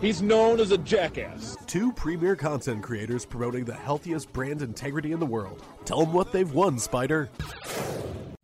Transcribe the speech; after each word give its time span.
he's 0.00 0.22
known 0.22 0.60
as 0.60 0.70
a 0.70 0.78
jackass. 0.78 1.56
two 1.66 1.92
premier 1.92 2.36
content 2.36 2.82
creators 2.82 3.24
promoting 3.24 3.64
the 3.64 3.74
healthiest 3.74 4.32
brand 4.32 4.62
integrity 4.62 5.12
in 5.12 5.20
the 5.20 5.26
world. 5.26 5.62
Tell 5.84 6.00
them 6.00 6.12
what 6.12 6.32
they've 6.32 6.52
won, 6.52 6.78
Spider. 6.78 7.28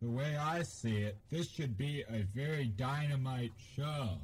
The 0.01 0.09
way 0.09 0.35
I 0.37 0.63
see 0.63 0.97
it, 0.97 1.17
this 1.29 1.49
should 1.49 1.77
be 1.77 2.03
a 2.09 2.23
very 2.35 2.65
dynamite 2.65 3.53
show. 3.75 4.19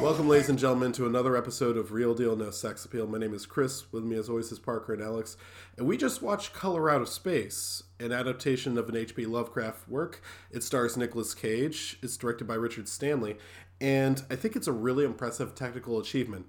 Welcome, 0.00 0.28
ladies 0.28 0.48
and 0.48 0.58
gentlemen, 0.58 0.92
to 0.92 1.06
another 1.06 1.36
episode 1.36 1.76
of 1.76 1.92
Real 1.92 2.14
Deal 2.14 2.36
No 2.36 2.50
Sex 2.50 2.84
Appeal. 2.84 3.06
My 3.06 3.18
name 3.18 3.34
is 3.34 3.44
Chris. 3.44 3.92
With 3.92 4.04
me, 4.04 4.16
as 4.16 4.30
always, 4.30 4.50
is 4.50 4.58
Parker 4.58 4.94
and 4.94 5.02
Alex. 5.02 5.36
And 5.76 5.86
we 5.86 5.98
just 5.98 6.22
watched 6.22 6.54
Color 6.54 6.88
Out 6.88 7.02
of 7.02 7.08
Space, 7.08 7.82
an 8.00 8.12
adaptation 8.12 8.78
of 8.78 8.88
an 8.88 8.96
H.P. 8.96 9.26
Lovecraft 9.26 9.88
work. 9.88 10.22
It 10.50 10.62
stars 10.62 10.96
Nicolas 10.96 11.34
Cage. 11.34 11.98
It's 12.02 12.16
directed 12.16 12.46
by 12.46 12.54
Richard 12.54 12.88
Stanley. 12.88 13.36
And 13.80 14.22
I 14.30 14.36
think 14.36 14.56
it's 14.56 14.68
a 14.68 14.72
really 14.72 15.04
impressive 15.04 15.54
technical 15.54 15.98
achievement. 16.00 16.46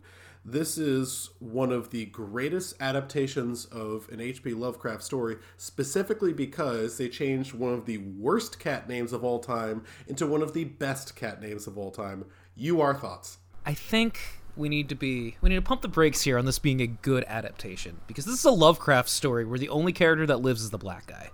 This 0.50 0.78
is 0.78 1.32
one 1.40 1.73
of 1.73 1.90
the 1.90 2.06
greatest 2.06 2.76
adaptations 2.80 3.66
of 3.66 4.08
an 4.14 4.22
H.P. 4.22 4.53
Lovecraft 4.53 5.03
story, 5.03 5.36
specifically 5.58 6.31
because 6.31 6.98
they 6.98 7.09
changed 7.09 7.53
one 7.53 7.73
of 7.73 7.86
the 7.86 7.98
worst 7.98 8.58
cat 8.58 8.88
names 8.88 9.12
of 9.12 9.25
all 9.25 9.40
time 9.40 9.84
into 10.08 10.25
one 10.25 10.42
of 10.42 10.53
the 10.53 10.64
best 10.64 11.18
cat 11.18 11.42
names 11.42 11.68
of 11.68 11.78
all 11.78 11.92
time. 11.92 12.23
You 12.56 12.80
are 12.80 12.94
thoughts. 12.94 13.40
I 13.66 13.73
think 13.73 14.22
we 14.56 14.70
need 14.70 14.88
to 14.88 14.95
be 14.95 15.36
we 15.42 15.50
need 15.50 15.56
to 15.56 15.62
pump 15.62 15.81
the 15.81 15.90
brakes 15.90 16.22
here 16.22 16.38
on 16.38 16.45
this 16.45 16.59
being 16.59 16.80
a 16.80 16.88
good 16.88 17.25
adaptation 17.28 17.98
because 18.08 18.23
this 18.23 18.40
is 18.40 18.45
a 18.45 18.52
Lovecraft 18.52 19.09
story 19.09 19.44
where 19.44 19.59
the 19.59 19.68
only 19.68 19.92
character 19.92 20.25
that 20.28 20.38
lives 20.38 20.62
is 20.62 20.70
the 20.70 20.78
black 20.78 21.08
guy. 21.08 21.30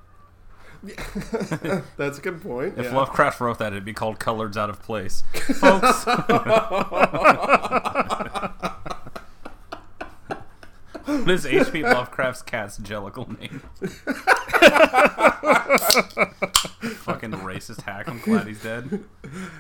That's 1.98 2.18
a 2.18 2.22
good 2.22 2.42
point. 2.42 2.80
If 2.80 2.86
yeah. 2.86 2.96
Lovecraft 2.96 3.40
wrote 3.40 3.60
that, 3.60 3.74
it'd 3.74 3.86
be 3.86 3.94
called 3.94 4.20
Coloreds 4.20 4.58
Out 4.58 4.72
of 4.72 4.82
Place. 4.82 5.22
Folks. 5.34 6.04
what 11.24 11.32
is 11.32 11.46
H.P. 11.46 11.84
Lovecraft's 11.84 12.42
cat's 12.42 12.78
jellicle 12.80 13.40
name? 13.40 13.62
Fucking 16.98 17.32
racist 17.32 17.82
hack. 17.82 18.10
I'm 18.10 18.20
glad 18.20 18.48
he's 18.48 18.62
dead. 18.62 19.04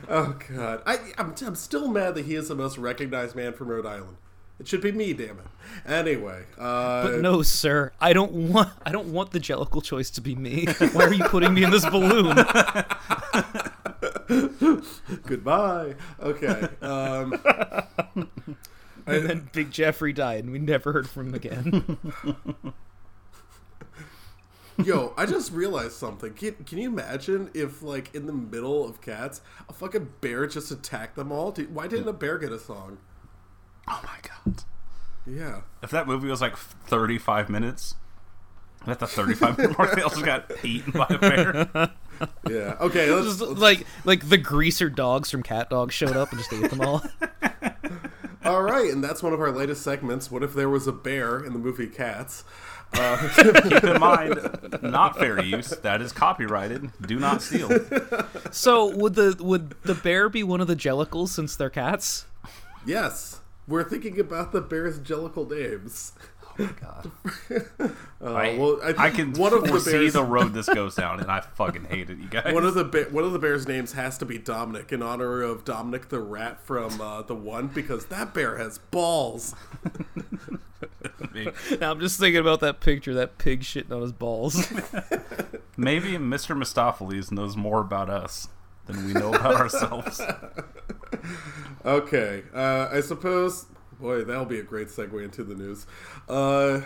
Oh 0.09 0.35
god, 0.49 0.81
I, 0.85 0.97
I'm, 1.17 1.33
I'm 1.45 1.55
still 1.55 1.87
mad 1.87 2.15
that 2.15 2.25
he 2.25 2.35
is 2.35 2.49
the 2.49 2.55
most 2.55 2.77
recognized 2.77 3.35
man 3.35 3.53
from 3.53 3.69
Rhode 3.69 3.85
Island. 3.85 4.17
It 4.59 4.67
should 4.67 4.81
be 4.81 4.91
me, 4.91 5.13
damn 5.13 5.39
it. 5.39 5.45
Anyway, 5.85 6.43
uh, 6.59 7.03
But 7.03 7.21
no, 7.21 7.41
sir, 7.41 7.91
I 7.99 8.13
don't 8.13 8.31
want 8.31 8.69
I 8.85 8.91
don't 8.91 9.07
want 9.07 9.31
the 9.31 9.39
Jellicle 9.39 9.83
choice 9.83 10.09
to 10.11 10.21
be 10.21 10.35
me. 10.35 10.65
Why 10.91 11.05
are 11.05 11.13
you 11.13 11.23
putting 11.23 11.53
me 11.53 11.63
in 11.63 11.71
this 11.71 11.89
balloon? 11.89 12.35
goodbye. 15.25 15.95
Okay. 16.21 16.67
Um, 16.81 17.39
And 19.07 19.29
then 19.29 19.49
Big 19.51 19.71
Jeffrey 19.71 20.13
died, 20.13 20.43
and 20.45 20.53
we 20.53 20.59
never 20.59 20.93
heard 20.93 21.09
from 21.09 21.27
him 21.29 21.33
again. 21.33 21.97
yo, 24.83 25.13
I 25.17 25.25
just 25.25 25.51
realized 25.51 25.93
something. 25.93 26.33
Can, 26.33 26.53
can 26.65 26.77
you 26.77 26.89
imagine 26.89 27.49
if, 27.53 27.81
like, 27.81 28.13
in 28.15 28.25
the 28.25 28.33
middle 28.33 28.87
of 28.87 29.01
cats, 29.01 29.41
a 29.69 29.73
fucking 29.73 30.13
bear 30.21 30.47
just 30.47 30.71
attacked 30.71 31.15
them 31.15 31.31
all? 31.31 31.51
Dude, 31.51 31.73
why 31.73 31.87
didn't 31.87 32.07
a 32.07 32.13
bear 32.13 32.37
get 32.37 32.51
a 32.51 32.59
song? 32.59 32.97
Oh 33.87 34.01
my 34.03 34.17
god. 34.21 34.63
Yeah. 35.27 35.61
If 35.81 35.91
that 35.91 36.07
movie 36.07 36.27
was 36.29 36.41
like 36.41 36.55
35 36.57 37.49
minutes, 37.49 37.95
at 38.87 38.99
the 38.99 39.07
35 39.07 39.57
minute 39.57 39.77
mark, 39.77 39.95
they 39.95 40.01
also 40.01 40.21
got 40.23 40.51
eaten 40.63 40.91
by 40.91 41.07
a 41.09 41.17
bear. 41.17 41.91
Yeah. 42.47 42.77
Okay. 42.79 43.11
Let's, 43.11 43.25
Just 43.27 43.41
let's- 43.41 43.59
like 43.59 43.85
like 44.05 44.29
the 44.29 44.37
greaser 44.37 44.89
dogs 44.89 45.29
from 45.31 45.43
Cat 45.43 45.69
Dog 45.69 45.91
showed 45.91 46.15
up 46.15 46.31
and 46.31 46.39
just 46.39 46.53
ate 46.53 46.69
them 46.69 46.79
all. 46.79 47.03
All 48.45 48.61
right, 48.63 48.91
and 48.91 49.03
that's 49.03 49.23
one 49.23 49.33
of 49.33 49.41
our 49.41 49.51
latest 49.51 49.81
segments. 49.81 50.31
What 50.31 50.43
if 50.43 50.53
there 50.53 50.69
was 50.69 50.87
a 50.87 50.91
bear 50.91 51.43
in 51.43 51.53
the 51.53 51.59
movie 51.59 51.87
Cats? 51.87 52.43
Uh, 52.93 53.29
Keep 53.63 53.83
in 53.83 53.99
mind, 53.99 54.39
not 54.83 55.17
fair 55.17 55.41
use. 55.41 55.69
That 55.69 56.01
is 56.01 56.11
copyrighted. 56.11 56.91
Do 57.01 57.19
not 57.19 57.41
steal. 57.41 57.69
So 58.51 58.95
would 58.95 59.15
the 59.15 59.35
would 59.39 59.75
the 59.83 59.95
bear 59.95 60.29
be 60.29 60.43
one 60.43 60.61
of 60.61 60.67
the 60.67 60.75
Jellicles 60.75 61.29
since 61.29 61.55
they're 61.55 61.71
cats? 61.71 62.25
Yes. 62.85 63.39
We're 63.67 63.83
thinking 63.85 64.19
about 64.19 64.51
the 64.51 64.61
bear's 64.61 64.99
jellicle 64.99 65.49
names. 65.49 66.11
God. 66.57 67.11
Uh, 68.23 68.35
I, 68.35 68.57
well, 68.57 68.79
I, 68.81 69.07
I 69.07 69.09
can 69.09 69.33
one 69.33 69.53
of 69.53 69.63
the 69.63 69.67
foresee 69.67 69.91
bears, 69.91 70.13
the 70.13 70.23
road 70.23 70.53
this 70.53 70.69
goes 70.73 70.95
down, 70.95 71.19
and 71.19 71.29
I 71.29 71.41
fucking 71.41 71.83
hate 71.83 72.09
it, 72.09 72.19
you 72.19 72.29
guys. 72.29 72.53
One 72.53 72.63
of 72.63 72.73
the 72.73 72.85
ba- 72.85 73.07
one 73.11 73.25
of 73.25 73.33
the 73.33 73.39
bears' 73.39 73.67
names 73.67 73.91
has 73.91 74.17
to 74.19 74.25
be 74.25 74.37
Dominic 74.37 74.93
in 74.93 75.03
honor 75.03 75.41
of 75.41 75.65
Dominic 75.65 76.07
the 76.07 76.21
rat 76.21 76.61
from 76.65 77.01
uh, 77.01 77.23
the 77.23 77.35
one 77.35 77.67
because 77.67 78.05
that 78.05 78.33
bear 78.33 78.57
has 78.57 78.77
balls. 78.77 79.55
Now 81.81 81.91
I'm 81.91 81.99
just 81.99 82.19
thinking 82.19 82.39
about 82.39 82.59
that 82.59 82.79
picture, 82.79 83.13
that 83.15 83.37
pig 83.39 83.61
shitting 83.61 83.91
on 83.91 84.01
his 84.01 84.11
balls. 84.11 84.71
Maybe 85.75 86.11
Mr. 86.11 86.55
Mistoffelees 86.55 87.31
knows 87.31 87.57
more 87.57 87.81
about 87.81 88.09
us 88.09 88.47
than 88.85 89.05
we 89.05 89.13
know 89.13 89.33
about 89.33 89.55
ourselves. 89.55 90.21
Okay, 91.83 92.43
uh, 92.53 92.89
I 92.91 93.01
suppose. 93.01 93.65
Boy, 93.99 94.23
that'll 94.23 94.45
be 94.45 94.59
a 94.59 94.63
great 94.63 94.87
segue 94.87 95.23
into 95.23 95.43
the 95.43 95.55
news. 95.55 95.85
Uh, 96.27 96.81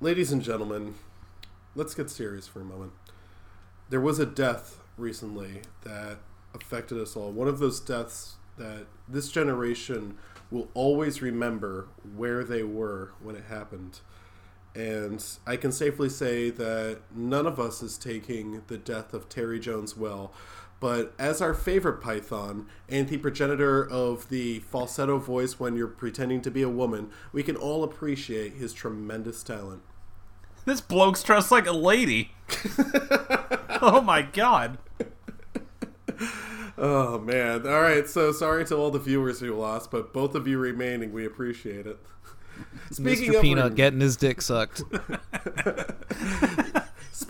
ladies 0.00 0.32
and 0.32 0.42
gentlemen, 0.42 0.94
let's 1.74 1.94
get 1.94 2.10
serious 2.10 2.46
for 2.46 2.60
a 2.60 2.64
moment. 2.64 2.92
There 3.90 4.00
was 4.00 4.18
a 4.18 4.26
death 4.26 4.80
recently 4.96 5.62
that 5.84 6.18
affected 6.54 6.98
us 6.98 7.16
all. 7.16 7.32
One 7.32 7.48
of 7.48 7.58
those 7.58 7.80
deaths 7.80 8.36
that 8.58 8.86
this 9.08 9.30
generation 9.30 10.18
will 10.50 10.68
always 10.74 11.20
remember 11.22 11.88
where 12.14 12.44
they 12.44 12.62
were 12.62 13.12
when 13.20 13.34
it 13.34 13.44
happened. 13.48 14.00
And 14.74 15.24
I 15.46 15.56
can 15.56 15.72
safely 15.72 16.08
say 16.08 16.50
that 16.50 17.00
none 17.14 17.46
of 17.46 17.58
us 17.58 17.82
is 17.82 17.98
taking 17.98 18.62
the 18.68 18.78
death 18.78 19.12
of 19.12 19.28
Terry 19.28 19.58
Jones 19.58 19.96
well. 19.96 20.32
But 20.82 21.14
as 21.16 21.40
our 21.40 21.54
favorite 21.54 22.00
Python 22.00 22.66
and 22.88 23.08
the 23.08 23.18
progenitor 23.18 23.88
of 23.88 24.28
the 24.30 24.58
falsetto 24.58 25.18
voice 25.18 25.60
when 25.60 25.76
you're 25.76 25.86
pretending 25.86 26.40
to 26.40 26.50
be 26.50 26.62
a 26.62 26.68
woman, 26.68 27.10
we 27.32 27.44
can 27.44 27.54
all 27.54 27.84
appreciate 27.84 28.54
his 28.54 28.72
tremendous 28.72 29.44
talent. 29.44 29.82
This 30.64 30.80
bloke's 30.80 31.22
dressed 31.22 31.52
like 31.52 31.68
a 31.68 31.72
lady. 31.72 32.32
oh 33.80 34.02
my 34.04 34.22
god. 34.22 34.78
Oh 36.76 37.20
man! 37.20 37.64
All 37.64 37.80
right, 37.80 38.08
so 38.08 38.32
sorry 38.32 38.64
to 38.64 38.74
all 38.74 38.90
the 38.90 38.98
viewers 38.98 39.38
who 39.38 39.54
lost, 39.54 39.92
but 39.92 40.12
both 40.12 40.34
of 40.34 40.48
you 40.48 40.58
remaining, 40.58 41.12
we 41.12 41.24
appreciate 41.24 41.86
it. 41.86 42.00
Speaking 42.90 43.30
Mr. 43.30 43.36
of 43.36 43.42
Peanut 43.42 43.64
rem- 43.66 43.74
getting 43.76 44.00
his 44.00 44.16
dick 44.16 44.42
sucked. 44.42 44.82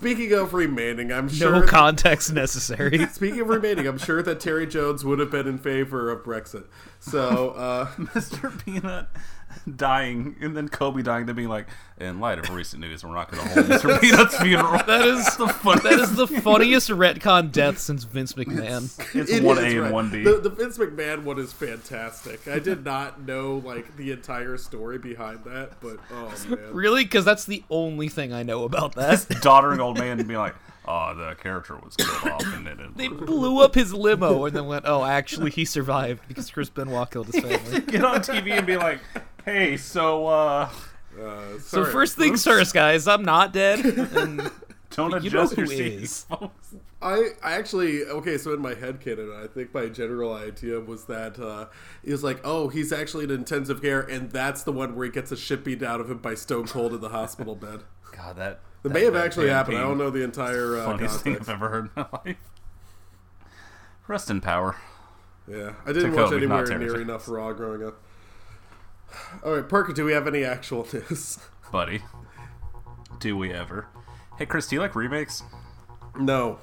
speaking 0.03 0.33
of 0.33 0.53
remaining, 0.53 1.11
I'm 1.11 1.29
sure. 1.29 1.51
No 1.51 1.59
sure. 1.59 1.67
context 1.67 2.33
necessary. 2.33 3.05
speaking 3.11 3.41
of 3.41 3.47
remaining, 3.47 3.87
I'm 3.87 3.97
sure 3.97 4.21
that 4.21 4.39
Terry 4.39 4.67
Jones 4.67 5.05
would 5.05 5.19
have 5.19 5.31
been 5.31 5.47
in 5.47 5.57
favor 5.57 6.09
of 6.09 6.23
Brexit. 6.23 6.65
So 6.99 7.51
uh, 7.51 7.87
Mr. 7.97 8.63
Peanut 8.65 9.07
dying, 9.75 10.35
and 10.41 10.55
then 10.55 10.69
Kobe 10.69 11.01
dying, 11.01 11.25
then 11.25 11.35
being 11.35 11.49
like, 11.49 11.67
in 11.99 12.19
light 12.19 12.39
of 12.39 12.49
recent 12.49 12.81
news, 12.81 13.03
we're 13.03 13.13
not 13.13 13.31
going 13.31 13.43
to 13.43 13.49
hold 13.53 13.65
Mr. 13.67 13.99
Peanut's 14.01 14.35
funeral. 14.37 14.81
That 14.87 15.05
is 15.07 15.25
the 15.37 15.47
funniest. 15.47 15.83
that 15.83 15.99
is 15.99 16.15
the 16.15 16.27
funniest 16.27 16.89
retcon 16.89 17.51
death 17.51 17.79
since 17.79 18.03
Vince 18.03 18.33
McMahon. 18.33 18.83
It's 19.15 19.31
It 19.31 19.43
one 19.43 19.57
A 19.57 19.61
is, 19.61 19.73
and 19.73 19.81
right. 19.83 19.93
one 19.93 20.09
B. 20.09 20.23
The, 20.23 20.39
the 20.39 20.49
Vince 20.49 20.77
McMahon 20.77 21.23
one 21.23 21.39
is 21.39 21.53
fantastic. 21.53 22.47
I 22.47 22.59
did 22.59 22.83
not 22.83 23.21
know 23.21 23.61
like 23.65 23.95
the 23.97 24.11
entire 24.11 24.57
story 24.57 24.97
behind 24.97 25.43
that, 25.45 25.79
but 25.81 25.97
oh 26.11 26.33
man, 26.49 26.73
Really? 26.73 27.03
Because 27.03 27.25
that's 27.25 27.45
the 27.45 27.63
only 27.69 28.09
thing 28.09 28.33
I 28.33 28.43
know 28.43 28.63
about 28.65 28.95
that. 28.95 29.19
Doddering 29.41 29.79
old 29.79 29.97
man 29.97 30.17
being 30.25 30.39
like, 30.39 30.55
oh, 30.85 31.15
the 31.15 31.35
character 31.35 31.77
was 31.77 31.95
killed 31.95 32.33
off, 32.33 32.53
and 32.53 32.65
then 32.67 32.93
They 32.95 33.07
blew 33.07 33.61
up 33.61 33.75
his 33.75 33.93
limo 33.93 34.45
and 34.45 34.55
then 34.55 34.65
went, 34.65 34.85
oh, 34.85 35.03
actually, 35.03 35.51
he 35.51 35.63
survived 35.65 36.27
because 36.27 36.49
Chris 36.49 36.69
Benoit 36.69 37.09
killed 37.11 37.27
his 37.27 37.41
family. 37.43 37.81
get 37.81 38.03
on 38.03 38.19
TV 38.21 38.51
and 38.57 38.67
be 38.67 38.77
like, 38.77 38.99
hey, 39.45 39.77
so 39.77 40.27
uh, 40.27 40.69
uh, 41.21 41.59
So 41.59 41.85
first 41.85 42.15
things 42.17 42.45
Oops. 42.45 42.55
first, 42.57 42.73
guys. 42.73 43.07
I'm 43.07 43.23
not 43.23 43.53
dead. 43.53 43.79
And 44.15 44.49
Don't 44.91 45.11
you 45.23 45.29
adjust 45.29 45.57
your 45.57 45.65
who 45.65 45.71
seats, 45.75 46.25
is. 46.29 46.75
I, 47.01 47.29
I 47.43 47.53
actually 47.53 48.03
okay. 48.05 48.37
So 48.37 48.53
in 48.53 48.61
my 48.61 48.75
head 48.75 48.99
canon, 49.01 49.31
I 49.35 49.47
think 49.47 49.73
my 49.73 49.87
general 49.87 50.33
idea 50.33 50.79
was 50.79 51.05
that 51.05 51.39
uh, 51.39 51.65
he 52.05 52.11
was 52.11 52.23
like, 52.23 52.39
oh, 52.43 52.67
he's 52.69 52.93
actually 52.93 53.23
in 53.25 53.31
intensive 53.31 53.81
care, 53.81 54.01
and 54.01 54.29
that's 54.31 54.63
the 54.63 54.71
one 54.71 54.95
where 54.95 55.05
he 55.05 55.11
gets 55.11 55.31
a 55.31 55.35
shit 55.35 55.63
beat 55.63 55.81
out 55.81 55.99
of 55.99 56.09
him 56.11 56.19
by 56.19 56.35
Stone 56.35 56.67
Cold 56.67 56.93
in 56.93 57.01
the 57.01 57.09
hospital 57.09 57.55
bed. 57.55 57.81
God, 58.15 58.35
that 58.37 58.59
That 58.83 58.89
that 58.89 58.89
may 58.93 59.03
have 59.03 59.15
actually 59.15 59.49
happened. 59.49 59.77
I 59.77 59.81
don't 59.81 59.97
know 59.97 60.11
the 60.11 60.23
entire 60.23 60.77
uh, 60.77 60.85
Funniest 60.85 61.21
thing. 61.21 61.35
I've 61.37 61.49
ever 61.49 61.69
heard 61.69 61.85
in 61.85 61.91
my 61.95 62.05
life. 62.25 62.37
Rest 64.07 64.29
in 64.29 64.41
power. 64.41 64.75
Yeah, 65.47 65.73
I 65.85 65.91
didn't 65.91 66.11
To 66.11 66.15
watch 66.17 66.25
Kobe, 66.29 66.37
anywhere 66.37 66.59
not 66.59 66.67
Terrence. 66.67 66.91
near 66.93 67.01
enough 67.01 67.27
Raw 67.27 67.51
growing 67.53 67.83
up. 67.83 67.95
All 69.43 69.53
right, 69.55 69.67
Parker, 69.67 69.93
do 69.93 70.05
we 70.05 70.13
have 70.13 70.27
any 70.27 70.43
actual 70.43 70.87
news? 70.93 71.39
buddy. 71.71 72.01
Do 73.19 73.37
we 73.37 73.51
ever? 73.53 73.87
Hey, 74.37 74.45
Chris, 74.45 74.67
do 74.67 74.75
you 74.75 74.81
like 74.81 74.95
remakes? 74.95 75.43
No. 76.19 76.59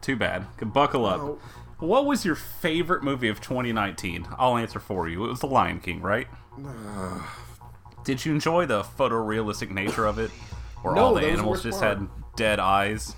Too 0.00 0.16
bad. 0.16 0.46
Buckle 0.72 1.04
up. 1.06 1.18
No. 1.18 1.38
What 1.78 2.04
was 2.06 2.24
your 2.24 2.34
favorite 2.34 3.02
movie 3.02 3.28
of 3.28 3.40
2019? 3.40 4.26
I'll 4.38 4.56
answer 4.56 4.80
for 4.80 5.08
you. 5.08 5.24
It 5.24 5.28
was 5.28 5.40
The 5.40 5.46
Lion 5.46 5.80
King, 5.80 6.00
right? 6.02 6.26
Did 8.04 8.24
you 8.24 8.32
enjoy 8.32 8.66
the 8.66 8.82
photorealistic 8.82 9.70
nature 9.70 10.06
of 10.06 10.18
it? 10.18 10.30
Where 10.82 10.94
No, 10.94 11.04
all 11.04 11.14
the 11.14 11.20
that 11.20 11.30
animals 11.30 11.48
worst 11.58 11.62
just 11.64 11.80
part. 11.80 11.98
had 11.98 12.08
dead 12.36 12.58
eyes? 12.58 13.14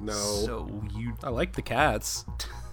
No. 0.00 0.12
So 0.12 0.82
you. 0.94 1.16
I 1.22 1.30
like 1.30 1.54
the 1.54 1.62
cats. 1.62 2.24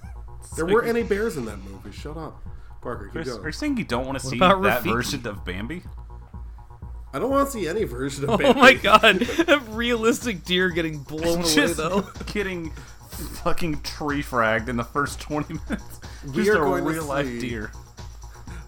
there 0.56 0.66
weren't 0.66 0.88
any 0.88 1.04
bears 1.04 1.38
in 1.38 1.46
that 1.46 1.58
movie. 1.60 1.92
Shut 1.92 2.18
up. 2.18 2.42
Parker, 2.82 3.06
keep 3.06 3.12
Chris, 3.14 3.30
going. 3.30 3.42
are 3.44 3.48
you 3.48 3.52
saying 3.54 3.78
you 3.78 3.84
don't 3.84 4.06
want 4.06 4.20
to 4.20 4.26
see 4.26 4.38
about 4.38 4.62
that 4.64 4.84
Rafiki? 4.84 4.94
version 4.94 5.28
of 5.28 5.46
Bambi? 5.46 5.84
I 7.14 7.20
don't 7.20 7.30
want 7.30 7.48
to 7.48 7.52
see 7.52 7.68
any 7.68 7.84
version 7.84 8.24
of 8.30 8.42
Oh 8.42 8.54
my 8.54 8.74
god, 8.74 9.22
a 9.48 9.60
realistic 9.70 10.44
deer 10.46 10.70
getting 10.70 11.00
blown 11.00 11.40
away 11.42 11.54
Just 11.54 11.78
though. 11.78 12.08
getting 12.28 12.72
fucking 13.44 13.82
tree 13.82 14.24
fragged 14.24 14.68
in 14.70 14.78
the 14.78 14.84
first 14.84 15.20
20 15.20 15.54
minutes. 15.70 16.00
We 16.28 16.32
Just 16.46 16.50
are 16.52 16.64
a 16.64 16.66
going 16.66 16.84
to 16.86 16.90
real 16.90 17.06
life 17.06 17.26
see- 17.28 17.40
deer. 17.40 17.72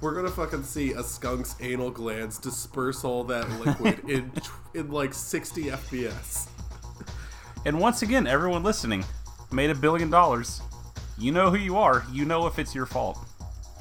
We're 0.01 0.13
gonna 0.13 0.29
fucking 0.31 0.63
see 0.63 0.91
a 0.91 1.01
skunk's 1.01 1.55
anal 1.61 1.89
glands 1.89 2.37
disperse 2.37 3.05
all 3.05 3.23
that 3.23 3.49
liquid 3.61 3.99
in 4.09 4.29
in 4.73 4.91
like 4.91 5.13
60 5.13 5.63
FPS. 5.67 6.49
And 7.65 7.79
once 7.79 8.01
again, 8.01 8.27
everyone 8.27 8.63
listening 8.63 9.05
made 9.53 9.69
a 9.69 9.75
billion 9.75 10.09
dollars. 10.09 10.61
You 11.17 11.31
know 11.31 11.49
who 11.49 11.55
you 11.57 11.77
are. 11.77 12.03
You 12.11 12.25
know 12.25 12.47
if 12.47 12.59
it's 12.59 12.75
your 12.75 12.85
fault. 12.85 13.17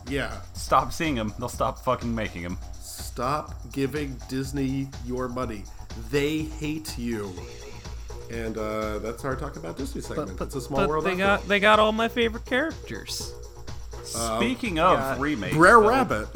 Yeah. 0.08 0.40
Stop 0.54 0.92
seeing 0.92 1.14
them. 1.14 1.32
They'll 1.38 1.48
stop 1.48 1.84
fucking 1.84 2.14
making 2.14 2.42
them. 2.42 2.58
Stop 2.80 3.54
giving 3.72 4.16
Disney 4.28 4.88
your 5.04 5.28
money. 5.28 5.64
They 6.10 6.42
hate 6.42 6.98
you. 6.98 7.32
And 8.30 8.56
uh, 8.56 8.98
that's 8.98 9.24
our 9.24 9.36
talk 9.36 9.56
about 9.56 9.76
Disney 9.76 10.00
segment. 10.00 10.38
But 10.38 10.46
it's 10.46 10.54
a 10.54 10.60
small 10.60 10.80
but 10.80 10.88
world. 10.88 11.04
they 11.04 11.16
got 11.16 11.40
all. 11.40 11.46
they 11.46 11.60
got 11.60 11.78
all 11.78 11.92
my 11.92 12.08
favorite 12.08 12.46
characters. 12.46 13.34
Speaking 14.04 14.78
of 14.78 14.98
yeah. 14.98 15.20
remakes, 15.20 15.54
Brer 15.54 15.80
though, 15.80 15.88
Rabbit. 15.88 16.28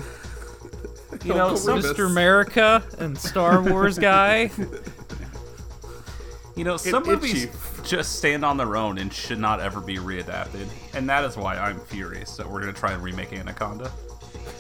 you 1.25 1.35
know, 1.35 1.45
Uncle 1.45 1.57
some, 1.57 1.77
Remus. 1.77 1.93
Mr. 1.93 2.07
America 2.07 2.83
and 2.99 3.17
Star 3.17 3.63
Wars 3.63 3.99
guy. 3.99 4.51
you 6.57 6.65
know, 6.65 6.77
some 6.77 7.03
Itchy. 7.03 7.11
movies 7.11 7.47
just 7.87 8.17
stand 8.17 8.45
on 8.45 8.57
their 8.57 8.77
own 8.77 8.99
and 8.99 9.13
should 9.13 9.39
not 9.39 9.61
ever 9.61 9.81
be 9.81 9.97
readapted, 9.97 10.67
and 10.95 11.09
that 11.09 11.25
is 11.25 11.37
why 11.37 11.57
I'm 11.57 11.81
furious 11.81 12.37
that 12.37 12.49
we're 12.51 12.61
gonna 12.61 12.73
try 12.73 12.93
and 12.93 13.03
remake 13.03 13.33
Anaconda. 13.33 13.91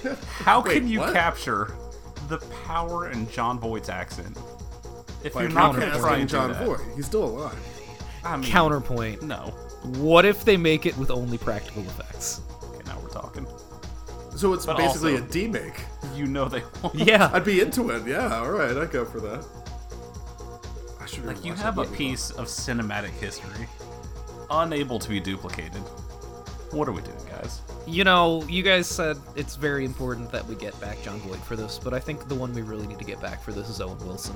How 0.38 0.62
Wait, 0.62 0.75
can 0.75 0.88
you 0.88 1.00
what? 1.00 1.12
capture 1.12 1.73
the 2.28 2.38
power 2.67 3.11
in 3.11 3.28
Jon 3.31 3.58
Voight's 3.58 3.88
accent 3.88 4.37
if 5.25 5.34
By 5.34 5.43
you're 5.43 5.50
not 5.50 5.75
gonna 5.75 5.87
try 5.99 6.19
casting 6.19 6.20
and 6.20 6.28
do 6.28 6.32
John 6.37 6.52
that? 6.52 6.64
Voight. 6.64 6.81
He's 6.96 7.06
still 7.06 7.25
alive. 7.25 7.58
I 8.25 8.37
mean, 8.37 8.50
Counterpoint. 8.50 9.23
No. 9.23 9.52
What 9.99 10.25
if 10.25 10.44
they 10.44 10.56
make 10.56 10.84
it 10.87 10.96
with 10.99 11.11
only 11.11 11.38
practical 11.38 11.82
effects? 11.82 12.40
Okay, 12.64 12.82
now 12.87 12.99
we're 13.00 13.08
talking. 13.11 13.46
So 14.34 14.52
it's 14.52 14.67
But 14.67 14.76
basically 14.79 15.12
also- 15.14 15.25
a 15.25 15.29
demake. 15.29 15.79
You 16.14 16.26
know 16.26 16.46
they 16.49 16.62
won't. 16.82 16.94
Yeah. 16.96 17.31
I'd 17.32 17.44
be 17.44 17.61
into 17.61 17.90
it. 17.90 18.06
Yeah, 18.06 18.38
all 18.38 18.50
right, 18.50 18.76
I'd 18.76 18.90
go 18.90 19.05
for 19.05 19.20
that. 19.20 19.44
I 21.06 21.08
should 21.08 21.25
Like 21.25 21.44
you 21.44 21.55
have 21.55 21.79
a 21.79 21.85
piece 21.85 22.32
of 22.32 22.47
cinematic 22.47 23.11
history 23.11 23.69
unable 24.50 24.99
to 24.99 25.08
be 25.08 25.20
duplicated. 25.20 25.81
What 26.73 26.88
are 26.88 26.93
we 26.93 27.00
doing, 27.00 27.17
guys? 27.31 27.61
You 27.87 28.03
know, 28.03 28.43
you 28.49 28.64
guys 28.64 28.88
said 28.88 29.17
it's 29.37 29.55
very 29.55 29.85
important 29.85 30.32
that 30.32 30.44
we 30.47 30.56
get 30.56 30.79
back 30.81 31.00
Jon 31.05 31.20
Voight 31.20 31.38
for 31.43 31.55
this, 31.55 31.79
but 31.79 31.94
I 31.94 32.00
think 32.00 32.26
the 32.26 32.35
one 32.35 32.53
we 32.53 32.62
really 32.62 32.88
need 32.88 32.99
to 32.99 33.05
get 33.05 33.20
back 33.20 33.41
for 33.41 33.53
this 33.53 33.69
is 33.69 33.81
Owen 33.81 33.99
Wilson. 34.00 34.35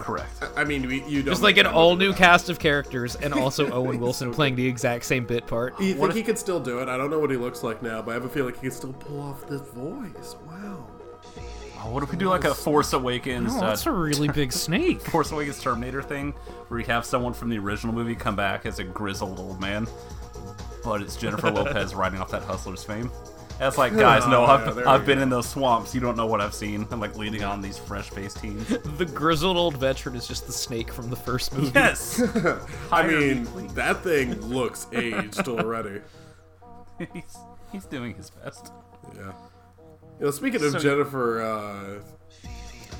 Correct. 0.00 0.42
I 0.56 0.64
mean, 0.64 0.88
we, 0.88 1.04
you 1.04 1.22
don't 1.22 1.26
Just 1.30 1.42
like 1.42 1.56
an 1.58 1.66
all 1.66 1.94
new 1.94 2.12
cast 2.12 2.48
of 2.48 2.58
characters 2.58 3.14
and 3.14 3.32
also 3.32 3.70
Owen 3.72 4.00
Wilson 4.00 4.34
playing 4.34 4.56
the 4.56 4.66
exact 4.66 5.04
same 5.04 5.24
bit 5.24 5.46
part. 5.46 5.80
You 5.80 5.94
think 5.94 6.10
if- 6.10 6.16
he 6.16 6.24
could 6.24 6.38
still 6.38 6.58
do 6.58 6.80
it? 6.80 6.88
I 6.88 6.96
don't 6.96 7.10
know 7.10 7.20
what 7.20 7.30
he 7.30 7.36
looks 7.36 7.62
like 7.62 7.80
now, 7.80 8.02
but 8.02 8.10
I 8.10 8.14
have 8.14 8.24
a 8.24 8.28
feeling 8.28 8.54
he 8.54 8.62
could 8.62 8.72
still 8.72 8.92
pull 8.94 9.20
off 9.20 9.46
this 9.46 9.60
voice. 9.60 10.34
Wow. 10.44 10.88
Oh, 11.84 11.90
what 11.90 12.02
if 12.02 12.10
we 12.12 12.16
do 12.18 12.28
like 12.28 12.44
a 12.44 12.54
Force 12.54 12.92
Awakens, 12.92 13.52
Oh, 13.54 13.58
uh, 13.58 13.60
that's 13.68 13.86
a 13.86 13.90
really 13.90 14.28
big 14.28 14.52
snake. 14.64 15.00
Force 15.00 15.32
Awakens 15.32 15.60
Terminator 15.60 16.02
thing, 16.02 16.32
where 16.68 16.78
you 16.80 16.86
have 16.86 17.04
someone 17.04 17.32
from 17.32 17.48
the 17.50 17.58
original 17.58 17.92
movie 17.94 18.14
come 18.14 18.36
back 18.36 18.66
as 18.66 18.78
a 18.78 18.84
grizzled 18.84 19.38
old 19.40 19.60
man, 19.60 19.86
but 20.84 21.02
it's 21.02 21.16
Jennifer 21.16 21.50
Lopez 21.52 21.94
riding 21.94 22.20
off 22.20 22.30
that 22.30 22.42
hustler's 22.42 22.84
fame. 22.84 23.10
That's 23.58 23.78
like, 23.78 23.94
guys, 23.96 24.26
no, 24.26 24.42
Oh, 24.42 24.46
I've, 24.46 24.76
yeah, 24.78 24.90
I've 24.90 25.06
been 25.06 25.18
go. 25.18 25.22
in 25.22 25.30
those 25.30 25.48
swamps. 25.48 25.94
You 25.94 26.00
don't 26.00 26.16
know 26.16 26.26
what 26.26 26.40
I've 26.40 26.54
seen. 26.54 26.86
I'm 26.90 26.98
like 27.00 27.16
leading 27.16 27.44
on 27.44 27.60
these 27.60 27.78
fresh-faced 27.78 28.40
teens. 28.40 28.68
The 28.96 29.04
grizzled 29.04 29.56
old 29.56 29.76
veteran 29.76 30.16
is 30.16 30.26
just 30.26 30.46
the 30.46 30.52
snake 30.52 30.92
from 30.92 31.10
the 31.10 31.16
first 31.16 31.54
movie. 31.54 31.70
yes. 31.74 32.20
I 32.20 33.02
Hire 33.02 33.08
me, 33.20 33.34
mean, 33.34 33.68
that 33.74 34.02
thing 34.02 34.40
looks 34.40 34.86
aged 34.92 35.46
already. 35.48 36.00
he's, 37.12 37.36
he's 37.70 37.84
doing 37.84 38.14
his 38.14 38.30
best. 38.30 38.72
Yeah. 39.14 39.32
You 40.22 40.28
know, 40.28 40.30
speaking 40.30 40.62
of 40.62 40.70
So- 40.70 40.78
Jennifer, 40.78 41.42
uh, 41.42 42.48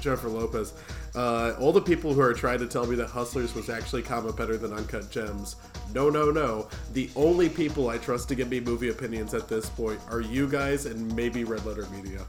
Jennifer 0.00 0.28
Lopez, 0.28 0.72
uh, 1.14 1.54
all 1.60 1.72
the 1.72 1.80
people 1.80 2.12
who 2.12 2.20
are 2.20 2.34
trying 2.34 2.58
to 2.58 2.66
tell 2.66 2.84
me 2.84 2.96
that 2.96 3.10
Hustlers 3.10 3.54
was 3.54 3.70
actually 3.70 4.02
comma 4.02 4.32
better 4.32 4.56
than 4.56 4.72
Uncut 4.72 5.08
Gems. 5.08 5.54
No, 5.94 6.10
no, 6.10 6.32
no. 6.32 6.66
The 6.94 7.08
only 7.14 7.48
people 7.48 7.90
I 7.90 7.98
trust 7.98 8.28
to 8.30 8.34
give 8.34 8.50
me 8.50 8.58
movie 8.58 8.88
opinions 8.88 9.34
at 9.34 9.46
this 9.46 9.70
point 9.70 10.00
are 10.10 10.20
you 10.20 10.48
guys 10.48 10.86
and 10.86 11.14
maybe 11.14 11.44
Red 11.44 11.64
Letter 11.64 11.86
Media. 11.94 12.22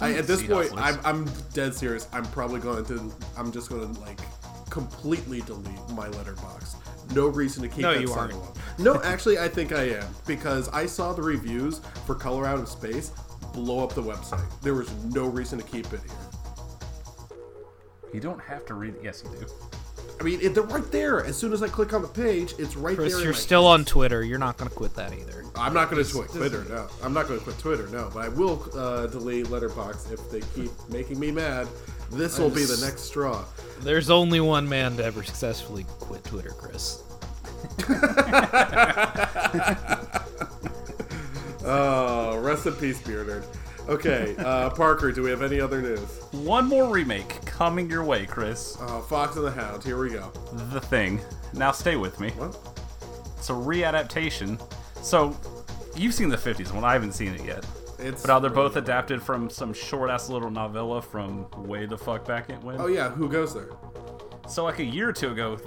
I, 0.00 0.14
at 0.14 0.26
this 0.26 0.42
point, 0.44 0.72
I'm, 0.78 0.98
I'm 1.04 1.30
dead 1.52 1.74
serious. 1.74 2.08
I'm 2.10 2.24
probably 2.24 2.60
going 2.60 2.86
to. 2.86 3.12
I'm 3.36 3.52
just 3.52 3.68
going 3.68 3.94
to 3.94 4.00
like 4.00 4.18
completely 4.70 5.42
delete 5.42 5.90
my 5.90 6.08
Letterboxd. 6.08 6.76
No 7.14 7.26
reason 7.26 7.62
to 7.64 7.68
keep 7.68 7.82
No, 7.82 7.92
that 7.92 8.00
you 8.00 8.10
aren't. 8.12 8.32
No, 8.78 9.02
actually, 9.04 9.38
I 9.38 9.48
think 9.48 9.72
I 9.72 9.90
am 9.90 10.06
because 10.26 10.70
I 10.70 10.86
saw 10.86 11.12
the 11.12 11.20
reviews 11.20 11.82
for 12.06 12.14
Color 12.14 12.46
Out 12.46 12.60
of 12.60 12.68
Space 12.68 13.12
blow 13.52 13.84
up 13.84 13.94
the 13.94 14.02
website. 14.02 14.44
There 14.62 14.74
was 14.74 14.92
no 15.04 15.26
reason 15.26 15.58
to 15.58 15.64
keep 15.64 15.86
it 15.92 16.00
here. 16.00 17.38
You 18.12 18.20
don't 18.20 18.40
have 18.40 18.64
to 18.66 18.74
read. 18.74 18.94
it. 18.94 19.00
Yes, 19.02 19.22
you 19.24 19.30
do. 19.38 19.46
I 20.20 20.22
mean, 20.22 20.38
it, 20.42 20.54
they're 20.54 20.62
right 20.64 20.90
there. 20.92 21.24
As 21.24 21.36
soon 21.38 21.52
as 21.52 21.62
I 21.62 21.68
click 21.68 21.94
on 21.94 22.02
the 22.02 22.08
page, 22.08 22.54
it's 22.58 22.76
right 22.76 22.94
Chris, 22.96 23.12
there. 23.12 23.20
in 23.20 23.24
you're 23.24 23.32
my 23.32 23.38
still 23.38 23.62
face. 23.62 23.78
on 23.80 23.84
Twitter. 23.86 24.22
You're 24.22 24.38
not 24.38 24.58
going 24.58 24.68
to 24.68 24.74
quit 24.76 24.94
that 24.96 25.14
either. 25.14 25.44
I'm 25.56 25.72
not 25.72 25.90
going 25.90 26.04
to 26.04 26.12
quit 26.12 26.30
Twitter. 26.30 26.64
No, 26.68 26.88
I'm 27.02 27.14
not 27.14 27.26
going 27.26 27.38
to 27.38 27.44
quit 27.44 27.58
Twitter. 27.58 27.86
No, 27.88 28.10
but 28.12 28.24
I 28.24 28.28
will 28.28 28.68
uh, 28.74 29.06
delete 29.06 29.46
Letterboxd 29.46 30.12
if 30.12 30.30
they 30.30 30.40
keep 30.54 30.70
making 30.90 31.18
me 31.18 31.30
mad. 31.30 31.66
This 32.10 32.38
will 32.38 32.50
be 32.50 32.64
the 32.64 32.76
next 32.84 33.02
straw. 33.02 33.44
There's 33.80 34.10
only 34.10 34.40
one 34.40 34.68
man 34.68 34.96
to 34.98 35.04
ever 35.04 35.22
successfully 35.22 35.86
quit 36.00 36.22
Twitter, 36.24 36.50
Chris. 36.50 37.02
Oh, 41.64 42.38
rest 42.38 42.66
in 42.66 42.74
peace, 42.74 43.00
beer 43.02 43.24
nerd. 43.24 43.44
Okay, 43.88 44.34
uh, 44.38 44.70
Parker, 44.70 45.10
do 45.10 45.22
we 45.22 45.30
have 45.30 45.42
any 45.42 45.60
other 45.60 45.82
news? 45.82 46.00
One 46.32 46.66
more 46.68 46.92
remake 46.92 47.44
coming 47.44 47.90
your 47.90 48.04
way, 48.04 48.26
Chris. 48.26 48.76
Uh, 48.80 49.00
Fox 49.00 49.36
and 49.36 49.44
the 49.44 49.50
Hound. 49.50 49.82
Here 49.82 49.98
we 49.98 50.10
go. 50.10 50.30
The 50.70 50.80
Thing. 50.80 51.20
Now 51.54 51.72
stay 51.72 51.96
with 51.96 52.20
me. 52.20 52.30
What? 52.30 52.56
It's 53.36 53.50
a 53.50 53.54
readaptation. 53.54 54.60
So, 55.02 55.36
you've 55.96 56.14
seen 56.14 56.28
the 56.28 56.36
50s 56.36 56.72
one. 56.72 56.84
I 56.84 56.92
haven't 56.92 57.12
seen 57.12 57.34
it 57.34 57.44
yet. 57.44 57.64
It's 57.98 58.22
But 58.22 58.30
how 58.30 58.38
they're 58.38 58.50
both 58.50 58.76
adapted 58.76 59.22
from 59.22 59.50
some 59.50 59.72
short 59.74 60.10
ass 60.10 60.28
little 60.30 60.50
novella 60.50 61.02
from 61.02 61.50
way 61.66 61.86
the 61.86 61.98
fuck 61.98 62.26
back 62.26 62.48
in 62.48 62.60
when. 62.62 62.80
Oh 62.80 62.86
yeah, 62.86 63.10
who 63.10 63.28
goes 63.28 63.52
there? 63.52 63.70
So 64.48 64.64
like 64.64 64.78
a 64.78 64.84
year 64.84 65.08
or 65.10 65.12
two 65.12 65.32
ago, 65.32 65.58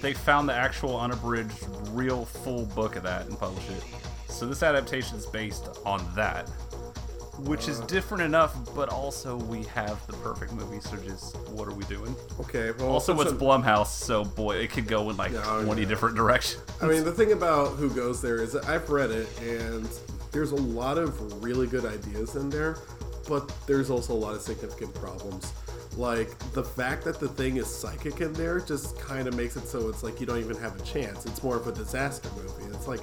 they 0.00 0.12
found 0.12 0.48
the 0.48 0.54
actual 0.54 0.98
unabridged, 0.98 1.66
real 1.90 2.24
full 2.24 2.66
book 2.66 2.96
of 2.96 3.02
that 3.04 3.26
and 3.26 3.38
published 3.38 3.70
it. 3.70 3.84
So 4.28 4.46
this 4.46 4.62
adaptation 4.62 5.16
is 5.16 5.26
based 5.26 5.68
on 5.84 6.04
that, 6.14 6.48
which 7.40 7.66
is 7.68 7.78
uh-huh. 7.78 7.86
different 7.88 8.22
enough, 8.22 8.56
but 8.74 8.88
also 8.90 9.36
we 9.36 9.64
have 9.64 10.04
the 10.06 10.12
perfect 10.14 10.52
movie. 10.52 10.80
So 10.80 10.96
just 10.98 11.36
what 11.50 11.66
are 11.68 11.74
we 11.74 11.84
doing? 11.84 12.14
Okay. 12.40 12.72
Well, 12.78 12.88
Also, 12.90 13.18
it's 13.20 13.30
I'm- 13.30 13.38
Blumhouse, 13.38 13.88
so 13.88 14.24
boy, 14.24 14.56
it 14.56 14.70
could 14.70 14.86
go 14.86 15.10
in 15.10 15.16
like 15.16 15.32
Yeah, 15.32 15.42
oh, 15.46 15.64
20 15.64 15.82
yeah. 15.82 15.88
different 15.88 16.16
directions. 16.16 16.62
I 16.80 16.86
mean, 16.86 17.04
the 17.04 17.12
thing 17.12 17.32
about 17.32 17.76
Who 17.76 17.90
Goes 17.90 18.22
There 18.22 18.36
is 18.42 18.52
that 18.52 18.68
I've 18.68 18.88
read 18.90 19.10
it, 19.10 19.28
and 19.40 19.88
there's 20.30 20.52
a 20.52 20.56
lot 20.56 20.98
of 20.98 21.42
really 21.42 21.66
good 21.66 21.84
ideas 21.86 22.36
in 22.36 22.50
there, 22.50 22.76
but 23.28 23.50
there's 23.66 23.90
also 23.90 24.12
a 24.12 24.20
lot 24.20 24.34
of 24.34 24.42
significant 24.42 24.94
problems. 24.94 25.52
like 25.96 26.38
the 26.52 26.62
fact 26.62 27.02
that 27.02 27.18
the 27.18 27.26
thing 27.26 27.56
is 27.56 27.66
psychic 27.66 28.20
in 28.20 28.32
there 28.34 28.60
just 28.60 28.96
kind 29.00 29.26
of 29.26 29.34
makes 29.34 29.56
it 29.56 29.66
so 29.66 29.88
it's 29.88 30.04
like 30.04 30.20
you 30.20 30.26
don't 30.26 30.38
even 30.38 30.56
have 30.56 30.78
a 30.78 30.82
chance. 30.84 31.26
It's 31.26 31.42
more 31.42 31.56
of 31.56 31.66
a 31.66 31.72
disaster 31.72 32.28
movie. 32.36 32.72
It's 32.72 32.86
like 32.86 33.00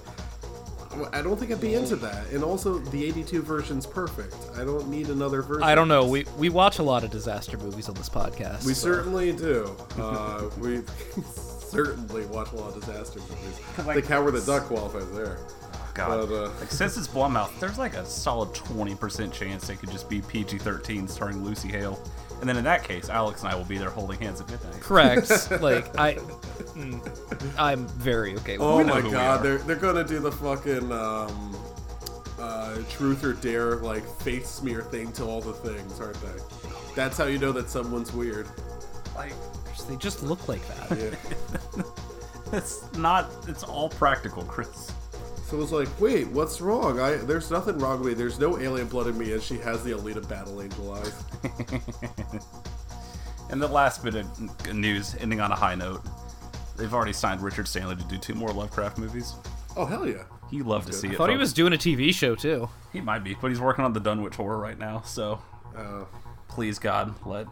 I 1.12 1.22
don't 1.22 1.38
think 1.38 1.52
I'd 1.52 1.62
be 1.62 1.74
into 1.74 1.96
that. 1.98 2.28
And 2.32 2.44
also, 2.44 2.80
the 2.80 3.06
82 3.06 3.42
version's 3.42 3.86
perfect. 3.86 4.36
I 4.56 4.64
don't 4.64 4.88
need 4.88 5.10
another 5.10 5.42
version. 5.42 5.64
I 5.64 5.76
don't 5.76 5.88
know. 5.88 6.08
We 6.08 6.26
we 6.38 6.50
watch 6.50 6.80
a 6.80 6.84
lot 6.84 7.04
of 7.04 7.12
disaster 7.12 7.58
movies 7.58 7.90
on 7.90 7.96
this 7.96 8.10
podcast. 8.10 8.66
We 8.66 8.74
so- 8.74 8.94
certainly 8.94 9.32
do. 9.32 9.76
Uh, 9.98 10.50
we 10.60 10.82
certainly 11.26 12.26
watch 12.28 12.52
a 12.52 12.56
lot 12.56 12.76
of 12.76 12.86
disaster 12.86 13.20
movies. 13.20 13.60
Like- 13.86 14.06
the 14.06 14.14
Howard 14.14 14.34
the 14.34 14.42
Duck 14.42 14.64
qualifies 14.64 15.10
there. 15.12 15.38
God. 15.94 16.28
But, 16.30 16.36
uh, 16.36 16.50
like 16.60 16.72
since 16.72 16.98
it's 16.98 17.08
Blumhouse, 17.08 17.58
there's 17.60 17.80
like 17.80 17.96
a 17.96 18.06
solid 18.06 18.50
20% 18.50 19.32
chance 19.32 19.70
it 19.70 19.78
could 19.80 19.92
just 19.92 20.10
be 20.10 20.22
PG-13 20.22 21.10
starring 21.10 21.44
Lucy 21.44 21.70
Hale. 21.70 21.98
And 22.40 22.50
then 22.50 22.58
in 22.58 22.64
that 22.66 22.84
case, 22.84 23.10
Alex 23.10 23.42
and 23.42 23.52
I 23.52 23.56
will 23.56 23.66
be 23.66 23.78
there 23.78 23.90
holding 23.90 24.20
hands 24.20 24.42
at 24.42 24.50
midnight. 24.50 24.82
correct. 24.82 25.30
like 25.62 25.98
I, 25.98 26.16
mm, 26.16 27.56
I'm 27.58 27.88
very 27.88 28.36
okay. 28.38 28.58
With 28.58 28.68
Oh 28.68 28.84
my 28.84 29.02
god, 29.02 29.44
they're 29.44 29.58
they're 29.60 29.76
gonna 29.76 30.04
do 30.04 30.20
the 30.20 30.32
fucking 30.32 30.92
um, 30.92 31.58
uh, 32.40 32.78
truth 32.90 33.24
or 33.24 33.34
dare 33.34 33.78
like 33.78 34.06
face 34.22 34.50
smear 34.50 34.82
thing 34.82 35.12
to 35.14 35.24
all 35.24 35.42
the 35.42 35.54
things, 35.54 36.00
aren't 36.00 36.22
they? 36.22 36.72
That's 36.96 37.18
how 37.18 37.26
you 37.26 37.38
know 37.38 37.52
that 37.52 37.70
someone's 37.70 38.14
weird. 38.14 38.48
Like, 39.16 39.34
They 39.88 39.96
just 39.96 40.24
look 40.24 40.48
like 40.48 40.66
that. 40.68 40.98
Yeah. 40.98 41.84
it's 42.58 42.92
not, 42.98 43.30
it's 43.48 43.64
all 43.64 43.90
practical, 43.90 44.44
Chris. 44.44 44.92
So 45.46 45.62
it's 45.62 45.72
like, 45.72 45.88
wait, 46.02 46.28
what's 46.30 46.60
wrong? 46.62 47.00
I 47.00 47.16
there's 47.16 47.52
nothing 47.52 47.78
wrong 47.80 48.00
with 48.00 48.08
me. 48.10 48.14
There's 48.14 48.40
no 48.40 48.58
alien 48.60 48.88
blood 48.88 49.08
in 49.08 49.18
me, 49.18 49.34
and 49.34 49.42
she 49.42 49.58
has 49.60 49.84
the 49.84 49.92
Alita 49.92 50.28
Battle 50.28 50.62
Angel 50.62 50.94
eyes. 50.94 51.24
And 53.52 53.62
the 53.62 53.68
last 53.68 54.04
bit 54.04 54.16
of 54.16 54.74
news, 54.74 55.16
ending 55.20 55.40
on 55.40 55.52
a 55.52 55.56
high 55.56 55.76
note, 55.76 56.02
they've 56.78 56.92
already 56.94 57.14
signed 57.14 57.42
Richard 57.42 57.68
Stanley 57.68 57.96
to 57.96 58.04
do 58.06 58.18
two 58.18 58.34
more 58.34 58.50
Lovecraft 58.50 58.98
movies. 58.98 59.36
Oh 59.78 59.86
hell 59.86 60.08
yeah! 60.08 60.24
He 60.50 60.64
loved 60.64 60.88
to 60.88 60.94
see 60.94 61.10
it. 61.10 61.16
Thought 61.18 61.30
he 61.30 61.38
was 61.38 61.54
doing 61.54 61.72
a 61.74 61.78
TV 61.78 62.12
show 62.14 62.34
too. 62.34 62.68
He 62.92 63.02
might 63.02 63.24
be, 63.24 63.36
but 63.40 63.50
he's 63.50 63.60
working 63.60 63.86
on 63.86 63.94
the 63.94 64.00
Dunwich 64.00 64.36
horror 64.36 64.58
right 64.58 64.80
now. 64.80 65.02
So, 65.02 65.40
Uh, 65.78 66.06
please 66.48 66.80
God, 66.80 67.14
let 67.26 67.46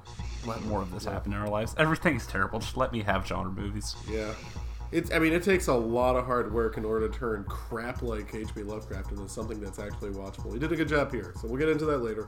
let 0.48 0.64
more 0.64 0.82
of 0.82 0.92
this 0.92 1.06
happen 1.06 1.32
in 1.32 1.38
our 1.40 1.48
lives. 1.48 1.76
Everything's 1.78 2.26
terrible. 2.26 2.58
Just 2.60 2.76
let 2.76 2.92
me 2.92 3.02
have 3.04 3.28
genre 3.28 3.52
movies. 3.52 3.96
yeah. 4.10 4.34
It's, 4.94 5.12
I 5.12 5.20
mean, 5.20 5.34
it 5.34 5.44
takes 5.44 5.68
a 5.68 5.74
lot 5.74 6.16
of 6.16 6.26
hard 6.26 6.54
work 6.54 6.78
in 6.78 6.86
order 6.86 7.08
to 7.10 7.18
turn 7.18 7.44
crap 7.46 8.02
like 8.02 8.34
H.P. 8.34 8.64
Lovecraft 8.64 9.12
into 9.12 9.28
something 9.28 9.60
that's 9.60 9.80
actually 9.80 10.12
watchable. 10.12 10.54
He 10.54 10.60
did 10.60 10.72
a 10.72 10.76
good 10.76 10.88
job 10.88 11.12
here, 11.12 11.34
so 11.42 11.48
we'll 11.48 11.58
get 11.58 11.70
into 11.70 11.86
that 11.86 12.00
later. 12.00 12.28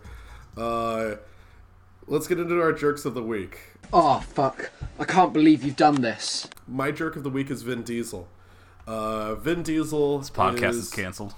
Uh, 0.58 1.16
let's 2.08 2.28
get 2.28 2.40
into 2.40 2.60
our 2.62 2.74
jerks 2.74 3.06
of 3.06 3.14
the 3.14 3.24
week. 3.24 3.60
Oh, 3.94 4.20
fuck. 4.20 4.72
I 5.00 5.04
can't 5.06 5.32
believe 5.34 5.64
you've 5.64 5.76
done 5.76 6.02
this. 6.02 6.48
My 6.68 6.92
jerk 6.92 7.16
of 7.16 7.24
the 7.24 7.30
week 7.30 7.52
is 7.52 7.62
Vin 7.62 7.84
Diesel. 7.84 8.28
Uh, 8.88 9.36
Vin 9.36 9.64
Diesel. 9.64 10.20
This 10.20 10.30
podcast 10.30 10.70
is 10.70 10.78
is 10.78 10.92
canceled. 10.92 11.34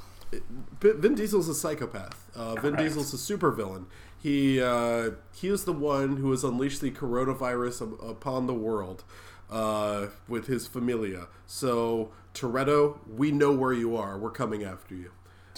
Vi- 0.82 0.92
Vin 0.94 1.16
Diesel's 1.16 1.48
a 1.50 1.56
psychopath. 1.56 2.30
Uh, 2.36 2.56
Vin 2.56 2.76
Diesel's 2.76 3.14
a 3.14 3.18
supervillain. 3.18 3.86
He 4.22 4.62
uh, 4.62 5.12
he 5.34 5.48
is 5.50 5.66
the 5.66 5.74
one 5.74 6.18
who 6.18 6.32
has 6.32 6.44
unleashed 6.44 6.82
the 6.82 6.92
coronavirus 6.92 8.10
upon 8.10 8.48
the 8.48 8.54
world 8.54 9.04
uh, 9.50 10.08
with 10.28 10.48
his 10.48 10.68
familia. 10.68 11.28
So 11.46 12.12
Toretto, 12.34 13.00
we 13.08 13.32
know 13.32 13.52
where 13.52 13.74
you 13.74 13.96
are. 13.96 14.18
We're 14.18 14.32
coming 14.32 14.64
after 14.64 14.96
you. 14.96 15.12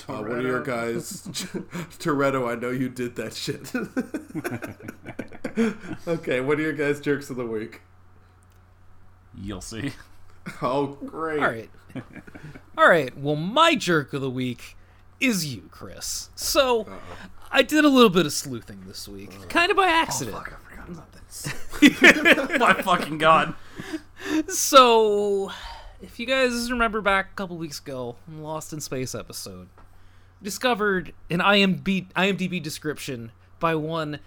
Uh, 0.08 0.22
one 0.22 0.40
of 0.40 0.44
your 0.44 0.64
guys, 0.64 1.24
Toretto. 2.00 2.50
I 2.50 2.56
know 2.56 2.70
you 2.70 2.88
did 2.88 3.16
that 3.18 3.34
shit. 3.34 3.74
okay, 6.08 6.40
what 6.40 6.58
are 6.58 6.62
your 6.62 6.74
guys' 6.74 7.02
jerks 7.02 7.30
of 7.30 7.36
the 7.36 7.46
week? 7.46 7.82
You'll 9.36 9.62
see. 9.62 9.92
Oh, 10.62 10.98
great! 11.06 11.40
All 11.42 11.50
right. 11.50 11.70
All 12.78 12.90
right. 12.90 13.16
Well, 13.18 13.36
my 13.36 13.76
jerk 13.76 14.14
of 14.14 14.22
the 14.22 14.30
week 14.30 14.78
is 15.20 15.54
you, 15.54 15.68
Chris. 15.70 16.30
So, 16.36 16.88
I 17.52 17.62
did 17.64 17.86
a 17.86 17.90
little 17.90 18.10
bit 18.10 18.26
of 18.26 18.34
sleuthing 18.34 18.84
this 18.88 19.08
week, 19.08 19.50
kind 19.50 19.72
of 19.72 19.78
by 19.78 19.88
oh, 19.88 19.90
accident. 19.90 20.38
I 20.38 20.44
forgot 20.44 20.90
about 20.90 21.12
this. 21.14 21.54
My 22.60 22.74
fucking 22.74 23.18
god. 23.18 23.56
So, 24.48 25.52
if 26.02 26.20
you 26.20 26.26
guys 26.26 26.72
remember 26.72 27.02
back 27.02 27.32
a 27.32 27.36
couple 27.36 27.58
weeks 27.58 27.80
ago, 27.80 28.18
Lost 28.32 28.74
in 28.74 28.82
Space 28.82 29.16
episode, 29.16 29.70
discovered 30.42 31.14
an 31.30 31.40
IMB, 31.40 32.12
IMDb 32.14 32.62
description 32.62 33.32
by 33.60 33.76
one 33.76 34.20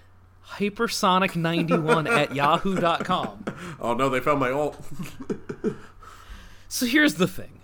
hypersonic91 0.57 2.09
at 2.09 2.35
yahoo.com. 2.35 3.45
Oh 3.81 3.95
no, 3.95 4.09
they 4.09 4.21
found 4.21 4.41
my 4.41 4.51
alt. 4.51 4.77
So 6.69 6.87
here's 6.87 7.17
the 7.17 7.29
thing. 7.29 7.62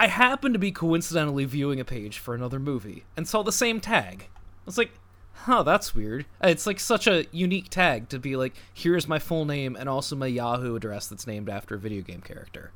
I 0.00 0.06
happened 0.06 0.54
to 0.54 0.58
be 0.58 0.72
coincidentally 0.72 1.44
viewing 1.44 1.78
a 1.78 1.84
page 1.84 2.18
for 2.18 2.34
another 2.34 2.58
movie 2.58 3.04
and 3.18 3.28
saw 3.28 3.42
the 3.42 3.52
same 3.52 3.80
tag. 3.80 4.28
I 4.30 4.62
was 4.64 4.78
like, 4.78 4.92
huh, 5.32 5.62
that's 5.62 5.94
weird. 5.94 6.24
It's 6.42 6.66
like 6.66 6.80
such 6.80 7.06
a 7.06 7.26
unique 7.32 7.68
tag 7.68 8.08
to 8.08 8.18
be 8.18 8.34
like, 8.34 8.54
here's 8.72 9.06
my 9.06 9.18
full 9.18 9.44
name 9.44 9.76
and 9.76 9.90
also 9.90 10.16
my 10.16 10.26
Yahoo 10.26 10.74
address 10.74 11.06
that's 11.06 11.26
named 11.26 11.50
after 11.50 11.74
a 11.74 11.78
video 11.78 12.00
game 12.00 12.22
character. 12.22 12.72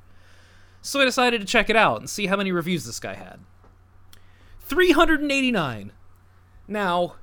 So 0.82 1.00
I 1.00 1.06
decided 1.06 1.40
to 1.40 1.46
check 1.46 1.70
it 1.70 1.76
out 1.76 1.98
and 1.98 2.10
see 2.10 2.26
how 2.26 2.36
many 2.36 2.52
reviews 2.52 2.84
this 2.84 3.00
guy 3.00 3.14
had. 3.14 3.40
389. 4.60 5.92
Now, 6.68 7.14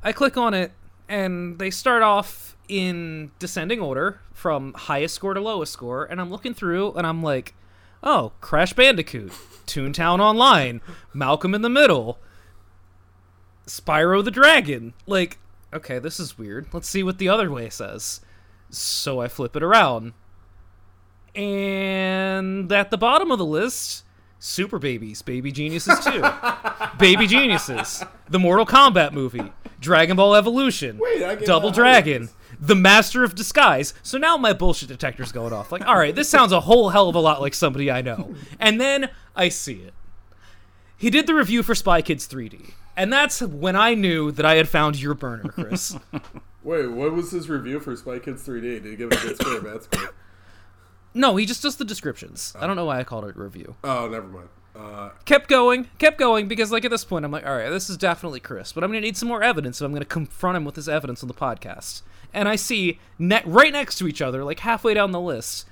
I 0.00 0.12
click 0.12 0.36
on 0.36 0.54
it, 0.54 0.70
and 1.08 1.58
they 1.58 1.70
start 1.70 2.04
off 2.04 2.56
in 2.68 3.32
descending 3.40 3.80
order 3.80 4.20
from 4.32 4.74
highest 4.74 5.16
score 5.16 5.34
to 5.34 5.40
lowest 5.40 5.72
score, 5.72 6.04
and 6.04 6.20
I'm 6.20 6.30
looking 6.30 6.54
through, 6.54 6.92
and 6.92 7.04
I'm 7.04 7.20
like, 7.20 7.54
oh, 8.02 8.32
Crash 8.40 8.72
Bandicoot, 8.72 9.32
Toontown 9.66 10.20
Online, 10.20 10.80
Malcolm 11.12 11.54
in 11.54 11.62
the 11.62 11.68
Middle, 11.68 12.18
Spyro 13.66 14.24
the 14.24 14.30
Dragon. 14.30 14.94
Like, 15.06 15.38
okay, 15.72 15.98
this 15.98 16.18
is 16.18 16.38
weird. 16.38 16.66
Let's 16.72 16.88
see 16.88 17.02
what 17.02 17.18
the 17.18 17.28
other 17.28 17.50
way 17.50 17.68
says. 17.70 18.20
So 18.70 19.20
I 19.20 19.28
flip 19.28 19.56
it 19.56 19.62
around. 19.62 20.12
And 21.34 22.70
at 22.72 22.90
the 22.90 22.98
bottom 22.98 23.30
of 23.30 23.38
the 23.38 23.44
list, 23.44 24.04
Super 24.40 24.78
Babies, 24.78 25.22
Baby 25.22 25.52
Geniuses 25.52 26.00
2, 26.00 26.22
Baby 26.98 27.26
Geniuses, 27.26 28.02
the 28.28 28.38
Mortal 28.38 28.66
Kombat 28.66 29.12
movie, 29.12 29.52
Dragon 29.80 30.16
Ball 30.16 30.34
Evolution, 30.34 30.98
Wait, 30.98 31.44
Double. 31.44 31.70
Dragon, 31.70 32.30
The 32.60 32.74
Master 32.74 33.24
of 33.24 33.34
Disguise. 33.34 33.94
So 34.02 34.18
now 34.18 34.36
my 34.36 34.52
bullshit 34.52 34.88
detector's 34.88 35.32
going 35.32 35.52
off. 35.52 35.72
Like, 35.72 35.86
all 35.86 35.96
right, 35.96 36.14
this 36.14 36.28
sounds 36.28 36.52
a 36.52 36.60
whole 36.60 36.90
hell 36.90 37.08
of 37.08 37.14
a 37.14 37.20
lot 37.20 37.40
like 37.40 37.54
somebody 37.54 37.90
I 37.90 38.02
know. 38.02 38.34
And 38.58 38.80
then 38.80 39.08
I 39.34 39.48
see 39.48 39.76
it. 39.76 39.94
He 40.96 41.08
did 41.08 41.26
the 41.26 41.34
review 41.34 41.62
for 41.62 41.74
Spy 41.74 42.02
Kids 42.02 42.28
3D. 42.28 42.72
And 42.96 43.10
that's 43.10 43.40
when 43.40 43.74
I 43.74 43.94
knew 43.94 44.30
that 44.32 44.44
I 44.44 44.56
had 44.56 44.68
found 44.68 45.00
your 45.00 45.14
burner, 45.14 45.44
Chris. 45.48 45.96
Wait, 46.62 46.86
what 46.88 47.12
was 47.12 47.30
his 47.30 47.48
review 47.48 47.80
for 47.80 47.96
Spy 47.96 48.18
Kids 48.18 48.46
3D? 48.46 48.82
Did 48.82 48.84
he 48.84 48.96
give 48.96 49.10
it 49.10 49.24
a 49.24 49.26
good 49.26 49.36
score 49.40 49.56
or 49.56 49.60
bad 49.62 49.82
score? 49.82 50.14
no, 51.14 51.36
he 51.36 51.46
just 51.46 51.62
does 51.62 51.76
the 51.76 51.84
descriptions. 51.86 52.54
I 52.60 52.66
don't 52.66 52.76
know 52.76 52.84
why 52.84 52.98
I 52.98 53.04
called 53.04 53.24
it 53.24 53.36
a 53.36 53.40
review. 53.40 53.76
Oh, 53.82 54.08
never 54.08 54.26
mind. 54.26 54.48
Uh, 54.76 55.10
kept 55.24 55.48
going, 55.48 55.88
kept 55.98 56.18
going, 56.18 56.46
because 56.48 56.70
like 56.70 56.84
at 56.84 56.90
this 56.90 57.04
point 57.04 57.24
I'm 57.24 57.32
like, 57.32 57.46
all 57.46 57.56
right, 57.56 57.70
this 57.70 57.90
is 57.90 57.96
definitely 57.96 58.40
Chris, 58.40 58.72
but 58.72 58.84
I'm 58.84 58.90
gonna 58.90 59.00
need 59.00 59.16
some 59.16 59.28
more 59.28 59.42
evidence, 59.42 59.78
so 59.78 59.86
I'm 59.86 59.92
gonna 59.92 60.04
confront 60.04 60.56
him 60.56 60.64
with 60.64 60.74
this 60.76 60.86
evidence 60.86 61.22
on 61.22 61.28
the 61.28 61.34
podcast. 61.34 62.02
And 62.32 62.48
I 62.48 62.56
see 62.56 62.98
ne- 63.18 63.42
right 63.44 63.72
next 63.72 63.96
to 63.98 64.06
each 64.08 64.22
other, 64.22 64.44
like 64.44 64.60
halfway 64.60 64.94
down 64.94 65.10
the 65.12 65.20
list, 65.20 65.66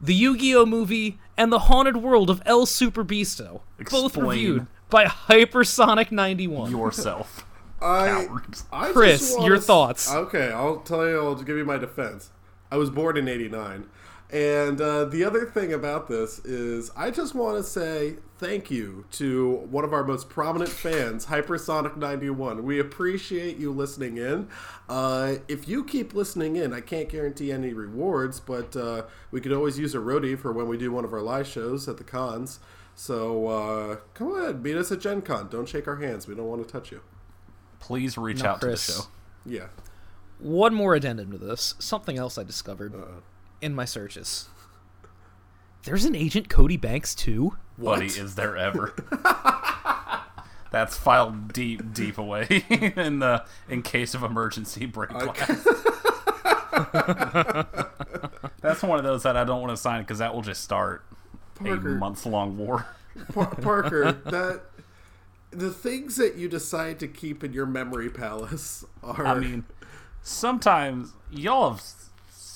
the 0.00 0.14
Yu-Gi-Oh 0.14 0.64
movie 0.66 1.18
and 1.36 1.52
the 1.52 1.60
Haunted 1.60 1.98
World 1.98 2.30
of 2.30 2.42
El 2.46 2.64
Super 2.66 3.04
Beasto, 3.04 3.60
both 3.90 4.06
Explain. 4.16 4.26
reviewed 4.28 4.66
by 4.88 5.04
Hypersonic 5.04 6.10
91. 6.10 6.70
Yourself. 6.70 7.44
I, 7.82 8.26
Cowards. 8.26 8.64
I 8.72 8.92
Chris, 8.92 9.20
just 9.20 9.36
wanna 9.38 9.46
your 9.48 9.56
s- 9.56 9.66
thoughts. 9.66 10.12
Okay, 10.12 10.50
I'll 10.52 10.80
tell 10.80 11.08
you. 11.08 11.16
I'll 11.18 11.34
give 11.36 11.56
you 11.56 11.64
my 11.64 11.78
defense. 11.78 12.30
I 12.70 12.76
was 12.76 12.90
born 12.90 13.16
in 13.16 13.26
'89, 13.26 13.88
and 14.32 14.80
uh, 14.80 15.04
the 15.06 15.24
other 15.24 15.46
thing 15.46 15.72
about 15.72 16.08
this 16.08 16.38
is 16.40 16.90
I 16.96 17.10
just 17.10 17.34
want 17.34 17.56
to 17.56 17.62
say 17.62 18.16
thank 18.38 18.70
you 18.70 19.04
to 19.12 19.66
one 19.70 19.84
of 19.84 19.92
our 19.92 20.04
most 20.04 20.28
prominent 20.28 20.70
fans, 20.70 21.26
Hypersonic 21.26 21.96
91. 21.96 22.64
We 22.64 22.78
appreciate 22.78 23.56
you 23.58 23.70
listening 23.72 24.16
in. 24.16 24.48
Uh, 24.88 25.34
if 25.48 25.68
you 25.68 25.84
keep 25.84 26.14
listening 26.14 26.56
in, 26.56 26.72
I 26.72 26.80
can't 26.80 27.08
guarantee 27.08 27.52
any 27.52 27.72
rewards, 27.72 28.40
but 28.40 28.74
uh, 28.76 29.02
we 29.30 29.40
could 29.40 29.52
always 29.52 29.78
use 29.78 29.94
a 29.94 29.98
roadie 29.98 30.38
for 30.38 30.52
when 30.52 30.68
we 30.68 30.78
do 30.78 30.90
one 30.92 31.04
of 31.04 31.12
our 31.12 31.20
live 31.22 31.46
shows 31.46 31.86
at 31.88 31.96
the 31.98 32.04
cons. 32.04 32.60
So 32.94 33.46
uh, 33.48 33.96
come 34.14 34.34
ahead, 34.36 34.62
meet 34.62 34.76
us 34.76 34.90
at 34.92 35.00
Gen 35.00 35.22
Con. 35.22 35.48
Don't 35.48 35.68
shake 35.68 35.86
our 35.88 35.96
hands. 35.96 36.26
We 36.26 36.34
don't 36.34 36.46
want 36.48 36.66
to 36.66 36.70
touch 36.70 36.90
you. 36.92 37.00
Please 37.78 38.16
reach 38.18 38.42
No, 38.42 38.50
out 38.50 38.60
Chris. 38.60 38.86
to 38.86 38.92
the 38.92 38.98
show. 38.98 39.04
Yeah. 39.46 39.66
One 40.38 40.74
more 40.74 40.94
addendum 40.94 41.30
to 41.32 41.38
this, 41.38 41.74
something 41.78 42.16
else 42.18 42.38
I 42.38 42.42
discovered 42.44 42.94
in 43.60 43.74
my 43.74 43.84
searches. 43.84 44.48
There's 45.84 46.04
an 46.04 46.14
Agent 46.14 46.48
Cody 46.48 46.76
Banks 46.76 47.14
too. 47.14 47.56
Buddy, 47.78 48.06
is 48.06 48.34
there 48.34 48.56
ever? 48.56 48.94
That's 50.70 50.96
filed 50.96 51.52
deep, 51.52 51.92
deep 51.92 52.18
away 52.18 52.46
in 52.68 53.18
the 53.18 53.44
in 53.68 53.82
case 53.82 54.14
of 54.14 54.22
emergency 54.22 54.86
break 54.86 55.10
glass. 55.10 55.48
That's 58.60 58.82
one 58.82 58.98
of 58.98 59.04
those 59.04 59.22
that 59.24 59.36
I 59.36 59.44
don't 59.44 59.60
want 59.60 59.70
to 59.72 59.76
sign 59.76 60.02
because 60.02 60.18
that 60.18 60.34
will 60.34 60.42
just 60.42 60.62
start 60.62 61.04
Parker. 61.56 61.94
a 61.94 61.98
month 61.98 62.24
long 62.26 62.56
war. 62.56 62.86
Par- 63.32 63.54
Parker, 63.56 64.12
that 64.12 64.62
the 65.50 65.70
things 65.70 66.16
that 66.16 66.36
you 66.36 66.48
decide 66.48 67.00
to 67.00 67.08
keep 67.08 67.42
in 67.42 67.52
your 67.52 67.66
memory 67.66 68.08
palace 68.10 68.84
are. 69.02 69.26
I 69.26 69.34
mean, 69.40 69.64
sometimes 70.22 71.14
y'all 71.30 71.70
have 71.70 71.80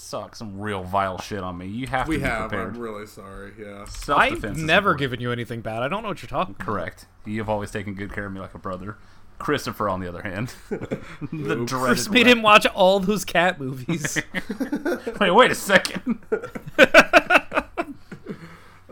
sucked 0.05 0.37
some 0.37 0.61
real 0.61 0.83
vile 0.85 1.19
shit 1.19 1.41
on 1.41 1.57
me. 1.59 1.67
You 1.67 1.87
have 1.89 2.07
we 2.09 2.17
to 2.17 2.23
be 2.23 2.29
have. 2.29 2.49
prepared. 2.51 2.75
I'm 2.75 2.81
really 2.81 3.07
sorry. 3.07 3.53
Yeah. 3.59 3.83
I've 3.83 3.91
Self-defense 3.91 4.59
is 4.59 4.63
never 4.65 4.91
important. 4.91 4.99
given 5.01 5.21
you 5.21 5.33
anything 5.33 5.61
bad. 5.61 5.83
I 5.83 5.89
don't 5.89 6.03
know 6.03 6.09
what 6.09 6.23
you're 6.23 6.29
talking 6.29 6.55
about. 6.55 6.67
Correct. 6.67 7.07
You've 7.25 7.49
always 7.49 7.71
taken 7.71 7.95
good 7.95 8.13
care 8.13 8.27
of 8.27 8.33
me 8.33 8.41
like 8.41 8.55
a 8.55 8.59
brother. 8.59 8.97
Christopher, 9.39 9.89
on 9.89 10.01
the 10.01 10.09
other 10.09 10.23
hand, 10.23 10.55
the 10.71 11.57
Oops. 11.59 11.71
dreaded 11.71 11.97
First 11.97 12.11
made 12.11 12.27
rat. 12.27 12.37
him 12.37 12.43
watch 12.43 12.67
all 12.67 13.01
those 13.01 13.25
cat 13.25 13.59
movies. 13.59 14.23
Wait, 15.21 15.31
wait 15.33 15.51
a 15.51 15.55
second. 15.57 16.21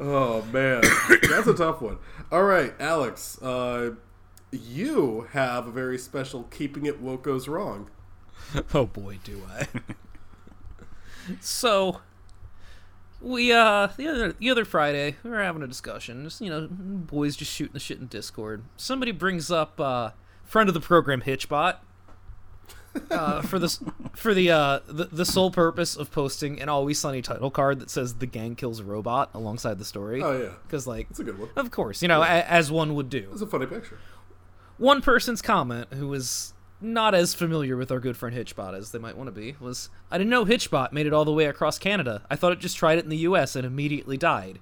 Oh 0.05 0.43
man, 0.53 0.83
that's 1.31 1.47
a 1.47 1.55
tough 1.55 1.81
one. 1.81 1.99
All 2.33 2.43
right, 2.43 2.75
Alex, 2.81 3.41
uh, 3.41 3.93
you 4.51 5.29
have 5.31 5.69
a 5.69 5.71
very 5.71 5.97
special 5.97 6.45
"Keeping 6.45 6.87
It 6.87 7.01
Woke 7.01 7.23
Goes 7.23 7.47
Wrong." 7.47 7.89
oh 8.75 8.87
boy, 8.87 9.19
do 9.23 9.43
I. 9.49 9.69
so 11.41 12.01
we 13.21 13.53
uh 13.53 13.89
the 13.97 14.09
other 14.09 14.33
the 14.33 14.51
other 14.51 14.65
Friday 14.65 15.17
we 15.23 15.31
were 15.31 15.43
having 15.43 15.63
a 15.63 15.67
discussion, 15.67 16.25
just 16.25 16.41
you 16.41 16.51
know, 16.51 16.69
boys 16.71 17.37
just 17.37 17.53
shooting 17.53 17.75
the 17.75 17.81
shit 17.81 17.99
in 17.99 18.07
Discord. 18.07 18.65
Somebody 18.77 19.13
brings 19.13 19.51
up 19.51 19.81
uh 19.81 20.11
friend 20.45 20.69
of 20.69 20.75
the 20.75 20.81
program 20.81 21.23
Hitchbot. 21.23 21.77
Uh, 23.11 23.41
for 23.43 23.59
this, 23.59 23.83
for 24.15 24.35
the, 24.35 24.51
uh, 24.51 24.81
the 24.87 25.07
the 25.07 25.25
sole 25.25 25.51
purpose 25.51 25.97
of 25.97 26.11
posting 26.11 26.61
an 26.61 26.69
Always 26.69 26.99
Sunny 26.99 27.23
title 27.23 27.51
card 27.51 27.81
that 27.81 27.89
says 27.89 28.17
"The 28.17 28.27
gang 28.27 28.55
kills 28.55 28.81
a 28.81 28.85
robot" 28.85 29.31
alongside 29.33 29.79
the 29.79 29.85
story. 29.87 30.23
Oh 30.23 30.39
yeah, 30.39 30.51
because 30.67 30.87
like 30.87 31.07
it's 31.09 31.19
a 31.19 31.25
good 31.25 31.39
one. 31.39 31.49
of 31.57 31.71
course, 31.71 32.03
you 32.03 32.09
know, 32.09 32.21
a, 32.21 32.27
as 32.27 32.71
one 32.71 32.95
would 32.95 33.09
do. 33.09 33.31
It's 33.33 33.41
a 33.41 33.47
funny 33.47 33.65
picture. 33.65 33.99
One 34.77 35.01
person's 35.01 35.41
comment, 35.41 35.95
who 35.95 36.09
was 36.09 36.53
not 36.83 37.15
as 37.15 37.35
familiar 37.35 37.77
with 37.77 37.91
our 37.93 38.01
good 38.01 38.17
friend 38.17 38.35
Hitchbot 38.37 38.75
as 38.77 38.91
they 38.93 38.99
might 38.99 39.17
want 39.17 39.29
to 39.29 39.33
be, 39.33 39.57
was 39.61 39.89
I 40.11 40.19
didn't 40.19 40.31
know 40.31 40.45
Hitchbot 40.45 40.93
made 40.93 41.07
it 41.07 41.13
all 41.13 41.25
the 41.25 41.33
way 41.33 41.47
across 41.47 41.79
Canada. 41.79 42.23
I 42.31 42.37
thought 42.37 42.53
it 42.53 42.59
just 42.61 42.77
tried 42.77 42.99
it 42.99 43.05
in 43.05 43.11
the 43.11 43.17
US 43.19 43.55
and 43.57 43.65
immediately 43.67 44.17
died. 44.17 44.59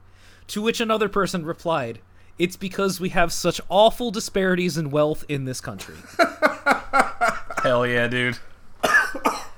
To 0.49 0.63
which 0.63 0.81
another 0.81 1.09
person 1.09 1.45
replied, 1.45 2.01
It's 2.39 2.57
because 2.57 3.01
we 3.01 3.11
have 3.11 3.33
such 3.33 3.61
awful 3.69 4.11
disparities 4.11 4.77
in 4.77 4.91
wealth 4.91 5.25
in 5.29 5.45
this 5.45 5.61
country. 5.61 5.95
Hell 7.63 7.87
yeah, 7.87 8.09
dude. 8.09 8.39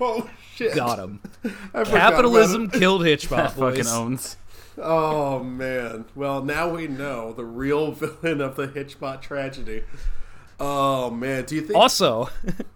Oh 0.05 0.29
shit! 0.57 0.75
Got 0.75 0.99
him. 0.99 1.21
Capitalism 1.85 2.69
killed 2.71 3.03
Hitchbot, 3.03 3.37
That 3.37 3.53
fucking 3.53 3.83
boys. 3.85 3.93
owns. 3.93 4.37
Oh 4.77 5.45
man. 5.45 6.07
Well, 6.17 6.43
now 6.43 6.69
we 6.71 6.89
know 6.89 7.33
the 7.33 7.45
real 7.45 7.93
villain 7.93 8.41
of 8.41 8.57
the 8.57 8.67
Hitchbot 8.67 9.21
tragedy. 9.23 9.85
Oh 10.65 11.11
man, 11.11 11.45
do 11.45 11.57
you 11.57 11.63
think? 11.63 11.77
Also, 11.77 12.31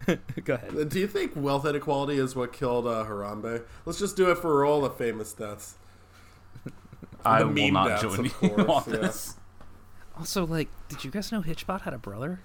go 0.45 0.55
ahead. 0.55 0.89
Do 0.89 0.99
you 0.99 1.07
think 1.07 1.35
wealth 1.37 1.65
inequality 1.65 2.19
is 2.19 2.35
what 2.35 2.53
killed 2.53 2.85
uh, 2.85 3.05
Harambe? 3.05 3.63
Let's 3.85 4.01
just 4.01 4.17
do 4.17 4.29
it 4.33 4.39
for 4.39 4.65
all 4.65 4.81
the 4.81 4.91
famous 4.91 5.33
deaths. 5.33 5.77
I 7.25 7.45
The 7.45 7.47
will 7.47 7.71
not 7.71 7.89
deaths, 7.89 8.03
join 8.03 8.25
you 8.25 8.31
course, 8.31 8.69
on 8.69 8.83
yeah. 8.93 8.97
this. 8.99 9.37
Also, 10.19 10.45
like, 10.45 10.69
did 10.89 11.05
you 11.05 11.13
guys 11.13 11.31
know 11.31 11.43
Hitchbot 11.43 11.83
had 11.83 11.95
a 11.95 11.99
brother? 11.99 12.41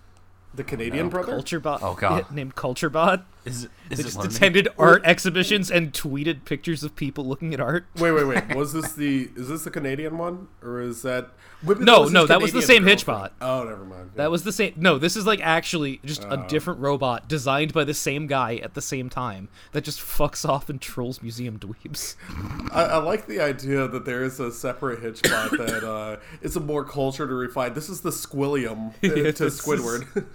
The 0.53 0.63
Canadian 0.63 1.09
brother? 1.09 1.33
Culturebot. 1.33 1.79
Oh, 1.81 1.95
God. 1.95 2.31
named 2.31 2.55
Culturebot. 2.55 3.23
Is 3.43 3.63
it? 3.63 3.71
They 3.89 3.93
Is 3.93 3.99
it 3.99 4.03
just 4.03 4.17
learning? 4.17 4.35
attended 4.35 4.67
art 4.77 5.01
exhibitions 5.03 5.71
and 5.71 5.91
tweeted 5.93 6.45
pictures 6.45 6.83
of 6.83 6.95
people 6.95 7.25
looking 7.25 7.53
at 7.55 7.59
art. 7.59 7.87
Wait, 7.97 8.11
wait, 8.11 8.25
wait. 8.25 8.55
Was 8.55 8.71
this 8.73 8.93
the? 8.93 9.29
Is 9.35 9.47
this 9.49 9.63
the 9.63 9.71
Canadian 9.71 10.17
one, 10.19 10.47
or 10.61 10.79
is 10.79 11.01
that? 11.01 11.29
Maybe 11.63 11.83
No, 11.83 12.05
no, 12.05 12.25
that 12.27 12.39
was 12.41 12.53
the 12.53 12.61
same. 12.61 12.83
Hitchbot. 12.83 13.31
Oh, 13.41 13.63
never 13.63 13.83
mind. 13.85 14.11
That 14.15 14.29
was 14.31 14.43
the 14.43 14.51
same. 14.51 14.73
No, 14.77 14.97
this 14.99 15.15
is 15.15 15.25
like 15.25 15.39
actually 15.41 15.99
just 16.05 16.23
a 16.25 16.43
Oh. 16.43 16.47
different 16.47 16.79
robot 16.81 17.27
designed 17.27 17.73
by 17.73 17.83
the 17.83 17.93
same 17.93 18.27
guy 18.27 18.55
at 18.57 18.73
the 18.75 18.81
same 18.81 19.09
time 19.09 19.49
that 19.71 19.83
just 19.83 19.99
fucks 19.99 20.47
off 20.47 20.69
and 20.69 20.79
trolls 20.81 21.21
museum 21.21 21.57
dweebs. 21.59 22.15
I, 22.71 22.83
I 22.83 22.97
like 22.97 23.25
the 23.27 23.39
idea 23.39 23.87
that 23.87 24.05
there 24.05 24.23
is 24.23 24.39
a 24.39 24.51
separate 24.51 25.01
Hitchbot 25.01 25.57
that 25.65 25.83
uh, 25.83 26.17
is 26.41 26.55
a 26.55 26.59
more 26.59 26.83
cultured 26.85 27.31
or 27.31 27.37
refined. 27.37 27.73
This 27.75 27.89
is 27.89 28.01
the 28.01 28.11
Squilliam 28.11 28.89
uh, 28.89 28.93
Yeah, 29.01 29.09
to 29.09 29.23
this 29.23 29.39
is- 29.41 29.61
Squidward. 29.61 30.25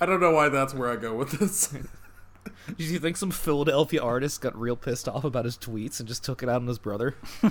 I 0.00 0.06
don't 0.06 0.20
know 0.20 0.32
why 0.32 0.48
that's 0.48 0.74
where 0.74 0.90
I 0.90 0.96
go 0.96 1.14
with 1.14 1.32
this. 1.32 1.68
Do 2.76 2.84
you 2.84 2.98
think 2.98 3.16
some 3.16 3.30
Philadelphia 3.30 4.02
artist 4.02 4.40
got 4.40 4.58
real 4.58 4.76
pissed 4.76 5.08
off 5.08 5.24
about 5.24 5.44
his 5.44 5.56
tweets 5.56 6.00
and 6.00 6.08
just 6.08 6.24
took 6.24 6.42
it 6.42 6.48
out 6.48 6.56
on 6.56 6.66
his 6.66 6.78
brother? 6.78 7.14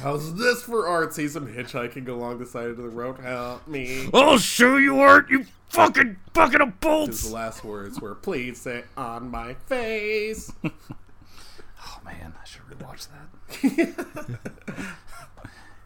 How's 0.00 0.34
this 0.34 0.62
for 0.62 0.88
art? 0.88 1.14
See 1.14 1.28
some 1.28 1.46
hitchhiking 1.46 2.08
along 2.08 2.38
the 2.38 2.46
side 2.46 2.68
of 2.68 2.76
the 2.76 2.88
road. 2.88 3.20
Help 3.20 3.66
me. 3.68 4.08
I'll 4.12 4.38
show 4.38 4.76
you 4.76 5.00
art, 5.00 5.30
you 5.30 5.46
fucking 5.68 6.16
bucket 6.32 6.60
of 6.60 6.80
bolts. 6.80 7.22
His 7.22 7.32
last 7.32 7.64
words 7.64 8.00
were, 8.00 8.14
"Please 8.16 8.60
say 8.60 8.84
on 8.96 9.30
my 9.30 9.54
face." 9.54 10.52
Oh 11.86 12.00
man, 12.04 12.34
I 12.40 12.44
should 12.44 12.62
rewatch 12.62 13.06
that. 13.08 14.96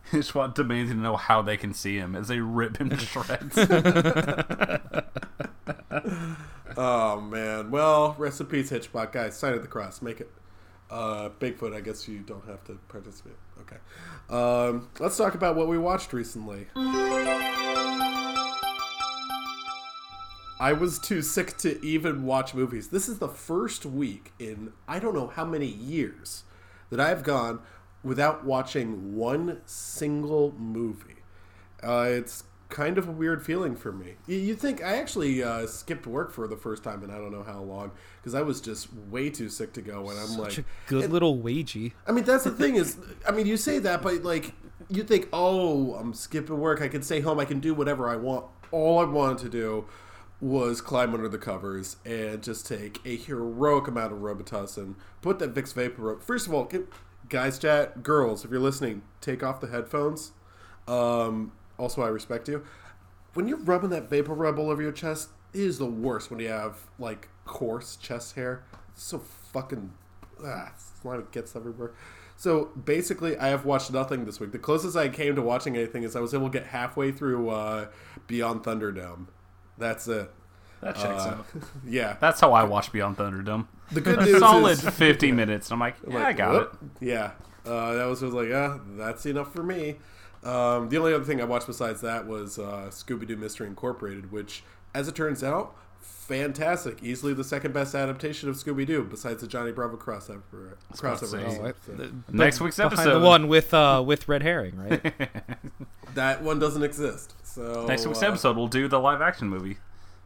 Just 0.13 0.35
want 0.35 0.55
demanding 0.55 0.97
to 0.97 1.03
know 1.03 1.17
how 1.17 1.43
they 1.43 1.57
can 1.57 1.75
see 1.75 1.97
him 1.97 2.15
as 2.15 2.29
they 2.29 2.41
rip 2.41 2.79
him 2.79 2.91
to 2.91 2.99
shreds. 2.99 3.57
Oh 6.81 7.21
man. 7.21 7.73
Well, 7.73 8.15
rest 8.19 8.41
in 8.41 8.47
peace, 8.47 8.71
Hitchbot 8.71 9.11
guys. 9.11 9.37
Sign 9.37 9.55
of 9.55 9.63
the 9.63 9.69
cross. 9.69 10.01
Make 10.01 10.21
it. 10.21 10.31
Uh, 10.89 11.29
Bigfoot. 11.41 11.75
I 11.75 11.81
guess 11.81 12.07
you 12.07 12.21
don't 12.21 12.47
have 12.47 12.63
to 12.65 12.79
participate. 12.87 13.35
Okay. 13.63 13.77
Um, 14.31 14.89
let's 15.01 15.17
talk 15.17 15.35
about 15.35 15.57
what 15.57 15.67
we 15.67 15.77
watched 15.77 16.13
recently. 16.13 16.69
I 20.61 20.73
was 20.73 21.01
too 21.01 21.21
sick 21.21 21.57
to 21.59 21.85
even 21.85 22.25
watch 22.25 22.55
movies. 22.55 22.89
This 22.89 23.09
is 23.09 23.19
the 23.19 23.29
first 23.29 23.85
week 23.85 24.33
in 24.39 24.73
I 24.87 25.01
don't 25.01 25.15
know 25.15 25.27
how 25.27 25.45
many 25.45 25.67
years 25.67 26.45
that 26.91 27.01
I've 27.01 27.25
gone 27.25 27.59
without 28.03 28.45
watching 28.45 29.17
one 29.17 29.61
single 29.67 30.53
movie. 30.59 31.17
Uh, 31.83 32.07
it's 32.09 32.45
kind 32.69 32.99
of 32.99 33.09
a 33.09 33.13
weird 33.13 33.45
feeling 33.45 33.75
for 33.75 33.93
me. 33.93 34.15
You, 34.27 34.55
think 34.55 34.83
I 34.83 34.97
actually 34.97 35.43
uh, 35.43 35.67
skipped 35.67 36.07
work 36.07 36.31
for 36.33 36.47
the 36.47 36.57
first 36.57 36.85
time 36.85 37.03
in 37.03 37.11
I 37.11 37.17
don't 37.17 37.33
know 37.33 37.43
how 37.43 37.61
long 37.61 37.93
because 38.21 38.35
I 38.35 38.43
was 38.43 38.61
just 38.61 38.93
way 39.11 39.31
too 39.31 39.49
sick 39.49 39.73
to 39.75 39.81
go. 39.83 40.11
And 40.11 40.19
I'm 40.19 40.27
Such 40.27 40.39
like, 40.39 40.59
a 40.59 40.65
good 40.87 41.05
and- 41.05 41.13
little 41.13 41.39
wagey. 41.39 41.93
I 42.07 42.13
mean, 42.13 42.25
that's 42.25 42.45
the 42.45 42.51
thing 42.51 42.77
is, 42.77 42.99
I 43.27 43.31
mean, 43.33 43.47
you 43.47 43.57
say 43.57 43.79
that, 43.81 44.03
but 44.03 44.23
like, 44.23 44.53
you 44.91 45.03
think, 45.03 45.29
oh, 45.33 45.95
I'm 45.95 46.15
skipping 46.15 46.59
work. 46.59 46.83
I 46.83 46.89
can 46.89 47.03
stay 47.03 47.21
home. 47.21 47.41
I 47.41 47.45
can 47.45 47.61
do 47.61 47.75
whatever 47.75 48.09
I 48.09 48.17
want. 48.17 48.47
All 48.71 48.99
I 48.99 49.05
wanted 49.05 49.39
to 49.39 49.49
do 49.49 49.87
was 50.41 50.81
climb 50.81 51.15
under 51.15 51.29
the 51.29 51.39
covers 51.39 51.97
and 52.05 52.43
just 52.43 52.67
take 52.67 53.01
a 53.05 53.17
heroic 53.17 53.89
amount 53.89 54.13
of 54.13 54.19
Robitussin, 54.21 54.95
put 55.21 55.39
that 55.41 55.53
Vicks 55.55 55.73
Vapor. 55.73 56.21
First 56.21 56.47
of 56.47 56.55
all, 56.55 56.65
get, 56.65 56.87
guys, 57.29 57.59
chat, 57.59 58.03
girls, 58.03 58.45
if 58.45 58.51
you're 58.51 58.61
listening, 58.61 59.03
take 59.21 59.43
off 59.43 59.61
the 59.61 59.69
headphones. 59.69 60.33
Um, 60.87 61.53
also, 61.79 62.03
I 62.03 62.09
respect 62.09 62.49
you. 62.49 62.65
When 63.35 63.47
you're 63.47 63.59
rubbing 63.59 63.91
that 63.91 64.09
vapor 64.09 64.35
rub 64.35 64.59
all 64.59 64.71
over 64.71 64.83
your 64.83 64.93
chest, 64.93 65.31
it 65.53 65.61
is 65.61 65.79
the 65.79 65.87
worst 65.87 66.31
when 66.31 66.41
you 66.41 66.49
have 66.49 66.79
like 66.99 67.29
coarse 67.45 67.97
chest 67.97 68.35
hair. 68.35 68.65
It's 68.93 69.03
so 69.05 69.19
fucking 69.19 69.93
ah, 70.45 70.73
slime 71.01 71.27
gets 71.31 71.55
everywhere. 71.55 71.93
So 72.37 72.67
basically, 72.85 73.37
I 73.37 73.49
have 73.49 73.65
watched 73.65 73.93
nothing 73.93 74.25
this 74.25 74.39
week. 74.41 74.53
The 74.53 74.59
closest 74.59 74.97
I 74.97 75.09
came 75.09 75.35
to 75.35 75.43
watching 75.43 75.77
anything 75.77 76.05
is 76.05 76.15
I 76.15 76.21
was 76.21 76.35
able 76.35 76.49
to 76.49 76.59
get 76.59 76.69
halfway 76.69 77.11
through 77.11 77.51
uh, 77.51 77.89
Beyond 78.27 78.63
Thunderdome. 78.63 79.27
That's 79.77 80.07
it. 80.09 80.31
That 80.81 80.95
checks 80.97 81.23
Uh, 81.25 81.29
out. 81.39 81.47
Yeah. 81.87 82.17
That's 82.21 82.41
how 82.41 82.53
I 82.53 82.65
watch 82.65 82.93
Beyond 82.93 83.17
Thunderdome. 83.17 83.67
The 83.93 84.01
good 84.01 84.21
news 84.21 84.39
solid 84.39 84.73
is- 84.73 84.89
50 84.89 85.33
minutes. 85.33 85.69
And 85.71 85.75
I'm 85.75 85.81
like, 85.81 85.97
yeah, 86.09 86.27
I 86.27 86.33
got 86.33 86.53
whoop. 86.53 86.79
Yeah, 87.01 87.33
uh, 87.67 87.95
that 87.95 88.05
was 88.07 88.21
just 88.21 88.33
like, 88.33 88.49
yeah, 88.49 88.79
that's 88.97 89.27
enough 89.27 89.53
for 89.53 89.63
me. 89.63 89.97
Um, 90.45 90.89
the 90.89 90.99
only 90.99 91.13
other 91.15 91.25
thing 91.25 91.41
I 91.41 91.45
watched 91.45 91.67
besides 91.67 92.01
that 92.03 92.27
was 92.27 92.59
uh, 92.59 92.89
Scooby 92.91 93.27
Doo 93.27 93.37
Mystery 93.37 93.67
Incorporated, 93.67 94.31
which, 94.31 94.63
as 94.95 95.09
it 95.09 95.15
turns 95.17 95.43
out, 95.43 95.75
fantastic. 96.01 97.03
Easily 97.03 97.35
the 97.35 97.43
second 97.43 97.73
best 97.75 97.95
adaptation 97.95 98.49
of 98.49 98.55
Scooby 98.55 98.87
Doo, 98.87 99.03
besides 99.03 99.41
the 99.41 99.49
Johnny 99.49 99.73
Bravo 99.73 99.97
crossover. 99.97 100.43
about 100.53 100.93
crossover 100.93 101.27
say. 101.27 101.61
Oh, 101.61 101.73
So- 101.97 102.11
Next 102.31 102.61
week's 102.61 102.77
Behind 102.77 102.93
episode. 102.95 103.19
the 103.21 103.27
one 103.27 103.49
with 103.49 103.75
uh 103.75 104.03
with 104.07 104.29
red 104.29 104.43
herring, 104.43 104.77
right? 104.77 105.13
that 106.15 106.43
one 106.43 106.59
doesn't 106.61 106.83
exist. 106.85 107.35
So 107.43 107.87
Next 107.87 108.07
week's 108.07 108.23
uh, 108.23 108.27
episode, 108.29 108.57
we'll 108.57 108.69
do 108.69 108.87
the 108.87 109.01
live 109.01 109.21
action 109.21 109.49
movie. 109.49 109.79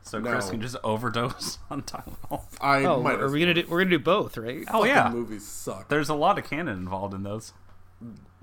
So 0.02 0.20
Chris 0.20 0.50
can 0.50 0.60
just 0.60 0.76
overdose 0.82 1.58
on 1.70 1.82
Tylenol. 1.82 2.42
I 2.60 2.84
oh, 2.84 3.00
might 3.02 3.20
are 3.20 3.30
we 3.30 3.40
gonna 3.40 3.54
do? 3.54 3.64
We're 3.68 3.78
gonna 3.80 3.90
do 3.90 3.98
both, 3.98 4.36
right? 4.36 4.64
Oh, 4.68 4.80
Fucking 4.80 4.86
yeah. 4.88 5.10
movies 5.10 5.46
suck. 5.46 5.88
There's 5.88 6.08
a 6.08 6.14
lot 6.14 6.38
of 6.38 6.44
canon 6.48 6.76
involved 6.78 7.14
in 7.14 7.22
those. 7.22 7.52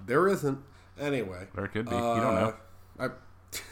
There 0.05 0.27
isn't. 0.27 0.59
Anyway, 0.99 1.47
There 1.55 1.67
could 1.67 1.85
be. 1.85 1.95
You 1.95 2.01
don't 2.01 2.35
know. 2.35 2.53
uh, 2.99 3.07
I, 3.07 3.09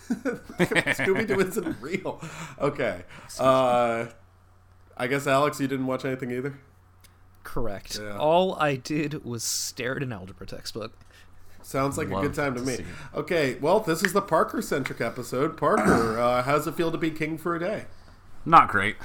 Scooby 0.14 1.28
Doo 1.28 1.40
isn't 1.48 1.82
real. 1.82 2.22
Okay. 2.60 3.04
Uh, 3.40 4.06
I 4.96 5.08
guess 5.08 5.28
Alex, 5.28 5.60
you 5.60 5.68
didn't 5.68 5.88
watch 5.88 6.06
anything 6.06 6.32
either. 6.32 6.58
Correct. 7.44 8.00
Yeah. 8.02 8.18
All 8.18 8.56
I 8.56 8.76
did 8.76 9.24
was 9.24 9.44
stare 9.44 9.96
at 9.98 10.04
an 10.04 10.12
algebra 10.12 10.46
textbook. 10.46 10.94
Sounds 11.68 11.98
like 11.98 12.08
a 12.08 12.22
good 12.22 12.34
time 12.34 12.54
to 12.54 12.62
to 12.62 12.66
me. 12.66 12.86
Okay, 13.14 13.58
well, 13.60 13.82
this 13.82 14.02
is 14.02 14.14
the 14.14 14.22
Parker 14.22 14.62
centric 14.62 15.02
episode. 15.02 15.58
Parker, 15.58 16.18
uh, 16.24 16.42
how's 16.44 16.66
it 16.66 16.76
feel 16.76 16.94
to 16.94 16.98
be 16.98 17.12
king 17.12 17.38
for 17.38 17.58
a 17.58 17.60
day? 17.60 17.88
Not 18.46 18.70
great. 18.70 18.96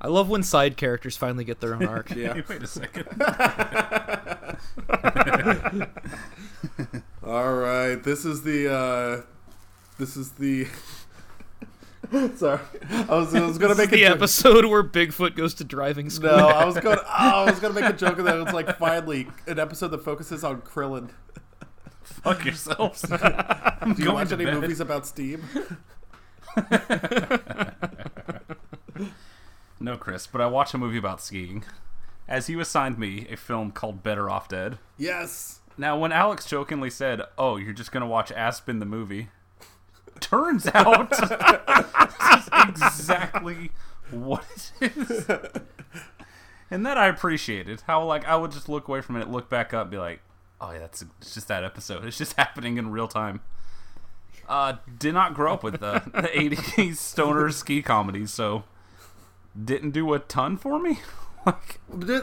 I 0.00 0.06
love 0.06 0.28
when 0.28 0.44
side 0.44 0.76
characters 0.76 1.16
finally 1.16 1.42
get 1.42 1.60
their 1.60 1.74
own 1.74 1.84
arc. 1.88 2.14
Yeah. 2.14 2.34
Wait 2.48 2.62
a 2.62 2.66
second. 2.68 3.08
All 7.24 7.54
right, 7.54 7.96
this 8.04 8.24
is 8.24 8.44
the. 8.44 8.72
Uh, 8.72 9.22
this 9.98 10.16
is 10.16 10.30
the. 10.32 10.68
Sorry, 12.36 12.60
I 12.88 13.04
was, 13.16 13.34
I 13.34 13.44
was 13.44 13.58
gonna 13.58 13.74
This 13.74 13.78
make 13.78 13.84
is 13.86 13.90
the 13.90 14.04
a 14.04 14.08
joke. 14.10 14.16
episode 14.18 14.64
where 14.66 14.84
Bigfoot 14.84 15.34
goes 15.34 15.54
to 15.54 15.64
driving 15.64 16.08
school. 16.08 16.30
No, 16.36 16.46
I 16.48 16.64
was 16.64 16.78
going. 16.78 16.98
Oh, 17.00 17.04
I 17.08 17.50
was 17.50 17.58
gonna 17.58 17.74
make 17.74 17.84
a 17.84 17.92
joke 17.92 18.16
that 18.18 18.36
it 18.36 18.44
was 18.44 18.54
like 18.54 18.78
finally 18.78 19.26
an 19.48 19.58
episode 19.58 19.88
that 19.88 20.04
focuses 20.04 20.44
on 20.44 20.60
Krillin. 20.62 21.10
Fuck 22.22 22.44
yourselves. 22.44 23.02
Do 23.96 24.02
you 24.02 24.12
watch 24.12 24.32
any 24.32 24.44
bed. 24.44 24.54
movies 24.54 24.80
about 24.80 25.06
Steam? 25.06 25.42
No, 29.80 29.96
Chris, 29.96 30.26
but 30.26 30.40
I 30.40 30.46
watched 30.46 30.74
a 30.74 30.78
movie 30.78 30.98
about 30.98 31.20
skiing. 31.20 31.64
As 32.26 32.48
you 32.48 32.60
assigned 32.60 32.98
me 32.98 33.26
a 33.30 33.36
film 33.36 33.70
called 33.70 34.02
Better 34.02 34.28
Off 34.28 34.48
Dead. 34.48 34.78
Yes. 34.96 35.60
Now, 35.76 35.96
when 35.96 36.10
Alex 36.10 36.46
jokingly 36.46 36.90
said, 36.90 37.22
"Oh, 37.38 37.56
you're 37.56 37.72
just 37.72 37.92
gonna 37.92 38.06
watch 38.06 38.32
Aspen 38.32 38.80
the 38.80 38.86
movie," 38.86 39.28
turns 40.20 40.68
out 40.74 41.10
this 41.10 41.30
is 41.30 42.48
exactly 42.68 43.70
what 44.10 44.72
it 44.80 44.96
is, 44.96 45.26
and 46.70 46.84
that 46.84 46.98
I 46.98 47.06
appreciated. 47.06 47.82
How 47.86 48.02
like 48.04 48.26
I 48.26 48.34
would 48.34 48.50
just 48.50 48.68
look 48.68 48.88
away 48.88 49.00
from 49.00 49.16
it, 49.16 49.30
look 49.30 49.48
back 49.48 49.72
up, 49.72 49.88
be 49.88 49.98
like, 49.98 50.20
"Oh 50.60 50.72
yeah, 50.72 50.78
that's 50.78 51.02
it's 51.20 51.34
just 51.34 51.48
that 51.48 51.64
episode. 51.64 52.04
It's 52.04 52.18
just 52.18 52.32
happening 52.38 52.78
in 52.78 52.90
real 52.90 53.08
time." 53.08 53.40
Uh, 54.48 54.76
did 54.98 55.12
not 55.12 55.34
grow 55.34 55.52
up 55.52 55.62
with 55.62 55.80
the, 55.80 56.02
the 56.14 56.22
80s 56.34 56.96
stoner 56.96 57.50
ski 57.50 57.82
comedies, 57.82 58.32
so 58.32 58.64
didn't 59.62 59.90
do 59.90 60.14
a 60.14 60.18
ton 60.18 60.56
for 60.56 60.78
me. 60.78 61.00
like, 61.46 61.80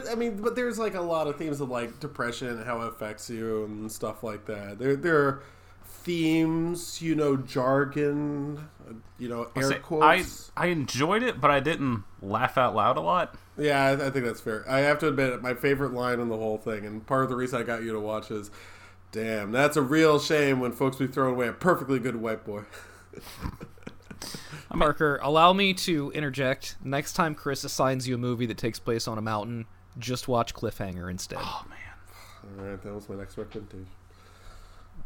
I 0.10 0.16
mean, 0.16 0.42
but 0.42 0.56
there's 0.56 0.80
like 0.80 0.96
a 0.96 1.02
lot 1.02 1.28
of 1.28 1.38
themes 1.38 1.62
of 1.62 1.70
like 1.70 2.00
depression 2.00 2.48
and 2.48 2.66
how 2.66 2.82
it 2.82 2.88
affects 2.88 3.30
you 3.30 3.66
and 3.66 3.92
stuff 3.92 4.24
like 4.24 4.46
that. 4.46 4.80
There, 4.80 4.96
there 4.96 5.20
are 5.20 5.44
themes, 5.86 7.02
you 7.02 7.16
know, 7.16 7.38
jargon, 7.38 8.68
uh, 8.88 8.94
you 9.18 9.30
know, 9.30 9.50
air 9.56 9.70
say, 9.70 9.80
I. 10.02 10.26
I 10.58 10.68
enjoyed 10.68 11.24
it, 11.24 11.40
but 11.40 11.52
I 11.52 11.60
didn't 11.60 12.04
laugh 12.22 12.58
out 12.58 12.76
loud 12.76 12.98
a 12.98 13.02
lot. 13.02 13.36
Yeah, 13.58 13.84
I, 13.84 14.08
I 14.08 14.10
think 14.10 14.26
that's 14.26 14.42
fair. 14.42 14.66
I 14.70 14.80
have 14.80 15.00
to 15.00 15.08
admit, 15.08 15.42
my 15.42 15.54
favorite 15.54 15.94
line 15.94 16.20
in 16.20 16.28
the 16.30 16.38
whole 16.38 16.58
thing, 16.58 16.86
and 16.86 17.06
part 17.06 17.24
of 17.24 17.30
the 17.30 17.36
reason 17.36 17.60
I 17.60 17.64
got 17.64 17.84
you 17.84 17.94
to 17.94 18.00
watch 18.00 18.30
is, 18.32 18.52
"Damn, 19.12 19.52
that's 19.52 19.78
a 19.78 19.82
real 19.82 20.20
shame 20.20 20.60
when 20.60 20.72
folks 20.72 20.98
be 20.98 21.08
throwing 21.08 21.36
away 21.36 21.48
a 21.48 21.54
perfectly 21.54 22.00
good 22.00 22.18
white 22.18 22.46
boy." 22.46 22.64
Parker, 24.78 25.20
allow 25.22 25.54
me 25.54 25.74
to 25.74 26.12
interject. 26.12 26.76
Next 26.84 27.14
time 27.14 27.34
Chris 27.34 27.64
assigns 27.64 28.08
you 28.08 28.16
a 28.16 28.18
movie 28.18 28.46
that 28.48 28.58
takes 28.58 28.78
place 28.78 29.08
on 29.08 29.18
a 29.18 29.22
mountain, 29.22 29.68
just 29.98 30.28
watch 30.28 30.54
Cliffhanger 30.54 31.10
instead. 31.10 31.40
Oh 31.42 31.66
man. 31.70 32.60
All 32.60 32.66
right, 32.66 32.82
that 32.82 32.94
was 32.94 33.08
my 33.08 33.16
next 33.16 33.38
recommendation. 33.38 33.88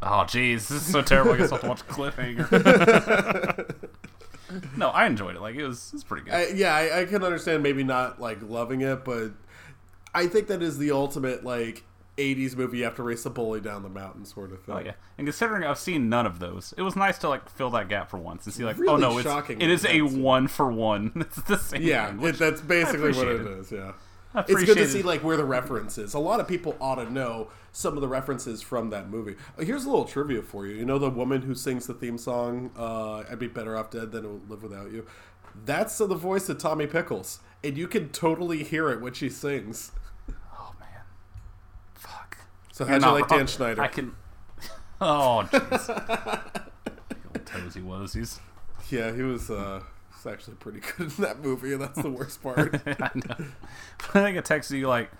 Oh 0.02 0.24
jeez, 0.26 0.68
this 0.70 0.72
is 0.72 0.92
so 0.92 1.02
terrible. 1.02 1.34
I 1.34 1.38
guess 1.38 1.52
I'll 1.52 1.60
have 1.60 1.86
to 1.86 2.00
watch 2.00 2.16
Cliffhanger. 2.16 3.76
no, 4.78 4.90
I 4.90 5.06
enjoyed 5.06 5.36
it. 5.36 5.42
Like 5.42 5.56
it 5.56 5.66
was, 5.66 5.90
it 5.90 5.94
was 5.94 6.04
pretty 6.04 6.26
good. 6.26 6.34
I, 6.34 6.48
yeah, 6.48 6.76
I, 6.76 7.02
I 7.02 7.06
can 7.06 7.24
understand 7.24 7.64
maybe 7.64 7.84
not 7.84 8.20
like 8.20 8.42
loving 8.42 8.82
it, 8.82 9.06
but 9.06 9.32
I 10.14 10.28
think 10.28 10.48
that 10.48 10.62
is 10.62 10.78
the 10.78 10.92
ultimate 10.92 11.44
like 11.44 11.84
'80s 12.18 12.56
movie. 12.56 12.80
You 12.80 12.84
have 12.86 12.96
to 12.96 13.04
race 13.04 13.24
the 13.24 13.30
bully 13.30 13.62
down 13.62 13.84
the 13.84 13.90
mountain, 13.90 14.26
sort 14.26 14.52
of 14.52 14.64
thing. 14.64 14.76
Oh 14.76 14.80
yeah, 14.80 14.94
and 15.18 15.28
considering 15.28 15.64
I've 15.64 15.78
seen 15.78 16.10
none 16.10 16.26
of 16.26 16.40
those, 16.40 16.74
it 16.78 16.82
was 16.82 16.96
nice 16.96 17.18
to 17.20 17.30
like 17.30 17.50
fill 17.50 17.70
that 17.72 17.90
gap 17.90 18.10
for 18.10 18.18
once 18.18 18.46
and 18.46 18.54
see 18.54 18.64
like, 18.66 18.78
oh 18.88 18.98
no, 18.98 19.18
it's 19.18 19.28
shocking 19.28 19.62
it 19.62 19.70
is 19.70 19.86
a 19.86 20.02
one 20.02 20.48
for 20.48 20.72
one. 20.72 21.12
It's 21.30 21.42
the 21.44 21.58
same. 21.58 21.82
Yeah, 21.82 22.08
thing, 22.08 22.24
it, 22.24 22.38
that's 22.38 22.62
basically 22.62 23.14
what 23.14 23.28
it 23.28 23.42
is. 23.42 23.72
Yeah, 23.72 23.94
it's 24.36 24.63
good 24.63 24.78
to 24.78 24.88
see 24.88 25.02
like 25.02 25.24
where 25.24 25.38
the 25.38 25.46
reference 25.46 25.98
is. 25.98 26.13
A 26.13 26.20
lot 26.20 26.39
of 26.39 26.48
people 26.48 26.76
ought 26.80 26.96
to 26.96 27.12
know 27.12 27.50
some 27.72 27.96
of 27.96 28.02
the 28.02 28.08
references 28.08 28.62
from 28.62 28.89
that 28.92 29.10
movie. 29.10 29.36
Uh, 29.58 29.63
Here's 29.63 29.86
a 29.86 29.89
little 29.89 30.06
trivia 30.06 30.42
for 30.42 30.65
you. 30.68 30.76
You 30.76 30.86
know 30.86 31.00
the 31.00 31.10
woman 31.10 31.42
who 31.42 31.56
sings 31.56 31.88
the 31.88 31.94
theme 31.94 32.18
song, 32.18 32.72
uh, 32.78 33.24
"I'd 33.30 33.39
be 33.39 33.48
better 33.48 33.76
off 33.76 33.89
dead 33.89 34.12
than 34.12 34.24
to 34.24 34.42
live 34.48 34.62
without 34.63 34.92
you." 34.92 35.06
That's 35.65 35.98
the 35.98 36.08
voice 36.15 36.48
of 36.50 36.58
Tommy 36.60 36.86
Pickles, 36.88 37.39
and 37.63 37.78
you 37.78 37.88
can 37.88 38.10
totally 38.10 38.63
hear 38.63 38.89
it 38.89 39.02
when 39.02 39.13
she 39.13 39.30
sings. 39.30 39.92
Oh 40.54 40.74
man, 40.80 41.02
fuck. 41.96 42.38
So 42.72 42.86
how'd 42.86 43.02
you 43.02 43.10
like 43.10 43.30
wrong. 43.30 43.39
Dan 43.39 43.48
Schneider? 43.48 43.82
I 43.82 43.88
can. 43.88 44.15
Oh 45.02 45.48
jeez. 45.50 45.89
Old 47.26 47.46
toesy 47.46 47.82
wosies. 47.84 48.39
Yeah, 48.89 49.15
he 49.15 49.22
was 49.22 49.50
uh 49.50 49.82
was 50.24 50.34
actually 50.34 50.56
pretty 50.56 50.80
good 50.98 51.12
in 51.18 51.24
that 51.24 51.40
movie, 51.40 51.74
and 51.74 51.82
that's 51.82 52.02
the 52.02 52.10
worst 52.10 52.42
part. 52.44 52.82
I 52.86 53.12
know. 53.16 53.46
I 54.14 54.22
think 54.24 54.38
I 54.38 54.42
texted 54.42 54.78
you 54.78 54.88
like, 54.88 55.12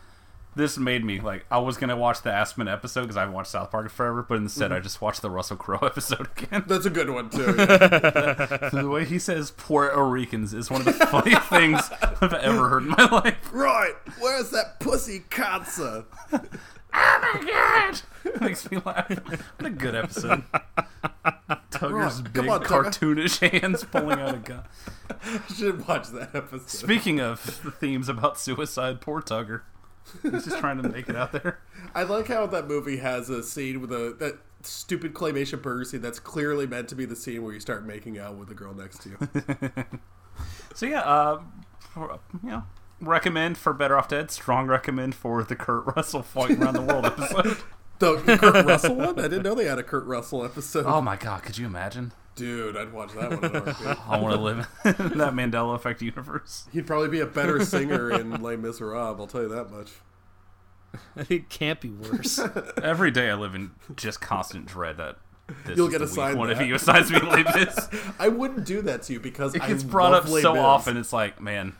this 0.56 0.78
made 0.78 1.06
me 1.06 1.20
like 1.22 1.46
I 1.52 1.60
was 1.60 1.78
gonna 1.78 1.96
watch 1.96 2.22
the 2.24 2.32
Aspen 2.32 2.68
episode 2.68 3.02
because 3.02 3.18
I 3.18 3.22
haven't 3.22 3.36
watched 3.36 3.52
South 3.52 3.72
Park 3.72 3.86
in 3.86 3.90
forever, 3.90 4.26
but 4.28 4.40
instead 4.40 4.72
mm-hmm. 4.72 4.78
I 4.78 4.80
just 4.82 5.00
watched 5.00 5.22
the 5.22 5.30
Russell 5.30 5.58
Crowe 5.58 5.80
episode 5.84 6.28
again. 6.38 6.64
That's 6.68 6.86
a 6.86 6.90
good 6.90 7.10
one 7.10 7.30
too. 7.30 7.56
yeah. 7.58 8.70
the 8.74 8.90
way 8.92 9.06
he 9.06 9.20
says 9.20 9.52
Puerto 9.52 10.04
Ricans 10.04 10.54
is 10.54 10.70
one 10.70 10.82
of 10.82 10.86
the 10.86 10.94
funniest 11.06 11.48
things 11.50 11.90
I've 12.22 12.34
ever 12.34 12.68
heard 12.68 12.84
in 12.84 12.90
my 12.90 13.06
life. 13.10 13.50
right, 13.54 13.94
where's 14.20 14.50
that 14.50 14.80
pussy 14.80 15.24
cancer? 15.30 16.06
Oh 16.94 17.20
my 17.34 17.52
god! 17.52 18.42
Makes 18.42 18.70
me 18.72 18.78
laugh. 18.86 19.10
What 19.10 19.66
a 19.66 19.70
good 19.70 19.96
episode. 19.96 20.44
Tugger's 21.72 22.22
Right, 22.22 22.24
big 22.24 22.34
come 22.34 22.50
on, 22.50 22.62
Tugger. 22.64 22.86
cartoonish 22.86 23.50
hands 23.62 23.84
pulling 23.86 24.20
out 24.20 24.36
a 24.36 24.38
gun. 24.40 24.64
You 25.50 25.56
should 25.56 25.88
watch 25.88 26.10
that 26.10 26.36
episode. 26.36 26.70
Speaking 26.70 27.20
of 27.20 27.62
the 27.64 27.72
themes 27.72 28.10
about 28.10 28.40
suicide, 28.40 29.02
poor 29.02 29.22
Tugger. 29.22 29.62
He's 30.24 30.46
just 30.46 30.58
trying 30.60 30.82
to 30.82 30.90
make 30.90 31.08
it 31.10 31.16
out 31.16 31.32
there. 31.32 31.60
I 31.94 32.04
like 32.04 32.28
how 32.28 32.48
that 32.48 32.68
movie 32.68 32.98
has 32.98 33.30
a 33.30 33.44
scene 33.44 33.80
with 33.82 33.92
a 33.92 34.16
that 34.20 34.40
stupid 34.64 35.14
claymation 35.14 35.62
burger 35.62 35.86
scene 35.86 36.02
that's 36.02 36.20
clearly 36.20 36.66
meant 36.68 36.90
to 36.90 36.96
be 36.96 37.06
the 37.06 37.16
scene 37.16 37.44
where 37.44 37.54
you 37.54 37.60
start 37.60 37.86
making 37.86 38.18
out 38.18 38.36
with 38.36 38.50
the 38.50 38.56
girl 38.56 38.74
next 38.74 39.02
to 39.04 39.10
you. 39.10 39.18
So 40.74 40.86
yeah, 40.86 41.02
uh, 41.02 41.42
for- 41.80 42.20
you 42.44 42.50
know, 42.50 42.64
recommend 43.02 43.58
for 43.58 43.74
Better 43.74 43.98
Off 43.98 44.08
Dead. 44.08 44.32
Strong 44.32 44.68
recommend 44.68 45.16
for 45.16 45.44
the 45.44 45.56
Kurt 45.56 45.96
Russell 45.96 46.22
fighting 46.24 46.62
around 46.62 46.74
the 46.76 46.82
world 46.82 47.06
episode. 47.08 47.58
the 48.00 48.38
Kurt 48.40 48.66
Russell 48.66 48.96
one? 48.96 49.20
I 49.20 49.24
didn't 49.24 49.44
know 49.44 49.56
they 49.56 49.66
had 49.66 49.80
a 49.80 49.84
Kurt 49.84 50.06
Russell 50.06 50.44
episode. 50.46 50.86
Oh 50.86 51.02
my 51.02 51.16
god, 51.16 51.44
could 51.44 51.58
you 51.58 51.66
imagine? 51.66 52.14
Dude, 52.36 52.78
I'd 52.78 52.94
watch 52.94 53.12
that 53.14 53.32
one. 53.32 53.44
In 53.52 53.56
a 53.56 53.72
heartbeat. 53.74 53.98
I 54.08 54.18
want 54.20 54.36
to 54.36 54.42
live 54.42 54.58
in 55.12 55.18
that 55.18 55.34
Mandela 55.34 55.76
Effect 55.76 56.02
universe. 56.02 56.68
He'd 56.72 56.88
probably 56.88 57.10
be 57.10 57.20
a 57.20 57.26
better 57.26 57.64
singer 57.66 58.10
in 58.12 58.42
Les 58.42 58.56
Miserables. 58.56 59.20
I'll 59.20 59.28
tell 59.28 59.42
you 59.42 59.50
that 59.50 59.70
much. 59.72 59.92
It 61.30 61.50
can't 61.50 61.80
be 61.82 61.90
worse. 61.90 62.40
Every 62.82 63.12
day 63.12 63.30
I 63.30 63.36
live 63.36 63.54
in 63.54 63.72
just 63.96 64.22
constant 64.22 64.66
dread 64.66 64.98
that 64.98 65.18
this 65.66 65.78
You'll 65.78 65.88
is 65.88 65.92
get 65.92 66.00
the 66.00 66.06
week 66.06 66.12
assigned 66.14 66.40
one 66.40 66.50
if 66.50 66.58
that. 66.58 66.66
he 66.66 66.72
assigns 66.72 67.12
me 67.12 67.20
Les 67.20 67.44
Mis. 67.44 67.90
I 68.18 68.28
wouldn't 68.30 68.66
do 68.66 68.82
that 68.84 69.04
to 69.04 69.14
you 69.14 69.20
because 69.20 69.54
It 69.54 69.62
I 69.62 69.68
gets 69.68 69.84
brought 69.84 70.14
up 70.14 70.24
love 70.24 70.32
Les 70.34 70.42
so 70.42 70.54
Mis. 70.54 70.62
often. 70.64 70.98
It's 70.98 71.14
like, 71.14 71.40
man, 71.42 71.76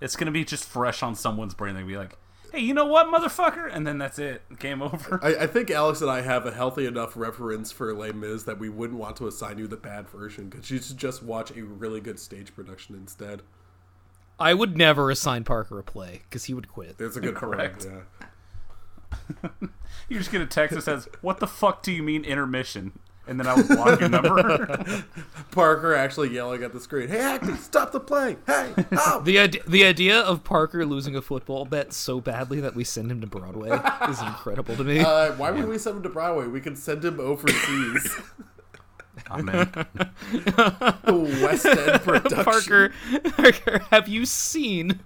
it's 0.00 0.16
gonna 0.16 0.30
be 0.30 0.44
just 0.44 0.64
fresh 0.64 1.02
on 1.02 1.14
someone's 1.14 1.54
brain. 1.54 1.74
They'd 1.74 1.86
be 1.86 1.96
like, 1.96 2.16
"Hey, 2.52 2.60
you 2.60 2.74
know 2.74 2.86
what, 2.86 3.06
motherfucker?" 3.06 3.68
And 3.72 3.86
then 3.86 3.98
that's 3.98 4.18
it. 4.18 4.42
Game 4.58 4.82
over. 4.82 5.18
I, 5.22 5.44
I 5.44 5.46
think 5.46 5.70
Alex 5.70 6.00
and 6.00 6.10
I 6.10 6.22
have 6.22 6.46
a 6.46 6.52
healthy 6.52 6.86
enough 6.86 7.16
reference 7.16 7.72
for 7.72 7.92
Les 7.94 8.12
Mis 8.12 8.44
that 8.44 8.58
we 8.58 8.68
wouldn't 8.68 8.98
want 8.98 9.16
to 9.16 9.26
assign 9.26 9.58
you 9.58 9.66
the 9.66 9.76
bad 9.76 10.08
version 10.08 10.48
because 10.48 10.70
you 10.70 10.80
should 10.80 10.96
just 10.98 11.22
watch 11.22 11.50
a 11.56 11.62
really 11.64 12.00
good 12.00 12.18
stage 12.18 12.54
production 12.54 12.94
instead. 12.94 13.42
I 14.38 14.52
would 14.52 14.76
never 14.76 15.10
assign 15.10 15.44
Parker 15.44 15.78
a 15.78 15.82
play 15.82 16.22
because 16.28 16.44
he 16.44 16.54
would 16.54 16.68
quit. 16.68 16.98
There's 16.98 17.16
a 17.16 17.20
good 17.20 17.34
Correct. 17.36 17.86
point. 17.86 18.04
Yeah. 19.42 19.48
You 20.08 20.18
just 20.18 20.30
get 20.30 20.40
a 20.40 20.46
text 20.46 20.76
that 20.76 20.82
says, 20.82 21.08
"What 21.20 21.40
the 21.40 21.46
fuck 21.48 21.82
do 21.82 21.90
you 21.90 22.02
mean 22.02 22.24
intermission?" 22.24 22.98
And 23.28 23.40
then 23.40 23.46
I 23.46 23.54
would 23.54 23.66
block 23.66 23.98
your 24.00 24.08
number. 24.08 25.04
Parker 25.50 25.94
actually 25.94 26.32
yelling 26.32 26.62
at 26.62 26.72
the 26.72 26.80
screen, 26.80 27.08
"Hey, 27.08 27.18
Acme, 27.20 27.56
stop 27.56 27.90
the 27.90 27.98
play! 27.98 28.36
Hey, 28.46 28.72
oh!" 28.92 29.20
The 29.24 29.38
idea, 29.38 29.62
the 29.66 29.84
idea 29.84 30.20
of 30.20 30.44
Parker 30.44 30.86
losing 30.86 31.16
a 31.16 31.22
football 31.22 31.64
bet 31.64 31.92
so 31.92 32.20
badly 32.20 32.60
that 32.60 32.76
we 32.76 32.84
send 32.84 33.10
him 33.10 33.20
to 33.22 33.26
Broadway 33.26 33.70
is 34.08 34.20
incredible 34.22 34.76
to 34.76 34.84
me. 34.84 35.00
Uh, 35.00 35.32
why 35.32 35.50
would 35.50 35.66
we 35.66 35.78
send 35.78 35.96
him 35.96 36.02
to 36.04 36.08
Broadway? 36.08 36.46
We 36.46 36.60
could 36.60 36.78
send 36.78 37.04
him 37.04 37.18
overseas. 37.18 38.16
oh 39.30 39.42
man, 39.42 39.70
the 39.72 41.40
West 41.42 41.66
End 41.66 42.00
production. 42.02 42.44
Parker, 42.44 42.92
Parker, 43.30 43.78
have 43.90 44.08
you 44.08 44.24
seen 44.24 45.00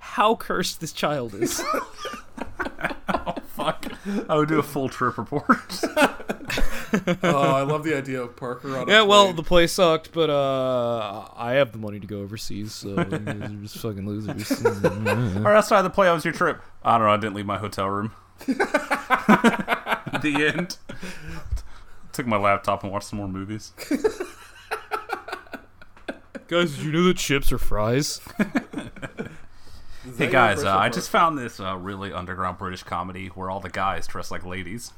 how 0.00 0.36
cursed 0.36 0.80
this 0.80 0.92
child 0.92 1.34
is? 1.34 1.62
fuck! 3.46 3.86
I 4.28 4.36
would 4.36 4.48
do 4.48 4.58
a 4.58 4.62
full 4.62 4.88
trip 4.88 5.16
report. 5.18 5.46
oh, 7.22 7.52
I 7.52 7.62
love 7.62 7.84
the 7.84 7.96
idea 7.96 8.22
of 8.22 8.36
Parker 8.36 8.76
on. 8.76 8.88
A 8.88 8.92
Yeah, 8.92 9.02
well, 9.02 9.32
the 9.32 9.42
play 9.42 9.66
sucked, 9.66 10.12
but 10.12 10.30
uh, 10.30 11.28
I 11.36 11.52
have 11.52 11.72
the 11.72 11.78
money 11.78 12.00
to 12.00 12.06
go 12.06 12.20
overseas, 12.20 12.72
so 12.74 12.88
you 12.88 13.04
guys 13.04 13.50
are 13.50 13.62
just 13.62 13.78
fucking 13.78 14.06
losers. 14.06 14.60
Or 15.38 15.54
outside 15.54 15.82
the 15.82 15.90
play, 15.90 16.06
how 16.06 16.14
was 16.14 16.24
your 16.24 16.34
trip? 16.34 16.60
I 16.82 16.98
don't 16.98 17.06
know. 17.06 17.12
I 17.12 17.16
didn't 17.16 17.34
leave 17.34 17.46
my 17.46 17.58
hotel 17.58 17.88
room. 17.88 18.12
the 18.46 20.52
end. 20.54 20.76
Took 22.12 22.26
my 22.26 22.36
laptop 22.36 22.82
and 22.82 22.92
watched 22.92 23.08
some 23.08 23.18
more 23.18 23.28
movies. 23.28 23.72
Guys, 26.46 26.76
did 26.76 26.84
you 26.84 26.92
know 26.92 27.04
that 27.04 27.16
chips 27.16 27.50
are 27.52 27.58
fries? 27.58 28.20
Is 30.06 30.18
Hey 30.18 30.30
guys, 30.30 30.62
uh, 30.62 30.76
I 30.76 30.88
just 30.90 31.08
found 31.08 31.38
this 31.38 31.58
uh, 31.58 31.76
really 31.76 32.12
underground 32.12 32.58
British 32.58 32.82
comedy 32.82 33.28
where 33.28 33.50
all 33.50 33.60
the 33.60 33.70
guys 33.70 34.06
dress 34.06 34.30
like 34.30 34.44
ladies. 34.44 34.92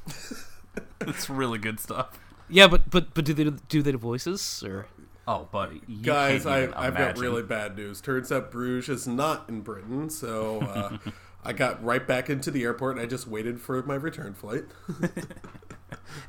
it's 1.01 1.29
really 1.29 1.57
good 1.57 1.79
stuff. 1.79 2.19
Yeah, 2.49 2.67
but 2.67 2.89
but 2.89 3.13
but 3.13 3.23
do 3.25 3.33
they 3.33 3.45
do 3.45 3.81
they 3.81 3.91
do 3.91 3.97
voices 3.97 4.63
or? 4.65 4.87
Oh, 5.29 5.47
buddy, 5.51 5.81
you 5.87 5.97
Guys, 6.03 6.43
can't 6.43 6.55
I, 6.55 6.63
even 6.63 6.73
I've 6.75 6.95
got 6.97 7.17
really 7.17 7.43
bad 7.43 7.75
news. 7.75 7.99
Turns 7.99 8.31
out 8.31 8.49
Bruges 8.49 9.01
is 9.01 9.07
not 9.09 9.49
in 9.49 9.59
Britain, 9.59 10.09
so 10.09 10.61
uh, 10.61 10.97
I 11.43 11.51
got 11.51 11.83
right 11.83 12.05
back 12.05 12.29
into 12.29 12.49
the 12.49 12.63
airport 12.63 12.95
and 12.95 13.01
I 13.05 13.07
just 13.09 13.27
waited 13.27 13.59
for 13.59 13.83
my 13.83 13.95
return 13.95 14.33
flight. 14.33 14.63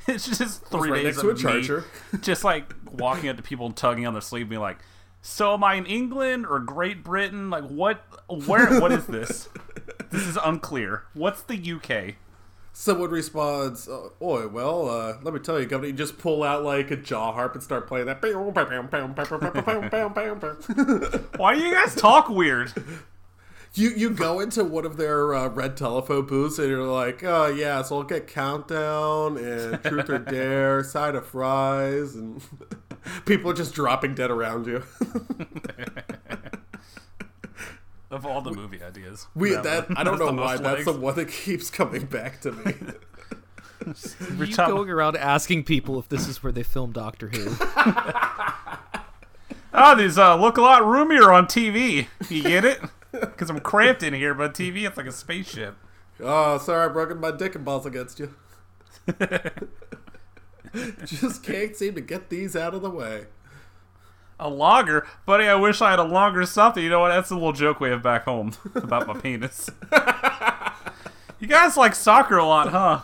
It's 0.06 0.38
just 0.38 0.64
three 0.66 0.90
right 0.90 1.02
days 1.02 1.16
next 1.16 1.20
to 1.20 1.28
a 1.28 1.30
of 1.32 1.36
me 1.36 1.42
charger. 1.42 1.84
just 2.20 2.44
like 2.44 2.74
walking 2.90 3.28
up 3.28 3.36
to 3.36 3.42
people 3.42 3.66
and 3.66 3.76
tugging 3.76 4.06
on 4.06 4.14
their 4.14 4.22
sleeve, 4.22 4.48
being 4.48 4.60
like, 4.60 4.78
"So 5.28 5.52
am 5.54 5.62
I 5.62 5.74
in 5.74 5.84
England 5.86 6.46
or 6.46 6.58
Great 6.58 7.04
Britain? 7.04 7.50
Like, 7.50 7.64
what? 7.64 8.02
Where? 8.46 8.80
What 8.80 8.92
is 8.92 9.06
this? 9.06 9.48
This 10.10 10.26
is 10.26 10.38
unclear. 10.42 11.04
What's 11.12 11.42
the 11.42 11.56
UK?" 11.56 12.14
Someone 12.72 13.10
responds, 13.10 13.88
uh, 13.88 14.08
"Oi, 14.22 14.48
well, 14.48 14.88
uh, 14.88 15.18
let 15.22 15.34
me 15.34 15.40
tell 15.40 15.60
you, 15.60 15.66
Governor, 15.66 15.88
you 15.88 15.94
just 15.94 16.16
pull 16.16 16.42
out 16.42 16.64
like 16.64 16.90
a 16.90 16.96
jaw 16.96 17.32
harp 17.32 17.54
and 17.54 17.62
start 17.62 17.86
playing 17.86 18.06
that." 18.06 18.22
Why 21.36 21.54
do 21.54 21.60
you 21.60 21.74
guys 21.74 21.94
talk 21.94 22.28
weird? 22.28 22.72
You 23.74 23.90
you 23.90 24.10
go 24.10 24.40
into 24.40 24.64
one 24.64 24.86
of 24.86 24.96
their 24.96 25.34
uh, 25.34 25.48
red 25.48 25.76
telephone 25.76 26.24
booths 26.24 26.58
and 26.58 26.68
you're 26.68 26.84
like, 26.84 27.22
"Oh 27.22 27.46
yeah, 27.48 27.82
so 27.82 27.98
I'll 27.98 28.02
get 28.02 28.26
countdown 28.26 29.36
and 29.36 29.82
truth 29.84 30.08
or 30.08 30.18
dare, 30.18 30.82
side 30.82 31.14
of 31.14 31.26
fries," 31.26 32.14
and 32.14 32.40
people 33.26 33.50
are 33.50 33.54
just 33.54 33.74
dropping 33.74 34.14
dead 34.14 34.30
around 34.30 34.66
you. 34.66 34.82
Of 38.10 38.24
all 38.24 38.40
the 38.40 38.52
movie 38.52 38.82
ideas, 38.82 39.26
We 39.34 39.50
that 39.50 39.64
that 39.64 39.86
I 39.94 40.02
don't 40.02 40.18
know 40.18 40.32
why 40.32 40.54
most 40.54 40.62
that's 40.62 40.84
the 40.86 40.94
one 40.94 41.14
that 41.16 41.28
keeps 41.28 41.68
coming 41.68 42.06
back 42.06 42.40
to 42.40 42.52
me. 42.52 42.74
You 44.38 44.46
time- 44.46 44.70
going 44.70 44.90
around 44.90 45.16
asking 45.16 45.64
people 45.64 45.98
if 45.98 46.08
this 46.08 46.26
is 46.26 46.42
where 46.42 46.52
they 46.52 46.62
film 46.62 46.92
Doctor 46.92 47.28
Who? 47.28 47.54
Oh, 49.72 49.94
these 49.96 50.18
uh, 50.18 50.34
look 50.36 50.56
a 50.56 50.62
lot 50.62 50.84
roomier 50.84 51.32
on 51.32 51.46
TV. 51.46 52.08
You 52.28 52.42
get 52.42 52.64
it? 52.64 52.80
Because 53.12 53.48
I'm 53.50 53.60
cramped 53.60 54.02
in 54.02 54.12
here, 54.14 54.34
but 54.34 54.52
TV 54.54 54.86
it's 54.86 54.96
like 54.96 55.06
a 55.06 55.12
spaceship. 55.12 55.76
oh, 56.20 56.58
sorry, 56.58 56.86
I 56.88 56.92
broken 56.92 57.20
my 57.20 57.30
dick 57.30 57.54
and 57.54 57.64
balls 57.64 57.86
against 57.86 58.18
you. 58.18 58.34
just 61.04 61.42
can't 61.42 61.76
seem 61.76 61.94
to 61.94 62.00
get 62.00 62.31
these 62.31 62.57
out 62.57 62.74
of 62.74 62.83
the 62.83 62.90
way. 62.90 63.26
A 64.40 64.48
logger, 64.48 65.07
buddy. 65.26 65.46
I 65.46 65.57
wish 65.57 65.83
I 65.83 65.90
had 65.90 65.98
a 65.98 66.04
longer 66.04 66.46
something. 66.46 66.83
You 66.83 66.90
know 66.90 67.00
what? 67.00 67.09
That's 67.09 67.31
a 67.31 67.35
little 67.35 67.52
joke 67.52 67.81
we 67.81 67.90
have 67.90 68.02
back 68.02 68.24
home 68.24 68.52
about 68.74 69.07
my 69.07 69.14
penis. 69.14 69.68
you 71.40 71.48
guys 71.48 71.76
like 71.76 71.94
soccer 71.94 72.37
a 72.37 72.44
lot, 72.44 72.68
huh? 72.68 73.00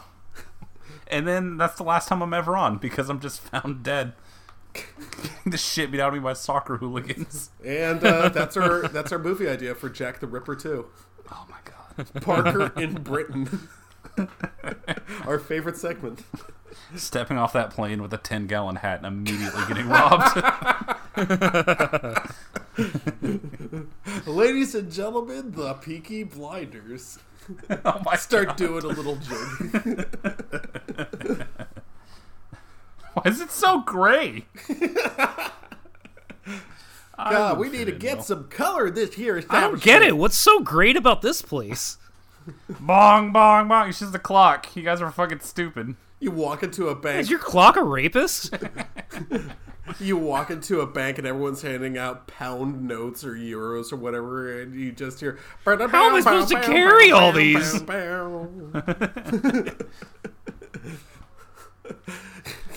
And 1.08 1.26
then 1.26 1.56
that's 1.56 1.76
the 1.76 1.82
last 1.82 2.08
time 2.08 2.22
I'm 2.22 2.32
ever 2.32 2.56
on 2.56 2.78
because 2.78 3.08
I'm 3.08 3.20
just 3.20 3.40
found 3.40 3.82
dead. 3.82 4.12
Getting 4.72 5.52
the 5.52 5.58
shit 5.58 5.90
beat 5.90 6.00
out 6.00 6.08
of 6.08 6.14
me 6.14 6.20
by 6.20 6.32
soccer 6.32 6.76
hooligans. 6.78 7.50
And 7.64 8.02
uh, 8.04 8.28
that's 8.28 8.56
our 8.56 8.88
that's 8.88 9.12
our 9.12 9.18
movie 9.18 9.48
idea 9.48 9.74
for 9.74 9.88
Jack 9.88 10.20
the 10.20 10.26
Ripper 10.26 10.56
too. 10.56 10.86
Oh 11.30 11.46
my 11.48 11.58
god. 11.64 12.22
Parker 12.22 12.80
in 12.80 12.94
Britain. 13.02 13.68
our 15.26 15.38
favorite 15.38 15.76
segment. 15.76 16.24
Stepping 16.96 17.38
off 17.38 17.52
that 17.52 17.70
plane 17.70 18.02
with 18.02 18.12
a 18.12 18.18
10 18.18 18.46
gallon 18.46 18.76
hat 18.76 19.02
and 19.02 19.06
immediately 19.06 19.62
getting 19.68 19.88
robbed. 19.88 20.42
Ladies 24.26 24.74
and 24.74 24.90
gentlemen, 24.90 25.52
the 25.52 25.74
Peaky 25.74 26.24
Blinders. 26.24 27.18
oh 27.84 28.00
my 28.04 28.16
Start 28.16 28.48
God. 28.48 28.56
doing 28.56 28.84
a 28.84 28.88
little 28.88 29.16
jig. 29.16 30.08
Why 33.14 33.22
is 33.26 33.40
it 33.40 33.50
so 33.50 33.80
gray? 33.82 34.46
God, 37.16 37.58
we 37.58 37.70
need 37.70 37.86
to 37.86 37.92
get 37.92 38.24
some 38.24 38.48
color 38.48 38.88
in 38.88 38.94
this 38.94 39.14
here. 39.14 39.42
I 39.48 39.60
don't 39.60 39.80
get 39.80 40.02
it. 40.02 40.16
What's 40.16 40.36
so 40.36 40.60
great 40.60 40.96
about 40.96 41.22
this 41.22 41.42
place? 41.42 41.96
Bong, 42.80 43.32
bong, 43.32 43.68
bong. 43.68 43.88
It's 43.88 43.98
just 44.00 44.12
the 44.12 44.18
clock. 44.18 44.74
You 44.76 44.82
guys 44.82 45.00
are 45.00 45.10
fucking 45.10 45.40
stupid. 45.40 45.96
You 46.20 46.30
walk 46.30 46.62
into 46.62 46.88
a 46.88 46.94
bank. 46.94 47.20
Is 47.20 47.30
your 47.30 47.38
clock 47.38 47.76
a 47.76 47.84
rapist? 47.84 48.54
You 50.00 50.16
walk 50.16 50.50
into 50.50 50.80
a 50.80 50.86
bank 50.86 51.18
and 51.18 51.26
everyone's 51.26 51.60
handing 51.60 51.98
out 51.98 52.26
pound 52.26 52.88
notes 52.88 53.22
or 53.22 53.34
euros 53.34 53.92
or 53.92 53.96
whatever, 53.96 54.62
and 54.62 54.74
you 54.74 54.92
just 54.92 55.20
hear. 55.20 55.38
How 55.66 55.74
am 55.74 56.14
I 56.14 56.20
supposed 56.20 56.48
to 56.48 56.60
carry 56.60 57.10
all 57.10 57.32
these? 57.32 57.82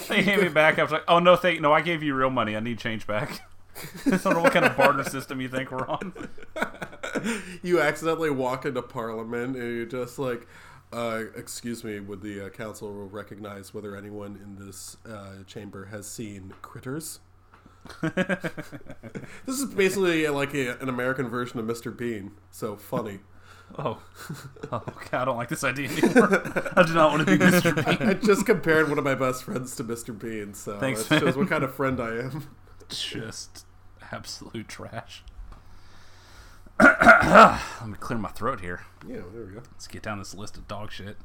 They 0.09 0.23
hand 0.23 0.41
me 0.41 0.49
back. 0.49 0.79
I 0.79 0.83
was 0.83 0.91
like, 0.91 1.03
oh 1.07 1.19
no, 1.19 1.35
thank 1.35 1.61
no, 1.61 1.71
I 1.71 1.81
gave 1.81 2.03
you 2.03 2.13
real 2.13 2.29
money. 2.29 2.55
I 2.55 2.59
need 2.59 2.77
change 2.77 3.07
back. 3.07 3.41
I 4.05 4.17
don't 4.17 4.33
know 4.33 4.41
what 4.41 4.53
kind 4.53 4.65
of 4.65 4.75
barter 4.77 5.03
system 5.03 5.41
you 5.41 5.49
think 5.49 5.71
we're 5.71 5.87
on. 5.87 6.13
you 7.61 7.79
accidentally 7.81 8.29
walk 8.29 8.65
into 8.65 8.81
Parliament 8.81 9.55
and 9.55 9.75
you're 9.75 9.85
just 9.85 10.19
like, 10.19 10.47
uh, 10.93 11.23
"Excuse 11.35 11.83
me, 11.83 11.99
would 11.99 12.21
the 12.21 12.45
uh, 12.45 12.49
council 12.49 12.91
recognize 13.07 13.73
whether 13.73 13.95
anyone 13.95 14.39
in 14.43 14.65
this 14.65 14.97
uh, 15.09 15.43
chamber 15.45 15.85
has 15.85 16.07
seen 16.07 16.53
Critters?" 16.61 17.19
this 18.01 19.59
is 19.59 19.65
basically 19.65 20.27
like 20.27 20.53
a, 20.53 20.77
an 20.79 20.89
American 20.89 21.29
version 21.29 21.59
of 21.59 21.65
Mr. 21.65 21.95
Bean. 21.95 22.31
So 22.51 22.75
funny. 22.75 23.19
Oh, 23.77 24.01
oh, 24.71 24.83
okay, 24.87 25.17
I 25.17 25.25
don't 25.25 25.35
like 25.35 25.49
this 25.49 25.63
idea 25.63 25.89
anymore. 25.89 26.41
I 26.75 26.83
do 26.83 26.93
not 26.93 27.11
want 27.11 27.27
to 27.27 27.37
be 27.37 27.43
Mr. 27.43 27.75
Bean. 27.99 28.09
I 28.09 28.13
just 28.13 28.45
compared 28.45 28.87
one 28.89 28.97
of 28.97 29.03
my 29.03 29.15
best 29.15 29.43
friends 29.43 29.75
to 29.75 29.83
Mr. 29.83 30.17
Bean, 30.17 30.53
so 30.53 30.79
Thanks, 30.79 31.03
that 31.07 31.19
shows 31.19 31.35
man. 31.35 31.39
what 31.39 31.49
kind 31.49 31.63
of 31.63 31.75
friend 31.75 31.99
I 31.99 32.17
am. 32.17 32.47
Just 32.89 33.65
absolute 34.11 34.67
trash. 34.67 35.23
Let 36.79 37.87
me 37.87 37.95
clear 37.99 38.19
my 38.19 38.29
throat 38.29 38.61
here. 38.61 38.81
Yeah, 39.07 39.21
there 39.33 39.45
we 39.45 39.53
go. 39.53 39.61
Let's 39.71 39.87
get 39.87 40.03
down 40.03 40.19
this 40.19 40.35
list 40.35 40.57
of 40.57 40.67
dog 40.67 40.91
shit. 40.91 41.17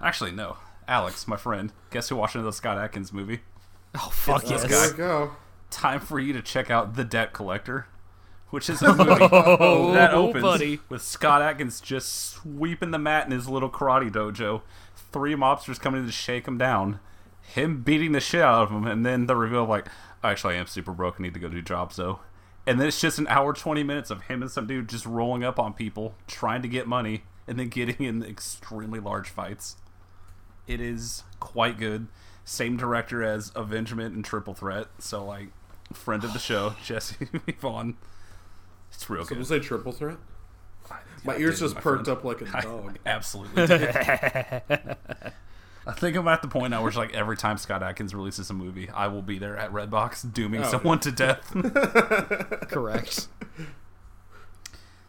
Actually, 0.00 0.32
no. 0.32 0.56
Alex, 0.88 1.26
my 1.28 1.36
friend, 1.36 1.72
guess 1.90 2.08
who 2.08 2.16
watched 2.16 2.34
another 2.34 2.52
Scott 2.52 2.78
Adkins 2.78 3.12
movie? 3.12 3.40
Oh 3.94 4.10
fuck 4.12 4.42
It's 4.42 4.50
this 4.50 4.62
guy. 4.62 4.68
There 4.68 4.90
we 4.92 4.96
go. 4.96 5.30
Time 5.70 6.00
for 6.00 6.18
you 6.20 6.32
to 6.32 6.40
check 6.42 6.70
out 6.70 6.94
The 6.94 7.04
Debt 7.04 7.32
Collector, 7.32 7.86
which 8.50 8.70
is 8.70 8.80
a 8.82 8.88
movie 8.94 9.10
Oh, 9.30 9.92
that 9.92 10.14
opens 10.14 10.42
buddy. 10.42 10.80
with 10.88 11.02
Scott 11.02 11.42
Adkins 11.42 11.80
just 11.80 12.12
sweeping 12.30 12.90
the 12.92 12.98
mat 12.98 13.26
in 13.26 13.32
his 13.32 13.48
little 13.48 13.68
karate 13.70 14.10
dojo, 14.10 14.62
three 15.12 15.34
mobsters 15.34 15.80
coming 15.80 16.00
in 16.02 16.06
to 16.06 16.12
shake 16.12 16.46
him 16.46 16.56
down, 16.56 17.00
him 17.42 17.82
beating 17.82 18.12
the 18.12 18.20
shit 18.20 18.42
out 18.42 18.62
of 18.62 18.70
him, 18.70 18.86
and 18.86 19.04
then 19.04 19.26
the 19.26 19.34
reveal 19.36 19.64
of 19.64 19.68
like, 19.68 19.86
actually, 20.30 20.54
I 20.56 20.58
am 20.58 20.66
super 20.66 20.92
broke, 20.92 21.16
I 21.18 21.22
need 21.22 21.34
to 21.34 21.40
go 21.40 21.48
do 21.48 21.62
jobs 21.62 21.96
though. 21.96 22.20
And 22.66 22.80
then 22.80 22.88
it's 22.88 23.00
just 23.00 23.18
an 23.18 23.28
hour, 23.28 23.52
20 23.52 23.82
minutes 23.84 24.10
of 24.10 24.22
him 24.22 24.42
and 24.42 24.50
some 24.50 24.66
dude 24.66 24.88
just 24.88 25.06
rolling 25.06 25.44
up 25.44 25.58
on 25.58 25.72
people, 25.72 26.14
trying 26.26 26.62
to 26.62 26.68
get 26.68 26.88
money, 26.88 27.22
and 27.46 27.58
then 27.58 27.68
getting 27.68 28.04
in 28.04 28.22
extremely 28.24 28.98
large 28.98 29.28
fights. 29.28 29.76
It 30.66 30.80
is 30.80 31.22
quite 31.38 31.78
good. 31.78 32.08
Same 32.44 32.76
director 32.76 33.22
as 33.22 33.52
Avengement 33.54 34.14
and 34.16 34.24
Triple 34.24 34.54
Threat, 34.54 34.88
so 34.98 35.24
like 35.24 35.48
friend 35.92 36.24
of 36.24 36.32
the 36.32 36.38
show, 36.40 36.74
Jesse 36.84 37.28
Vaughn. 37.60 37.96
It's 38.90 39.08
real 39.08 39.22
So 39.24 39.28
good. 39.30 39.38
we'll 39.38 39.46
say 39.46 39.58
triple 39.60 39.92
threat. 39.92 40.16
My 41.24 41.34
I 41.34 41.38
ears 41.38 41.56
did, 41.58 41.64
just 41.66 41.74
my 41.76 41.80
perked 41.80 42.06
friend. 42.06 42.18
up 42.18 42.24
like 42.24 42.40
a 42.40 42.44
dog. 42.62 42.98
absolutely 43.04 43.66
did. 43.66 44.96
I 45.86 45.92
think 45.92 46.16
I'm 46.16 46.26
at 46.26 46.42
the 46.42 46.48
point 46.48 46.72
now 46.72 46.80
where 46.80 46.88
it's 46.88 46.96
like 46.96 47.14
every 47.14 47.36
time 47.36 47.58
Scott 47.58 47.82
Adkins 47.82 48.14
releases 48.14 48.50
a 48.50 48.54
movie, 48.54 48.90
I 48.90 49.06
will 49.06 49.22
be 49.22 49.38
there 49.38 49.56
at 49.56 49.72
Redbox 49.72 50.32
dooming 50.32 50.62
Oh, 50.62 50.68
someone 50.68 50.98
to 51.00 51.12
death. 51.12 51.52
Correct. 52.68 53.28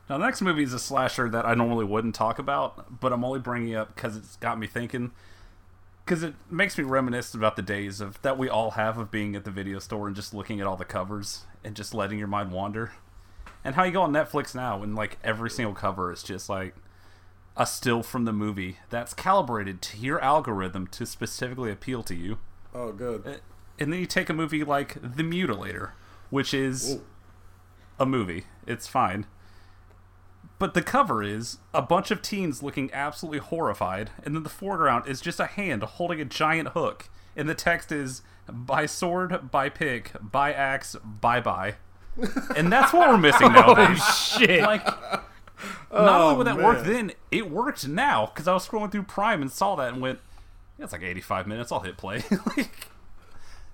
Now, 0.10 0.18
the 0.18 0.26
next 0.26 0.42
movie 0.42 0.63
is 0.63 0.74
a 0.74 0.80
slasher 0.80 1.30
that 1.30 1.46
I 1.46 1.54
normally 1.56 1.84
wouldn't 1.84 2.16
talk 2.16 2.40
about, 2.40 3.00
but 3.02 3.12
I'm 3.12 3.26
only 3.26 3.40
bringing 3.40 3.70
it 3.70 3.76
up 3.76 3.96
because 3.96 4.16
it's 4.16 4.36
got 4.38 4.60
me 4.60 4.68
thinking. 4.68 5.12
Because 6.06 6.24
it 6.24 6.36
makes 6.50 6.78
me 6.78 6.84
reminisce 6.86 7.34
about 7.34 7.56
the 7.58 7.62
days 7.62 8.00
of 8.00 8.22
that 8.22 8.38
we 8.38 8.48
all 8.48 8.72
have 8.72 8.98
of 8.98 9.12
being 9.12 9.36
at 9.36 9.44
the 9.44 9.52
video 9.52 9.80
store 9.80 10.08
and 10.08 10.16
just 10.16 10.34
looking 10.34 10.62
at 10.62 10.68
all 10.68 10.78
the 10.78 10.86
covers 10.86 11.44
and 11.63 11.76
just 11.76 11.94
letting 11.94 12.20
your 12.20 12.30
mind 12.30 12.52
wander. 12.52 12.94
And 13.66 13.76
how 13.76 13.84
you 13.84 13.92
go 13.92 14.04
on 14.04 14.13
Netflix 14.13 14.56
now 14.56 14.82
and 14.84 14.96
like 14.96 15.18
every 15.24 15.50
single 15.50 15.74
cover 15.76 16.13
is 16.13 16.24
just 16.24 16.48
like 16.48 16.76
a 17.58 17.65
still 17.65 18.04
from 18.04 18.26
the 18.26 18.32
movie 18.32 18.78
that's 18.89 19.13
calibrated 19.13 19.82
to 19.82 19.98
your 19.98 20.22
algorithm 20.22 20.88
to 20.88 21.06
specifically 21.06 21.72
appeal 21.72 22.04
to 22.04 22.15
you. 22.15 22.38
Oh, 22.74 22.91
good. 22.91 23.26
Eh, 23.26 23.38
and 23.80 23.91
then 23.91 24.00
you 24.00 24.06
take 24.06 24.30
a 24.30 24.34
movie 24.34 24.63
like 24.63 24.93
The 25.02 25.24
Mutilator, 25.24 25.91
which 26.30 26.54
is 26.54 26.96
Ooh. 26.96 27.02
a 28.00 28.06
movie. 28.06 28.46
It's 28.67 28.88
fine. 28.88 29.26
But 30.60 30.74
the 30.74 30.82
cover 30.82 31.22
is 31.24 31.58
a 31.74 31.82
bunch 31.82 32.10
of 32.12 32.22
teens 32.22 32.63
looking 32.63 32.91
absolutely 32.93 33.39
horrified, 33.39 34.12
and 34.24 34.36
then 34.36 34.43
the 34.43 34.50
foreground 34.50 35.08
is 35.08 35.22
just 35.22 35.39
a 35.39 35.46
hand 35.46 35.84
holding 35.84 36.22
a 36.22 36.26
giant 36.26 36.70
hook, 36.70 37.10
and 37.36 37.48
the 37.50 37.56
text 37.56 37.91
is 37.91 38.22
by 38.48 38.86
sword, 38.86 39.52
by 39.52 39.70
pick, 39.70 40.12
by 40.22 40.54
axe, 40.54 40.96
bye 41.04 41.41
bye. 41.41 41.76
And 42.56 42.72
that's 42.72 42.93
what 42.93 43.10
we're 43.10 43.17
missing 43.17 43.52
now. 43.52 43.76
Oh 43.78 43.93
shit! 43.93 44.62
Like, 44.62 44.88
not 45.91 46.22
Oh, 46.22 46.24
only 46.26 46.38
would 46.38 46.48
oh, 46.48 46.56
that 46.56 46.63
work 46.63 46.86
then, 46.86 47.12
it 47.32 47.50
worked 47.50 47.88
now 47.88 48.26
because 48.28 48.48
I 48.48 48.54
was 48.54 48.67
scrolling 48.67 48.91
through 48.91 49.04
Prime 49.04 49.41
and 49.41 49.52
saw 49.52 49.76
that 49.76 49.93
and 49.93 50.02
went, 50.02 50.20
"Yeah, 50.78 50.84
it's 50.86 50.93
like 50.93 51.04
85 51.04 51.48
minutes. 51.48 51.72
I'll 51.72 51.80
hit 51.80 51.98
play." 51.98 52.24
like, 52.58 52.88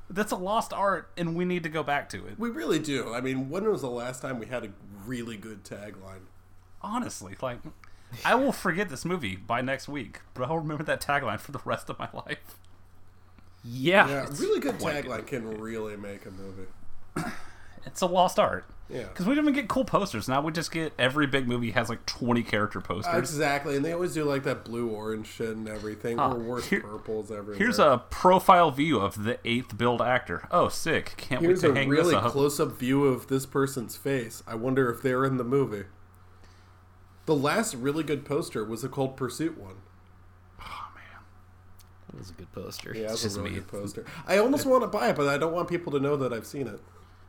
that's 0.09 0.31
a 0.31 0.35
lost 0.35 0.73
art, 0.73 1.09
and 1.17 1.35
we 1.35 1.45
need 1.45 1.63
to 1.63 1.69
go 1.69 1.83
back 1.83 2.09
to 2.09 2.25
it. 2.27 2.37
We 2.37 2.49
really 2.49 2.79
do. 2.79 3.13
I 3.13 3.21
mean, 3.21 3.49
when 3.49 3.65
was 3.69 3.81
the 3.81 3.89
last 3.89 4.21
time 4.21 4.39
we 4.39 4.45
had 4.45 4.63
a 4.63 4.69
really 5.05 5.37
good 5.37 5.63
tagline? 5.63 6.25
Honestly, 6.81 7.35
like, 7.41 7.59
I 8.25 8.35
will 8.35 8.51
forget 8.51 8.89
this 8.89 9.05
movie 9.05 9.35
by 9.35 9.61
next 9.61 9.87
week, 9.87 10.19
but 10.33 10.43
I'll 10.43 10.59
remember 10.59 10.83
that 10.83 11.01
tagline 11.01 11.39
for 11.39 11.51
the 11.51 11.61
rest 11.65 11.89
of 11.89 11.97
my 11.97 12.09
life. 12.13 12.57
yeah, 13.63 14.07
Yeah, 14.07 14.27
really 14.37 14.59
good 14.59 14.77
quite 14.79 15.05
tagline 15.05 15.25
can 15.25 15.57
really 15.59 15.95
make 15.97 16.25
a 16.25 16.31
movie. 16.31 16.67
It's 17.85 18.01
a 18.01 18.05
lost 18.07 18.39
art. 18.39 18.65
Yeah. 18.89 19.03
Because 19.03 19.25
we 19.25 19.33
don't 19.33 19.45
even 19.45 19.53
get 19.55 19.67
cool 19.69 19.85
posters 19.85 20.27
now. 20.27 20.41
We 20.41 20.51
just 20.51 20.71
get 20.71 20.93
every 20.99 21.25
big 21.25 21.47
movie 21.47 21.71
has 21.71 21.89
like 21.89 22.05
20 22.05 22.43
character 22.43 22.79
posters. 22.81 23.15
Exactly, 23.17 23.75
and 23.75 23.83
they 23.83 23.91
always 23.93 24.13
do 24.13 24.23
like 24.23 24.43
that 24.43 24.65
blue 24.65 24.89
orange 24.89 25.27
shit 25.27 25.49
and 25.55 25.67
everything, 25.67 26.19
Ah, 26.19 26.31
or 26.33 26.37
worse, 26.39 26.65
here- 26.67 26.81
purples 26.81 27.31
everywhere. 27.31 27.55
Here's 27.57 27.79
a 27.79 28.03
profile 28.09 28.71
view 28.71 28.99
of 28.99 29.23
the 29.23 29.39
eighth 29.45 29.77
build 29.77 30.01
actor. 30.01 30.47
Oh, 30.51 30.67
sick! 30.69 31.13
Can't 31.17 31.41
Here's 31.41 31.63
wait 31.63 31.69
to 31.69 31.75
hang 31.75 31.89
really 31.89 32.13
this 32.13 32.23
up. 32.23 32.31
close-up 32.31 32.73
view 32.73 33.05
of 33.05 33.27
this 33.27 33.45
person's 33.45 33.95
face. 33.95 34.43
I 34.45 34.55
wonder 34.55 34.91
if 34.91 35.01
they're 35.01 35.25
in 35.25 35.37
the 35.37 35.43
movie. 35.45 35.85
The 37.25 37.35
last 37.35 37.73
really 37.75 38.03
good 38.03 38.25
poster 38.25 38.65
was 38.65 38.83
a 38.83 38.89
Cold 38.89 39.15
Pursuit 39.15 39.57
one. 39.57 39.75
Oh, 40.61 40.87
man. 40.93 41.23
That 42.11 42.19
was 42.19 42.29
a 42.29 42.33
good 42.33 42.51
poster. 42.51 42.93
Yeah, 42.93 43.07
that's 43.07 43.23
just 43.23 43.37
a 43.37 43.39
really 43.39 43.51
me. 43.51 43.59
good 43.61 43.69
poster. 43.69 44.05
I 44.27 44.37
almost 44.37 44.65
want 44.65 44.83
to 44.83 44.87
buy 44.87 45.09
it, 45.09 45.15
but 45.15 45.27
I 45.29 45.37
don't 45.37 45.53
want 45.53 45.69
people 45.69 45.93
to 45.93 45.99
know 46.01 46.17
that 46.17 46.33
I've 46.33 46.45
seen 46.45 46.67
it. 46.67 46.81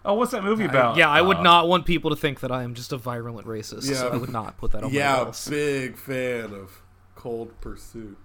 Oh, 0.04 0.14
what's 0.14 0.32
that 0.32 0.44
movie 0.44 0.64
about? 0.64 0.96
Yeah, 0.96 1.08
I 1.08 1.22
would 1.22 1.38
Uh, 1.38 1.42
not 1.42 1.66
want 1.68 1.86
people 1.86 2.10
to 2.10 2.16
think 2.16 2.40
that 2.40 2.52
I 2.52 2.62
am 2.62 2.74
just 2.74 2.92
a 2.92 2.96
virulent 2.98 3.46
racist. 3.46 3.88
Yeah. 3.88 3.96
so 3.96 4.08
I 4.10 4.16
would 4.16 4.30
not 4.32 4.58
put 4.58 4.72
that 4.72 4.84
on 4.84 4.90
my 4.92 4.96
yeah, 4.98 5.22
walls. 5.22 5.48
big 5.48 5.96
fan 5.96 6.52
of 6.52 6.82
Cold 7.14 7.58
Pursuit. 7.62 8.18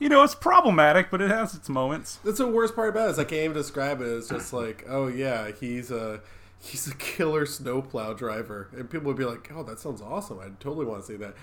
You 0.00 0.08
know, 0.08 0.24
it's 0.24 0.34
problematic, 0.34 1.10
but 1.12 1.22
it 1.22 1.30
has 1.30 1.54
its 1.54 1.68
moments. 1.68 2.18
That's 2.24 2.38
the 2.38 2.48
worst 2.48 2.74
part 2.74 2.88
about 2.88 3.08
it. 3.08 3.12
Is 3.12 3.18
I 3.20 3.24
can't 3.24 3.42
even 3.44 3.56
describe 3.56 4.00
it. 4.00 4.06
It's 4.06 4.28
just 4.28 4.52
like, 4.52 4.84
oh 4.88 5.06
yeah, 5.06 5.52
he's 5.52 5.92
a 5.92 6.20
he's 6.58 6.88
a 6.88 6.94
killer 6.96 7.46
snowplow 7.46 8.14
driver, 8.14 8.68
and 8.76 8.90
people 8.90 9.06
would 9.08 9.16
be 9.16 9.24
like, 9.24 9.48
oh, 9.54 9.62
that 9.62 9.78
sounds 9.78 10.02
awesome. 10.02 10.40
I 10.40 10.48
totally 10.58 10.86
want 10.86 11.02
to 11.02 11.06
see 11.06 11.16
that. 11.18 11.34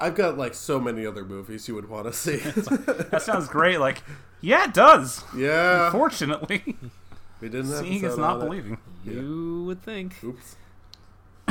I've 0.00 0.14
got 0.14 0.38
like 0.38 0.54
so 0.54 0.80
many 0.80 1.04
other 1.04 1.24
movies 1.26 1.68
you 1.68 1.74
would 1.74 1.88
want 1.90 2.06
to 2.06 2.12
see. 2.14 2.36
That 2.36 3.20
sounds 3.22 3.48
great. 3.48 3.78
Like, 3.80 4.02
yeah, 4.40 4.64
it 4.64 4.72
does. 4.74 5.22
yeah, 5.36 5.90
Fortunately, 5.92 6.76
we 7.44 7.50
didn't. 7.50 7.72
seeing 7.72 8.02
is 8.04 8.16
not 8.16 8.40
believing. 8.40 8.78
You 9.04 9.64
would 9.66 9.82
think. 9.82 10.14
Oops. 10.24 10.56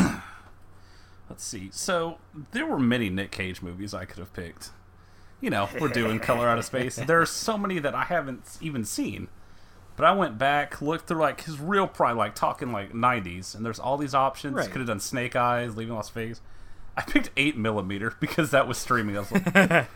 Let's 1.29 1.43
see. 1.43 1.69
So 1.71 2.17
there 2.51 2.65
were 2.65 2.79
many 2.79 3.12
Nick 3.12 3.29
Cage 3.29 3.62
movies 3.62 3.93
I 3.93 4.06
could 4.06 4.17
have 4.17 4.34
picked. 4.34 4.71
You 5.39 5.51
know, 5.51 5.69
we're 5.79 5.89
doing 5.89 6.19
Color 6.19 6.49
Out 6.49 6.58
of 6.58 6.65
Space. 6.65 6.97
There 7.06 7.21
are 7.21 7.27
so 7.27 7.60
many 7.60 7.77
that 7.77 7.93
I 7.93 8.06
haven't 8.06 8.58
even 8.60 8.86
seen. 8.86 9.27
But 9.95 10.06
I 10.06 10.13
went 10.13 10.39
back, 10.39 10.82
looked 10.82 11.08
through 11.08 11.19
like 11.21 11.43
his 11.43 11.60
real 11.60 11.86
prime, 11.86 12.17
like 12.17 12.34
talking 12.34 12.71
like 12.71 12.91
'90s, 12.91 13.53
and 13.53 13.63
there's 13.63 13.77
all 13.77 13.97
these 13.97 14.15
options. 14.15 14.56
Right. 14.56 14.65
Could 14.71 14.79
have 14.79 14.88
done 14.88 14.99
Snake 14.99 15.36
Eyes, 15.36 15.77
Leaving 15.77 15.93
Las 15.93 16.10
Vegas. 16.10 16.41
I 16.97 17.03
picked 17.03 17.29
eight 17.38 17.56
millimeter 17.56 18.15
because 18.19 18.49
that 18.49 18.67
was 18.67 18.79
streaming. 18.79 19.15
I 19.15 19.19
was 19.19 19.32
like, 19.32 19.45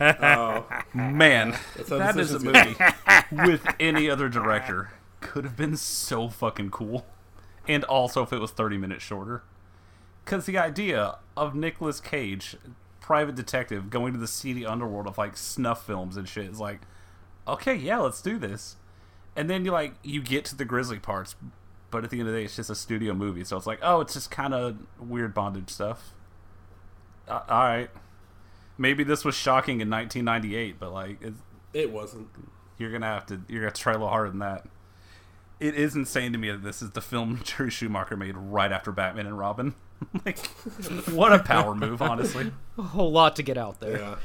Oh, 0.22 0.64
man, 0.94 1.58
that 1.88 2.16
is 2.16 2.34
a 2.34 2.38
movie 2.38 2.76
with 3.32 3.66
any 3.80 4.08
other 4.08 4.28
director 4.28 4.92
could 5.20 5.44
have 5.44 5.56
been 5.56 5.76
so 5.76 6.28
fucking 6.28 6.70
cool. 6.70 7.06
And 7.66 7.84
also 7.84 8.22
if 8.22 8.32
it 8.32 8.40
was 8.40 8.50
30 8.50 8.78
minutes 8.78 9.02
shorter. 9.02 9.42
Because 10.24 10.46
the 10.46 10.58
idea 10.58 11.16
of 11.36 11.54
Nicolas 11.54 12.00
Cage, 12.00 12.56
private 13.00 13.34
detective, 13.34 13.90
going 13.90 14.12
to 14.12 14.18
the 14.18 14.26
seedy 14.26 14.66
underworld 14.66 15.06
of 15.06 15.18
like 15.18 15.36
snuff 15.36 15.86
films 15.86 16.16
and 16.16 16.28
shit 16.28 16.46
is 16.46 16.60
like, 16.60 16.80
okay, 17.46 17.74
yeah, 17.74 17.98
let's 17.98 18.20
do 18.20 18.38
this. 18.38 18.76
And 19.34 19.48
then 19.48 19.64
you 19.64 19.70
like 19.70 19.94
you 20.02 20.20
get 20.20 20.44
to 20.46 20.56
the 20.56 20.64
grisly 20.64 20.98
parts, 20.98 21.36
but 21.90 22.04
at 22.04 22.10
the 22.10 22.18
end 22.18 22.28
of 22.28 22.34
the 22.34 22.40
day, 22.40 22.44
it's 22.44 22.56
just 22.56 22.70
a 22.70 22.74
studio 22.74 23.14
movie, 23.14 23.44
so 23.44 23.56
it's 23.56 23.66
like, 23.66 23.78
oh, 23.82 24.00
it's 24.00 24.14
just 24.14 24.30
kind 24.30 24.52
of 24.52 24.78
weird 24.98 25.32
bondage 25.32 25.70
stuff. 25.70 26.12
Uh, 27.26 27.40
all 27.48 27.64
right, 27.64 27.90
maybe 28.76 29.04
this 29.04 29.24
was 29.24 29.34
shocking 29.34 29.80
in 29.80 29.88
1998, 29.88 30.78
but 30.78 30.92
like, 30.92 31.18
it's, 31.22 31.40
it 31.72 31.92
wasn't. 31.92 32.28
you're 32.78 32.90
gonna 32.90 33.06
have 33.06 33.26
to 33.26 33.40
you're 33.48 33.60
gonna 33.60 33.66
have 33.66 33.74
to 33.74 33.80
try 33.80 33.92
a 33.92 33.96
little 33.96 34.08
harder 34.08 34.30
than 34.30 34.40
that. 34.40 34.66
It 35.60 35.74
is 35.74 35.96
insane 35.96 36.32
to 36.32 36.38
me 36.38 36.50
that 36.50 36.62
this 36.62 36.82
is 36.82 36.92
the 36.92 37.00
film 37.00 37.40
Jerry 37.44 37.70
Schumacher 37.70 38.16
made 38.16 38.36
right 38.36 38.70
after 38.70 38.92
Batman 38.92 39.26
and 39.26 39.38
Robin. 39.38 39.74
like, 40.24 40.38
what 41.08 41.32
a 41.32 41.40
power 41.40 41.74
move, 41.74 42.00
honestly. 42.00 42.52
A 42.78 42.82
whole 42.82 43.10
lot 43.10 43.34
to 43.36 43.42
get 43.42 43.58
out 43.58 43.80
there. 43.80 43.98
Yeah. 43.98 44.16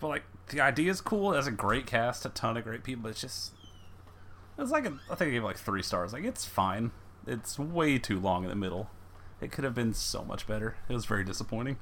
But 0.00 0.08
like, 0.08 0.24
the 0.48 0.60
idea 0.60 0.90
is 0.90 1.00
cool. 1.00 1.32
It 1.32 1.36
has 1.36 1.46
a 1.46 1.52
great 1.52 1.86
cast, 1.86 2.26
a 2.26 2.30
ton 2.30 2.56
of 2.56 2.64
great 2.64 2.82
people. 2.82 3.04
But 3.04 3.10
it's 3.10 3.20
just, 3.20 3.52
it's 4.58 4.72
like 4.72 4.86
a, 4.86 4.98
I 5.08 5.14
think 5.14 5.28
I 5.28 5.30
gave 5.32 5.42
it 5.42 5.46
like 5.46 5.58
three 5.58 5.82
stars. 5.82 6.12
Like, 6.12 6.24
it's 6.24 6.44
fine. 6.44 6.90
It's 7.26 7.58
way 7.58 7.98
too 7.98 8.18
long 8.18 8.42
in 8.42 8.50
the 8.50 8.56
middle. 8.56 8.90
It 9.40 9.52
could 9.52 9.62
have 9.62 9.74
been 9.74 9.94
so 9.94 10.24
much 10.24 10.46
better. 10.46 10.76
It 10.88 10.92
was 10.92 11.06
very 11.06 11.22
disappointing. 11.22 11.78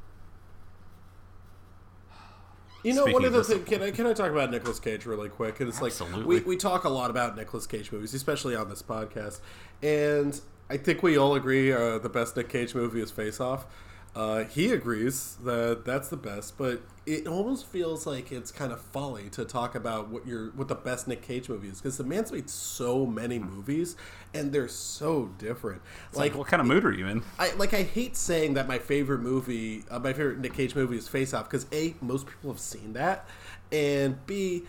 You 2.82 2.94
know, 2.94 3.02
Speaking 3.02 3.12
one 3.14 3.24
of 3.24 3.32
the 3.32 3.44
things. 3.44 3.68
Can 3.68 3.82
I 3.82 3.90
can 3.90 4.06
I 4.06 4.12
talk 4.12 4.30
about 4.30 4.50
Nicolas 4.50 4.78
Cage 4.78 5.04
really 5.04 5.28
quick? 5.28 5.60
And 5.60 5.68
it's 5.68 5.82
like 5.82 5.92
we 6.24 6.40
we 6.40 6.56
talk 6.56 6.84
a 6.84 6.88
lot 6.88 7.10
about 7.10 7.36
Nicolas 7.36 7.66
Cage 7.66 7.90
movies, 7.90 8.14
especially 8.14 8.54
on 8.54 8.68
this 8.68 8.82
podcast, 8.82 9.40
and 9.82 10.40
I 10.70 10.76
think 10.76 11.02
we 11.02 11.16
all 11.16 11.34
agree 11.34 11.72
uh, 11.72 11.98
the 11.98 12.08
best 12.08 12.36
Nick 12.36 12.48
Cage 12.48 12.74
movie 12.74 13.00
is 13.00 13.10
Face 13.10 13.40
Off. 13.40 13.66
Uh, 14.14 14.44
he 14.44 14.72
agrees 14.72 15.36
that 15.44 15.84
that's 15.84 16.08
the 16.08 16.16
best, 16.16 16.58
but 16.58 16.80
it 17.06 17.26
almost 17.26 17.66
feels 17.66 18.06
like 18.06 18.32
it's 18.32 18.50
kind 18.50 18.72
of 18.72 18.80
folly 18.80 19.30
to 19.30 19.44
talk 19.44 19.74
about 19.74 20.08
what 20.08 20.26
your 20.26 20.50
what 20.50 20.68
the 20.68 20.74
best 20.74 21.06
Nick 21.06 21.22
Cage 21.22 21.48
movie 21.48 21.68
is 21.68 21.80
because 21.80 21.96
the 21.96 22.04
man's 22.04 22.32
made 22.32 22.50
so 22.50 23.06
many 23.06 23.38
movies 23.38 23.96
and 24.34 24.52
they're 24.52 24.68
so 24.68 25.30
different. 25.38 25.82
Like, 26.14 26.34
what 26.34 26.48
kind 26.48 26.60
of 26.60 26.66
mood 26.66 26.84
are 26.84 26.92
you 26.92 27.06
in? 27.06 27.22
I 27.38 27.52
like 27.52 27.74
I 27.74 27.82
hate 27.82 28.16
saying 28.16 28.54
that 28.54 28.66
my 28.66 28.78
favorite 28.78 29.20
movie, 29.20 29.84
uh, 29.90 29.98
my 29.98 30.12
favorite 30.12 30.38
Nick 30.38 30.54
Cage 30.54 30.74
movie 30.74 30.96
is 30.96 31.06
Face 31.06 31.32
Off 31.32 31.48
because 31.48 31.66
a 31.72 31.94
most 32.00 32.26
people 32.26 32.50
have 32.50 32.60
seen 32.60 32.94
that, 32.94 33.28
and 33.70 34.26
b 34.26 34.64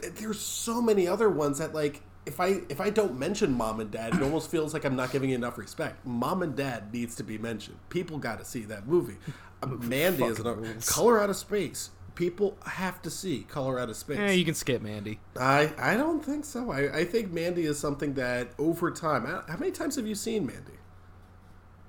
there's 0.00 0.40
so 0.40 0.80
many 0.80 1.06
other 1.06 1.28
ones 1.28 1.58
that 1.58 1.74
like 1.74 2.02
if 2.26 2.40
I 2.40 2.60
if 2.68 2.80
I 2.80 2.90
don't 2.90 3.18
mention 3.18 3.52
Mom 3.52 3.80
and 3.80 3.90
Dad, 3.90 4.14
it 4.14 4.22
almost 4.22 4.50
feels 4.50 4.74
like 4.74 4.84
I'm 4.84 4.96
not 4.96 5.12
giving 5.12 5.30
enough 5.30 5.58
respect. 5.58 6.04
Mom 6.04 6.42
and 6.42 6.54
Dad 6.54 6.92
needs 6.92 7.14
to 7.16 7.24
be 7.24 7.38
mentioned. 7.38 7.78
People 7.88 8.18
got 8.18 8.38
to 8.38 8.44
see 8.44 8.62
that 8.62 8.86
movie. 8.86 9.16
Mandy 9.66 10.24
is 10.24 10.38
another 10.38 10.74
Color 10.86 11.20
Out 11.20 11.30
of 11.30 11.36
Space. 11.36 11.90
People 12.14 12.56
have 12.66 13.00
to 13.02 13.10
see 13.10 13.44
Color 13.48 13.78
Out 13.78 13.88
of 13.88 13.96
Space. 13.96 14.18
Eh, 14.18 14.32
you 14.32 14.44
can 14.44 14.54
skip 14.54 14.82
Mandy. 14.82 15.18
I 15.38 15.72
I 15.78 15.96
don't 15.96 16.24
think 16.24 16.44
so. 16.44 16.70
I, 16.70 16.98
I 16.98 17.04
think 17.04 17.32
Mandy 17.32 17.64
is 17.64 17.78
something 17.78 18.14
that 18.14 18.48
over 18.58 18.90
time. 18.90 19.24
How 19.26 19.56
many 19.56 19.70
times 19.70 19.96
have 19.96 20.06
you 20.06 20.14
seen 20.14 20.46
Mandy? 20.46 20.72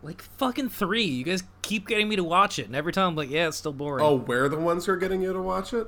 Like 0.04 0.22
fucking 0.22 0.70
three. 0.70 1.04
You 1.04 1.24
guys 1.24 1.44
keep 1.62 1.88
getting 1.88 2.08
me 2.10 2.16
to 2.16 2.24
watch 2.24 2.58
it, 2.58 2.66
and 2.66 2.76
every 2.76 2.94
time 2.94 3.10
I'm 3.10 3.16
like, 3.16 3.30
yeah, 3.30 3.48
it's 3.48 3.58
still 3.58 3.74
boring. 3.74 4.04
Oh, 4.04 4.16
we're 4.16 4.50
the 4.50 4.58
ones 4.58 4.86
who 4.86 4.94
are 4.94 4.98
getting 4.98 5.22
you 5.22 5.34
to 5.34 5.42
watch 5.42 5.74
it. 5.74 5.88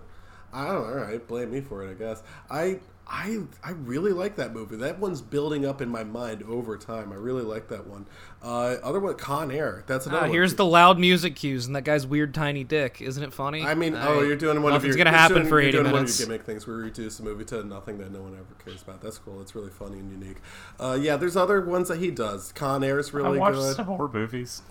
I 0.52 0.68
don't. 0.68 0.88
Know, 0.88 0.88
All 0.88 1.06
right, 1.06 1.28
blame 1.28 1.52
me 1.52 1.62
for 1.62 1.84
it. 1.84 1.92
I 1.92 1.94
guess. 1.94 2.22
I 2.50 2.80
I 3.06 3.40
I 3.64 3.72
really 3.72 4.14
like 4.14 4.38
that 4.38 4.54
movie. 4.54 4.78
That 4.78 4.98
one's 4.98 5.22
building 5.22 5.66
up 5.66 5.82
in 5.82 5.90
my 5.90 6.04
mind 6.06 6.42
over 6.44 6.78
time. 6.78 7.12
I 7.12 7.16
really 7.16 7.44
like 7.44 7.68
that 7.68 7.86
one. 7.86 8.06
Uh, 8.42 8.78
other 8.82 9.00
one, 9.00 9.16
Con 9.16 9.52
Air. 9.52 9.84
That's 9.88 10.06
another. 10.06 10.20
Ah, 10.20 10.26
one. 10.28 10.32
here's 10.32 10.56
the 10.56 10.66
loud 10.66 10.98
music 10.98 11.36
cues 11.36 11.66
and 11.68 11.76
that 11.76 11.84
guy's 11.84 12.08
weird 12.08 12.34
tiny 12.34 12.64
dick. 12.64 13.02
Isn't 13.02 13.22
it 13.24 13.34
funny? 13.34 13.64
I 13.64 13.76
mean, 13.76 13.96
I- 13.96 14.08
oh, 14.08 14.22
you're 14.22 14.38
doing 14.38 14.62
one 14.64 14.72
of 14.72 14.78
nothing's 14.82 14.96
your. 14.96 15.04
gonna 15.04 15.14
you're 15.16 15.20
happen 15.20 15.36
doing, 15.38 15.48
for 15.50 15.60
you're 15.60 15.68
80 15.70 15.78
doing 15.80 15.84
minutes. 15.92 15.94
One 15.94 16.04
of 16.14 16.20
your 16.20 16.28
gimmick 16.38 16.46
things. 16.46 16.66
We 16.66 16.74
reduce 16.74 17.18
the 17.18 17.24
movie 17.24 17.46
to 17.46 17.64
nothing 17.66 17.98
that 17.98 18.12
no 18.12 18.22
one 18.22 18.34
ever 18.36 18.46
cares 18.64 18.82
about. 18.82 19.02
That's 19.02 19.18
cool. 19.18 19.42
It's 19.42 19.54
really 19.54 19.70
funny 19.72 20.00
and 20.00 20.10
unique. 20.10 20.38
Uh, 20.80 20.98
yeah, 21.00 21.18
there's 21.18 21.36
other 21.36 21.60
ones 21.62 21.90
that 21.90 22.00
he 22.00 22.10
does. 22.10 22.52
Con 22.54 22.84
Air 22.84 23.00
is 23.00 23.14
really 23.14 23.38
I 23.38 23.40
watched 23.42 23.58
good. 23.58 23.76
some 23.76 23.86
horror 23.86 24.10
movies. 24.12 24.62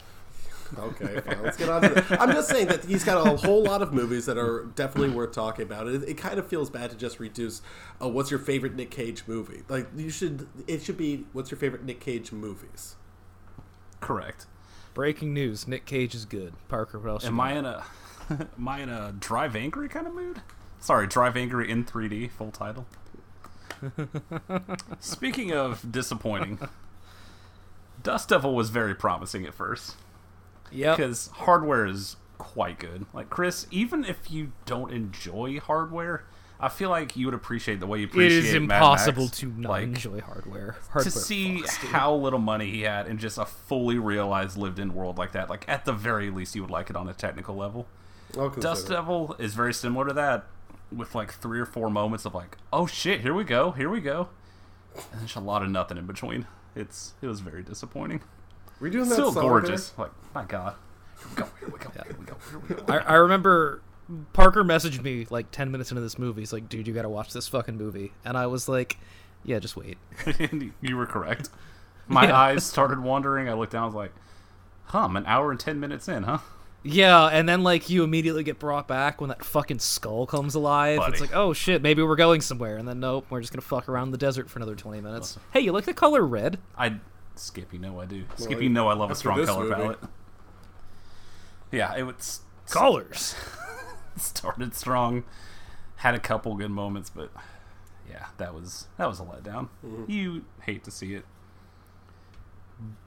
Okay, 0.79 1.21
fine. 1.21 1.43
Let's 1.43 1.57
get 1.57 1.69
on 1.69 1.83
to 1.83 1.89
that. 1.89 2.21
I'm 2.21 2.33
just 2.33 2.49
saying 2.49 2.69
that 2.69 2.85
he's 2.85 3.05
got 3.05 3.27
a 3.27 3.37
whole 3.37 3.63
lot 3.63 3.83
of 3.83 3.93
movies 3.93 4.27
that 4.27 4.39
are 4.39 4.65
definitely 4.75 5.15
worth 5.15 5.33
talking 5.33 5.65
about. 5.65 5.87
It, 5.87 6.03
it 6.09 6.15
kind 6.15 6.39
of 6.39 6.47
feels 6.47 6.71
bad 6.71 6.91
to 6.91 6.97
just 6.97 7.21
reduce, 7.21 7.63
uh, 8.01 8.09
what's 8.09 8.31
your 8.31 8.41
favorite 8.41 8.75
Nick 8.75 8.91
Cage 8.91 9.25
movie? 9.27 9.63
Like, 9.69 9.89
you 9.97 10.11
should, 10.11 10.49
it 10.67 10.83
should 10.83 10.97
be, 10.97 11.27
what's 11.33 11.51
your 11.51 11.59
favorite 11.59 11.85
Nick 11.85 12.01
Cage 12.01 12.33
movies? 12.33 12.97
Correct. 14.01 14.47
Breaking 14.95 15.33
news: 15.33 15.67
Nick 15.67 15.87
Cage 15.87 16.15
is 16.15 16.27
good. 16.27 16.53
Parker, 16.69 16.99
what 16.99 17.09
else? 17.09 17.25
Am 17.25 17.37
got? 17.39 17.47
I 17.47 17.53
in 17.53 17.65
a 17.65 17.85
am 18.31 18.69
I 18.69 18.81
in 18.81 18.89
a 18.91 19.13
drive 19.19 19.57
angry 19.57 19.89
kind 19.89 20.07
of 20.07 20.15
mood? 20.15 20.43
Sorry, 20.81 21.07
drive 21.07 21.37
angry 21.37 21.71
in 21.71 21.85
3D, 21.85 22.31
full 22.31 22.51
title. 22.51 22.87
Speaking 25.01 25.53
of 25.53 25.91
disappointing, 25.91 26.59
Dust 28.03 28.29
Devil 28.29 28.55
was 28.55 28.71
very 28.71 28.95
promising 28.95 29.47
at 29.47 29.55
first. 29.55 29.97
Yep. 30.73 30.97
Because 30.97 31.29
hardware 31.29 31.87
is 31.87 32.17
quite 32.39 32.79
good. 32.79 33.07
Like 33.13 33.31
Chris, 33.31 33.67
even 33.71 34.05
if 34.05 34.31
you 34.31 34.53
don't 34.67 34.93
enjoy 34.93 35.61
hardware, 35.61 36.25
I 36.59 36.69
feel 36.69 36.91
like 36.91 37.17
you 37.17 37.27
would 37.27 37.35
appreciate 37.35 37.81
the 37.81 37.87
way 37.87 37.99
you 37.99 38.07
It 38.07 38.11
appreciate 38.11 38.45
is 38.45 38.53
Mad 38.55 38.77
impossible 38.77 39.25
Max. 39.25 39.39
to 39.39 39.47
not 39.47 39.69
like, 39.71 39.83
enjoy 39.85 40.21
hardware. 40.21 40.77
to 41.01 41.11
see 41.11 41.59
fucks, 41.63 41.81
dude. 41.81 41.91
how 41.91 42.15
little 42.15 42.39
money 42.39 42.71
he 42.71 42.83
had 42.83 43.07
in 43.09 43.19
just 43.19 43.37
a 43.39 43.45
fully 43.45 43.99
realized 43.99 44.57
lived-in 44.57 44.95
world 44.95 45.19
like 45.19 45.33
that. 45.33 45.51
Like 45.51 45.65
at 45.69 45.85
the 45.85 45.93
very 45.93 46.31
least, 46.31 46.55
you 46.55 46.63
would 46.63 46.71
like 46.71 46.89
it 46.91 46.97
on 46.97 47.09
a 47.09 47.13
technical 47.15 47.57
level. 47.57 47.89
Dust. 48.61 48.89
Devil 48.89 49.37
is 49.39 49.55
very 49.55 49.75
similar 49.75 50.07
to 50.07 50.15
that, 50.15 50.47
with 50.91 51.15
like 51.15 51.33
three 51.33 51.61
or 51.61 51.67
four 51.67 51.91
moments 51.91 52.25
of 52.25 52.35
like, 52.35 52.57
oh 52.73 52.87
shit, 52.87 53.21
here 53.21 53.35
we 53.35 53.45
go, 53.45 53.73
here 53.73 53.91
we 53.91 54.01
go, 54.01 54.29
and 55.13 55.21
there's 55.21 55.37
a 55.37 55.41
lot 55.41 55.63
of 55.63 55.69
nothing 55.69 55.99
in 55.99 56.07
between. 56.07 56.47
It's 56.75 57.13
it 57.21 57.27
was 57.27 57.41
very 57.41 57.63
disappointing. 57.63 58.23
Were 58.83 58.89
you 58.89 58.95
doing 58.95 59.09
that 59.11 59.15
Still 59.15 59.31
song 59.33 59.45
gorgeous. 59.45 59.97
Like 59.97 60.11
my 60.35 60.45
god, 60.45 60.75
here 61.21 61.29
we 61.31 61.37
go, 61.37 61.47
here 61.61 61.69
we 61.69 61.79
go, 61.79 61.91
here 61.93 62.17
we 62.19 62.27
go, 62.27 62.37
here 62.51 62.59
we 62.59 62.75
go. 62.75 62.85
I, 62.93 62.97
I 62.99 63.15
remember 63.15 63.81
Parker 64.33 64.65
messaged 64.65 65.01
me 65.01 65.25
like 65.31 65.53
10 65.53 65.71
minutes 65.71 65.93
into 65.93 66.01
this 66.01 66.19
movie. 66.19 66.41
He's 66.41 66.53
like, 66.53 66.69
dude, 66.69 66.89
you 66.89 66.93
gotta 66.93 67.09
watch 67.09 67.33
this 67.33 67.47
fucking 67.47 67.77
movie. 67.77 68.13
And 68.25 68.37
I 68.37 68.49
was 68.49 68.69
like, 68.69 68.99
yeah, 69.45 69.61
just 69.61 69.77
wait. 69.77 69.99
And 70.27 70.73
you 70.81 70.97
were 70.97 71.07
correct. 71.07 71.49
My 72.09 72.25
Yeah. 72.27 72.37
eyes 72.37 72.65
started 72.65 72.99
wandering. 72.99 73.49
I 73.49 73.53
looked 73.53 73.71
down. 73.71 73.85
I 73.85 73.87
was 73.87 73.95
like, 73.95 74.13
huh, 74.87 75.05
I'm 75.05 75.17
an 75.17 75.27
hour 75.27 75.53
and 75.53 75.61
ten 75.61 75.79
minutes 75.79 76.09
in, 76.09 76.25
huh? 76.25 76.39
Yeah, 76.83 77.27
and 77.27 77.49
then 77.49 77.63
like 77.63 77.89
you 77.89 78.03
immediately 78.03 78.43
get 78.43 78.59
brought 78.59 78.89
back 78.89 79.21
when 79.21 79.29
that 79.29 79.45
fucking 79.45 79.79
skull 79.79 80.27
comes 80.27 80.57
alive. 80.57 80.99
Buddy. 80.99 81.13
It's 81.13 81.21
like, 81.21 81.37
oh 81.37 81.53
shit, 81.53 81.83
maybe 81.83 82.03
we're 82.03 82.17
going 82.17 82.41
somewhere. 82.41 82.79
And 82.79 82.89
then 82.89 82.99
nope, 82.99 83.27
we're 83.31 83.43
just 83.43 83.53
gonna 83.53 83.63
fuck 83.63 83.89
around 83.89 84.11
the 84.11 84.19
desert 84.19 84.51
for 84.51 84.59
another 84.59 84.75
20 84.75 85.01
minutes. 85.01 85.39
Hey, 85.53 85.61
you 85.61 85.71
like 85.71 85.85
the 85.85 85.95
color 85.95 86.27
red? 86.27 86.59
I 86.77 86.97
Skip, 87.35 87.73
you 87.73 87.79
know 87.79 88.01
I 88.01 88.07
do. 88.07 88.25
Skip, 88.37 88.51
Well, 88.53 88.63
you 88.63 88.69
know 88.69 88.89
I 88.89 88.95
love 88.95 89.11
a 89.11 89.15
strong 89.15 89.45
color 89.45 89.65
movie. 89.65 89.75
palette. 89.75 89.99
Yeah, 91.71 91.95
it 91.97 92.03
was 92.03 92.41
Colors. 92.69 93.35
started 94.17 94.75
strong, 94.75 95.25
had 95.97 96.15
a 96.15 96.21
couple 96.21 96.55
good 96.55 96.71
moments, 96.71 97.11
but 97.11 97.31
yeah, 98.09 98.27
that 98.37 98.55
was 98.55 98.87
that 98.99 99.09
was 99.09 99.21
a 99.21 99.25
letdown. 99.25 99.69
Mm-hmm. 99.85 100.05
You 100.11 100.45
hate 100.63 100.85
to 100.85 100.91
see 100.91 101.15
it, 101.15 101.25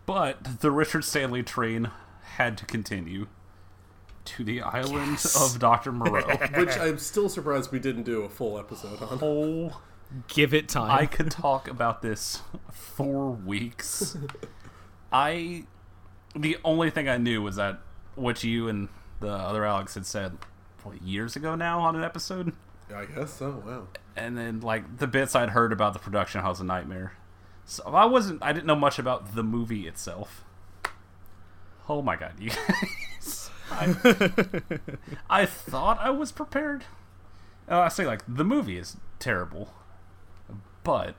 but 0.05 0.61
the 0.61 0.71
Richard 0.71 1.03
Stanley 1.03 1.43
train 1.43 1.91
had 2.37 2.57
to 2.57 2.65
continue 2.65 3.27
to 4.25 4.43
the 4.43 4.61
island 4.61 5.23
of 5.39 5.59
Doctor 5.59 5.91
Moreau. 5.91 6.25
Which 6.55 6.77
I'm 6.77 6.97
still 6.97 7.29
surprised 7.29 7.71
we 7.71 7.79
didn't 7.79 8.03
do 8.03 8.23
a 8.23 8.29
full 8.29 8.57
episode 8.57 9.01
on. 9.03 9.73
Give 10.27 10.53
it 10.53 10.69
time. 10.69 10.91
I 10.91 11.05
could 11.05 11.31
talk 11.31 11.67
about 11.67 12.01
this 12.01 12.41
for 12.71 13.31
weeks. 13.31 14.17
I 15.11 15.65
the 16.35 16.57
only 16.63 16.89
thing 16.89 17.07
I 17.09 17.17
knew 17.17 17.41
was 17.41 17.55
that 17.57 17.79
what 18.15 18.43
you 18.43 18.67
and 18.67 18.89
the 19.19 19.31
other 19.31 19.65
Alex 19.65 19.93
had 19.95 20.05
said 20.05 20.37
what, 20.83 21.01
years 21.01 21.35
ago 21.35 21.55
now 21.55 21.79
on 21.79 21.95
an 21.95 22.03
episode. 22.03 22.53
I 22.93 23.05
guess 23.05 23.33
so. 23.33 23.63
Wow. 23.65 23.87
and 24.15 24.37
then 24.37 24.59
like 24.61 24.97
the 24.97 25.07
bits 25.07 25.35
I'd 25.35 25.49
heard 25.49 25.73
about 25.73 25.93
the 25.93 25.99
production 25.99 26.41
house 26.41 26.59
a 26.59 26.63
nightmare. 26.63 27.13
So 27.65 27.83
I 27.85 28.05
wasn't 28.05 28.43
I 28.43 28.53
didn't 28.53 28.67
know 28.67 28.75
much 28.75 28.99
about 28.99 29.35
the 29.35 29.43
movie 29.43 29.87
itself. 29.87 30.43
Oh 31.89 32.01
my 32.01 32.15
god, 32.15 32.33
you 32.39 32.49
guys. 33.21 33.49
I, 33.71 33.95
I 35.29 35.45
thought 35.45 35.97
I 35.99 36.11
was 36.11 36.31
prepared. 36.31 36.83
Uh, 37.69 37.79
I 37.79 37.87
say 37.89 38.05
like 38.05 38.21
the 38.27 38.43
movie 38.45 38.77
is 38.77 38.97
terrible. 39.19 39.73
But 40.85 41.15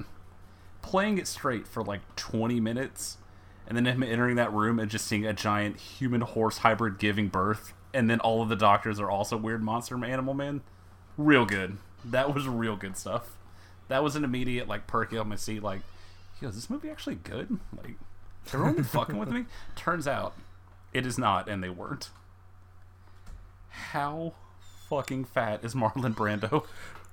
playing 0.81 1.19
it 1.19 1.27
straight 1.27 1.67
for 1.67 1.83
like 1.83 2.01
20 2.17 2.59
minutes 2.61 3.19
and 3.67 3.77
then 3.77 3.85
him 3.85 4.03
entering 4.03 4.37
that 4.37 4.53
room 4.53 4.79
and 4.79 4.91
just 4.91 5.07
seeing 5.07 5.27
a 5.27 5.35
giant 5.35 5.77
human 5.77 6.23
horse 6.23 6.59
hybrid 6.59 6.99
giving 6.99 7.29
birth 7.29 7.75
and 7.93 8.09
then 8.09 8.21
all 8.21 8.41
of 8.41 8.49
the 8.49 8.57
doctors 8.57 8.99
are 9.01 9.11
also 9.11 9.37
weird 9.37 9.63
monster 9.63 10.03
animal 10.03 10.33
men 10.33 10.63
real 11.19 11.45
good. 11.45 11.79
That 12.05 12.35
was 12.35 12.47
real 12.47 12.77
good 12.77 12.97
stuff. 12.97 13.37
That 13.89 14.03
was 14.03 14.17
an 14.17 14.25
immediate 14.25 14.69
like 14.69 14.87
perky 14.87 15.19
on 15.19 15.29
my 15.29 15.37
seat. 15.37 15.63
Like, 15.63 15.81
yo, 16.41 16.49
is 16.49 16.55
this 16.55 16.71
movie 16.71 16.91
actually 16.91 17.17
good? 17.17 17.59
Like, 17.77 17.97
everyone 18.53 18.85
fucking 18.85 19.19
with 19.19 19.31
me? 19.31 19.47
Turns 19.77 20.07
out, 20.07 20.35
it 20.93 21.07
is 21.07 21.19
not, 21.19 21.49
and 21.49 21.63
they 21.63 21.71
weren't. 21.71 22.11
How 23.69 24.35
fucking 24.89 25.25
fat 25.25 25.65
is 25.65 25.75
Marlon 25.75 26.15
Brando? 26.15 26.65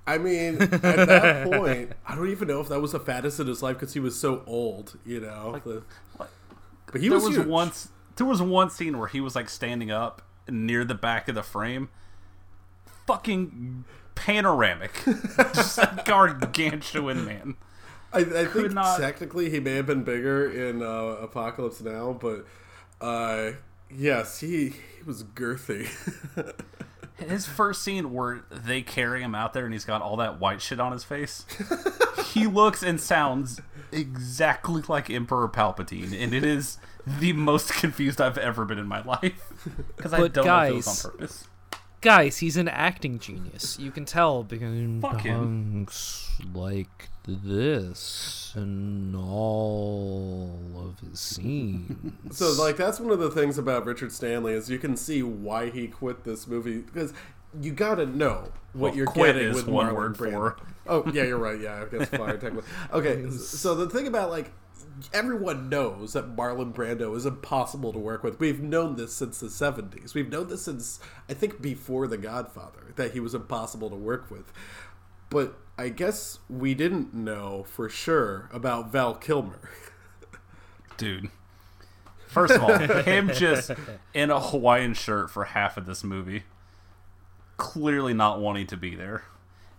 I 0.06 0.18
mean, 0.18 0.62
at 0.62 0.72
that 0.82 1.50
point, 1.52 1.94
I 2.08 2.16
don't 2.16 2.30
even 2.30 2.48
know 2.48 2.60
if 2.60 2.68
that 2.70 2.82
was 2.82 2.92
the 2.92 3.00
fattest 3.00 3.40
in 3.40 3.48
his 3.48 3.64
life 3.64 3.78
because 3.78 3.94
he 3.94 4.00
was 4.00 4.20
so 4.20 4.44
old. 4.46 4.98
You 5.06 5.22
know. 5.22 5.60
The- 5.64 5.84
but 6.92 7.02
he 7.02 7.10
was, 7.10 7.24
was 7.24 7.36
huge. 7.38 7.48
once 7.48 7.90
there 8.18 8.28
was 8.28 8.42
one 8.42 8.70
scene 8.70 9.00
where 9.00 9.08
he 9.08 9.20
was 9.22 9.36
like 9.36 9.50
standing 9.50 9.90
up 9.92 10.22
near 10.48 10.84
the 10.86 10.94
back 10.94 11.28
of 11.28 11.36
the 11.36 11.42
frame, 11.44 11.90
fucking 13.08 13.86
panoramic, 14.16 14.92
just 15.54 15.78
a 15.80 16.04
gargantuan 16.06 17.26
man. 17.26 17.56
I, 18.12 18.20
I 18.20 18.46
think 18.46 18.74
not- 18.74 19.00
technically 19.00 19.50
he 19.50 19.60
may 19.60 19.76
have 19.76 19.88
been 19.88 20.04
bigger 20.04 20.50
in 20.52 20.84
uh, 20.84 21.18
Apocalypse 21.22 21.82
Now, 21.82 22.14
but 22.20 22.46
uh, 23.02 23.54
yes, 23.90 24.40
he 24.40 24.70
he 24.70 25.04
was 25.06 25.24
girthy. 25.24 25.88
His 27.18 27.46
first 27.46 27.82
scene 27.84 28.12
where 28.12 28.44
they 28.52 28.82
carry 28.82 29.22
him 29.22 29.36
out 29.36 29.54
there 29.54 29.66
and 29.66 29.74
he's 29.74 29.86
got 29.86 30.02
all 30.02 30.18
that 30.18 30.40
white 30.40 30.62
shit 30.62 30.80
on 30.80 30.92
his 30.92 31.04
face. 31.04 31.46
he 32.34 32.48
looks 32.48 32.82
and 32.84 33.00
sounds 33.00 33.62
exactly 33.92 34.82
like 34.88 35.10
Emperor 35.10 35.48
Palpatine, 35.48 36.20
and 36.20 36.34
it 36.34 36.44
is 36.44 36.78
the 37.06 37.34
most 37.34 37.74
confused 37.74 38.20
I've 38.20 38.38
ever 38.38 38.66
been 38.66 38.80
in 38.80 38.88
my 38.88 39.02
life. 39.04 39.52
Because 39.96 40.14
I 40.14 40.20
But 40.20 40.34
don't 40.34 40.46
know 40.46 40.60
if 40.64 40.72
it 40.72 40.76
was 40.76 40.86
guys- 40.86 41.06
on 41.06 41.12
purpose. 41.12 41.48
Guys, 42.04 42.38
he's 42.38 42.58
an 42.58 42.68
acting 42.68 43.18
genius. 43.18 43.80
You 43.80 43.90
can 43.90 44.06
tell 44.06 44.44
because 44.44 45.02
Fuck 45.02 45.22
him. 45.22 45.86
talks 45.86 46.30
like 46.54 47.08
this 47.26 48.54
in 48.56 49.16
all 49.16 50.60
of 50.76 51.00
his 51.10 51.20
scenes. 51.20 52.14
so 52.38 52.52
like 52.62 52.78
that's 52.78 53.00
one 53.00 53.12
of 53.12 53.20
the 53.20 53.32
things 53.32 53.58
about 53.58 53.86
Richard 53.86 54.12
Stanley 54.12 54.54
is 54.54 54.70
you 54.70 54.78
can 54.80 54.98
see 54.98 55.24
why 55.24 55.70
he 55.70 55.88
quit 55.88 56.24
this 56.26 56.46
movie 56.48 56.80
because 56.80 57.14
you 57.62 57.72
got 57.72 57.96
to 57.96 58.06
know 58.06 58.52
what 58.74 58.90
Well, 58.90 58.96
you're 58.96 59.06
quit 59.08 59.36
getting 59.36 59.50
is 59.50 59.56
with 59.56 59.68
one 59.68 59.88
Marlon 59.88 59.96
word 59.96 60.18
Brando. 60.18 60.32
for- 60.32 60.58
Oh 60.86 61.10
yeah, 61.14 61.24
you're 61.24 61.38
right. 61.38 61.58
Yeah, 61.60 61.82
I 61.82 61.86
guess 61.98 62.10
fire 62.10 62.36
technically. 62.38 62.70
Okay, 62.92 63.30
so 63.38 63.74
the 63.76 63.90
thing 63.90 64.06
about 64.08 64.30
like 64.30 64.52
everyone 65.14 65.70
knows 65.70 66.14
that 66.14 66.36
Marlon 66.36 66.74
Brando 66.74 67.16
is 67.16 67.26
impossible 67.26 67.94
to 67.94 68.00
work 68.00 68.24
with. 68.24 68.40
We've 68.40 68.62
known 68.62 68.96
this 68.96 69.14
since 69.14 69.40
the 69.40 69.48
70s. 69.48 70.14
We've 70.14 70.30
known 70.30 70.48
this 70.50 70.64
since 70.64 71.00
I 71.30 71.34
think 71.34 71.62
before 71.62 72.08
The 72.08 72.18
Godfather 72.18 72.94
that 72.96 73.14
he 73.14 73.20
was 73.20 73.34
impossible 73.34 73.90
to 73.90 73.96
work 73.96 74.30
with. 74.30 74.52
But 75.30 75.58
I 75.78 75.90
guess 75.90 76.40
we 76.50 76.74
didn't 76.74 77.14
know 77.14 77.64
for 77.64 77.90
sure 77.90 78.50
about 78.54 78.92
Val 78.92 79.16
Kilmer. 79.16 79.70
Dude. 80.98 81.30
First 82.28 82.54
of 82.56 82.64
all, 82.64 82.78
him 82.78 83.30
just 83.34 83.72
in 84.14 84.32
a 84.32 84.40
Hawaiian 84.40 84.94
shirt 84.96 85.30
for 85.30 85.46
half 85.46 85.78
of 85.78 85.86
this 85.86 86.04
movie, 86.04 86.44
clearly 87.58 88.14
not 88.14 88.40
wanting 88.40 88.68
to 88.68 88.78
be 88.78 88.96
there. 88.96 89.24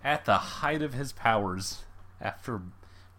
At 0.05 0.25
the 0.25 0.37
height 0.37 0.83
of 0.83 0.95
his 0.95 1.13
powers, 1.13 1.83
after. 2.21 2.63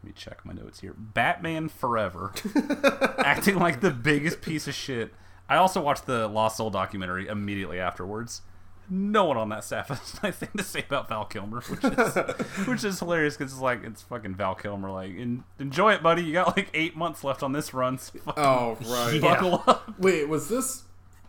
Let 0.06 0.10
me 0.10 0.22
check 0.22 0.46
my 0.46 0.54
notes 0.54 0.82
here. 0.82 0.94
Batman 0.96 1.68
Forever, 1.68 2.32
acting 3.18 3.56
like 3.56 3.82
the 3.82 3.90
biggest 3.90 4.40
piece 4.40 4.68
of 4.68 4.76
shit. 4.76 5.12
I 5.50 5.56
also 5.56 5.82
watched 5.82 6.06
the 6.06 6.28
Lost 6.28 6.58
Soul 6.58 6.70
documentary 6.70 7.28
immediately 7.28 7.80
afterwards. 7.80 8.44
No 8.88 9.26
one 9.26 9.36
on 9.38 9.50
that 9.50 9.64
staff 9.64 9.88
has 9.90 10.20
a 10.22 10.28
nice 10.28 10.36
thing 10.36 10.50
to 10.58 10.62
say 10.64 10.84
about 10.88 11.10
Val 11.10 11.26
Kilmer, 11.26 11.62
which 11.62 11.84
is 11.84 12.16
which 12.68 12.84
is 12.84 13.00
hilarious 13.00 13.36
because 13.36 13.52
it's 13.52 13.62
like 13.64 13.84
it's 13.84 14.04
fucking 14.04 14.36
Val 14.36 14.54
Kilmer. 14.54 14.92
Like, 14.92 15.10
en- 15.18 15.44
enjoy 15.58 15.94
it, 15.94 16.04
buddy. 16.04 16.22
You 16.22 16.34
got 16.34 16.56
like 16.56 16.70
eight 16.76 16.96
months 16.96 17.24
left 17.24 17.42
on 17.42 17.52
this 17.52 17.74
run. 17.74 17.98
So 17.98 18.14
Oh, 18.38 18.78
right. 18.86 19.20
buckle 19.20 19.64
up. 19.66 19.92
Wait, 19.98 20.30
was 20.30 20.50
this? 20.50 20.84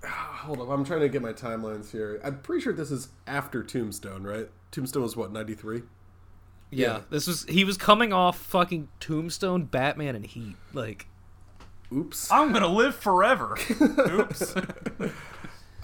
Ah, 0.04 0.40
hold 0.44 0.60
up, 0.60 0.68
I'm 0.68 0.84
trying 0.84 1.00
to 1.00 1.08
get 1.08 1.22
my 1.22 1.32
timelines 1.32 1.90
here. 1.92 2.20
I'm 2.22 2.40
pretty 2.40 2.62
sure 2.62 2.74
this 2.74 2.90
is 2.90 3.08
after 3.26 3.62
Tombstone, 3.62 4.22
right? 4.24 4.50
Tombstone 4.70 5.02
was 5.02 5.16
what, 5.16 5.32
93? 5.32 5.82
Yeah, 6.70 6.86
yeah. 6.86 7.00
this 7.10 7.26
was 7.26 7.44
he 7.44 7.64
was 7.64 7.76
coming 7.76 8.12
off 8.12 8.38
fucking 8.38 8.88
Tombstone, 9.00 9.64
Batman, 9.64 10.16
and 10.16 10.26
Heat. 10.26 10.56
Like, 10.72 11.06
Oops. 11.92 12.30
I'm 12.30 12.52
gonna 12.52 12.68
live 12.68 12.94
forever. 12.94 13.56
Oops. 13.80 14.54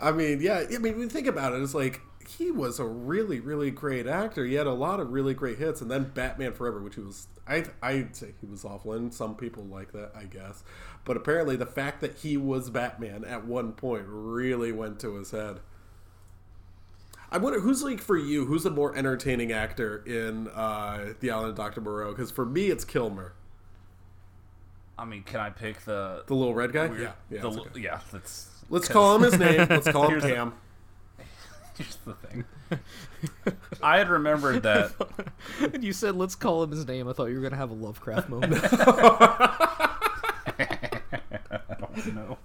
I 0.00 0.10
mean, 0.10 0.40
yeah, 0.40 0.64
I 0.68 0.78
mean, 0.78 0.94
when 0.94 1.00
you 1.02 1.08
think 1.08 1.28
about 1.28 1.52
it, 1.52 1.62
it's 1.62 1.74
like 1.74 2.00
he 2.28 2.50
was 2.50 2.78
a 2.78 2.84
really, 2.84 3.40
really 3.40 3.70
great 3.70 4.06
actor. 4.06 4.44
He 4.44 4.54
had 4.54 4.66
a 4.66 4.72
lot 4.72 5.00
of 5.00 5.12
really 5.12 5.34
great 5.34 5.58
hits, 5.58 5.80
and 5.80 5.90
then 5.90 6.10
Batman 6.14 6.52
Forever, 6.52 6.80
which 6.80 6.96
he 6.96 7.00
was, 7.00 7.28
I, 7.46 7.64
I'd 7.82 8.16
say 8.16 8.34
he 8.40 8.46
was 8.46 8.64
awful, 8.64 8.92
and 8.92 9.12
some 9.12 9.36
people 9.36 9.64
like 9.64 9.92
that, 9.92 10.12
I 10.16 10.24
guess. 10.24 10.64
But 11.04 11.16
apparently, 11.16 11.56
the 11.56 11.66
fact 11.66 12.00
that 12.00 12.18
he 12.18 12.36
was 12.36 12.70
Batman 12.70 13.24
at 13.24 13.46
one 13.46 13.72
point 13.72 14.04
really 14.06 14.72
went 14.72 14.98
to 15.00 15.14
his 15.14 15.30
head. 15.30 15.60
I 17.32 17.38
wonder 17.38 17.60
who's 17.60 17.82
like 17.82 18.00
for 18.00 18.16
you. 18.16 18.44
Who's 18.44 18.64
the 18.64 18.70
more 18.70 18.94
entertaining 18.94 19.52
actor 19.52 20.02
in 20.06 20.48
uh, 20.48 21.14
The 21.20 21.30
Island 21.30 21.50
of 21.50 21.56
Doctor 21.56 21.80
Moreau? 21.80 22.10
Because 22.10 22.30
for 22.30 22.44
me, 22.44 22.66
it's 22.70 22.84
Kilmer, 22.84 23.32
I 24.98 25.04
mean, 25.06 25.22
can 25.22 25.40
I 25.40 25.50
pick 25.50 25.80
the 25.84 26.22
the 26.26 26.34
little 26.34 26.54
red 26.54 26.72
guy. 26.72 26.86
weird- 26.86 27.00
Yeah, 27.02 27.12
yeah. 27.30 27.40
the 27.42 27.50
that's 27.50 27.66
okay. 27.68 27.80
yeah? 27.80 28.00
That's 28.12 28.48
Let's 28.68 28.86
'cause- 28.86 28.92
call 28.92 29.16
him 29.16 29.22
his 29.22 29.38
name. 29.38 29.66
Let's 29.68 29.90
call 29.90 30.04
him 30.04 30.10
Here's 30.10 30.22
the- 30.22 30.34
Cam. 30.34 30.52
Here's 31.78 31.96
the 32.04 32.14
thing. 32.14 32.44
I 33.82 33.96
had 33.98 34.08
remembered 34.10 34.62
that 34.62 34.92
And 35.60 35.82
you 35.82 35.92
said, 35.94 36.14
let's 36.16 36.34
call 36.34 36.62
him 36.62 36.70
his 36.70 36.86
name. 36.86 37.08
I 37.08 37.12
thought 37.14 37.26
you 37.26 37.34
were 37.34 37.40
going 37.40 37.52
to 37.52 37.56
have 37.58 37.70
a 37.70 37.74
Lovecraft 37.74 38.28
moment. 38.28 38.54
I 38.62 39.88
don't 41.80 42.14
know. 42.14 42.38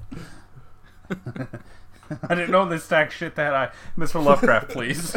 I 2.29 2.35
didn't 2.35 2.51
know 2.51 2.67
this 2.67 2.83
stack 2.83 3.11
shit 3.11 3.35
that 3.35 3.53
I, 3.53 3.69
Mr. 3.97 4.23
Lovecraft, 4.23 4.69
please. 4.69 5.11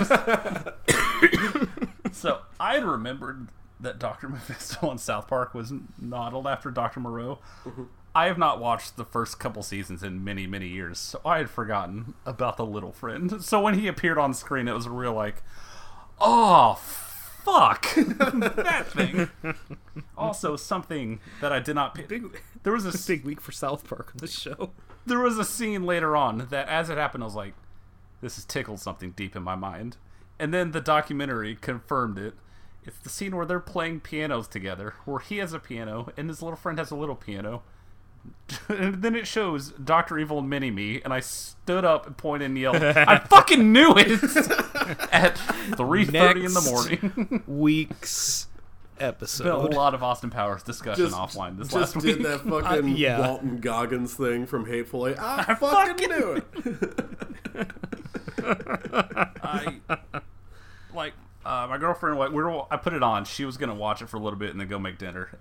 so 2.13 2.41
I 2.59 2.75
had 2.75 2.85
remembered 2.85 3.49
that 3.81 3.99
Doctor 3.99 4.29
Mephisto 4.29 4.89
on 4.89 4.99
South 4.99 5.29
Park 5.29 5.55
was 5.55 5.73
modeled 5.99 6.47
after 6.47 6.71
Doctor 6.71 7.01
Moreau. 7.01 7.39
Mm-hmm. 7.65 7.85
I 8.15 8.27
have 8.27 8.39
not 8.39 8.61
watched 8.61 8.97
the 8.97 9.05
first 9.05 9.39
couple 9.39 9.63
seasons 9.63 10.03
in 10.03 10.25
many, 10.25 10.47
many 10.47 10.67
years, 10.67 10.99
so 10.99 11.21
I 11.25 11.39
had 11.39 11.49
forgotten 11.49 12.15
about 12.27 12.57
the 12.57 12.67
little 12.67 12.93
friend. 12.93 13.43
So 13.43 13.61
when 13.61 13.79
he 13.79 13.87
appeared 13.87 14.19
on 14.19 14.35
screen, 14.35 14.67
it 14.67 14.73
was 14.73 14.87
a 14.87 14.91
real 14.91 15.15
like, 15.15 15.43
oh 16.21 16.75
fuck 17.45 17.95
that 17.95 18.87
thing. 18.89 19.31
Also, 20.17 20.57
something 20.57 21.21
that 21.41 21.53
I 21.53 21.61
did 21.61 21.75
not. 21.75 21.95
Pick. 21.95 22.43
There 22.63 22.73
was 22.73 22.87
a 22.87 22.99
Big 23.11 23.25
week 23.25 23.41
for 23.41 23.53
South 23.53 23.89
Park 23.89 24.13
on 24.15 24.19
this 24.19 24.39
show. 24.39 24.71
There 25.07 25.21
was 25.21 25.39
a 25.39 25.45
scene 25.45 25.85
later 25.85 26.17
on 26.17 26.47
that 26.51 26.69
as 26.69 26.91
it 26.91 26.99
happened 26.99 27.23
i 27.23 27.27
was 27.27 27.35
like 27.35 27.55
this 28.21 28.37
has 28.37 28.45
tickled 28.45 28.81
something 28.81 29.13
deep 29.13 29.35
in 29.35 29.43
my 29.43 29.55
mind 29.55 29.97
and 30.39 30.53
then 30.53 30.73
the 30.73 30.81
documentary 30.81 31.57
confirmed 31.57 32.19
it 32.19 32.35
it's 32.85 32.99
the 33.01 33.09
scene 33.09 33.37
where 33.37 33.47
they're 33.47 33.61
playing 33.61 34.01
pianos 34.01 34.49
together 34.49 34.95
where 35.05 35.21
he 35.21 35.39
has 35.39 35.53
a 35.53 35.59
piano 35.59 36.13
and 36.17 36.29
his 36.29 36.43
little 36.43 36.57
friend 36.57 36.79
has 36.79 36.91
a 36.91 36.97
little 36.97 37.15
piano 37.15 37.63
and 38.69 38.95
then 39.03 39.15
it 39.15 39.27
shows 39.27 39.71
Dr. 39.73 40.19
Evil 40.19 40.41
and 40.41 40.51
Mini 40.51 40.71
Me, 40.71 41.01
and 41.03 41.13
I 41.13 41.21
stood 41.21 41.85
up 41.85 42.07
and 42.07 42.17
pointed 42.17 42.47
and 42.47 42.59
yelled, 42.59 42.77
I 42.83 43.19
fucking 43.31 43.73
knew 43.73 43.95
it! 43.97 44.09
At 45.13 45.37
3.30 45.37 46.45
in 46.45 46.55
the 46.55 46.61
morning. 46.61 47.43
Week's 47.47 48.47
Been 49.01 49.49
a 49.49 49.57
lot 49.59 49.95
of 49.95 50.03
Austin 50.03 50.31
Powers 50.31 50.63
discussion 50.63 51.07
Just, 51.07 51.17
offline 51.17 51.59
this 51.59 51.69
just 51.69 51.97
last 51.97 52.05
did 52.05 52.23
that 52.23 52.41
fucking 52.49 52.97
yeah. 52.97 53.21
Walton 53.27 53.61
Goggins 53.61 54.15
thing 54.15 54.47
from 54.47 54.67
Hateful 54.67 55.09
Eight. 55.09 55.17
I, 55.19 55.55
fucking 55.59 56.09
knew 56.09 56.43
it. 57.55 57.71
I 59.43 59.81
like 60.95 61.15
uh, 61.45 61.67
my 61.69 61.79
girlfriend. 61.79 62.19
Like 62.19 62.31
we 62.31 62.43
were, 62.43 62.63
I 62.73 62.77
put 62.77 62.93
it 62.93 63.03
on. 63.03 63.25
She 63.25 63.45
was 63.45 63.57
gonna 63.57 63.75
watch 63.75 64.03
it 64.03 64.09
for 64.09 64.17
a 64.17 64.21
little 64.21 64.39
bit 64.39 64.51
and 64.51 64.61
then 64.61 64.69
go 64.69 64.79
make 64.79 64.99
dinner. 64.99 65.39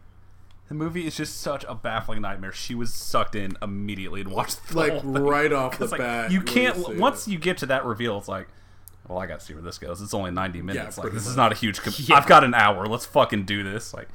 The 0.68 0.76
movie 0.76 1.08
is 1.08 1.16
just 1.18 1.42
such 1.42 1.66
a 1.68 1.74
baffling 1.74 2.22
nightmare. 2.22 2.52
She 2.52 2.76
was 2.76 2.94
sucked 2.94 3.34
in 3.36 3.58
immediately 3.62 4.22
and 4.22 4.32
watched 4.32 4.68
the 4.70 4.78
Like 4.78 4.92
whole 4.94 5.14
thing. 5.14 5.24
right 5.24 5.52
off 5.52 5.80
the 5.80 5.88
like, 5.88 6.00
bat. 6.00 6.32
you 6.32 6.42
can't. 6.42 6.76
see 6.78 6.96
once 6.96 7.28
it. 7.28 7.32
you 7.32 7.40
get 7.40 7.58
to 7.58 7.66
that 7.68 7.86
reveal, 7.86 8.20
it's 8.20 8.28
like, 8.28 8.48
well, 9.10 9.18
I 9.20 9.26
got 9.26 9.40
to 9.42 9.46
see 9.46 9.54
where 9.54 9.64
this 9.64 9.78
goes. 9.78 10.02
It's 10.02 10.14
only 10.14 10.32
ninety 10.32 10.62
minutes. 10.62 10.98
like 10.98 11.04
pretty 11.06 11.18
this 11.18 11.28
is 11.28 11.36
not 11.36 11.52
a 11.52 11.56
huge. 11.56 11.82
Com- 11.82 11.94
I've 12.16 12.28
got 12.28 12.44
an 12.46 12.54
hour. 12.54 12.86
Let's 12.86 13.06
fucking 13.08 13.44
do 13.46 13.64
this. 13.64 13.94
Like, 13.94 14.08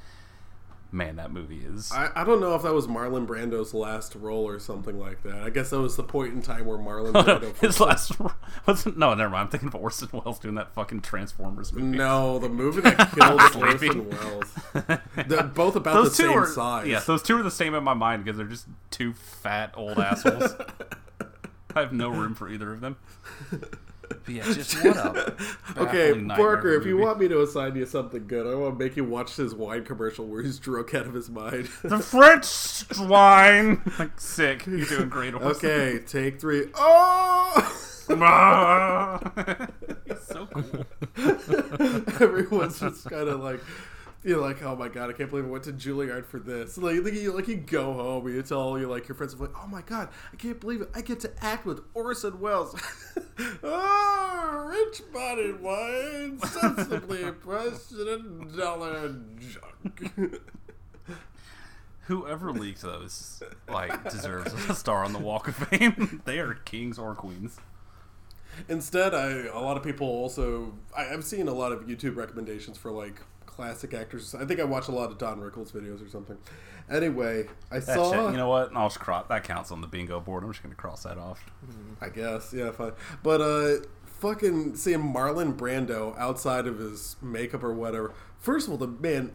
man, 0.93 1.17
that 1.17 1.33
movie 1.33 1.59
is. 1.67 1.91
I, 1.93 2.11
I 2.15 2.23
don't 2.25 2.41
know 2.41 2.55
if 2.55 2.63
that 2.63 2.73
was 2.73 2.87
Marlon 2.87 3.27
Brando's 3.27 3.75
last 3.75 4.15
role 4.15 4.47
or 4.47 4.61
something 4.61 4.97
like 4.99 5.23
that. 5.25 5.43
I 5.43 5.51
guess 5.51 5.71
that 5.71 5.81
was 5.81 5.97
the 5.97 6.05
point 6.05 6.33
in 6.35 6.43
time 6.43 6.65
where 6.67 6.79
Marlon 6.79 7.13
Brando. 7.25 7.57
His 7.59 7.81
last 7.81 8.13
wasn't. 8.67 8.97
No, 8.97 9.13
never 9.15 9.31
mind. 9.31 9.43
I'm 9.47 9.49
thinking 9.49 9.69
of 9.69 9.75
Orson 9.75 10.09
Welles 10.13 10.39
doing 10.39 10.55
that 10.55 10.73
fucking 10.75 11.01
Transformers 11.01 11.73
movie. 11.73 11.87
No, 11.97 12.39
the 12.39 12.49
movie 12.51 12.83
that 12.83 13.11
killed 13.13 13.41
Sleepy. 13.51 13.89
Orson 13.89 14.11
Welles. 14.11 14.55
They're 15.27 15.43
both 15.43 15.75
about 15.75 15.95
those 15.95 16.17
the 16.17 16.23
two 16.23 16.29
same 16.29 16.39
are 16.39 16.47
size. 16.47 16.87
yeah. 16.87 17.01
Those 17.01 17.23
two 17.25 17.37
are 17.37 17.43
the 17.43 17.51
same 17.51 17.75
in 17.75 17.83
my 17.83 17.95
mind 17.95 18.25
because 18.25 18.37
they're 18.39 18.47
just 18.47 18.67
two 18.93 19.13
fat 19.13 19.73
old 19.77 19.99
assholes. 19.99 20.55
I 21.77 21.81
have 21.81 21.93
no 21.93 22.09
room 22.11 22.37
for 22.37 22.49
either 22.49 22.73
of 22.73 22.81
them. 22.81 22.97
But 24.09 24.29
yeah, 24.29 24.43
just 24.45 24.83
what 24.85 24.97
up. 24.97 25.41
Okay, 25.77 26.25
Parker, 26.29 26.75
if 26.75 26.87
you 26.87 26.97
want 26.97 27.19
me 27.19 27.29
to 27.29 27.43
assign 27.43 27.77
you 27.77 27.87
something 27.87 28.27
good, 28.27 28.47
I 28.47 28.55
want 28.55 28.79
to 28.79 28.85
make 28.85 28.97
you 28.97 29.05
watch 29.05 29.37
this 29.37 29.53
wine 29.53 29.85
commercial 29.85 30.27
where 30.27 30.43
he's 30.43 30.59
drunk 30.59 30.95
out 30.95 31.07
of 31.07 31.15
his 31.15 31.31
mind. 31.31 31.69
the 31.83 31.99
French 31.99 32.85
wine! 32.99 33.83
like 33.99 34.21
sick. 34.21 34.67
You're 34.67 34.87
doing 34.87 35.09
great. 35.09 35.35
Orson. 35.35 35.71
okay, 35.71 35.99
take 36.07 36.41
three. 36.41 36.67
Oh! 36.77 37.71
He's 40.07 40.21
so 40.27 40.47
cool. 40.47 40.85
Everyone's 42.21 42.79
just 42.79 43.09
kind 43.09 43.29
of 43.29 43.41
like, 43.41 43.61
you're 44.25 44.41
like, 44.41 44.63
oh 44.63 44.75
my 44.75 44.89
god, 44.89 45.11
I 45.11 45.13
can't 45.13 45.29
believe 45.29 45.45
I 45.45 45.49
went 45.49 45.65
to 45.65 45.73
Juilliard 45.73 46.25
for 46.25 46.39
this. 46.39 46.79
Like, 46.79 47.05
like, 47.05 47.13
you, 47.13 47.33
like 47.33 47.47
you 47.47 47.57
go 47.57 47.93
home 47.93 48.27
and 48.27 48.35
you 48.35 48.43
tell 48.43 48.79
you 48.79 48.89
like 48.89 49.07
your 49.07 49.15
friends, 49.15 49.39
like, 49.39 49.51
oh 49.55 49.67
my 49.67 49.83
god, 49.83 50.09
I 50.33 50.37
can't 50.37 50.59
believe 50.59 50.81
it, 50.81 50.89
I 50.95 51.03
get 51.03 51.21
to 51.21 51.33
act 51.43 51.67
with 51.67 51.81
Orson 51.95 52.41
Welles. 52.41 52.75
Ah, 53.65 54.53
oh, 54.53 54.67
rich-bodied 54.69 55.61
wine, 55.61 56.39
sensibly 56.39 57.33
pressed 57.33 57.91
in 57.91 58.07
a 58.07 58.57
dollar 58.57 59.17
junk. 59.41 60.13
Whoever 62.03 62.53
leaked 62.53 62.83
those, 62.83 63.43
like, 63.69 64.09
deserves 64.09 64.53
a 64.69 64.75
star 64.75 65.05
on 65.05 65.13
the 65.13 65.19
Walk 65.19 65.49
of 65.49 65.57
Fame. 65.57 66.23
they 66.27 66.39
are 66.39 66.55
kings 66.55 66.97
or 66.97 67.17
queens. 67.17 67.59
Instead, 68.69 69.15
I 69.15 69.47
a 69.47 69.59
lot 69.59 69.77
of 69.77 69.83
people 69.83 70.07
also 70.07 70.75
I, 70.97 71.09
I've 71.09 71.25
seen 71.25 71.49
a 71.49 71.55
lot 71.55 71.73
of 71.73 71.87
YouTube 71.87 72.15
recommendations 72.15 72.79
for 72.79 72.93
like 72.93 73.21
classic 73.55 73.95
actors. 73.95 74.35
I 74.35 74.45
think 74.45 74.61
I 74.61 74.65
watch 74.65 74.89
a 74.89 74.93
lot 74.93 75.11
of 75.11 75.19
Don 75.19 75.41
Rickles 75.41 75.73
videos 75.73 76.05
or 76.05 76.09
something. 76.09 76.37
Anyway, 76.91 77.47
I 77.71 77.79
That 77.79 77.95
saw. 77.95 78.13
shit, 78.13 78.33
you 78.33 78.37
know 78.37 78.49
what? 78.49 78.75
I'll 78.77 78.89
just 78.89 79.01
cross. 79.01 79.27
That 79.29 79.45
counts 79.45 79.71
on 79.73 79.81
the 79.81 79.87
bingo 79.87 80.21
board. 80.21 80.45
I'm 80.45 80.51
just 80.53 80.63
gonna 80.63 80.75
cross 80.75 81.03
that 81.05 81.17
off. 81.19 81.45
I 82.01 82.09
guess, 82.11 82.53
yeah, 82.53 82.71
fine. 82.73 82.93
But 83.23 83.41
uh, 83.41 83.85
fucking 84.05 84.77
seeing 84.77 85.01
Marlon 85.01 85.57
Brando 85.57 86.17
outside 86.19 86.67
of 86.67 86.79
his 86.79 87.17
makeup 87.23 87.63
or 87.65 87.73
whatever. 87.73 88.13
First 88.39 88.67
of 88.67 88.73
all, 88.73 88.79
the 88.79 88.89
man 88.89 89.33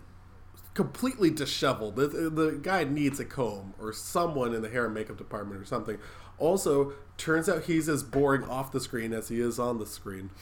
completely 0.75 1.31
disheveled. 1.31 1.95
The, 1.95 2.07
the 2.07 2.59
guy 2.61 2.83
needs 2.83 3.19
a 3.19 3.25
comb 3.25 3.73
or 3.79 3.91
someone 3.93 4.53
in 4.53 4.61
the 4.61 4.69
hair 4.69 4.85
and 4.85 4.93
makeup 4.93 5.17
department 5.17 5.59
or 5.59 5.65
something. 5.65 5.97
Also, 6.37 6.93
turns 7.17 7.49
out 7.49 7.63
he's 7.63 7.89
as 7.89 8.01
boring 8.03 8.43
off 8.45 8.71
the 8.71 8.79
screen 8.79 9.11
as 9.11 9.27
he 9.29 9.41
is 9.41 9.59
on 9.59 9.79
the 9.79 9.85
screen. 9.85 10.29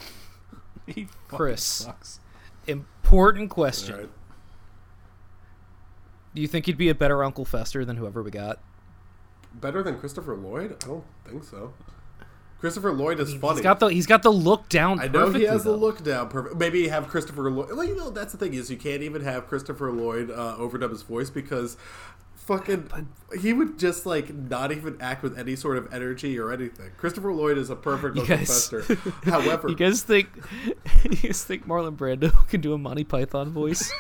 He 0.86 1.08
Chris. 1.28 1.64
sucks. 1.64 2.22
Important 2.68 3.50
question. 3.50 3.98
Right. 3.98 4.10
Do 6.36 6.42
you 6.42 6.48
think 6.48 6.66
he'd 6.68 6.78
be 6.78 6.90
a 6.90 6.96
better 6.96 7.24
Uncle 7.24 7.46
Fester 7.46 7.84
than 7.84 7.98
whoever 7.98 8.22
we 8.22 8.30
got? 8.30 8.60
Better 9.54 9.82
than 9.82 9.98
Christopher 9.98 10.36
Lloyd? 10.36 10.78
I 10.84 10.88
don't 10.88 11.04
think 11.26 11.44
so. 11.44 11.74
Christopher 12.60 12.92
Lloyd 12.92 13.20
is 13.20 13.34
funny. 13.36 13.56
He's 13.56 13.64
got 13.64 13.80
the 13.80 13.88
he's 13.88 14.08
got 14.08 14.24
the 14.24 14.32
look 14.32 14.68
down. 14.68 15.00
I 15.00 15.08
know 15.08 15.32
he 15.32 15.44
has 15.44 15.64
the 15.64 15.76
look 15.76 16.04
down 16.04 16.30
perfect. 16.30 16.56
Maybe 16.56 16.88
have 16.88 17.08
Christopher 17.08 17.52
Lloyd. 17.52 17.70
Well, 17.70 17.84
you 17.84 17.96
know 17.96 18.10
that's 18.10 18.32
the 18.32 18.38
thing 18.40 18.56
is 18.56 18.72
you 18.72 18.78
can't 18.78 19.04
even 19.04 19.22
have 19.22 19.48
Christopher 19.48 19.92
Lloyd 19.92 20.32
uh, 20.32 20.56
overdub 20.58 20.90
his 20.90 21.04
voice 21.04 21.30
because 21.30 21.78
fucking 22.48 22.90
he 23.40 23.52
would 23.54 23.78
just 23.78 24.06
like 24.06 24.34
not 24.34 24.72
even 24.72 24.98
act 25.02 25.22
with 25.22 25.38
any 25.38 25.56
sort 25.56 25.78
of 25.78 25.94
energy 25.94 26.40
or 26.40 26.52
anything. 26.52 26.92
Christopher 26.98 27.34
Lloyd 27.34 27.58
is 27.58 27.70
a 27.70 27.76
perfect 27.76 28.16
guys- 28.28 28.70
Fester. 28.70 28.96
However, 29.26 29.70
You 29.70 29.76
guys 29.76 30.02
think 30.02 30.30
you 31.04 31.16
guys 31.18 31.44
think 31.44 31.68
Marlon 31.68 31.96
Brando 31.98 32.32
can 32.50 32.62
do 32.62 32.74
a 32.74 32.78
Monty 32.78 33.04
Python 33.04 33.52
voice? 33.52 33.92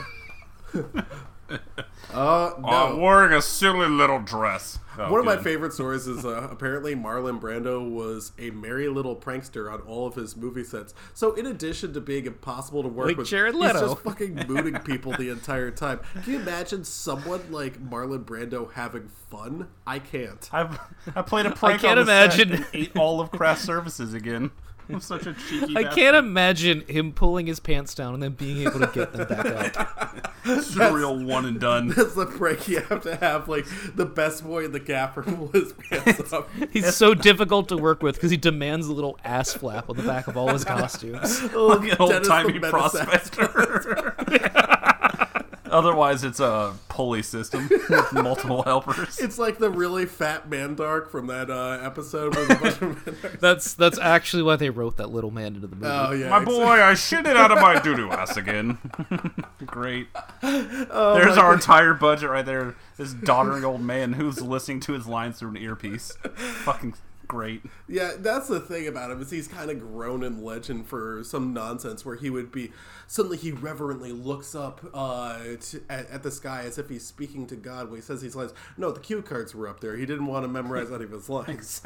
uh, 2.13 2.51
no. 2.59 2.67
I'm 2.67 2.99
wearing 2.99 3.33
a 3.33 3.41
silly 3.41 3.87
little 3.87 4.19
dress. 4.19 4.79
Oh, 4.99 5.11
One 5.11 5.19
of 5.19 5.25
my 5.27 5.37
favorite 5.37 5.73
stories 5.73 6.07
is 6.07 6.25
uh, 6.25 6.47
apparently 6.49 6.95
Marlon 6.95 7.39
Brando 7.39 7.87
was 7.87 8.31
a 8.39 8.49
merry 8.49 8.87
little 8.89 9.15
prankster 9.15 9.71
on 9.71 9.81
all 9.81 10.07
of 10.07 10.15
his 10.15 10.35
movie 10.35 10.63
sets. 10.63 10.95
So 11.13 11.33
in 11.35 11.45
addition 11.45 11.93
to 11.93 12.01
being 12.01 12.25
impossible 12.25 12.81
to 12.81 12.89
work 12.89 13.07
Like 13.07 13.17
with, 13.17 13.27
Jared 13.27 13.53
he's 13.53 13.71
just 13.73 13.99
fucking 14.03 14.45
mooning 14.47 14.79
people 14.79 15.11
the 15.13 15.29
entire 15.29 15.69
time. 15.69 15.99
Can 16.23 16.33
you 16.33 16.39
imagine 16.39 16.83
someone 16.83 17.51
like 17.51 17.79
Marlon 17.79 18.25
Brando 18.25 18.73
having 18.73 19.07
fun? 19.29 19.67
I 19.85 19.99
can't. 19.99 20.49
I've 20.51 20.79
I 21.15 21.21
played 21.21 21.45
a 21.45 21.51
prank. 21.55 21.75
I 21.83 21.87
can't 21.87 21.99
on 21.99 22.05
the 22.07 22.11
set 22.29 22.39
imagine- 22.39 22.53
and 22.63 22.67
ate 22.73 22.97
all 22.97 23.21
of 23.21 23.29
craft 23.29 23.61
services 23.61 24.15
again. 24.15 24.49
I'm 24.93 24.99
such 25.01 25.25
a 25.27 25.33
cheeky. 25.33 25.75
I 25.75 25.83
bastard. 25.83 25.91
can't 25.99 26.15
imagine 26.15 26.81
him 26.87 27.11
pulling 27.11 27.47
his 27.47 27.59
pants 27.59 27.93
down 27.93 28.13
and 28.13 28.23
then 28.23 28.31
being 28.31 28.61
able 28.67 28.79
to 28.79 28.87
get 28.87 29.13
them 29.13 29.27
back 29.27 29.77
up. 29.79 30.33
It's 30.45 30.75
a 30.77 30.93
real 30.93 31.17
one 31.23 31.45
and 31.45 31.59
done. 31.59 31.89
That's 31.95 32.13
the 32.15 32.25
prank 32.25 32.67
you 32.67 32.79
have 32.81 33.01
to 33.01 33.15
have. 33.17 33.49
Like 33.49 33.65
the 33.95 34.05
best 34.05 34.45
boy 34.45 34.65
in 34.65 34.71
the 34.71 34.79
gaffer 34.79 35.23
pull 35.23 35.47
his 35.49 35.73
pants 35.73 36.31
up. 36.33 36.49
He's 36.71 36.95
so 36.95 37.13
difficult 37.13 37.67
to 37.69 37.77
work 37.77 38.01
with 38.01 38.15
because 38.15 38.31
he 38.31 38.37
demands 38.37 38.87
a 38.87 38.93
little 38.93 39.19
ass 39.23 39.53
flap 39.53 39.89
on 39.89 39.97
the 39.97 40.03
back 40.03 40.27
of 40.27 40.37
all 40.37 40.49
his 40.49 40.63
costumes. 40.63 41.41
Like 41.53 41.91
an 41.91 41.97
old 41.99 42.23
timey 42.23 42.53
from 42.59 42.61
Menace 42.61 43.29
prospector. 43.29 44.15
Otherwise, 45.71 46.23
it's 46.23 46.39
a 46.39 46.73
pulley 46.89 47.21
system 47.21 47.67
with 47.89 48.13
multiple 48.13 48.63
helpers. 48.63 49.19
It's 49.27 49.37
like 49.37 49.57
the 49.57 49.69
really 49.69 50.05
fat 50.05 50.49
Mandark 50.49 51.09
from 51.09 51.27
that 51.27 51.49
uh, 51.49 51.79
episode 51.81 52.35
where 52.35 52.45
the 52.45 52.55
bunch 52.55 52.81
of 52.81 53.39
That's 53.41 53.73
that's 53.73 53.97
actually 53.99 54.43
why 54.43 54.55
they 54.55 54.69
wrote 54.69 54.97
that 54.97 55.11
little 55.11 55.31
man 55.31 55.55
into 55.55 55.67
the 55.67 55.75
movie. 55.75 55.87
Oh 55.87 56.11
yeah, 56.11 56.29
My 56.29 56.37
exactly. 56.37 56.55
boy, 56.59 56.65
I 56.83 56.93
shit 56.93 57.25
it 57.25 57.35
out 57.37 57.51
of 57.51 57.59
my 57.59 57.79
doo 57.79 57.95
doo 57.95 58.09
ass 58.11 58.37
again. 58.37 58.77
Great. 59.65 60.07
Oh, 60.43 61.13
There's 61.15 61.37
our 61.37 61.51
God. 61.51 61.53
entire 61.53 61.93
budget 61.93 62.29
right 62.29 62.45
there. 62.45 62.75
This 62.97 63.13
doddering 63.13 63.63
old 63.65 63.81
man 63.81 64.13
who's 64.13 64.41
listening 64.41 64.79
to 64.81 64.93
his 64.93 65.07
lines 65.07 65.39
through 65.39 65.49
an 65.51 65.57
earpiece. 65.57 66.17
Fucking 66.35 66.95
great. 67.27 67.63
Yeah, 67.87 68.13
that's 68.17 68.47
the 68.47 68.59
thing 68.59 68.87
about 68.87 69.11
him 69.11 69.21
is 69.21 69.31
he's 69.31 69.47
kind 69.47 69.69
of 69.69 69.79
grown 69.79 70.23
in 70.23 70.43
legend 70.43 70.87
for 70.87 71.23
some 71.23 71.53
nonsense 71.53 72.05
where 72.05 72.15
he 72.15 72.29
would 72.29 72.51
be 72.51 72.71
suddenly 73.07 73.37
he 73.37 73.51
reverently 73.51 74.11
looks 74.11 74.55
up 74.55 74.81
uh, 74.93 75.37
to, 75.59 75.81
at, 75.89 76.09
at 76.09 76.23
the 76.23 76.31
sky 76.31 76.63
as 76.63 76.77
if 76.77 76.89
he's 76.89 77.05
speaking 77.05 77.47
to 77.47 77.55
God 77.55 77.89
when 77.89 77.99
he 77.99 78.01
says 78.01 78.21
these 78.21 78.35
lines. 78.35 78.53
No, 78.77 78.91
the 78.91 78.99
cue 78.99 79.21
cards 79.21 79.53
were 79.53 79.67
up 79.67 79.79
there. 79.79 79.95
He 79.97 80.05
didn't 80.05 80.27
want 80.27 80.43
to 80.43 80.47
memorize 80.47 80.91
any 80.91 81.03
of 81.03 81.11
his 81.11 81.29
lines. 81.29 81.81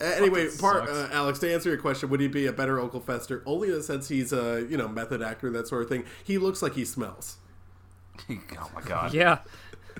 Uh, 0.00 0.04
anyway, 0.04 0.48
part, 0.58 0.88
uh, 0.88 1.08
Alex, 1.12 1.38
to 1.40 1.52
answer 1.52 1.68
your 1.68 1.78
question, 1.78 2.08
would 2.08 2.20
he 2.20 2.28
be 2.28 2.46
a 2.46 2.52
better 2.52 2.80
Uncle 2.80 3.00
Fester? 3.00 3.42
Only 3.46 3.68
in 3.68 3.74
the 3.74 3.82
sense 3.82 4.08
he's 4.08 4.32
a 4.32 4.66
you 4.68 4.76
know 4.76 4.88
method 4.88 5.22
actor 5.22 5.50
that 5.50 5.68
sort 5.68 5.82
of 5.82 5.88
thing. 5.88 6.04
He 6.22 6.38
looks 6.38 6.62
like 6.62 6.74
he 6.74 6.84
smells. 6.84 7.36
Oh 8.30 8.70
my 8.74 8.80
god. 8.80 9.12
Yeah. 9.12 9.38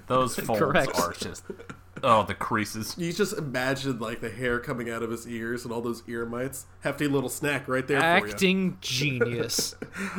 Those 0.07 0.37
folds 0.37 0.61
Correct. 0.61 0.99
are 0.99 1.13
just. 1.13 1.45
Oh, 2.03 2.25
the 2.25 2.35
creases. 2.35 2.97
You 2.99 3.13
just 3.13 3.37
imagine 3.37 3.99
like 3.99 4.21
the 4.21 4.31
hair 4.31 4.59
coming 4.59 4.91
out 4.91 5.03
of 5.03 5.11
his 5.11 5.27
ears 5.27 5.65
and 5.65 5.73
all 5.73 5.81
those 5.81 6.03
ear 6.09 6.27
mites. 6.27 6.67
Hefty 6.81 7.07
little 7.07 7.29
snack 7.29 7.69
right 7.69 7.87
there 7.87 8.01
for 8.01 8.27
you. 8.27 8.33
Acting 8.33 8.79
genius. 8.81 9.75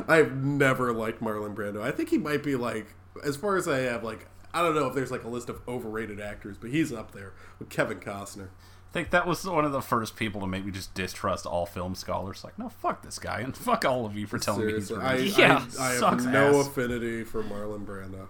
I've 0.08 0.36
never 0.36 0.94
liked 0.94 1.22
Marlon 1.22 1.54
Brando. 1.56 1.82
I 1.82 1.92
think 1.92 2.10
he 2.10 2.18
might 2.18 2.44
be 2.44 2.56
like, 2.56 2.88
as 3.24 3.36
far 3.36 3.58
as 3.58 3.68
I 3.68 3.80
have, 3.80 4.04
like, 4.04 4.28
I 4.54 4.62
don't 4.62 4.74
know 4.76 4.88
if 4.88 4.96
there's 4.96 5.12
like 5.12 5.24
a 5.24 5.28
list 5.28 5.50
of 5.50 5.60
overrated 5.68 6.20
actors, 6.20 6.58
but 6.58 6.70
he's 6.70 6.94
up 6.94 7.12
there 7.12 7.34
with 7.60 7.70
Kevin 7.70 8.00
Costner. 8.00 8.48
I 8.48 8.94
think 8.94 9.10
that 9.10 9.28
was 9.28 9.44
one 9.44 9.66
of 9.66 9.74
the 9.74 9.82
first 9.82 10.16
people 10.16 10.40
to 10.40 10.48
make 10.48 10.64
me 10.66 10.72
just 10.72 10.94
distrust 10.94 11.46
all 11.46 11.66
film 11.66 11.96
scholars. 11.96 12.46
Like, 12.46 12.58
no, 12.58 12.70
fuck 12.70 13.02
this 13.04 13.20
guy, 13.20 13.42
and 13.42 13.56
fuck 13.58 13.84
all 13.84 14.06
of 14.06 14.16
you 14.16 14.26
for 14.26 14.40
telling 14.40 14.62
Seriously, 14.62 14.98
me 14.98 15.04
I, 15.04 15.18
he's 15.20 15.38
I, 15.38 15.60
rude. 15.60 15.78
I, 15.78 15.94
have 15.96 16.26
no 16.26 16.60
ass. 16.62 16.68
affinity 16.68 17.26
for 17.26 17.44
Marlon 17.44 17.86
Brando. 17.86 18.28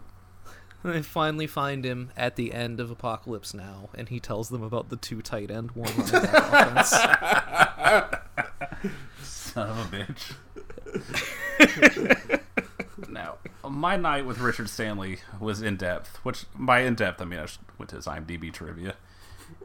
They 0.94 1.02
finally 1.02 1.48
find 1.48 1.84
him 1.84 2.12
at 2.16 2.36
the 2.36 2.54
end 2.54 2.80
of 2.80 2.92
Apocalypse 2.92 3.56
Now, 3.56 3.90
and 3.96 4.08
he 4.08 4.20
tells 4.20 4.50
them 4.50 4.62
about 4.62 4.90
the 4.90 4.98
two 4.98 5.24
tight 5.24 5.50
end, 5.50 5.72
one 5.72 5.92
running 5.98 6.14
offense. 6.14 6.90
Son 9.24 9.70
of 9.70 9.94
a 9.94 9.98
bitch. 9.98 10.36
now, 13.10 13.38
my 13.68 13.98
night 13.98 14.28
with 14.28 14.38
Richard 14.38 14.70
Stanley 14.70 15.18
was 15.40 15.64
in 15.64 15.76
depth, 15.76 16.18
which 16.18 16.46
by 16.54 16.82
in 16.82 16.94
depth 16.94 17.20
I 17.20 17.26
mean 17.26 17.40
I 17.40 17.46
just 17.46 17.62
went 17.80 17.90
to 17.90 17.96
his 17.96 18.06
IMDb 18.06 18.54
trivia. 18.54 18.94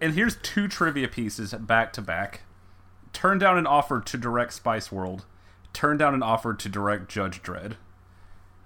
And 0.01 0.15
here's 0.15 0.37
two 0.37 0.69
trivia 0.69 1.09
pieces 1.09 1.53
back 1.53 1.93
to 1.95 2.01
back. 2.01 2.45
Turned 3.13 3.41
down 3.41 3.59
an 3.59 3.67
offer 3.67 4.01
to 4.01 4.17
direct 4.17 4.55
Spice 4.55 4.91
World. 4.91 5.27
Turned 5.75 5.99
down 5.99 6.15
an 6.15 6.23
offer 6.23 6.55
to 6.55 6.69
direct 6.71 7.11
Judge 7.11 7.43
Dredd. 7.43 7.75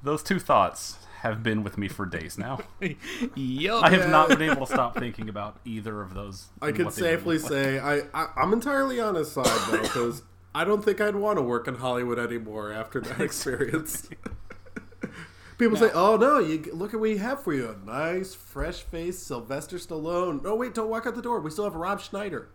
Those 0.04 0.22
two 0.22 0.38
thoughts 0.38 0.98
have 1.24 1.42
been 1.42 1.64
with 1.64 1.78
me 1.78 1.88
for 1.88 2.04
days 2.04 2.36
now. 2.36 2.60
Yup. 3.34 3.82
I 3.82 3.88
have 3.90 4.10
not 4.10 4.28
been 4.28 4.42
able 4.42 4.66
to 4.66 4.72
stop 4.72 4.98
thinking 4.98 5.30
about 5.30 5.56
either 5.64 6.02
of 6.02 6.12
those. 6.12 6.48
I 6.60 6.70
could 6.70 6.84
what 6.84 6.94
they 6.94 7.02
would 7.02 7.10
safely 7.18 7.38
like. 7.38 7.50
say 7.50 7.78
I, 7.78 8.02
I 8.12 8.28
I'm 8.36 8.52
entirely 8.52 9.00
on 9.00 9.14
his 9.14 9.32
side 9.32 9.46
though, 9.70 9.80
because 9.80 10.22
I 10.54 10.64
don't 10.64 10.84
think 10.84 11.00
I'd 11.00 11.16
want 11.16 11.38
to 11.38 11.42
work 11.42 11.66
in 11.66 11.76
Hollywood 11.76 12.18
anymore 12.18 12.70
after 12.72 13.00
that 13.00 13.20
experience. 13.22 14.06
People 15.58 15.78
say, 15.78 15.90
"Oh 15.94 16.16
no, 16.18 16.40
you 16.40 16.62
look 16.74 16.90
at 16.92 17.00
what 17.00 17.02
we 17.02 17.16
have 17.16 17.42
for 17.42 17.54
you: 17.54 17.70
a 17.70 17.86
nice, 17.86 18.34
fresh-faced 18.34 19.26
Sylvester 19.26 19.78
Stallone." 19.78 20.42
No, 20.42 20.54
wait, 20.54 20.74
don't 20.74 20.90
walk 20.90 21.06
out 21.06 21.14
the 21.14 21.22
door. 21.22 21.40
We 21.40 21.50
still 21.50 21.64
have 21.64 21.74
Rob 21.74 22.02
Schneider. 22.02 22.48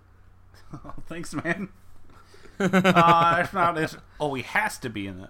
Thanks, 1.07 1.33
man. 1.33 1.69
uh, 2.59 3.37
it's 3.39 3.53
not. 3.53 3.79
It's, 3.79 3.97
oh, 4.19 4.35
he 4.35 4.43
has 4.43 4.77
to 4.79 4.89
be 4.89 5.07
in 5.07 5.21
it. 5.21 5.29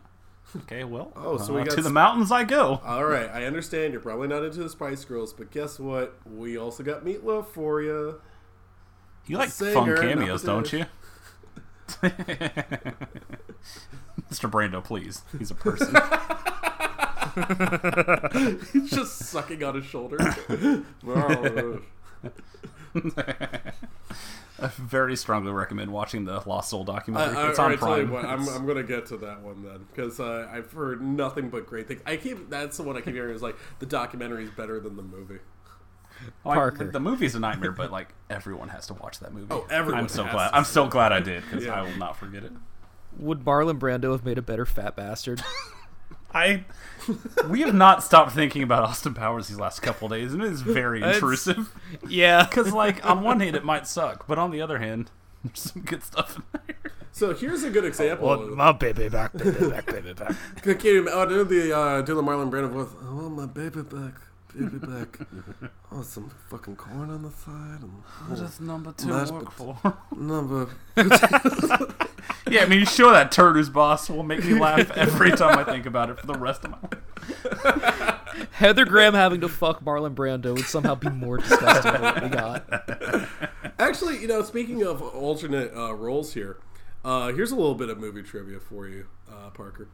Okay, 0.58 0.84
well. 0.84 1.12
Oh, 1.16 1.38
so 1.38 1.54
we 1.54 1.62
uh, 1.62 1.66
got 1.66 1.76
to 1.76 1.82
the 1.82 1.90
mountains 1.90 2.32
I 2.32 2.44
go. 2.44 2.82
All 2.86 3.06
right, 3.06 3.30
I 3.30 3.46
understand 3.46 3.94
you're 3.94 4.02
probably 4.02 4.28
not 4.28 4.44
into 4.44 4.60
the 4.60 4.70
Spice 4.70 5.06
Girls, 5.06 5.34
but 5.34 5.52
guess 5.52 5.80
what? 5.80 6.18
We 6.26 6.58
also 6.58 6.84
got 6.84 7.06
Meatloaf 7.06 7.48
for 7.48 7.82
you. 7.82 8.22
You 9.28 9.38
like 9.38 9.50
Singer, 9.50 9.98
fun 9.98 9.98
cameos, 9.98 10.44
don't 10.44 10.72
you? 10.74 10.86
Mr. 14.30 14.50
Brando, 14.50 14.84
please. 14.84 15.24
He's 15.38 15.52
a 15.52 15.56
person. 15.56 15.96
He's 18.74 18.90
just 18.90 19.20
sucking 19.20 19.64
on 19.64 19.76
his 19.76 19.86
shoulder. 19.86 20.18
I 24.62 24.68
very 24.68 25.16
strongly 25.16 25.52
recommend 25.52 25.92
watching 25.92 26.26
the 26.26 26.42
Lost 26.46 26.70
Soul 26.70 26.84
documentary. 26.84 27.36
I, 27.38 27.48
I, 27.48 27.50
it's 27.50 27.60
on 27.60 27.70
right, 27.72 27.80
tell 27.80 28.00
you 28.00 28.08
Prime. 28.08 28.12
what, 28.12 28.26
I'm, 28.26 28.48
I'm 28.50 28.66
gonna 28.68 28.84
get 28.84 29.06
to 29.08 29.18
that 29.18 29.42
one 29.42 29.64
then 29.64 29.86
because 29.94 30.20
uh, 30.20 30.48
I've 30.52 30.72
heard 30.72 31.02
nothing 31.02 31.50
but 31.50 31.66
great 31.68 31.88
things. 31.88 32.02
I 32.06 32.18
keep 32.18 32.50
that's 32.50 32.78
the 32.78 32.84
one 32.84 32.98
I 32.98 33.02
keep 33.02 33.14
hearing 33.14 33.36
is 33.36 33.42
like 33.42 33.56
the 33.80 33.86
documentary 33.86 34.44
is 34.44 34.52
better 34.52 34.80
than 34.80 34.96
the 34.98 35.04
movie. 35.04 35.40
like, 36.44 36.56
Parker. 36.56 36.86
The, 36.86 36.92
the 36.92 37.00
movie's 37.00 37.36
a 37.36 37.40
nightmare, 37.40 37.72
but 37.72 37.92
like 37.92 38.10
everyone 38.30 38.70
has 38.70 38.88
to 38.88 38.94
watch 38.96 39.20
that 39.20 39.34
movie. 39.34 39.48
Oh, 39.52 39.66
everyone 39.70 40.02
I'm 40.02 40.10
so 40.10 40.24
has 40.24 40.34
glad. 40.34 40.50
to. 40.50 40.56
I'm 40.56 40.66
so 40.66 40.88
glad 40.88 41.12
I 41.14 41.20
did 41.20 41.44
because 41.44 41.66
Yeah. 41.66 41.74
I 41.80 41.82
will 41.84 41.98
not 41.98 42.18
forget 42.18 42.44
it. 42.44 42.52
Would 43.18 43.40
Marlon 43.44 43.80
Brando 43.80 44.12
have 44.12 44.24
made 44.24 44.38
a 44.38 44.42
better 44.42 44.66
fat 44.66 44.96
bastard? 44.96 45.42
I 46.34 46.66
we 47.50 47.62
have 47.62 47.74
not 47.74 48.04
stopped 48.04 48.32
thinking 48.34 48.64
about 48.64 48.84
Austin 48.84 49.14
Powers 49.14 49.48
these 49.48 49.60
last 49.60 49.82
couple 49.82 50.08
of 50.08 50.12
days, 50.12 50.34
and 50.34 50.44
it 50.44 50.52
is 50.52 50.62
very 50.62 51.00
It's- 51.00 51.16
intrusive. 51.16 51.74
yeah. 52.08 52.46
Because 52.46 52.74
like 52.74 53.06
on 53.06 53.22
one 53.24 53.40
hand 53.40 53.56
it 53.56 53.64
might 53.66 53.88
suck, 53.88 54.28
but 54.28 54.38
on 54.38 54.52
the 54.52 54.62
other 54.62 54.80
hand, 54.80 55.12
there's 55.44 55.60
some 55.60 55.82
good 55.84 56.04
stuff 56.04 56.38
in 56.38 56.44
there. 56.54 56.76
So 57.12 57.34
here's 57.34 57.64
a 57.64 57.70
good 57.70 57.86
example. 57.86 58.28
Want 58.28 58.56
my 58.56 58.72
baby 58.72 59.10
back, 59.10 59.34
baby 59.34 59.70
back, 59.70 59.86
baby 59.88 60.14
back. 60.14 60.36
Can 60.62 60.80
you 60.86 61.10
oh, 61.12 61.26
do 61.28 61.44
the 61.44 61.76
uh, 61.78 62.02
do 62.02 62.16
the 62.16 62.22
Marlon 62.22 62.50
Brando 62.50 62.70
voice? 62.70 62.88
I 63.06 63.14
want 63.14 63.36
my 63.36 63.46
baby 63.46 63.82
back, 63.82 64.14
baby 64.54 64.78
back. 64.80 65.20
oh, 65.92 66.02
some 66.02 66.30
fucking 66.50 66.76
corn 66.76 67.10
on 67.10 67.24
the 67.24 67.32
side 67.32 67.82
and 67.82 67.92
What 68.28 68.40
does 68.40 68.60
number 68.60 68.92
two 68.94 69.08
Mashed 69.08 69.32
work 69.34 69.56
pot- 69.56 69.78
for? 69.82 69.98
number. 70.16 70.70
yeah, 72.50 72.62
I 72.62 72.66
mean, 72.68 72.80
you 72.80 72.86
sure 72.86 73.12
that 73.12 73.32
turd 73.32 73.56
who's 73.56 73.70
boss 73.70 74.10
will 74.10 74.24
make 74.24 74.44
me 74.44 74.60
laugh 74.60 74.92
every 74.92 75.32
time 75.32 75.58
I 75.58 75.64
think 75.64 75.86
about 75.86 76.10
it 76.10 76.20
for 76.20 76.28
the 76.28 76.34
rest 76.34 76.66
of 76.66 76.72
my 76.72 76.78
life. 76.82 78.48
Heather 78.52 78.86
Graham 78.86 79.14
having 79.14 79.42
to 79.42 79.50
fuck 79.50 79.84
Marlon 79.84 80.16
Brando 80.16 80.54
would 80.56 80.66
somehow 80.66 80.96
be 80.96 81.10
more 81.10 81.38
disgusting 81.38 81.92
than 81.94 82.02
what 82.02 82.24
we 82.24 82.30
got. 82.30 83.72
Actually, 83.80 84.20
you 84.20 84.28
know, 84.28 84.42
speaking 84.44 84.84
of 84.84 85.02
alternate 85.02 85.74
uh, 85.76 85.94
roles 85.94 86.34
here, 86.34 86.58
uh, 87.04 87.32
here's 87.32 87.52
a 87.52 87.56
little 87.56 87.76
bit 87.76 87.90
of 87.90 87.98
movie 87.98 88.22
trivia 88.24 88.60
for 88.60 88.88
you, 88.88 89.08
uh, 89.32 89.50
Parker. 89.52 89.88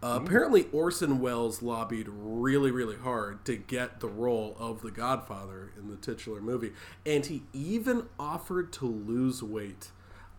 Uh, 0.00 0.20
apparently, 0.22 0.66
Orson 0.72 1.18
Welles 1.20 1.60
lobbied 1.60 2.06
really, 2.08 2.70
really 2.70 2.96
hard 2.96 3.44
to 3.46 3.56
get 3.56 3.98
the 4.00 4.06
role 4.08 4.56
of 4.58 4.80
the 4.82 4.92
Godfather 4.92 5.72
in 5.76 5.88
the 5.88 5.96
titular 5.96 6.40
movie, 6.40 6.72
and 7.04 7.26
he 7.26 7.42
even 7.52 8.06
offered 8.18 8.72
to 8.74 8.86
lose 8.86 9.42
weight. 9.42 9.90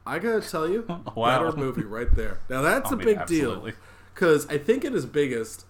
I 0.06 0.20
gotta 0.20 0.42
tell 0.42 0.70
you, 0.70 0.86
Wow. 1.16 1.46
better 1.46 1.58
movie 1.58 1.84
right 1.84 2.14
there. 2.16 2.40
Now 2.50 2.62
that's 2.62 2.90
I 2.90 2.94
a 2.94 2.98
mean, 2.98 3.06
big 3.08 3.18
absolutely. 3.18 3.72
deal 3.72 3.80
because 4.14 4.48
I 4.50 4.58
think 4.58 4.86
at 4.86 4.94
his 4.94 5.06
biggest, 5.06 5.66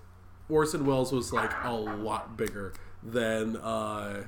Orson 0.50 0.86
Welles 0.86 1.12
was 1.12 1.34
like 1.34 1.52
a 1.64 1.74
lot 1.74 2.38
bigger 2.38 2.74
than 3.04 3.58
uh, 3.58 4.24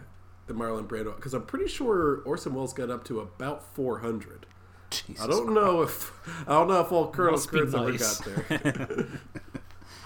the 0.48 0.54
Marlon 0.54 0.88
Brando. 0.88 1.16
Because 1.16 1.34
I'm 1.36 1.46
pretty 1.46 1.68
sure 1.68 2.22
Orson 2.26 2.54
Welles 2.56 2.74
got 2.74 2.90
up 2.90 3.04
to 3.06 3.20
about 3.20 3.64
400. 3.76 4.48
Jesus 4.92 5.24
I 5.24 5.28
don't 5.28 5.54
know 5.54 5.82
if 5.82 6.12
I 6.48 6.52
don't 6.52 6.68
know 6.68 6.82
if 6.82 6.92
old 6.92 7.14
Colonel 7.14 7.40
Kurtz 7.40 7.74
ever 7.74 7.92
got 7.98 8.22
there. 8.26 9.08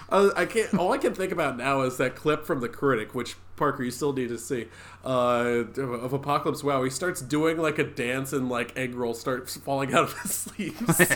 Uh, 0.08 0.30
I 0.36 0.46
can't. 0.46 0.72
All 0.74 0.92
I 0.92 0.98
can 0.98 1.14
think 1.14 1.32
about 1.32 1.56
now 1.56 1.82
is 1.82 1.96
that 1.96 2.14
clip 2.14 2.44
from 2.44 2.60
the 2.60 2.68
critic, 2.68 3.14
which 3.14 3.34
Parker 3.56 3.82
you 3.82 3.90
still 3.90 4.12
need 4.12 4.28
to 4.28 4.38
see, 4.38 4.68
uh, 5.04 5.64
of, 5.76 5.78
of 5.78 6.12
Apocalypse 6.12 6.62
Wow. 6.62 6.84
He 6.84 6.90
starts 6.90 7.20
doing 7.20 7.58
like 7.58 7.78
a 7.78 7.84
dance 7.84 8.32
and 8.32 8.48
like 8.48 8.76
egg 8.76 8.94
roll 8.94 9.14
starts 9.14 9.56
falling 9.56 9.92
out 9.92 10.04
of 10.04 10.18
his 10.20 10.32
sleeves. 10.34 11.00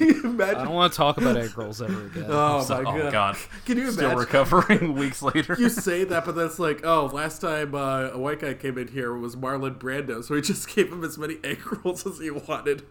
You 0.00 0.36
I 0.42 0.54
don't 0.54 0.70
want 0.70 0.92
to 0.92 0.96
talk 0.96 1.16
about 1.18 1.36
egg 1.36 1.56
rolls 1.58 1.80
ever 1.82 2.06
again. 2.06 2.24
Oh 2.28 2.62
So- 2.62 2.82
my 2.82 2.90
oh, 2.90 3.02
god! 3.04 3.12
God. 3.12 3.36
Can 3.64 3.76
you 3.78 3.84
imagine 3.84 3.92
Still 3.92 4.04
imagine? 4.10 4.18
recovering 4.18 4.94
weeks 4.98 5.22
later. 5.22 5.56
You 5.58 5.68
say 5.68 6.04
that, 6.04 6.24
but 6.24 6.34
that's 6.34 6.58
like, 6.58 6.84
oh, 6.84 7.06
last 7.06 7.40
time 7.40 7.74
uh, 7.74 8.10
a 8.12 8.18
white 8.18 8.40
guy 8.40 8.54
came 8.54 8.78
in 8.78 8.88
here 8.88 9.14
was 9.16 9.36
Marlon 9.36 9.78
Brando, 9.78 10.22
so 10.24 10.34
he 10.34 10.40
just 10.40 10.68
gave 10.74 10.92
him 10.92 11.02
as 11.04 11.18
many 11.18 11.36
egg 11.44 11.60
rolls 11.84 12.06
as 12.06 12.18
he 12.18 12.30
wanted. 12.30 12.82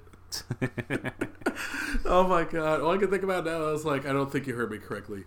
oh 2.06 2.28
my 2.28 2.44
god! 2.44 2.82
All 2.82 2.92
I 2.94 2.98
can 2.98 3.10
think 3.10 3.24
about 3.24 3.46
now 3.46 3.68
is 3.70 3.86
like, 3.86 4.06
I 4.06 4.12
don't 4.14 4.32
think 4.32 4.48
you 4.48 4.56
heard 4.56 4.72
me 4.72 4.78
correctly. 4.80 5.24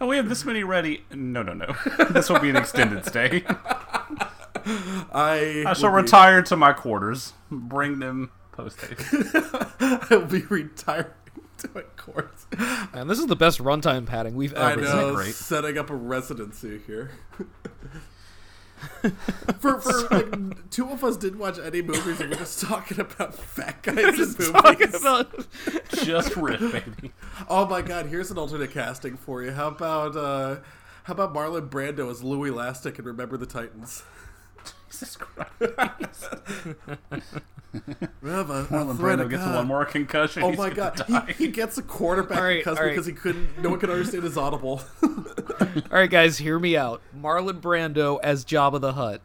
Oh, 0.00 0.06
we 0.06 0.16
have 0.16 0.28
this 0.28 0.44
many 0.44 0.62
ready. 0.62 1.04
No, 1.12 1.42
no, 1.42 1.52
no. 1.54 1.74
This 2.10 2.28
will 2.30 2.38
be 2.38 2.50
an 2.50 2.56
extended 2.56 3.04
stay. 3.04 3.44
I 5.12 5.64
I 5.66 5.72
shall 5.72 5.90
be- 5.90 5.96
retire 5.96 6.42
to 6.42 6.56
my 6.56 6.72
quarters, 6.72 7.32
bring 7.50 7.98
them 8.00 8.30
post 8.52 8.80
haste. 8.80 9.34
I'll 10.10 10.24
be 10.26 10.42
retiring 10.42 11.06
to 11.58 11.70
my 11.74 11.82
quarters. 11.96 12.46
And 12.92 13.08
this 13.08 13.18
is 13.18 13.26
the 13.26 13.36
best 13.36 13.58
runtime 13.60 14.06
padding 14.06 14.34
we've 14.34 14.54
I 14.56 14.72
ever 14.72 14.80
know, 14.82 15.06
seen. 15.08 15.14
great? 15.14 15.34
setting 15.34 15.78
up 15.78 15.90
a 15.90 15.94
residency 15.96 16.80
here. 16.86 17.10
for 19.58 19.80
for 19.80 20.08
like 20.10 20.70
two 20.70 20.88
of 20.88 21.02
us 21.04 21.16
didn't 21.16 21.38
watch 21.38 21.58
any 21.58 21.82
movies, 21.82 22.20
and 22.20 22.30
we're 22.30 22.36
just 22.36 22.60
talking 22.60 23.00
about 23.00 23.34
fat 23.34 23.82
guys 23.82 23.96
in 23.98 24.14
movies. 24.18 24.48
About 24.48 25.46
Just 26.04 26.36
rip, 26.36 26.60
baby. 26.60 27.12
Oh 27.48 27.66
my 27.66 27.82
god, 27.82 28.06
here's 28.06 28.30
an 28.30 28.38
alternate 28.38 28.70
casting 28.70 29.16
for 29.16 29.42
you. 29.42 29.52
How 29.52 29.68
about 29.68 30.16
uh 30.16 30.56
how 31.04 31.14
about 31.14 31.34
Marlon 31.34 31.68
Brando 31.68 32.10
as 32.10 32.22
Louie 32.22 32.50
Lastik 32.50 32.98
and 32.98 33.06
Remember 33.06 33.36
the 33.36 33.46
Titans? 33.46 34.02
Jesus 34.90 35.16
Christ. 35.16 36.28
Remember, 38.22 38.64
Marlon 38.64 38.96
Brando 38.96 39.28
gets 39.28 39.44
one 39.44 39.66
more 39.66 39.84
concussion. 39.84 40.42
Oh 40.42 40.52
my 40.52 40.70
god, 40.70 41.00
he, 41.28 41.32
he 41.34 41.48
gets 41.48 41.76
a 41.78 41.82
quarterback 41.82 42.38
All 42.38 42.44
right, 42.44 42.58
because 42.58 42.78
all 42.78 42.84
right. 42.84 42.90
because 42.90 43.06
he 43.06 43.12
couldn't. 43.12 43.62
No 43.62 43.70
one 43.70 43.78
could 43.78 43.90
understand 43.90 44.24
his 44.24 44.36
audible. 44.38 44.82
All 45.02 45.66
right, 45.90 46.10
guys, 46.10 46.38
hear 46.38 46.58
me 46.58 46.76
out. 46.76 47.02
Marlon 47.18 47.60
Brando 47.60 48.18
as 48.22 48.44
Jabba 48.44 48.80
the 48.80 48.92
Hutt. 48.94 49.20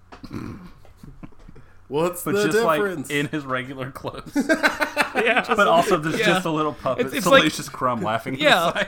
What's 1.88 2.24
But 2.24 2.34
the 2.36 2.44
just 2.46 2.58
difference? 2.58 3.10
like 3.10 3.18
in 3.18 3.28
his 3.28 3.46
regular 3.46 3.91
clothes. 3.91 4.36
Yeah, 5.16 5.44
but 5.48 5.68
also 5.68 5.98
there's 5.98 6.20
Yeah. 6.20 6.26
just 6.26 6.46
a 6.48 6.50
little 6.50 6.74
puppet, 6.74 7.06
It's- 7.06 7.18
it's 7.20 7.28
like- 7.28 7.41
Salacious 7.41 7.70
Crumb 7.70 8.02
laughing 8.02 8.36
Yeah. 8.39 8.72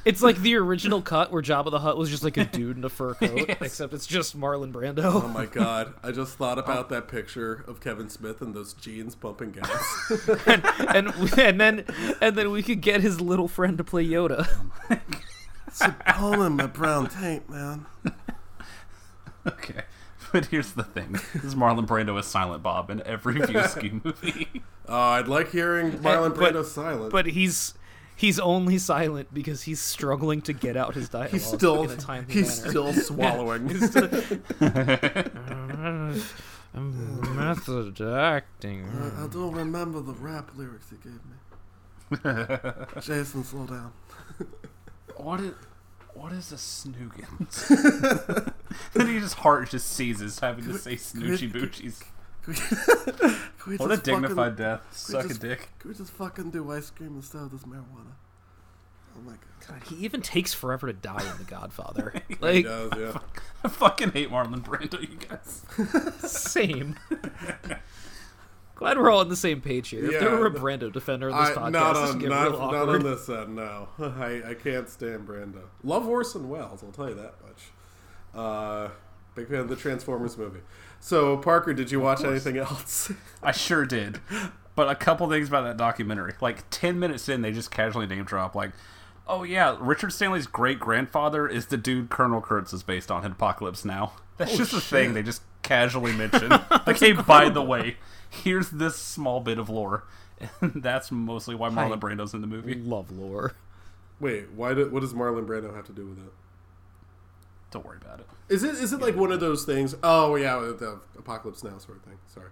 at 0.00 0.04
the 0.04 0.10
side. 0.10 0.12
it's 0.14 0.22
like 0.22 0.36
the 0.42 0.56
original 0.56 1.02
cut 1.02 1.30
where 1.32 1.42
Jabba 1.42 1.70
the 1.70 1.78
Hutt 1.80 1.96
was 1.96 2.10
just 2.10 2.22
like 2.24 2.36
a 2.36 2.44
dude 2.44 2.76
in 2.76 2.84
a 2.84 2.88
fur 2.88 3.14
coat, 3.14 3.48
except 3.60 3.92
it's 3.94 4.06
just 4.06 4.38
Marlon 4.38 4.72
Brando. 4.72 5.04
Oh 5.04 5.28
my 5.28 5.46
god! 5.52 5.94
I 6.02 6.12
just 6.12 6.36
thought 6.36 6.58
about 6.58 6.88
that 6.90 7.08
picture 7.08 7.64
of 7.68 7.80
Kevin 7.80 8.08
Smith 8.08 8.40
and 8.40 8.54
those 8.54 8.72
jeans 8.74 9.14
pumping 9.14 9.52
gas. 9.52 10.12
and 10.46 10.64
and 11.38 11.50
then 11.60 11.84
and 12.20 12.36
then 12.36 12.50
we 12.50 12.62
could 12.62 12.80
get 12.80 13.00
his 13.00 13.20
little 13.20 13.48
friend 13.48 13.76
to 13.78 13.84
play 13.84 14.06
Yoda. 14.06 14.48
Oh 15.82 15.94
All 16.18 16.42
in 16.42 16.54
my 16.56 16.66
brown 16.66 17.08
taint, 17.08 17.48
man. 17.48 17.86
Okay. 19.46 19.82
But 20.32 20.46
here's 20.46 20.72
the 20.72 20.82
thing. 20.84 21.12
This 21.34 21.44
is 21.44 21.54
Marlon 21.54 21.86
Brando 21.86 22.18
as 22.18 22.26
Silent 22.26 22.62
Bob 22.62 22.90
in 22.90 23.02
every 23.04 23.40
View 23.40 23.58
Askew 23.58 24.00
movie. 24.04 24.62
Oh, 24.88 24.96
I'd 24.96 25.28
like 25.28 25.50
hearing 25.50 25.92
Marlon 25.92 26.36
but- 26.36 26.52
Brando 26.54 26.64
silent. 26.64 27.10
But 27.12 27.26
he's 27.26 27.74
he's 28.20 28.38
only 28.38 28.76
silent 28.76 29.32
because 29.32 29.62
he's 29.62 29.80
struggling 29.80 30.42
to 30.42 30.52
get 30.52 30.76
out 30.76 30.94
his 30.94 31.08
dialogue 31.08 31.30
he's 31.30 31.46
still 31.46 31.84
in 31.84 31.90
a 31.90 31.96
timely 31.96 32.34
he's 32.34 32.60
manner. 32.60 32.70
still 32.70 32.92
swallowing. 33.08 33.66
method 36.74 38.00
acting. 38.00 38.84
I 39.18 39.26
don't 39.26 39.52
remember 39.52 40.00
the 40.00 40.12
rap 40.12 40.50
lyrics 40.56 40.90
he 40.90 40.96
gave 40.96 41.20
me. 41.24 41.36
Jason, 43.00 43.44
slow 43.44 43.66
down. 43.66 43.92
What 45.16 45.40
is 45.40 45.54
what 46.14 46.32
is 46.32 46.52
a 46.52 46.56
snoogans? 46.56 48.52
then 48.92 49.06
he 49.06 49.20
just 49.20 49.36
heart 49.36 49.70
just 49.70 49.88
seizes 49.92 50.38
having 50.40 50.64
to 50.64 50.76
say 50.78 50.96
snoochy 50.96 51.50
boochies. 51.52 52.02
Can 52.44 52.54
we 53.66 53.76
What 53.76 53.90
a 53.90 53.96
just 53.96 54.06
fucking- 54.06 54.20
dignified 54.22 54.56
death. 54.56 54.80
can 55.06 55.22
we 55.22 55.28
Suck 55.28 55.30
a 55.30 55.34
dick. 55.38 55.68
Can 55.78 55.90
we 55.90 55.96
just 55.96 56.12
fucking 56.12 56.50
do 56.50 56.70
ice 56.72 56.90
cream 56.90 57.16
instead 57.16 57.42
of 57.42 57.50
this 57.52 57.62
marijuana? 57.62 58.14
Oh 59.16 59.20
my 59.24 59.32
god. 59.32 59.40
God, 59.68 59.82
he 59.88 59.96
even 60.04 60.22
takes 60.22 60.54
forever 60.54 60.86
to 60.86 60.92
die 60.92 61.22
in 61.30 61.36
The 61.38 61.44
Godfather. 61.50 62.14
like, 62.40 62.54
He 62.54 62.62
does, 62.62 62.90
yeah. 62.96 63.18
I 63.64 63.68
fucking 63.68 64.12
hate 64.12 64.30
Marlon 64.30 64.62
Brando, 64.64 65.00
you 65.00 65.18
guys. 65.28 65.62
same. 66.30 66.96
Glad 68.76 68.96
we're 68.96 69.10
all 69.10 69.20
on 69.20 69.28
the 69.28 69.36
same 69.36 69.60
page 69.60 69.90
here. 69.90 70.04
if 70.06 70.12
there 70.20 70.30
Yeah, 70.30 70.38
were 70.38 70.46
a 70.46 70.52
no- 70.52 70.58
Brando 70.58 70.90
defender 70.90 71.28
in 71.28 71.36
this 71.36 71.50
I, 71.50 71.52
podcast, 71.54 71.72
not 71.72 71.92
this 71.94 72.02
on 72.02 72.08
would 72.14 72.20
get 72.20 72.28
not, 72.30 72.50
real 72.50 72.72
not 72.72 72.88
on 72.88 73.02
this 73.02 73.28
end. 73.28 73.56
No, 73.56 73.88
I, 73.98 74.42
I 74.50 74.54
can't 74.54 74.88
stand 74.88 75.28
Brando. 75.28 75.60
Love 75.84 76.06
Orson 76.08 76.48
Welles. 76.48 76.82
I'll 76.82 76.90
tell 76.92 77.08
you 77.10 77.16
that 77.16 77.34
much. 77.42 77.62
Uh, 78.34 78.88
big 79.34 79.48
fan 79.48 79.58
of 79.58 79.68
the 79.68 79.76
Transformers 79.76 80.38
movie. 80.38 80.60
So 81.00 81.36
Parker, 81.38 81.72
did 81.72 81.90
you 81.90 81.98
watch 82.00 82.22
anything 82.22 82.56
else? 82.58 83.10
I 83.42 83.52
sure 83.52 83.84
did. 83.86 84.20
But 84.76 84.88
a 84.90 84.94
couple 84.94 85.28
things 85.28 85.48
about 85.48 85.62
that 85.64 85.76
documentary. 85.76 86.34
Like 86.40 86.64
10 86.70 86.98
minutes 86.98 87.28
in, 87.28 87.42
they 87.42 87.52
just 87.52 87.70
casually 87.70 88.06
name 88.06 88.24
drop, 88.24 88.54
like, 88.54 88.72
oh 89.26 89.42
yeah, 89.42 89.76
Richard 89.80 90.12
Stanley's 90.12 90.46
great 90.46 90.78
grandfather 90.78 91.48
is 91.48 91.66
the 91.66 91.76
dude 91.76 92.10
Colonel 92.10 92.40
Kurtz 92.40 92.72
is 92.72 92.82
based 92.82 93.10
on 93.10 93.24
in 93.24 93.32
Apocalypse 93.32 93.84
Now. 93.84 94.12
That's 94.36 94.54
Oh, 94.54 94.56
just 94.56 94.72
a 94.72 94.80
thing 94.80 95.14
they 95.14 95.22
just 95.22 95.42
casually 95.62 96.12
mention. 96.12 96.48
like, 96.86 96.98
hey, 96.98 97.12
by 97.12 97.48
the 97.48 97.62
way, 97.62 97.96
here's 98.28 98.70
this 98.70 98.96
small 98.96 99.40
bit 99.40 99.58
of 99.58 99.68
lore. 99.68 100.04
And 100.62 100.82
that's 100.82 101.12
mostly 101.12 101.54
why. 101.54 101.68
Marlon 101.68 102.00
Brando's 102.00 102.32
in 102.32 102.40
the 102.40 102.46
movie. 102.46 102.74
Love 102.74 103.10
lore. 103.10 103.56
Wait, 104.20 104.50
why? 104.52 104.72
Do, 104.72 104.88
what 104.88 105.00
does 105.00 105.12
Marlon 105.12 105.46
Brando 105.46 105.74
have 105.76 105.84
to 105.88 105.92
do 105.92 106.06
with 106.06 106.18
it? 106.18 106.32
Don't 107.70 107.84
worry 107.86 107.98
about 108.02 108.20
it. 108.20 108.26
Is 108.48 108.64
it 108.64 108.74
is 108.74 108.92
it 108.92 109.00
like 109.00 109.16
one 109.16 109.30
of 109.32 109.40
those 109.40 109.64
things? 109.64 109.94
Oh 110.02 110.34
yeah, 110.36 110.56
the 110.58 111.00
Apocalypse 111.18 111.62
Now 111.62 111.78
sort 111.78 111.98
of 111.98 112.04
thing. 112.04 112.18
Sorry, 112.26 112.50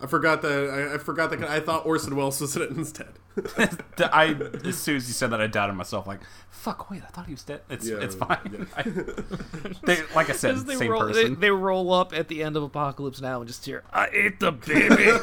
I 0.00 0.06
forgot 0.06 0.40
that. 0.42 0.70
I, 0.92 0.94
I 0.94 0.98
forgot 0.98 1.30
that. 1.30 1.42
I 1.44 1.58
thought 1.60 1.84
Orson 1.84 2.14
Welles 2.14 2.40
was 2.40 2.54
in 2.54 2.62
it 2.62 2.70
instead. 2.70 3.14
I 3.98 4.36
as 4.64 4.78
soon 4.78 4.96
as 4.96 5.08
you 5.08 5.14
said 5.14 5.30
that, 5.30 5.40
I 5.40 5.46
doubted 5.48 5.72
myself. 5.72 6.06
Like, 6.06 6.20
fuck, 6.50 6.90
wait, 6.90 7.02
I 7.02 7.06
thought 7.06 7.26
he 7.26 7.32
was 7.32 7.42
dead. 7.42 7.62
It's 7.70 7.88
Yeah, 7.88 7.96
it's 8.00 8.14
fine. 8.14 8.38
yeah. 8.52 8.64
I, 8.76 8.82
they, 9.84 10.02
like 10.14 10.30
I 10.30 10.34
said, 10.34 10.56
they 10.58 10.76
same 10.76 10.90
roll, 10.92 11.06
they, 11.06 11.12
person. 11.12 11.40
they 11.40 11.50
roll 11.50 11.92
up 11.92 12.12
at 12.12 12.28
the 12.28 12.42
end 12.42 12.56
of 12.56 12.62
Apocalypse 12.62 13.20
Now 13.20 13.40
and 13.40 13.48
just 13.48 13.64
hear, 13.64 13.82
"I 13.92 14.08
ate 14.12 14.38
the 14.38 14.52
baby." 14.52 15.18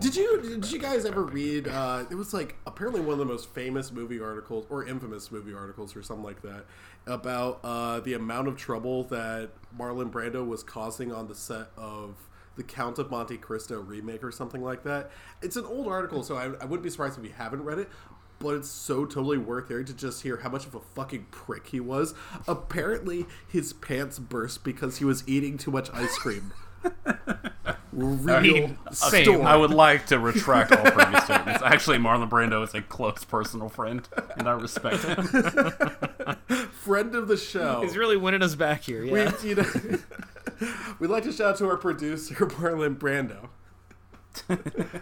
Did 0.00 0.16
you 0.16 0.40
did 0.40 0.70
you 0.70 0.78
guys 0.78 1.04
ever 1.04 1.22
read? 1.24 1.68
Uh, 1.68 2.04
it 2.10 2.14
was 2.14 2.32
like 2.32 2.56
apparently 2.66 3.00
one 3.00 3.12
of 3.12 3.18
the 3.18 3.24
most 3.24 3.52
famous 3.54 3.90
movie 3.92 4.20
articles 4.20 4.66
or 4.70 4.86
infamous 4.86 5.30
movie 5.30 5.54
articles 5.54 5.96
or 5.96 6.02
something 6.02 6.24
like 6.24 6.42
that 6.42 6.64
about 7.06 7.60
uh, 7.64 8.00
the 8.00 8.14
amount 8.14 8.48
of 8.48 8.56
trouble 8.56 9.04
that 9.04 9.50
Marlon 9.76 10.10
Brando 10.10 10.46
was 10.46 10.62
causing 10.62 11.12
on 11.12 11.28
the 11.28 11.34
set 11.34 11.68
of 11.76 12.16
the 12.56 12.62
Count 12.62 12.98
of 12.98 13.10
Monte 13.10 13.38
Cristo 13.38 13.80
remake 13.80 14.22
or 14.22 14.30
something 14.30 14.62
like 14.62 14.82
that. 14.84 15.10
It's 15.40 15.56
an 15.56 15.64
old 15.64 15.88
article, 15.88 16.22
so 16.22 16.36
I, 16.36 16.44
I 16.44 16.64
wouldn't 16.64 16.82
be 16.82 16.90
surprised 16.90 17.18
if 17.18 17.24
you 17.24 17.32
haven't 17.36 17.62
read 17.64 17.78
it. 17.78 17.88
But 18.38 18.54
it's 18.54 18.70
so 18.70 19.04
totally 19.04 19.36
worth 19.36 19.68
hearing 19.68 19.84
to 19.84 19.92
just 19.92 20.22
hear 20.22 20.38
how 20.38 20.48
much 20.48 20.64
of 20.64 20.74
a 20.74 20.80
fucking 20.80 21.26
prick 21.30 21.66
he 21.68 21.78
was. 21.78 22.14
Apparently, 22.48 23.26
his 23.46 23.74
pants 23.74 24.18
burst 24.18 24.64
because 24.64 24.96
he 24.96 25.04
was 25.04 25.28
eating 25.28 25.58
too 25.58 25.70
much 25.70 25.90
ice 25.92 26.16
cream. 26.16 26.54
Real 27.92 28.30
I 28.30 28.40
mean, 28.40 28.78
story. 28.92 29.24
same. 29.24 29.46
I 29.46 29.56
would 29.56 29.72
like 29.72 30.06
to 30.06 30.18
retract 30.18 30.70
all 30.72 30.90
previous 30.92 31.24
statements. 31.24 31.62
Actually, 31.62 31.98
Marlon 31.98 32.28
Brando 32.28 32.62
is 32.62 32.72
a 32.74 32.82
close 32.82 33.24
personal 33.24 33.68
friend, 33.68 34.08
and 34.36 34.48
I 34.48 34.52
respect 34.52 35.02
him. 35.02 35.24
friend 36.70 37.14
of 37.16 37.26
the 37.26 37.36
show. 37.36 37.80
He's 37.82 37.96
really 37.96 38.16
winning 38.16 38.42
us 38.42 38.54
back 38.54 38.82
here. 38.82 39.04
Yeah. 39.04 39.32
We, 39.42 39.48
you 39.48 39.54
know, 39.56 39.66
we'd 41.00 41.10
like 41.10 41.24
to 41.24 41.32
shout 41.32 41.52
out 41.52 41.56
to 41.58 41.68
our 41.68 41.76
producer, 41.76 42.34
Marlon 42.46 42.96
Brando. 42.96 43.48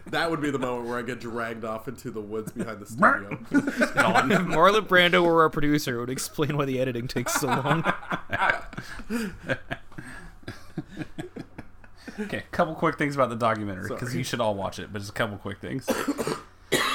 that 0.06 0.30
would 0.30 0.40
be 0.40 0.50
the 0.50 0.58
moment 0.58 0.88
where 0.88 0.98
I 0.98 1.02
get 1.02 1.20
dragged 1.20 1.64
off 1.64 1.86
into 1.88 2.10
the 2.10 2.22
woods 2.22 2.52
behind 2.52 2.80
the 2.80 2.86
studio. 2.86 3.38
if 3.50 3.58
Marlon 3.96 4.86
Brando 4.86 5.22
were 5.22 5.42
our 5.42 5.50
producer, 5.50 5.98
it 5.98 6.00
would 6.00 6.10
explain 6.10 6.56
why 6.56 6.64
the 6.64 6.80
editing 6.80 7.06
takes 7.06 7.34
so 7.34 7.48
long. 7.48 7.84
Okay, 12.20 12.38
a 12.38 12.42
couple 12.50 12.74
quick 12.74 12.98
things 12.98 13.14
about 13.14 13.28
the 13.30 13.36
documentary 13.36 13.88
because 13.88 14.14
you 14.14 14.24
should 14.24 14.40
all 14.40 14.54
watch 14.54 14.78
it. 14.78 14.92
But 14.92 14.98
just 15.00 15.10
a 15.10 15.14
couple 15.14 15.36
quick 15.38 15.58
things. 15.60 15.86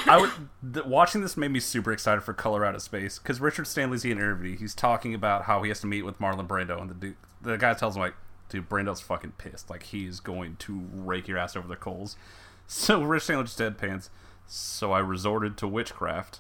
I 0.06 0.18
would 0.20 0.32
th- 0.74 0.86
watching 0.86 1.22
this 1.22 1.38
made 1.38 1.52
me 1.52 1.60
super 1.60 1.92
excited 1.92 2.22
for 2.22 2.34
Color 2.34 2.66
Out 2.66 2.76
of 2.76 2.82
Space 2.82 3.20
because 3.20 3.40
Richard 3.40 3.66
Stanley's 3.66 4.04
in 4.04 4.12
interview. 4.12 4.58
He's 4.58 4.76
talking 4.76 5.14
about 5.14 5.44
how 5.44 5.64
he 5.64 5.70
has 5.70 5.80
to 5.80 5.88
meet 5.88 6.04
with 6.04 6.20
Marlon 6.20 6.48
Brando, 6.48 6.80
and 6.80 6.90
the 6.90 6.94
dude, 6.94 7.16
the 7.42 7.58
guy 7.58 7.74
tells 7.74 7.96
him 7.96 8.02
like, 8.02 8.16
"Dude, 8.50 8.70
Brando's 8.70 9.02
fucking 9.02 9.34
pissed. 9.38 9.70
Like 9.70 9.84
he's 9.84 10.20
going 10.20 10.58
to 10.58 10.84
rake 10.94 11.28
your 11.28 11.38
ass 11.38 11.56
over 11.56 11.68
the 11.68 11.76
coals." 11.76 12.16
So 12.66 13.04
Rich 13.04 13.24
Stanley 13.24 13.44
just 13.44 13.60
deadpans. 13.60 14.08
So 14.46 14.92
I 14.92 15.00
resorted 15.00 15.58
to 15.58 15.68
witchcraft, 15.68 16.40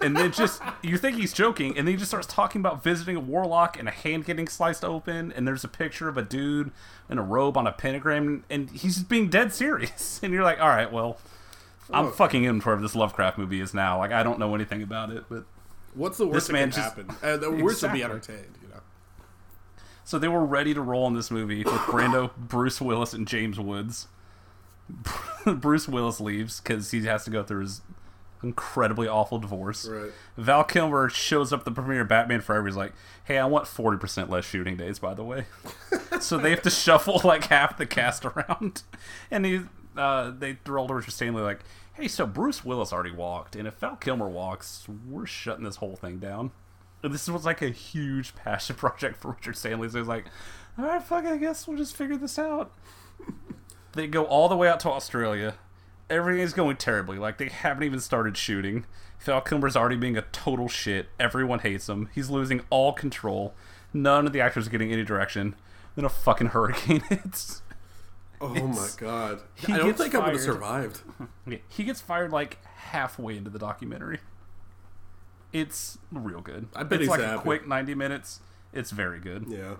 and 0.00 0.16
then 0.16 0.32
just 0.32 0.62
you 0.82 0.96
think 0.96 1.16
he's 1.18 1.32
joking, 1.34 1.76
and 1.76 1.86
then 1.86 1.92
he 1.94 1.98
just 1.98 2.10
starts 2.10 2.26
talking 2.26 2.60
about 2.60 2.82
visiting 2.82 3.16
a 3.16 3.20
warlock 3.20 3.78
and 3.78 3.86
a 3.86 3.90
hand 3.90 4.24
getting 4.24 4.48
sliced 4.48 4.82
open, 4.84 5.30
and 5.32 5.46
there's 5.46 5.62
a 5.64 5.68
picture 5.68 6.08
of 6.08 6.16
a 6.16 6.22
dude 6.22 6.70
in 7.10 7.18
a 7.18 7.22
robe 7.22 7.58
on 7.58 7.66
a 7.66 7.72
pentagram, 7.72 8.44
and 8.48 8.70
he's 8.70 8.94
just 8.94 9.08
being 9.10 9.28
dead 9.28 9.52
serious, 9.52 10.20
and 10.22 10.32
you're 10.32 10.44
like, 10.44 10.58
all 10.58 10.68
right, 10.68 10.90
well, 10.90 11.18
I'm 11.92 12.06
Look. 12.06 12.14
fucking 12.14 12.44
in 12.44 12.60
for 12.62 12.80
this 12.80 12.94
Lovecraft 12.94 13.36
movie 13.36 13.60
is 13.60 13.74
now. 13.74 13.98
Like 13.98 14.12
I 14.12 14.22
don't 14.22 14.38
know 14.38 14.54
anything 14.54 14.82
about 14.82 15.10
it, 15.10 15.24
but 15.28 15.44
What's 15.92 16.16
the 16.18 16.26
worst 16.26 16.46
This 16.46 16.52
man 16.52 16.70
that 16.70 16.74
can 16.76 16.84
just- 16.84 16.96
happen? 16.96 17.28
Uh, 17.28 17.36
the 17.36 17.50
worst 17.50 17.82
would 17.82 17.92
be 17.92 18.04
entertained, 18.04 18.56
you 18.62 18.68
know. 18.68 18.80
So 20.04 20.18
they 20.18 20.28
were 20.28 20.46
ready 20.46 20.72
to 20.72 20.80
roll 20.80 21.06
in 21.08 21.14
this 21.14 21.30
movie 21.30 21.64
with 21.64 21.74
Brando, 21.74 22.30
Bruce 22.38 22.80
Willis, 22.80 23.12
and 23.12 23.26
James 23.28 23.58
Woods. 23.60 24.06
Bruce 25.56 25.88
Willis 25.88 26.20
leaves 26.20 26.60
because 26.60 26.90
he 26.90 27.04
has 27.04 27.24
to 27.24 27.30
go 27.30 27.42
through 27.42 27.62
his 27.62 27.82
incredibly 28.42 29.06
awful 29.06 29.38
divorce. 29.38 29.86
Right. 29.86 30.12
Val 30.36 30.64
Kilmer 30.64 31.08
shows 31.08 31.52
up 31.52 31.64
the 31.64 31.70
premiere 31.70 32.02
of 32.02 32.08
Batman 32.08 32.40
Forever. 32.40 32.66
He's 32.66 32.76
like, 32.76 32.92
"Hey, 33.24 33.38
I 33.38 33.46
want 33.46 33.66
forty 33.66 33.98
percent 33.98 34.30
less 34.30 34.44
shooting 34.44 34.76
days, 34.76 34.98
by 34.98 35.14
the 35.14 35.24
way." 35.24 35.46
so 36.20 36.38
they 36.38 36.50
have 36.50 36.62
to 36.62 36.70
shuffle 36.70 37.20
like 37.24 37.44
half 37.44 37.76
the 37.76 37.86
cast 37.86 38.24
around, 38.24 38.82
and 39.30 39.44
he 39.44 39.62
uh, 39.96 40.32
they 40.36 40.58
over 40.66 41.02
to 41.02 41.10
Stanley 41.10 41.42
like, 41.42 41.60
"Hey, 41.94 42.08
so 42.08 42.26
Bruce 42.26 42.64
Willis 42.64 42.92
already 42.92 43.12
walked, 43.12 43.56
and 43.56 43.66
if 43.66 43.74
Val 43.74 43.96
Kilmer 43.96 44.28
walks, 44.28 44.86
we're 45.08 45.26
shutting 45.26 45.64
this 45.64 45.76
whole 45.76 45.96
thing 45.96 46.18
down." 46.18 46.52
And 47.02 47.14
this 47.14 47.28
was 47.28 47.46
like 47.46 47.62
a 47.62 47.70
huge 47.70 48.34
passion 48.34 48.76
project 48.76 49.16
for 49.16 49.30
Richard 49.30 49.56
Stanley. 49.56 49.88
So 49.88 49.94
he 49.94 50.00
was 50.00 50.08
like, 50.08 50.26
"All 50.78 50.84
right, 50.84 51.02
fuck, 51.02 51.24
it, 51.24 51.32
I 51.32 51.36
guess 51.36 51.66
we'll 51.66 51.78
just 51.78 51.96
figure 51.96 52.16
this 52.16 52.38
out." 52.38 52.72
They 53.92 54.06
go 54.06 54.24
all 54.24 54.48
the 54.48 54.56
way 54.56 54.68
out 54.68 54.80
to 54.80 54.90
Australia. 54.90 55.54
Everything 56.08 56.42
is 56.42 56.52
going 56.52 56.76
terribly. 56.76 57.18
Like 57.18 57.38
they 57.38 57.48
haven't 57.48 57.84
even 57.84 58.00
started 58.00 58.36
shooting. 58.36 58.84
Val 59.20 59.42
already 59.76 59.96
being 59.96 60.16
a 60.16 60.22
total 60.22 60.68
shit. 60.68 61.08
Everyone 61.18 61.58
hates 61.58 61.88
him. 61.88 62.08
He's 62.14 62.30
losing 62.30 62.62
all 62.70 62.92
control. 62.92 63.54
None 63.92 64.26
of 64.26 64.32
the 64.32 64.40
actors 64.40 64.66
are 64.66 64.70
getting 64.70 64.92
any 64.92 65.04
direction. 65.04 65.54
Then 65.94 66.04
a 66.04 66.08
fucking 66.08 66.48
hurricane 66.48 67.00
hits. 67.08 67.62
Oh 68.40 68.54
my 68.68 68.88
god! 68.96 69.42
he 69.54 69.70
I 69.72 69.76
don't 69.76 69.96
think 69.98 70.14
I 70.14 70.18
would 70.18 70.28
have 70.34 70.36
fired. 70.36 70.96
survived. 70.96 71.00
He 71.68 71.84
gets 71.84 72.00
fired 72.00 72.30
like 72.30 72.64
halfway 72.64 73.36
into 73.36 73.50
the 73.50 73.58
documentary. 73.58 74.20
It's 75.52 75.98
real 76.10 76.40
good. 76.40 76.68
I 76.74 76.84
bet 76.84 77.00
it's 77.00 77.02
he's 77.02 77.08
like 77.10 77.20
happy. 77.20 77.34
a 77.38 77.40
quick 77.40 77.68
ninety 77.68 77.94
minutes. 77.94 78.40
It's 78.72 78.92
very 78.92 79.18
good. 79.18 79.46
Yeah, 79.48 79.74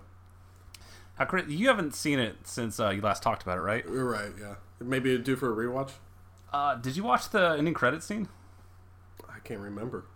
How 1.21 1.27
cra- 1.27 1.45
you 1.47 1.69
haven't 1.69 1.95
seen 1.95 2.19
it 2.19 2.37
since 2.45 2.81
uh, 2.81 2.89
you 2.89 3.03
last 3.03 3.23
talked 3.23 3.43
about 3.43 3.59
it, 3.59 3.61
right? 3.61 3.85
you're 3.85 4.11
right. 4.11 4.31
Yeah, 4.41 4.55
maybe 4.81 5.13
it'd 5.13 5.23
do 5.23 5.37
for 5.37 5.53
a 5.53 5.55
rewatch. 5.67 5.91
Uh, 6.51 6.77
did 6.77 6.97
you 6.97 7.05
watch 7.05 7.29
the 7.29 7.57
ending 7.59 7.75
credit 7.75 8.03
scene? 8.03 8.27
I 9.29 9.39
can't 9.45 9.61
remember. 9.61 10.07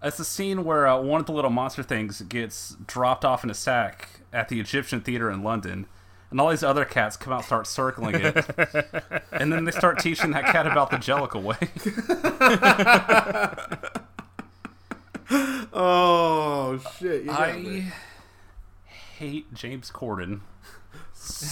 It's 0.00 0.18
the 0.18 0.24
scene 0.24 0.64
where 0.64 0.86
uh, 0.86 1.00
one 1.00 1.18
of 1.18 1.26
the 1.26 1.32
little 1.32 1.50
monster 1.50 1.82
things 1.82 2.20
gets 2.22 2.76
dropped 2.86 3.24
off 3.24 3.42
in 3.42 3.50
a 3.50 3.54
sack 3.54 4.20
at 4.32 4.48
the 4.48 4.60
Egyptian 4.60 5.00
Theater 5.00 5.32
in 5.32 5.42
London, 5.42 5.88
and 6.30 6.40
all 6.40 6.50
these 6.50 6.62
other 6.62 6.84
cats 6.84 7.16
come 7.16 7.32
out 7.32 7.40
and 7.40 7.46
start 7.46 7.66
circling 7.66 8.14
it, 8.14 8.36
and 9.32 9.52
then 9.52 9.64
they 9.64 9.72
start 9.72 9.98
teaching 9.98 10.30
that 10.30 10.44
cat 10.44 10.64
about 10.64 10.92
the 10.92 10.96
Jellicle 10.98 11.42
way. 11.42 11.56
Oh 15.72 16.78
shit! 16.98 17.24
You. 17.24 17.30
I 17.30 17.92
hate 19.20 19.52
James 19.54 19.90
Corden. 19.90 20.40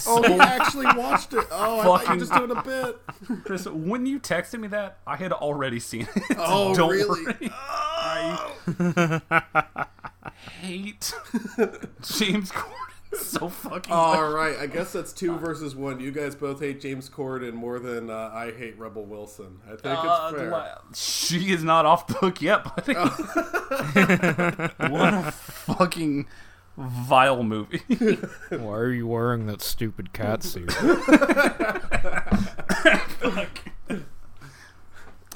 Oh, 0.07 0.27
you 0.27 0.41
actually 0.41 0.87
watched 0.97 1.35
it. 1.35 1.45
Oh, 1.53 1.81
I 1.81 1.85
thought 1.85 2.05
you 2.07 2.13
were 2.15 2.19
just 2.21 2.33
doing 2.33 2.51
a 2.51 2.63
bit. 2.63 2.99
Chris, 3.45 3.67
when 3.67 4.07
you 4.07 4.19
texted 4.19 4.59
me 4.61 4.69
that, 4.69 4.99
I 5.07 5.17
had 5.17 5.33
already 5.33 5.79
seen 5.79 6.09
it. 6.17 6.23
Oh, 6.39 6.75
Don't 6.77 6.91
really? 6.91 7.25
worry. 7.25 7.51
I 7.53 8.53
hate 10.61 11.13
James 12.03 12.51
Corden 12.51 12.73
so 13.15 13.49
fucking 13.49 13.93
All 13.93 14.15
much. 14.23 14.33
right, 14.35 14.57
I 14.59 14.67
guess 14.67 14.93
that's 14.93 15.13
two 15.13 15.37
versus 15.39 15.75
one. 15.77 16.01
You 16.01 16.11
guys 16.13 16.35
both 16.35 16.61
hate 16.61 16.81
James 16.81 17.09
Corden 17.09 17.53
more 17.55 17.79
than 17.79 18.11
uh, 18.11 18.31
I 18.35 18.53
hate 18.53 18.79
Rebel 18.79 19.05
Wilson. 19.05 19.59
I 19.67 19.71
think 19.77 19.81
Uh, 19.85 20.31
it's 20.33 20.41
fair. 20.41 20.79
she 20.95 21.53
is 21.53 21.63
not 21.65 21.85
off 21.87 22.07
the 22.07 22.15
hook 22.15 22.41
yet, 22.43 22.65
buddy. 22.65 22.95
what 24.93 25.15
a 25.15 25.31
fucking 25.33 26.27
vile 26.79 27.43
movie. 27.43 27.83
Why 28.51 28.77
are 28.77 28.93
you 28.93 29.07
wearing 29.07 29.47
that 29.47 29.61
stupid 29.61 30.13
cat 30.13 30.43
suit? 30.45 30.73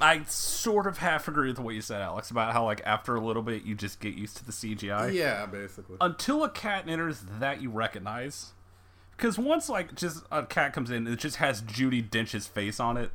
I 0.00 0.24
sort 0.24 0.86
of 0.88 0.98
half 0.98 1.28
agree 1.28 1.48
with 1.48 1.60
what 1.60 1.74
you 1.76 1.80
said, 1.80 2.00
Alex, 2.00 2.30
about 2.30 2.52
how 2.52 2.64
like 2.64 2.80
after 2.84 3.14
a 3.14 3.20
little 3.20 3.42
bit 3.42 3.62
you 3.64 3.74
just 3.74 4.00
get 4.00 4.14
used 4.14 4.36
to 4.38 4.44
the 4.44 4.52
CGI. 4.52 5.12
yeah, 5.12 5.46
basically. 5.46 5.96
until 6.00 6.42
a 6.42 6.48
cat 6.50 6.88
enters 6.88 7.24
that 7.38 7.62
you 7.62 7.70
recognize. 7.70 8.52
Because 9.16 9.38
once 9.38 9.68
like 9.68 9.94
just 9.94 10.24
a 10.32 10.44
cat 10.44 10.72
comes 10.72 10.90
in, 10.90 11.06
it 11.06 11.18
just 11.20 11.36
has 11.36 11.62
Judi 11.62 12.08
Dench's 12.08 12.46
face 12.48 12.80
on 12.80 12.96
it. 12.96 13.10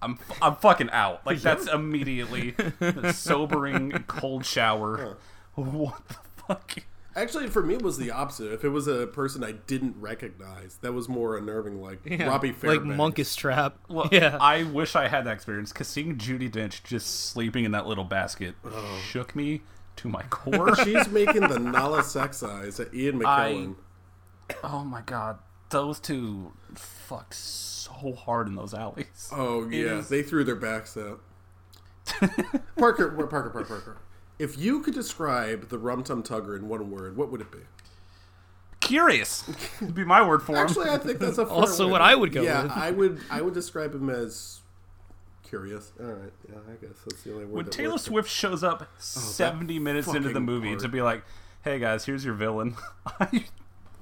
I'm 0.00 0.18
I'm 0.40 0.56
fucking 0.56 0.90
out. 0.90 1.24
Like 1.24 1.40
that's 1.40 1.68
immediately 1.68 2.56
a 2.80 3.12
sobering 3.12 3.92
cold 4.08 4.44
shower. 4.44 5.16
What 5.54 6.08
the 6.08 6.16
fuck? 6.46 6.78
Actually, 7.14 7.48
for 7.48 7.62
me, 7.62 7.74
it 7.74 7.82
was 7.82 7.98
the 7.98 8.10
opposite. 8.10 8.52
If 8.52 8.64
it 8.64 8.70
was 8.70 8.86
a 8.86 9.06
person 9.06 9.44
I 9.44 9.52
didn't 9.52 9.96
recognize, 10.00 10.78
that 10.80 10.92
was 10.92 11.08
more 11.08 11.36
unnerving. 11.36 11.80
Like 11.82 12.00
Yeah, 12.04 12.26
Robbie 12.28 12.48
like 12.48 12.56
Fairbanks. 12.56 12.96
Monkus 12.96 13.36
Trap. 13.36 13.76
Well, 13.88 14.08
yeah. 14.12 14.38
I 14.40 14.62
wish 14.64 14.96
I 14.96 15.08
had 15.08 15.26
that 15.26 15.32
experience 15.34 15.72
because 15.72 15.88
seeing 15.88 16.16
Judi 16.16 16.50
Dench 16.50 16.82
just 16.84 17.28
sleeping 17.30 17.64
in 17.64 17.72
that 17.72 17.86
little 17.86 18.04
basket 18.04 18.54
shook 19.04 19.36
me 19.36 19.62
to 19.96 20.08
my 20.08 20.22
core. 20.30 20.74
She's 20.76 21.08
making 21.08 21.42
the 21.42 21.58
Nala 21.60 22.02
sex 22.02 22.42
eyes 22.42 22.80
at 22.80 22.94
Ian 22.94 23.20
McKellen. 23.20 23.76
oh 24.64 24.84
my 24.84 25.02
god, 25.02 25.38
those 25.70 26.00
two 26.00 26.52
fucked 26.74 27.34
so 27.34 28.12
hard 28.14 28.46
in 28.48 28.54
those 28.54 28.72
alleys. 28.74 29.28
Oh 29.32 29.68
yeah, 29.68 29.98
is- 29.98 30.08
they 30.08 30.22
threw 30.22 30.44
their 30.44 30.56
backs 30.56 30.96
out. 30.96 31.20
Parker, 32.76 33.10
Parker, 33.10 33.50
Parker, 33.50 33.64
Parker. 33.64 33.98
If 34.42 34.58
you 34.58 34.80
could 34.80 34.94
describe 34.94 35.68
the 35.68 35.78
Rum 35.78 36.02
Tum 36.02 36.24
Tugger 36.24 36.56
in 36.56 36.68
one 36.68 36.90
word, 36.90 37.16
what 37.16 37.30
would 37.30 37.40
it 37.40 37.52
be? 37.52 37.60
Curious, 38.80 39.44
would 39.80 39.94
be 39.94 40.04
my 40.04 40.26
word 40.26 40.42
for 40.42 40.56
him. 40.56 40.58
Actually, 40.58 40.90
I 40.90 40.98
think 40.98 41.20
that's 41.20 41.38
a 41.38 41.46
fair 41.46 41.54
Also 41.54 41.86
way 41.86 41.92
what 41.92 42.02
I 42.02 42.16
would 42.16 42.32
go 42.32 42.42
yeah, 42.42 42.64
with. 42.64 42.72
I 42.72 42.90
would. 42.90 43.20
I 43.30 43.40
would 43.40 43.54
describe 43.54 43.94
him 43.94 44.10
as 44.10 44.62
curious. 45.44 45.92
All 46.00 46.06
right, 46.06 46.32
yeah, 46.48 46.56
I 46.68 46.84
guess 46.84 46.96
that's 47.06 47.22
the 47.22 47.32
only 47.32 47.44
word. 47.44 47.54
when 47.54 47.64
that 47.66 47.70
Taylor 47.70 47.92
works. 47.92 48.02
Swift 48.02 48.28
shows 48.28 48.64
up 48.64 48.88
70 48.98 49.78
minutes 49.78 50.08
into 50.12 50.30
the 50.30 50.40
movie 50.40 50.70
part. 50.70 50.80
to 50.80 50.88
be 50.88 51.02
like, 51.02 51.22
hey 51.62 51.78
guys, 51.78 52.04
here's 52.06 52.24
your 52.24 52.34
villain, 52.34 52.74
I 53.06 53.44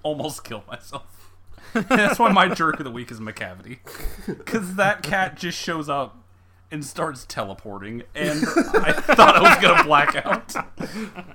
almost 0.03 0.43
killed 0.43 0.66
myself. 0.66 1.34
That's 1.74 2.18
why 2.18 2.32
my 2.32 2.49
jerk 2.49 2.80
of 2.80 2.84
the 2.84 2.91
week 2.91 3.11
is 3.11 3.20
Macavity. 3.20 3.80
Because 4.26 4.76
that 4.76 5.03
cat 5.03 5.36
just 5.36 5.59
shows 5.59 5.91
up 5.91 6.20
and 6.71 6.85
starts 6.85 7.25
teleporting, 7.27 8.03
and 8.14 8.45
I 8.45 8.93
thought 9.14 9.37
I 9.37 9.43
was 9.43 9.62
going 9.62 9.77
to 9.77 9.85
black 9.85 10.14
out. 10.25 10.55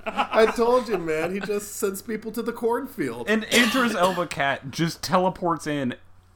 I 0.05 0.45
told 0.55 0.87
you, 0.87 0.97
man. 0.97 1.33
He 1.33 1.39
just 1.39 1.75
sends 1.75 2.01
people 2.01 2.31
to 2.31 2.41
the 2.41 2.53
cornfield. 2.53 3.29
And 3.29 3.43
Idris 3.53 3.95
Elba 3.95 4.27
cat 4.27 4.71
just 4.71 5.03
teleports 5.03 5.67
in 5.67 5.95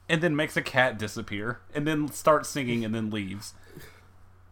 and 0.10 0.22
then 0.22 0.36
makes 0.36 0.58
a 0.58 0.62
cat 0.62 0.98
disappear 0.98 1.60
and 1.74 1.88
then 1.88 2.10
starts 2.10 2.50
singing 2.50 2.84
and 2.84 2.94
then 2.94 3.10
leaves. 3.10 3.54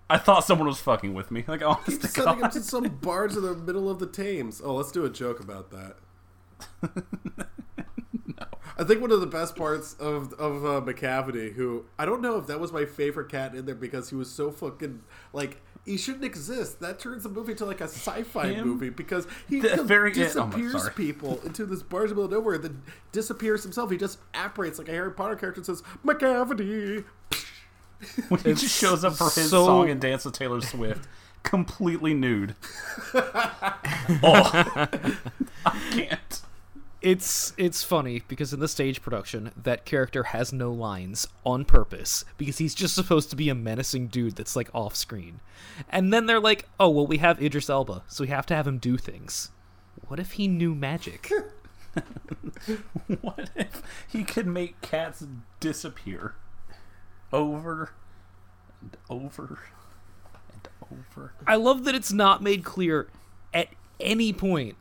I 0.10 0.18
thought 0.18 0.45
someone 0.45 0.68
was 0.68 0.80
fucking 0.80 1.14
with 1.14 1.32
me. 1.32 1.43
Like, 1.48 1.62
honest 1.62 2.02
to 2.02 2.08
sending 2.08 2.39
him 2.39 2.52
to 2.52 2.62
some 2.62 2.88
barge 3.02 3.36
in 3.36 3.41
the 3.41 3.56
middle 3.56 3.89
of 3.89 4.00
the 4.00 4.08
Thames. 4.08 4.62
Oh, 4.64 4.76
let's 4.76 4.91
do 4.91 5.04
a 5.04 5.10
joke 5.10 5.39
about 5.41 5.72
that. 5.72 7.48
I 8.78 8.84
think 8.84 9.01
one 9.01 9.11
of 9.11 9.20
the 9.22 9.28
best 9.28 9.55
parts 9.55 9.93
of 9.99 10.34
of 10.34 10.65
uh, 10.65 10.82
Macavity, 10.82 11.53
who 11.53 11.86
I 11.99 12.05
don't 12.05 12.22
know 12.22 12.38
if 12.38 12.47
that 12.47 12.59
was 12.59 12.72
my 12.72 12.86
favorite 12.86 13.30
cat 13.30 13.53
in 13.55 13.65
there 13.65 13.76
because 13.76 14.09
he 14.09 14.15
was 14.15 14.30
so 14.32 14.51
fucking 14.51 15.01
like 15.34 15.61
he 15.86 15.97
shouldn't 15.97 16.26
exist. 16.26 16.80
That 16.82 16.99
turns 16.99 17.24
the 17.24 17.30
movie 17.30 17.55
to 17.55 17.65
like 17.65 17.80
a 17.80 17.86
sci-fi 17.86 18.47
Him? 18.47 18.68
movie 18.68 18.89
because 18.89 19.26
he 19.47 19.61
The 19.61 19.70
com- 19.78 19.88
very 19.88 20.11
oh 20.11 20.13
disappears 20.15 20.82
sorry. 20.82 20.93
people 20.93 21.39
into 21.45 21.65
this 21.65 21.82
barge 21.82 22.09
in 22.11 22.18
the 22.18 22.22
middle 22.24 22.26
of 22.26 22.32
nowhere, 22.43 22.57
then 22.57 22.82
disappears 23.13 23.63
himself. 23.63 23.89
He 23.89 23.97
just 23.97 24.20
apparates 24.34 24.78
like 24.80 24.89
a 24.89 24.91
Harry 24.91 25.11
Potter 25.13 25.36
character 25.36 25.59
and 25.59 25.65
says 25.65 25.84
Macavity. 26.05 27.05
When 28.30 28.39
he 28.41 28.53
just 28.53 28.78
shows 28.80 29.03
up 29.03 29.13
for 29.15 29.24
his 29.26 29.49
so- 29.49 29.65
song 29.65 29.89
and 29.89 29.99
dance 29.99 30.24
with 30.26 30.36
Taylor 30.36 30.61
Swift, 30.61 31.07
completely 31.41 32.13
nude. 32.13 32.53
oh, 33.15 34.88
I 35.65 35.80
can't. 35.91 36.41
It's 37.02 37.54
it's 37.58 37.84
funny 37.84 38.24
because 38.28 38.54
in 38.54 38.60
the 38.60 38.68
stage 38.68 39.02
production, 39.04 39.52
that 39.56 39.86
character 39.86 40.24
has 40.24 40.52
no 40.52 40.72
lines 40.72 41.28
on 41.45 41.64
purpose 41.64 42.26
because 42.38 42.58
he's 42.58 42.74
just 42.74 42.95
supposed 42.95 43.30
to 43.30 43.36
be 43.36 43.50
a 43.50 43.56
menacing 43.56 44.08
dude 44.08 44.36
that's 44.36 44.56
like 44.56 44.70
off 44.74 44.95
screen. 44.95 45.39
And 45.89 46.12
then 46.12 46.26
they're 46.26 46.39
like, 46.39 46.68
"Oh, 46.80 46.89
well 46.89 47.06
we 47.06 47.20
have 47.20 47.41
Idris 47.41 47.70
Elba, 47.70 48.04
so 48.08 48.24
we 48.24 48.30
have 48.30 48.48
to 48.48 48.56
have 48.56 48.68
him 48.68 48.80
do 48.80 48.98
things." 48.98 49.52
What 50.08 50.20
if 50.20 50.34
he 50.34 50.48
knew 50.48 50.74
magic? 50.74 51.32
What 53.22 53.50
if 53.56 53.82
he 54.08 54.24
could 54.24 54.45
make 54.48 54.82
cats 54.82 55.26
disappear 55.60 56.36
over 57.32 57.93
and 58.82 58.98
over 59.10 59.60
and 60.54 60.68
over? 60.91 61.34
I 61.48 61.56
love 61.56 61.86
that 61.86 61.95
it's 61.95 62.12
not 62.12 62.43
made 62.43 62.64
clear 62.64 63.08
at 63.54 63.70
any 64.00 64.34
point 64.34 64.76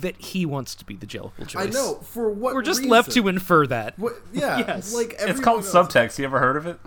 that 0.00 0.16
he 0.16 0.46
wants 0.46 0.74
to 0.76 0.84
be 0.84 0.96
the 0.96 1.06
Jellicle 1.06 1.46
choice. 1.46 1.66
I 1.66 1.70
know 1.70 1.94
for 1.96 2.30
what 2.30 2.54
We're 2.54 2.62
just 2.62 2.78
reason? 2.80 2.90
left 2.90 3.12
to 3.12 3.28
infer 3.28 3.66
that. 3.66 3.98
What, 3.98 4.14
yeah, 4.32 4.58
Yes. 4.66 4.94
like 4.94 5.14
It's 5.18 5.40
called 5.40 5.64
everyone 5.64 5.64
else. 5.64 5.72
subtext. 5.72 6.18
You 6.18 6.24
ever 6.24 6.38
heard 6.38 6.56
of 6.56 6.66
it? 6.66 6.78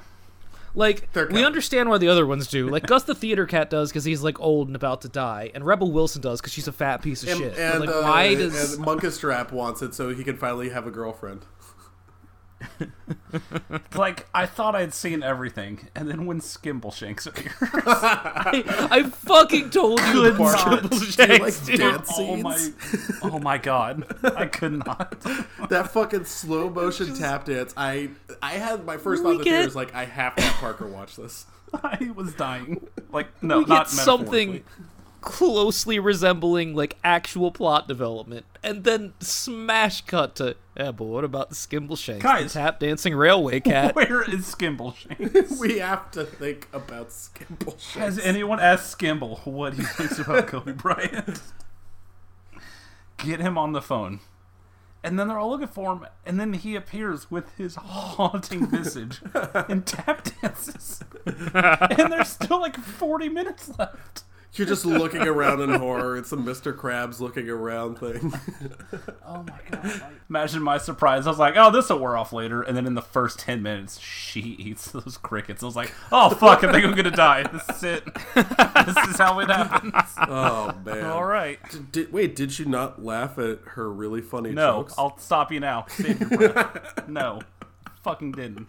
Like 0.76 1.10
we 1.32 1.44
understand 1.44 1.90
why 1.90 1.98
the 1.98 2.08
other 2.10 2.26
ones 2.28 2.48
do. 2.48 2.68
Like 2.70 2.84
Gus 2.88 3.04
the 3.04 3.16
theater 3.16 3.46
cat 3.48 3.70
does 3.72 3.90
because 3.90 4.06
he's 4.06 4.22
like 4.22 4.40
old 4.40 4.68
and 4.68 4.76
about 4.76 5.02
to 5.02 5.10
die, 5.10 5.50
and 5.56 5.66
Rebel 5.66 5.92
Wilson 5.92 6.22
does 6.22 6.40
because 6.40 6.54
she's 6.54 6.68
a 6.68 6.72
fat 6.72 7.02
piece 7.02 7.24
of 7.24 7.30
And, 7.30 7.38
shit. 7.40 7.52
But, 7.56 7.60
and, 7.62 7.80
like, 7.82 7.90
uh, 7.90 8.02
why 8.04 8.36
does 8.36 8.76
and 8.76 8.86
Munkustrap 8.86 9.52
wants 9.52 9.82
it 9.82 9.94
so 9.96 10.10
he 10.10 10.24
can 10.24 10.38
finally 10.38 10.70
have 10.70 10.86
a 10.86 10.92
girlfriend. 10.92 11.42
like 13.96 14.28
I 14.34 14.46
thought 14.46 14.76
I'd 14.76 14.94
seen 14.94 15.24
everything, 15.24 15.88
and 15.96 16.10
then 16.10 16.26
when 16.26 16.40
Skimbleshanks 16.42 17.28
appears, 17.28 17.54
I, 17.62 18.64
I 18.92 19.04
fucking 19.04 19.70
told 19.70 20.00
you 20.02 20.12
Could 20.12 20.34
the 20.36 20.40
not. 20.40 20.84
Skimbleshanks, 20.84 21.40
like 21.40 21.66
dude. 21.66 21.80
dance 21.80 22.10
oh 22.18 22.38
my, 22.38 22.70
oh 23.24 23.40
my 23.40 23.58
god, 23.58 24.06
I 24.36 24.46
could 24.46 24.86
not. 24.86 25.20
that 25.70 25.92
fucking 25.92 26.26
slow 26.26 26.70
motion 26.70 27.14
tap 27.16 27.46
dance. 27.46 27.74
I 27.78 28.10
I 28.42 28.54
had 28.54 28.86
my 28.86 28.98
first 28.98 29.24
thought 29.24 29.30
We 29.30 29.36
in 29.36 29.38
the 29.40 29.44
theater 29.46 29.60
get- 29.62 29.68
is 29.70 29.76
like 29.76 29.94
I 29.96 30.06
have 30.06 30.36
to 30.36 30.42
have 30.42 30.56
Parker 30.56 30.88
watch 30.88 31.16
this. 31.16 31.46
I 31.84 32.12
was 32.16 32.34
dying. 32.34 32.88
Like 33.12 33.28
no, 33.44 33.60
we 33.60 33.66
not 33.66 33.86
get 33.86 33.90
something 33.90 34.52
metaphorically. 34.52 34.64
Closely 35.22 36.00
resembling 36.00 36.76
like 36.76 36.98
actual 37.04 37.52
plot 37.52 37.88
development, 37.88 38.46
and 38.64 38.84
then 38.84 39.14
smash 39.20 40.02
cut 40.02 40.36
to 40.36 40.56
yeah, 40.78 40.92
but 40.92 41.06
what 41.06 41.26
about 41.26 41.50
the 41.50 41.56
Skimbleshanks, 41.56 42.22
Guys. 42.22 42.54
the 42.54 42.60
tap 42.60 42.80
dancing 42.80 43.14
railway 43.14 43.60
cat? 43.62 43.96
Where 43.96 44.22
is 44.24 44.56
Skimbleshanks? 44.56 45.60
we 45.60 45.80
have 45.80 46.10
to 46.12 46.24
think 46.24 46.70
about 46.72 47.10
Skimble. 47.10 47.94
Has 47.96 48.18
anyone 48.20 48.60
asked 48.60 48.98
Skimble 48.98 49.46
what 49.46 49.74
he 49.74 49.84
thinks 49.84 50.20
about 50.20 50.48
Kobe 50.48 50.72
Bryant? 50.72 51.42
Get 53.18 53.42
him 53.42 53.58
on 53.58 53.74
the 53.74 53.82
phone. 53.82 54.22
And 55.04 55.18
then 55.18 55.28
they're 55.28 55.38
all 55.38 55.50
looking 55.50 55.68
for 55.68 55.94
him, 55.94 56.06
and 56.26 56.40
then 56.40 56.54
he 56.54 56.76
appears 56.76 57.32
with 57.32 57.56
his 57.58 57.76
haunting 57.76 58.68
visage 58.68 59.22
and 59.34 59.86
tap 59.86 60.28
dances. 60.42 61.02
and 61.26 62.12
there's 62.12 62.28
still 62.28 62.60
like 62.60 62.78
40 62.78 63.30
minutes 63.30 63.72
left. 63.80 64.24
You're 64.54 64.68
just 64.68 64.86
looking 64.86 65.22
around 65.22 65.62
in 65.62 65.70
horror. 65.70 66.18
It's 66.18 66.32
a 66.32 66.36
Mr. 66.36 66.76
Krabs 66.76 67.20
looking 67.20 67.50
around 67.50 68.00
thing. 68.00 68.34
Oh 69.32 69.44
my 69.44 69.60
god. 69.70 70.02
Imagine 70.28 70.64
my 70.64 70.80
surprise. 70.80 71.28
I 71.28 71.30
was 71.30 71.38
like, 71.38 71.54
oh, 71.56 71.70
this 71.70 71.90
will 71.90 72.00
wear 72.00 72.18
off 72.18 72.34
later. 72.34 72.64
And 72.64 72.76
then 72.76 72.88
in 72.88 72.96
the 72.96 73.02
first 73.02 73.38
10 73.38 73.62
minutes, 73.62 74.00
she 74.00 74.40
eats 74.42 74.90
those 74.92 75.20
crickets. 75.22 75.62
I 75.62 75.68
was 75.68 75.76
like, 75.76 75.94
oh, 76.12 76.32
fuck, 76.32 76.64
I 76.64 76.72
think 76.72 76.84
I'm 76.84 76.94
going 76.94 77.04
to 77.04 77.12
die. 77.12 77.44
This 77.44 77.78
is 77.78 77.84
it. 77.84 78.06
this 78.34 79.08
is 79.08 79.18
how 79.20 79.40
it 79.40 79.50
happens. 79.52 79.94
oh 80.28 80.74
man! 80.84 81.06
All 81.06 81.24
right. 81.26 81.60
Did, 81.70 81.92
did- 81.92 82.12
wait, 82.12 82.36
did 82.36 82.58
you 82.58 82.66
not 82.66 83.04
laugh 83.06 83.38
at 83.38 83.60
her 83.76 83.92
really 83.94 84.22
funny 84.22 84.52
No, 84.52 84.80
jokes? 84.80 84.96
I'll 84.98 85.16
stop 85.20 85.52
you 85.52 85.60
now. 85.60 85.86
Save 85.90 86.20
your 86.22 86.50
breath. 86.52 87.08
no, 87.08 87.42
fucking 88.04 88.32
didn't. 88.32 88.68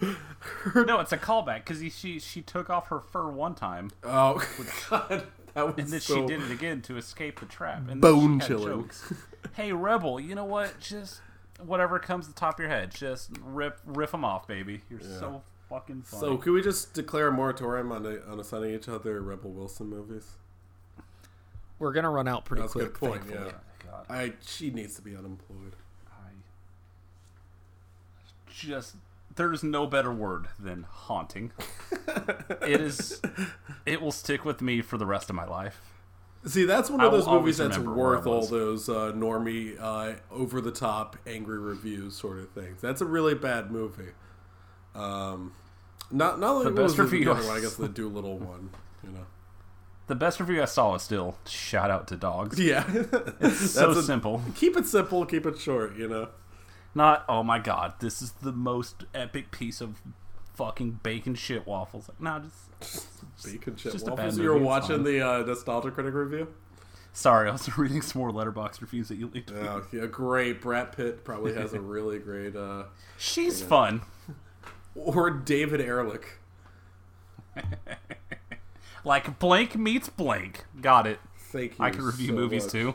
No, 0.74 1.00
it's 1.00 1.12
a 1.12 1.18
callback 1.18 1.64
because 1.66 1.82
she 1.94 2.18
she 2.20 2.42
took 2.42 2.68
off 2.68 2.88
her 2.88 3.00
fur 3.00 3.30
one 3.30 3.54
time, 3.54 3.90
Oh 4.04 4.42
god, 4.90 5.24
that 5.54 5.66
was 5.66 5.74
and 5.78 5.88
then 5.88 6.00
so 6.00 6.14
she 6.14 6.26
did 6.26 6.42
it 6.42 6.50
again 6.50 6.80
to 6.82 6.96
escape 6.96 7.40
the 7.40 7.46
trap. 7.46 7.88
And 7.88 8.00
bone 8.00 8.38
then 8.38 8.46
she 8.46 8.52
had 8.52 8.60
chilling. 8.60 8.82
jokes. 8.82 9.12
Hey, 9.54 9.72
rebel, 9.72 10.20
you 10.20 10.34
know 10.34 10.44
what? 10.44 10.78
Just 10.80 11.20
whatever 11.64 11.98
comes 11.98 12.26
to 12.26 12.32
the 12.32 12.38
top 12.38 12.54
of 12.54 12.60
your 12.60 12.68
head, 12.68 12.92
just 12.94 13.30
rip 13.42 13.78
riff 13.84 14.12
them 14.12 14.24
off, 14.24 14.46
baby. 14.46 14.82
You're 14.90 15.00
so 15.00 15.42
fucking 15.68 16.02
funny. 16.02 16.20
So, 16.20 16.36
can 16.36 16.52
we 16.52 16.62
just 16.62 16.94
declare 16.94 17.28
a 17.28 17.32
moratorium 17.32 17.90
on, 17.92 18.06
on 18.06 18.38
assigning 18.40 18.74
each 18.74 18.88
other 18.88 19.20
Rebel 19.20 19.50
Wilson 19.50 19.88
movies? 19.88 20.26
We're 21.78 21.92
gonna 21.92 22.10
run 22.10 22.28
out 22.28 22.44
pretty 22.44 22.62
That's 22.62 22.74
a 22.74 22.78
quick. 22.80 22.92
good 22.92 23.00
point. 23.00 23.24
thankfully. 23.24 23.52
Yeah, 23.86 23.90
God, 23.90 24.06
I 24.08 24.32
she 24.46 24.70
needs 24.70 24.94
to 24.96 25.02
be 25.02 25.16
unemployed. 25.16 25.74
I 26.10 26.30
just 28.52 28.96
there's 29.40 29.62
no 29.64 29.86
better 29.86 30.12
word 30.12 30.48
than 30.58 30.82
haunting. 30.82 31.50
it 32.60 32.78
is. 32.80 33.22
It 33.86 34.02
will 34.02 34.12
stick 34.12 34.44
with 34.44 34.60
me 34.60 34.82
for 34.82 34.98
the 34.98 35.06
rest 35.06 35.30
of 35.30 35.36
my 35.36 35.46
life. 35.46 35.80
See, 36.44 36.64
that's 36.66 36.90
one 36.90 37.00
of 37.00 37.10
those 37.10 37.26
movies 37.26 37.56
that's 37.56 37.78
remember 37.78 37.98
where 37.98 38.14
I 38.14 38.18
worth 38.18 38.26
all 38.26 38.46
those 38.46 38.90
uh, 38.90 39.12
normie, 39.14 39.80
uh, 39.80 40.16
over 40.30 40.60
the 40.60 40.70
top, 40.70 41.16
angry 41.26 41.58
reviews 41.58 42.16
sort 42.16 42.38
of 42.38 42.50
things. 42.50 42.82
That's 42.82 43.00
a 43.00 43.06
really 43.06 43.34
bad 43.34 43.70
movie. 43.70 44.10
Um, 44.94 45.54
not 46.10 46.38
not 46.38 46.52
like 46.52 46.64
The 46.74 46.82
was 46.82 46.92
best 46.92 46.96
the 46.98 47.02
review 47.04 47.30
other 47.30 47.42
I 47.42 47.46
one, 47.46 47.56
I 47.56 47.60
guess 47.60 47.76
the 47.76 47.88
Dolittle 47.88 48.38
one. 48.38 48.70
You 49.02 49.10
know. 49.10 49.26
The 50.06 50.16
best 50.16 50.38
review 50.38 50.60
I 50.60 50.66
saw 50.66 50.94
is 50.96 51.02
still 51.02 51.38
shout 51.46 51.90
out 51.90 52.08
to 52.08 52.16
dogs. 52.16 52.58
Yeah, 52.60 52.84
It's 53.40 53.70
so 53.70 53.90
a- 53.90 54.02
simple. 54.02 54.42
Keep 54.54 54.76
it 54.76 54.86
simple. 54.86 55.24
Keep 55.24 55.46
it 55.46 55.58
short. 55.58 55.96
You 55.96 56.08
know. 56.08 56.28
Not 56.94 57.24
oh 57.28 57.42
my 57.42 57.58
god, 57.58 57.94
this 58.00 58.20
is 58.20 58.32
the 58.32 58.52
most 58.52 59.04
epic 59.14 59.50
piece 59.50 59.80
of 59.80 60.02
fucking 60.54 61.00
bacon 61.02 61.34
shit 61.34 61.66
waffles. 61.66 62.08
Like, 62.08 62.20
nah, 62.20 62.40
just 62.80 63.44
Bacon 63.44 63.76
shit 63.76 63.92
just 63.92 64.08
waffles. 64.08 64.38
You 64.38 64.50
were 64.50 64.56
it's 64.56 64.64
watching 64.64 65.04
the 65.04 65.20
uh, 65.26 65.38
Nostalgia 65.46 65.90
Critic 65.90 66.14
review. 66.14 66.48
sorry, 67.12 67.48
I 67.48 67.52
was 67.52 67.78
reading 67.78 68.02
some 68.02 68.20
more 68.20 68.30
Letterboxd 68.32 68.80
reviews 68.80 69.08
that 69.08 69.16
you 69.16 69.28
leaked. 69.28 69.52
Oh, 69.52 69.84
yeah, 69.92 70.06
great. 70.06 70.60
Brad 70.60 70.92
Pitt 70.92 71.24
probably 71.24 71.54
has 71.54 71.72
a 71.72 71.80
really 71.80 72.18
great. 72.18 72.56
Uh, 72.56 72.84
She's 73.16 73.62
fun. 73.62 74.02
or 74.94 75.30
David 75.30 75.80
Ehrlich. 75.80 76.26
Like 79.04 79.38
blank 79.38 79.76
meets 79.76 80.08
blank. 80.08 80.64
Got 80.80 81.06
it. 81.06 81.20
Thank 81.38 81.78
you. 81.78 81.84
I 81.84 81.90
can 81.90 82.02
review 82.04 82.28
so 82.28 82.34
movies 82.34 82.64
much. 82.64 82.72
too. 82.72 82.94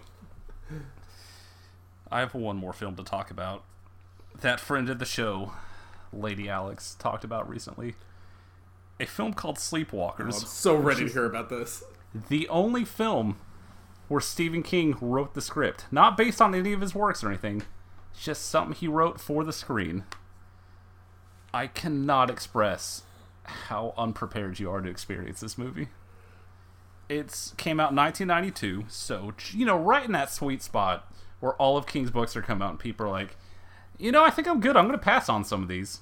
I 2.11 2.19
have 2.19 2.35
one 2.35 2.57
more 2.57 2.73
film 2.73 2.95
to 2.97 3.03
talk 3.03 3.31
about. 3.31 3.63
That 4.41 4.59
friend 4.59 4.89
of 4.89 4.99
the 4.99 5.05
show, 5.05 5.53
Lady 6.11 6.49
Alex, 6.49 6.95
talked 6.99 7.23
about 7.23 7.49
recently. 7.49 7.95
A 8.99 9.05
film 9.05 9.33
called 9.33 9.57
Sleepwalkers. 9.57 10.19
I'm 10.19 10.31
so 10.31 10.75
ready 10.75 11.05
to 11.07 11.11
hear 11.11 11.25
about 11.25 11.49
this. 11.49 11.83
the 12.29 12.47
only 12.49 12.85
film 12.85 13.37
where 14.07 14.21
Stephen 14.21 14.63
King 14.63 14.95
wrote 15.01 15.33
the 15.33 15.41
script, 15.41 15.85
not 15.91 16.15
based 16.15 16.41
on 16.41 16.53
any 16.53 16.73
of 16.73 16.81
his 16.81 16.93
works 16.95 17.23
or 17.23 17.29
anything, 17.29 17.63
it's 18.13 18.23
just 18.23 18.45
something 18.45 18.75
he 18.75 18.87
wrote 18.87 19.19
for 19.19 19.43
the 19.43 19.51
screen. 19.51 20.03
I 21.53 21.67
cannot 21.67 22.29
express 22.29 23.03
how 23.43 23.93
unprepared 23.97 24.59
you 24.59 24.69
are 24.69 24.81
to 24.81 24.89
experience 24.89 25.39
this 25.39 25.57
movie. 25.57 25.89
It's 27.09 27.53
came 27.57 27.79
out 27.79 27.91
in 27.91 27.97
1992, 27.97 28.85
so 28.89 29.33
you 29.51 29.65
know, 29.65 29.77
right 29.77 30.05
in 30.05 30.11
that 30.13 30.31
sweet 30.31 30.61
spot 30.63 31.11
where 31.39 31.53
all 31.53 31.77
of 31.77 31.85
King's 31.85 32.11
books 32.11 32.35
are 32.35 32.41
coming 32.41 32.63
out 32.63 32.71
and 32.71 32.79
people 32.79 33.05
are 33.05 33.11
like, 33.11 33.37
you 33.97 34.11
know, 34.11 34.23
I 34.23 34.29
think 34.29 34.47
I'm 34.47 34.59
good. 34.59 34.75
I'm 34.75 34.87
going 34.87 34.97
to 34.97 35.03
pass 35.03 35.29
on 35.29 35.43
some 35.43 35.61
of 35.63 35.67
these. 35.67 36.01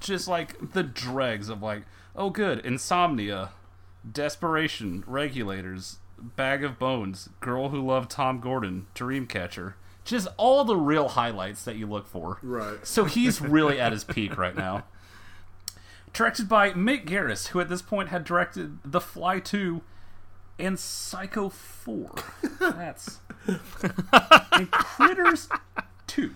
Just 0.00 0.28
like 0.28 0.72
the 0.72 0.82
dregs 0.82 1.48
of 1.48 1.62
like, 1.62 1.82
oh, 2.16 2.30
good, 2.30 2.64
insomnia, 2.64 3.50
Desperation, 4.10 5.04
Regulators, 5.06 5.98
Bag 6.18 6.64
of 6.64 6.78
Bones, 6.78 7.28
Girl 7.40 7.68
Who 7.68 7.84
Loved 7.84 8.10
Tom 8.10 8.40
Gordon, 8.40 8.86
Dreamcatcher. 8.94 9.74
Just 10.04 10.28
all 10.36 10.64
the 10.64 10.76
real 10.76 11.08
highlights 11.08 11.64
that 11.64 11.76
you 11.76 11.86
look 11.86 12.06
for. 12.06 12.38
Right. 12.42 12.86
So 12.86 13.04
he's 13.04 13.40
really 13.40 13.78
at 13.78 13.92
his 13.92 14.04
peak 14.04 14.36
right 14.38 14.56
now. 14.56 14.84
Directed 16.12 16.48
by 16.48 16.72
Mick 16.72 17.06
Garris, 17.06 17.48
who 17.48 17.60
at 17.60 17.68
this 17.68 17.82
point 17.82 18.08
had 18.08 18.24
directed 18.24 18.78
The 18.84 19.00
Fly 19.00 19.38
2 19.38 19.82
and 20.58 20.78
Psycho 20.78 21.48
4. 21.48 22.14
That's. 22.60 23.18
and 24.52 24.70
Critters 24.70 25.48
2. 26.06 26.32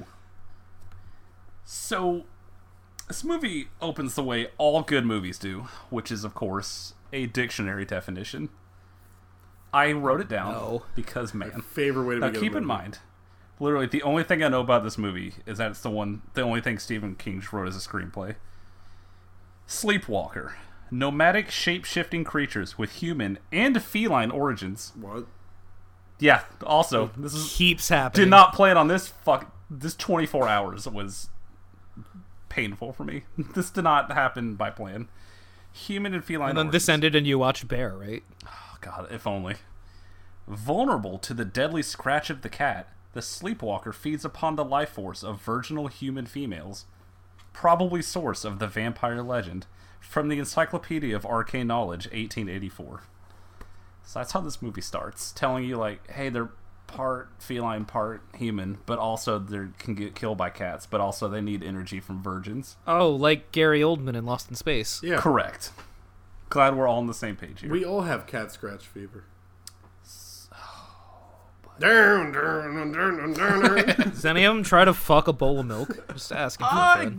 So, 1.64 2.24
this 3.08 3.24
movie 3.24 3.68
opens 3.80 4.14
the 4.14 4.22
way 4.24 4.48
all 4.58 4.82
good 4.82 5.04
movies 5.06 5.38
do, 5.38 5.68
which 5.90 6.10
is, 6.12 6.24
of 6.24 6.34
course, 6.34 6.94
a 7.12 7.26
dictionary 7.26 7.84
definition. 7.84 8.50
I 9.72 9.92
wrote 9.92 10.20
it 10.20 10.28
down 10.28 10.52
No. 10.52 10.82
because, 10.94 11.34
man. 11.34 11.62
Favorite 11.62 12.04
way 12.06 12.14
to 12.14 12.20
Now, 12.20 12.26
begin 12.28 12.42
keep 12.42 12.54
in 12.54 12.64
mind, 12.64 12.98
literally, 13.58 13.86
the 13.86 14.02
only 14.02 14.22
thing 14.22 14.42
I 14.42 14.48
know 14.48 14.60
about 14.60 14.84
this 14.84 14.96
movie 14.98 15.34
is 15.46 15.58
that 15.58 15.72
it's 15.72 15.80
the 15.80 15.90
one, 15.90 16.22
the 16.34 16.42
only 16.42 16.60
thing 16.60 16.78
Stephen 16.78 17.14
King 17.16 17.42
wrote 17.50 17.66
as 17.68 17.76
a 17.76 17.80
screenplay. 17.88 18.36
Sleepwalker. 19.66 20.52
Nomadic 20.90 21.50
shape 21.50 21.84
shifting 21.84 22.22
creatures 22.24 22.78
with 22.78 22.92
human 22.92 23.38
and 23.50 23.82
feline 23.82 24.30
origins. 24.30 24.92
What? 25.00 25.26
Yeah, 26.20 26.42
also, 26.62 27.10
this 27.16 27.34
is 27.34 27.52
Keeps 27.54 27.88
happening. 27.88 28.26
did 28.26 28.30
not 28.30 28.52
plan 28.52 28.76
on 28.76 28.86
this 28.88 29.08
fuck 29.08 29.50
this 29.68 29.96
24 29.96 30.46
hours 30.46 30.86
was 30.86 31.28
painful 32.54 32.92
for 32.92 33.04
me. 33.04 33.24
This 33.54 33.70
did 33.70 33.84
not 33.84 34.12
happen 34.12 34.54
by 34.54 34.70
plan. 34.70 35.08
Human 35.72 36.14
and 36.14 36.24
feline 36.24 36.50
And 36.50 36.58
then 36.58 36.70
this 36.70 36.88
ended, 36.88 37.16
and 37.16 37.26
you 37.26 37.38
watched 37.38 37.66
Bear, 37.66 37.96
right? 37.96 38.22
Oh, 38.46 38.76
God, 38.80 39.08
if 39.10 39.26
only. 39.26 39.56
Vulnerable 40.46 41.18
to 41.18 41.34
the 41.34 41.44
deadly 41.44 41.82
scratch 41.82 42.30
of 42.30 42.42
the 42.42 42.48
cat, 42.48 42.88
the 43.12 43.22
sleepwalker 43.22 43.92
feeds 43.92 44.24
upon 44.24 44.54
the 44.54 44.64
life 44.64 44.90
force 44.90 45.24
of 45.24 45.42
virginal 45.42 45.88
human 45.88 46.26
females, 46.26 46.84
probably 47.52 48.02
source 48.02 48.44
of 48.44 48.60
the 48.60 48.68
vampire 48.68 49.22
legend, 49.22 49.66
from 50.00 50.28
the 50.28 50.38
Encyclopedia 50.38 51.16
of 51.16 51.26
Arcane 51.26 51.66
Knowledge, 51.66 52.06
1884. 52.06 53.02
So 54.04 54.18
that's 54.20 54.32
how 54.32 54.40
this 54.42 54.62
movie 54.62 54.80
starts, 54.80 55.32
telling 55.32 55.64
you 55.64 55.76
like, 55.76 56.08
hey, 56.10 56.28
they're 56.28 56.50
part 56.86 57.30
feline, 57.38 57.84
part 57.84 58.22
human, 58.36 58.78
but 58.86 58.98
also 58.98 59.38
they 59.38 59.66
can 59.78 59.94
get 59.94 60.14
killed 60.14 60.38
by 60.38 60.50
cats, 60.50 60.86
but 60.86 61.00
also 61.00 61.28
they 61.28 61.40
need 61.40 61.62
energy 61.62 62.00
from 62.00 62.22
virgins. 62.22 62.76
Oh, 62.86 63.10
like 63.10 63.52
Gary 63.52 63.80
Oldman 63.80 64.14
in 64.16 64.24
Lost 64.24 64.48
in 64.50 64.56
Space. 64.56 65.00
Yeah. 65.02 65.18
Correct. 65.18 65.72
Glad 66.50 66.76
we're 66.76 66.86
all 66.86 66.98
on 66.98 67.06
the 67.06 67.14
same 67.14 67.36
page 67.36 67.62
here. 67.62 67.70
We 67.70 67.84
all 67.84 68.02
have 68.02 68.26
cat 68.26 68.52
scratch 68.52 68.86
fever. 68.86 69.24
Dun, 71.80 72.30
dun, 72.30 72.74
dun, 72.74 72.92
dun, 72.92 73.34
dun, 73.34 73.62
dun. 73.62 73.86
Does 74.10 74.24
any 74.24 74.44
of 74.44 74.54
them 74.54 74.62
try 74.62 74.84
to 74.84 74.94
fuck 74.94 75.26
a 75.26 75.32
bowl 75.32 75.58
of 75.58 75.66
milk? 75.66 76.06
Just 76.12 76.30
asking. 76.30 76.66
for 76.66 76.72
a 76.72 76.76
I. 76.76 77.12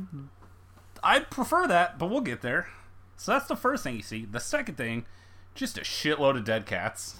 I'd 1.03 1.29
prefer 1.29 1.67
that, 1.67 1.99
but 1.99 2.09
we'll 2.09 2.21
get 2.21 2.41
there. 2.41 2.69
So 3.17 3.33
that's 3.33 3.47
the 3.47 3.55
first 3.55 3.83
thing 3.83 3.97
you 3.97 4.01
see. 4.01 4.25
The 4.25 4.39
second 4.39 4.75
thing, 4.75 5.05
just 5.53 5.77
a 5.77 5.81
shitload 5.81 6.37
of 6.37 6.45
dead 6.45 6.65
cats. 6.65 7.17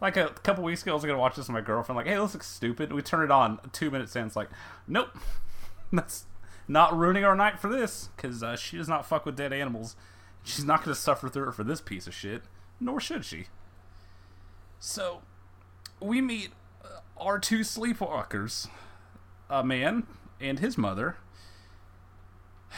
Like 0.00 0.16
a 0.16 0.28
couple 0.28 0.64
weeks 0.64 0.82
ago, 0.82 0.92
I 0.92 0.94
was 0.94 1.04
gonna 1.04 1.18
watch 1.18 1.36
this 1.36 1.48
with 1.48 1.54
my 1.54 1.60
girlfriend. 1.60 1.96
Like, 1.96 2.06
hey, 2.06 2.16
this 2.16 2.34
looks 2.34 2.48
stupid. 2.48 2.92
We 2.92 3.02
turn 3.02 3.24
it 3.24 3.30
on. 3.30 3.60
Two 3.72 3.90
minutes 3.90 4.14
in, 4.16 4.26
it's 4.26 4.36
like, 4.36 4.50
nope, 4.86 5.10
that's 5.92 6.26
not 6.66 6.96
ruining 6.96 7.24
our 7.24 7.36
night 7.36 7.60
for 7.60 7.68
this 7.68 8.08
because 8.16 8.42
uh, 8.42 8.56
she 8.56 8.76
does 8.76 8.88
not 8.88 9.06
fuck 9.06 9.24
with 9.24 9.36
dead 9.36 9.52
animals. 9.52 9.96
She's 10.42 10.64
not 10.64 10.84
gonna 10.84 10.94
suffer 10.94 11.28
through 11.28 11.48
it 11.48 11.54
for 11.54 11.64
this 11.64 11.80
piece 11.80 12.06
of 12.06 12.14
shit. 12.14 12.42
Nor 12.80 13.00
should 13.00 13.24
she. 13.24 13.46
So, 14.78 15.22
we 16.00 16.20
meet 16.20 16.50
uh, 16.84 17.00
our 17.16 17.38
two 17.38 17.60
sleepwalkers, 17.60 18.68
a 19.48 19.64
man 19.64 20.06
and 20.40 20.58
his 20.58 20.76
mother. 20.76 21.16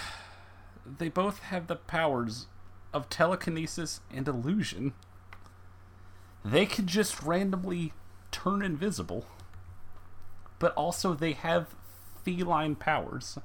They 0.99 1.09
both 1.09 1.41
have 1.41 1.67
the 1.67 1.75
powers 1.75 2.47
of 2.95 3.09
telekinesis 3.09 4.03
and 4.09 4.29
illusion. 4.29 4.95
They 6.53 6.65
could 6.65 6.87
just 6.87 7.21
randomly 7.23 7.93
turn 8.31 8.63
invisible, 8.63 9.27
but 10.61 10.73
also 10.75 11.13
they 11.13 11.33
have 11.33 11.75
feline 12.23 12.77
powers. 12.77 13.37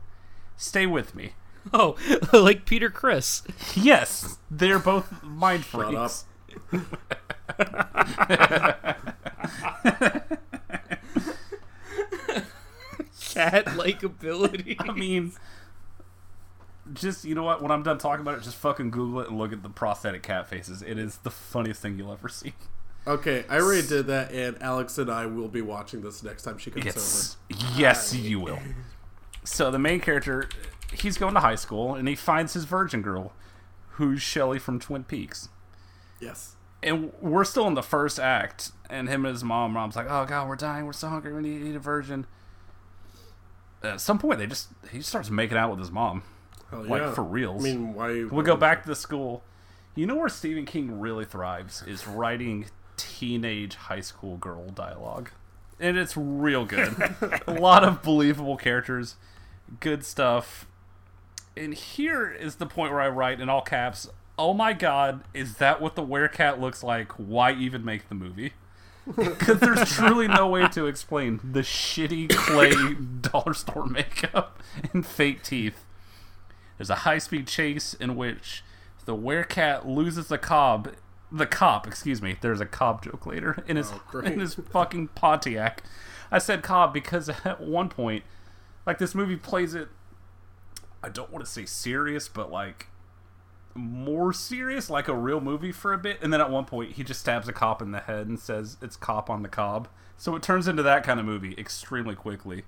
Stay 0.56 0.86
with 0.86 1.16
me. 1.16 1.34
Oh, 1.74 1.96
like 2.34 2.66
Peter 2.66 2.90
Criss. 2.90 3.44
Yes, 3.76 4.40
they're 4.50 4.80
both 4.80 5.22
mind 5.22 5.64
Shut 5.64 5.94
up. 5.94 6.10
freaks. 6.10 6.26
Cat 13.34 13.76
like 13.78 14.04
ability. 14.04 14.76
I 14.80 14.92
mean, 14.92 15.34
just 16.94 17.24
you 17.26 17.36
know 17.36 17.44
what? 17.44 17.62
When 17.62 17.72
I'm 17.72 17.84
done 17.84 17.98
talking 17.98 18.22
about 18.22 18.38
it, 18.40 18.44
just 18.44 18.58
fucking 18.58 18.92
Google 18.92 19.22
it 19.22 19.30
and 19.30 19.38
look 19.38 19.54
at 19.54 19.64
the 19.64 19.70
prosthetic 19.70 20.24
cat 20.24 20.48
faces. 20.48 20.82
It 20.82 20.98
is 20.98 21.18
the 21.18 21.32
funniest 21.32 21.82
thing 21.82 21.98
you'll 21.98 22.12
ever 22.12 22.30
see. 22.30 22.54
Okay, 23.08 23.46
I 23.50 23.60
already 23.60 23.88
did 23.88 24.08
that, 24.08 24.32
and 24.32 24.62
Alex 24.62 24.98
and 24.98 25.10
I 25.10 25.26
will 25.26 25.48
be 25.48 25.62
watching 25.62 26.02
this 26.02 26.22
next 26.22 26.44
time 26.44 26.60
she 26.60 26.70
comes 26.70 26.86
Yes, 26.86 27.38
yes, 27.76 28.16
you 28.16 28.40
will. 28.40 28.60
So 29.44 29.72
the 29.72 29.80
main 29.80 30.00
character, 30.00 30.48
he's 30.94 31.18
going 31.18 31.34
to 31.34 31.40
high 31.40 31.56
school 31.56 31.96
and 31.96 32.08
he 32.08 32.16
finds 32.16 32.54
his 32.54 32.66
virgin 32.66 33.02
girl, 33.02 33.34
who's 33.92 34.22
Shelly 34.22 34.60
from 34.60 34.80
Twin 34.80 35.04
Peaks. 35.04 35.50
Yes. 36.20 36.56
And 36.84 37.12
we're 37.20 37.44
still 37.44 37.68
in 37.68 37.74
the 37.74 37.84
first 37.84 38.20
act, 38.20 38.72
and 38.90 39.10
him 39.10 39.26
and 39.26 39.34
his 39.34 39.44
mom, 39.44 39.74
mom's 39.74 39.96
like, 39.96 40.08
"Oh 40.10 40.26
God, 40.26 40.48
we're 40.48 40.56
dying. 40.56 40.86
We're 40.86 40.94
so 40.94 41.10
hungry. 41.10 41.34
We 41.34 41.42
need 41.42 41.60
to 41.60 41.70
eat 41.70 41.76
a 41.76 41.80
virgin." 41.80 42.26
At 43.84 44.02
some 44.02 44.20
point, 44.20 44.40
they 44.40 44.48
just 44.48 44.70
he 44.92 45.02
starts 45.02 45.30
making 45.30 45.58
out 45.58 45.70
with 45.70 45.80
his 45.80 45.92
mom, 45.92 46.24
Hell 46.72 46.84
like 46.84 47.02
yeah. 47.02 47.14
for 47.14 47.24
reals. 47.24 47.64
I 47.64 47.64
mean, 47.64 47.94
why? 47.94 48.24
we 48.24 48.44
go 48.44 48.56
back 48.56 48.82
to 48.84 48.90
the 48.90 48.96
school. 48.96 49.44
You 49.94 50.08
know 50.08 50.16
where 50.16 50.30
Stephen 50.30 50.66
King 50.66 51.00
really 51.00 51.26
thrives 51.26 51.84
is 51.86 52.08
writing 52.08 52.66
teenage 53.02 53.76
high 53.76 54.00
school 54.02 54.38
girl 54.38 54.70
dialogue. 54.70 55.32
And 55.80 55.98
it's 55.98 56.16
real 56.16 56.66
good. 56.66 56.96
a 57.48 57.54
lot 57.54 57.84
of 57.84 58.04
believable 58.04 58.58
characters, 58.58 59.16
good 59.80 60.06
stuff. 60.06 60.68
And 61.58 61.74
here 61.74 62.32
is 62.32 62.56
the 62.56 62.66
point 62.68 62.92
where 62.92 63.02
I 63.02 63.10
write 63.10 63.42
in 63.42 63.50
all 63.50 63.62
caps, 63.62 64.08
"Oh 64.38 64.54
my 64.54 64.74
god, 64.74 65.24
is 65.34 65.56
that 65.56 65.82
what 65.82 65.96
the 65.96 66.04
werecat 66.06 66.60
looks 66.60 66.84
like? 66.84 67.12
Why 67.14 67.52
even 67.52 67.84
make 67.84 68.10
the 68.10 68.16
movie?" 68.16 68.54
Because 69.16 69.60
there's 69.60 69.92
truly 69.92 70.28
no 70.28 70.48
way 70.48 70.68
to 70.68 70.86
explain 70.86 71.40
the 71.44 71.62
shitty 71.62 72.30
clay 72.30 72.94
dollar 73.22 73.56
store 73.56 73.88
makeup 73.88 74.62
and 74.94 75.04
fake 75.06 75.42
teeth. 75.42 75.84
There's 76.78 76.92
a 76.92 76.96
high-speed 76.98 77.48
chase 77.48 77.96
in 77.96 78.16
which 78.16 78.64
the 79.06 79.16
werecat 79.16 79.86
loses 79.88 80.28
the 80.28 80.38
cob, 80.38 80.94
the 81.32 81.46
cop, 81.46 81.88
excuse 81.88 82.22
me. 82.22 82.38
There's 82.40 82.60
a 82.60 82.66
cop 82.66 83.04
joke 83.04 83.26
later 83.26 83.64
in 83.68 83.78
his 83.78 83.92
Oh, 84.14 84.20
in 84.26 84.40
his 84.40 84.54
fucking 84.72 85.10
Pontiac. 85.10 85.84
I 86.32 86.40
said 86.40 86.64
cop 86.64 86.94
because 86.94 87.30
at 87.30 87.62
one 87.62 87.90
point, 87.90 88.24
like 88.86 88.98
this 88.98 89.14
movie 89.16 89.36
plays 89.36 89.74
it. 89.76 89.90
I 91.04 91.10
don't 91.10 91.32
want 91.32 91.44
to 91.46 91.52
say 91.52 91.66
serious, 91.66 92.28
but 92.30 92.52
like 92.52 92.88
more 93.74 94.34
serious, 94.34 94.90
like 94.90 95.08
a 95.08 95.16
real 95.16 95.42
movie 95.42 95.72
for 95.72 95.94
a 95.94 95.98
bit. 95.98 96.20
And 96.22 96.32
then 96.32 96.42
at 96.42 96.50
one 96.50 96.66
point, 96.66 96.94
he 96.94 97.04
just 97.04 97.20
stabs 97.22 97.48
a 97.48 97.54
cop 97.54 97.82
in 97.82 97.92
the 97.92 98.00
head 98.00 98.28
and 98.28 98.40
says 98.40 98.78
it's 98.82 98.96
cop 98.96 99.30
on 99.30 99.44
the 99.44 99.50
cob. 99.50 99.88
So 100.18 100.36
it 100.36 100.44
turns 100.44 100.68
into 100.68 100.84
that 100.84 101.04
kind 101.04 101.20
of 101.20 101.26
movie 101.26 101.56
extremely 101.58 102.16
quickly. 102.16 102.64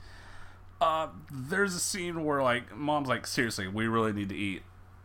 Uh, 0.81 1.07
there's 1.31 1.75
a 1.75 1.79
scene 1.79 2.23
where 2.25 2.41
like 2.41 2.75
mom's 2.75 3.07
like, 3.07 3.27
seriously, 3.27 3.67
we 3.67 3.87
really 3.87 4.11
need 4.11 4.29
to 4.29 4.35
eat, 4.35 4.63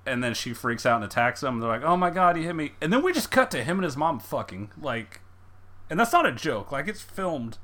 and 0.08 0.22
then 0.22 0.34
she 0.34 0.52
freaks 0.52 0.86
out 0.86 0.96
and 0.96 1.04
attacks 1.04 1.42
him. 1.42 1.60
They're 1.60 1.68
like, 1.68 1.82
oh 1.82 1.96
my 1.96 2.10
god, 2.10 2.36
he 2.36 2.44
hit 2.44 2.54
me, 2.54 2.72
and 2.80 2.92
then 2.92 3.02
we 3.02 3.12
just 3.12 3.30
cut 3.30 3.50
to 3.52 3.62
him 3.62 3.78
and 3.78 3.84
his 3.84 3.96
mom 3.96 4.18
fucking 4.18 4.70
like, 4.80 5.20
and 5.90 5.98
that's 5.98 6.12
not 6.12 6.26
a 6.26 6.32
joke. 6.32 6.72
Like 6.72 6.88
it's 6.88 7.02
filmed 7.02 7.58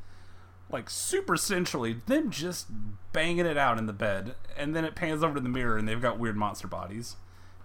like 0.70 0.90
super 0.90 1.36
sensually, 1.36 1.94
them 2.06 2.30
just 2.30 2.66
banging 3.12 3.46
it 3.46 3.56
out 3.56 3.78
in 3.78 3.86
the 3.86 3.92
bed, 3.92 4.34
and 4.56 4.74
then 4.74 4.84
it 4.84 4.94
pans 4.94 5.22
over 5.22 5.34
to 5.34 5.40
the 5.40 5.48
mirror 5.48 5.78
and 5.78 5.86
they've 5.86 6.02
got 6.02 6.18
weird 6.18 6.36
monster 6.36 6.68
bodies 6.68 7.16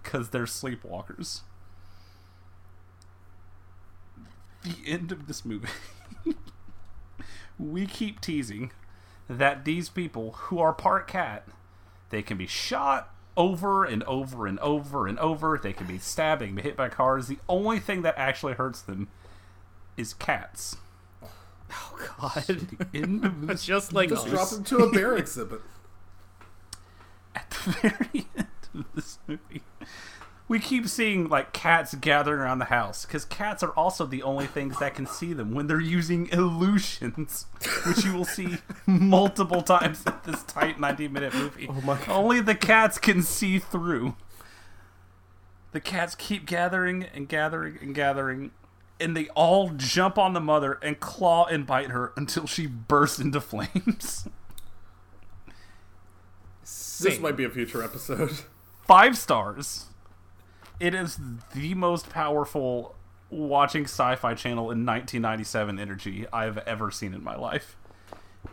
because 0.03 0.29
they're 0.29 0.43
sleepwalkers. 0.43 1.41
The 4.63 4.75
end 4.85 5.11
of 5.11 5.27
this 5.27 5.45
movie. 5.45 5.69
we 7.59 7.85
keep 7.85 8.19
teasing 8.19 8.71
that 9.29 9.63
these 9.63 9.89
people 9.89 10.31
who 10.33 10.59
are 10.59 10.73
part 10.73 11.07
cat, 11.07 11.47
they 12.09 12.21
can 12.21 12.37
be 12.37 12.47
shot 12.47 13.13
over 13.37 13.85
and 13.85 14.03
over 14.03 14.47
and 14.47 14.59
over 14.59 15.07
and 15.07 15.19
over. 15.19 15.59
They 15.61 15.73
can 15.73 15.87
be 15.87 15.97
stabbed, 15.97 16.41
be 16.55 16.61
hit 16.61 16.75
by 16.75 16.89
cars. 16.89 17.27
The 17.27 17.39
only 17.47 17.79
thing 17.79 18.01
that 18.03 18.15
actually 18.17 18.53
hurts 18.53 18.81
them 18.81 19.07
is 19.97 20.13
cats. 20.13 20.77
Oh 21.71 22.07
God. 22.19 22.43
The 22.47 22.87
end 22.93 23.59
Just 23.61 23.93
like 23.93 24.09
Just 24.09 24.25
us. 24.25 24.31
drop 24.31 24.49
them 24.49 24.63
to 24.65 24.77
a 24.77 24.91
bear 24.91 25.15
exhibit. 25.17 25.61
at 27.35 27.49
the 27.49 27.71
very 27.71 28.25
end 28.35 28.47
of 28.73 28.85
this 28.95 29.19
movie, 29.27 29.61
we 30.49 30.59
keep 30.59 30.87
seeing 30.87 31.29
like 31.29 31.53
cats 31.53 31.93
gathering 31.93 32.39
around 32.39 32.57
the 32.57 32.65
house 32.65 33.05
because 33.05 33.23
cats 33.23 33.61
are 33.61 33.69
also 33.69 34.05
the 34.05 34.23
only 34.23 34.47
things 34.47 34.79
that 34.79 34.95
can 34.95 35.05
see 35.05 35.31
them 35.31 35.53
when 35.53 35.67
they're 35.67 35.79
using 35.79 36.27
illusions, 36.29 37.45
which 37.85 38.03
you 38.03 38.13
will 38.13 38.25
see 38.25 38.57
multiple 38.87 39.61
times 39.61 40.03
in 40.05 40.13
this 40.25 40.43
tight 40.43 40.79
90 40.79 41.07
minute 41.07 41.35
movie. 41.35 41.67
Oh 41.69 41.79
my 41.81 41.97
God. 41.97 42.09
Only 42.09 42.41
the 42.41 42.55
cats 42.55 42.97
can 42.97 43.21
see 43.21 43.59
through. 43.59 44.15
The 45.71 45.79
cats 45.79 46.15
keep 46.15 46.47
gathering 46.47 47.05
and 47.13 47.29
gathering 47.29 47.77
and 47.79 47.93
gathering, 47.93 48.49
and 48.99 49.15
they 49.15 49.27
all 49.29 49.69
jump 49.69 50.17
on 50.17 50.33
the 50.33 50.41
mother 50.41 50.79
and 50.81 50.99
claw 50.99 51.45
and 51.45 51.67
bite 51.67 51.91
her 51.91 52.11
until 52.17 52.47
she 52.47 52.65
bursts 52.65 53.19
into 53.19 53.39
flames. 53.39 54.27
This 56.61 57.19
might 57.19 57.37
be 57.37 57.43
a 57.43 57.49
future 57.51 57.83
episode. 57.83 58.31
five 58.87 59.15
stars. 59.15 59.88
It 60.79 60.93
is 60.93 61.19
the 61.53 61.73
most 61.73 62.09
powerful 62.09 62.95
watching 63.29 63.83
Sci-Fi 63.83 64.33
Channel 64.33 64.71
in 64.71 64.85
1997 64.85 65.77
energy 65.77 66.25
I've 66.31 66.57
ever 66.59 66.89
seen 66.89 67.13
in 67.13 67.23
my 67.23 67.35
life. 67.35 67.75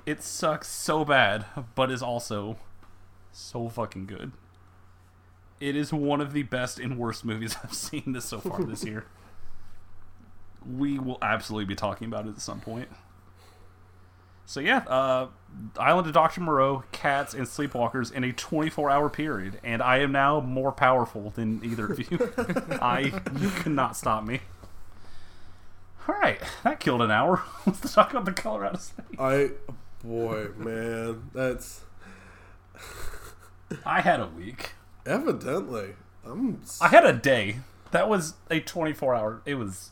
It 0.05 0.23
sucks 0.23 0.69
so 0.69 1.05
bad, 1.05 1.47
but 1.75 1.91
is 1.91 2.03
also 2.03 2.59
so 3.31 3.69
fucking 3.69 4.07
good. 4.07 4.33
It 5.61 5.77
is 5.77 5.93
one 5.93 6.21
of 6.21 6.33
the 6.33 6.43
best 6.43 6.79
and 6.81 6.99
worst 6.99 7.25
movies 7.25 7.57
I've 7.65 7.75
seen 7.75 8.13
this 8.13 8.25
so 8.25 8.41
far 8.41 8.65
this 8.65 8.85
year. 8.85 9.07
We 10.69 10.99
will 10.99 11.19
absolutely 11.23 11.67
be 11.67 11.77
talking 11.77 12.09
about 12.09 12.27
it 12.27 12.31
at 12.31 12.41
some 12.41 12.61
point. 12.61 12.89
So 14.49 14.61
yeah, 14.61 14.79
uh, 14.87 15.27
Island 15.79 16.07
of 16.07 16.13
Dr. 16.15 16.41
Moreau, 16.41 16.85
Cats, 16.93 17.35
and 17.35 17.47
Sleepwalkers 17.47 18.13
in 18.13 18.23
a 18.23 18.33
24-hour 18.33 19.11
period, 19.11 19.59
and 19.65 19.83
I 19.83 19.99
am 19.99 20.13
now 20.13 20.39
more 20.41 20.71
powerful 20.71 21.31
than 21.31 21.61
either 21.65 21.87
of 21.93 21.99
you. 22.11 22.33
I 22.81 23.13
you 23.41 23.51
cannot 23.51 23.97
stop 23.97 24.25
me. 24.25 24.41
All 26.09 26.15
right, 26.15 26.41
that 26.63 26.79
killed 26.79 27.03
an 27.03 27.11
hour. 27.11 27.43
Let's 27.67 27.93
talk 27.93 28.13
about 28.13 28.25
the 28.25 28.33
Color 28.33 28.67
Out 28.67 28.75
of 28.75 28.81
Space. 28.81 29.05
I, 29.19 29.51
boy, 30.05 30.49
man, 30.57 31.29
that's 31.35 31.81
I 33.85 34.01
had 34.01 34.21
a 34.21 34.27
week. 34.29 34.71
evidently. 35.05 35.95
I'm. 36.25 36.61
s- 36.63 36.79
I 36.81 36.89
had 36.89 37.05
a 37.05 37.13
day. 37.13 37.57
That 37.91 38.09
was 38.09 38.35
a 38.51 38.61
24-hour. 38.61 39.43
It 39.45 39.57
was. 39.57 39.91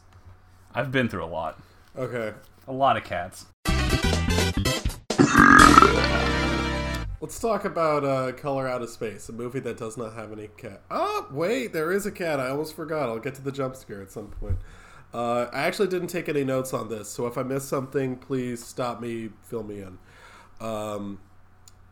I've 0.74 0.92
been 0.92 1.08
through 1.08 1.24
a 1.24 1.26
lot. 1.26 1.60
Okay, 1.96 2.32
A 2.68 2.72
lot 2.72 2.96
of 2.96 3.02
cats. 3.04 3.46
Let's 7.20 7.38
talk 7.40 7.64
about 7.64 8.04
uh, 8.04 8.32
Color 8.32 8.68
Out 8.68 8.82
of 8.82 8.90
Space, 8.90 9.28
a 9.28 9.32
movie 9.32 9.60
that 9.60 9.78
does 9.78 9.96
not 9.96 10.14
have 10.14 10.30
any 10.32 10.48
cat. 10.56 10.82
Oh, 10.90 11.26
wait, 11.30 11.72
there 11.72 11.90
is 11.90 12.06
a 12.06 12.12
cat. 12.12 12.38
I 12.38 12.50
almost 12.50 12.76
forgot. 12.76 13.08
I'll 13.08 13.18
get 13.18 13.34
to 13.36 13.42
the 13.42 13.52
jump 13.52 13.76
scare 13.76 14.02
at 14.02 14.12
some 14.12 14.28
point. 14.28 14.58
Uh, 15.12 15.46
I 15.52 15.62
actually 15.62 15.88
didn't 15.88 16.08
take 16.08 16.28
any 16.28 16.44
notes 16.44 16.74
on 16.74 16.88
this, 16.88 17.08
so 17.08 17.26
if 17.26 17.38
I 17.38 17.42
miss 17.42 17.64
something, 17.64 18.16
please 18.16 18.64
stop 18.64 19.00
me, 19.00 19.30
fill 19.42 19.62
me 19.62 19.80
in. 19.80 19.98
Um, 20.60 21.20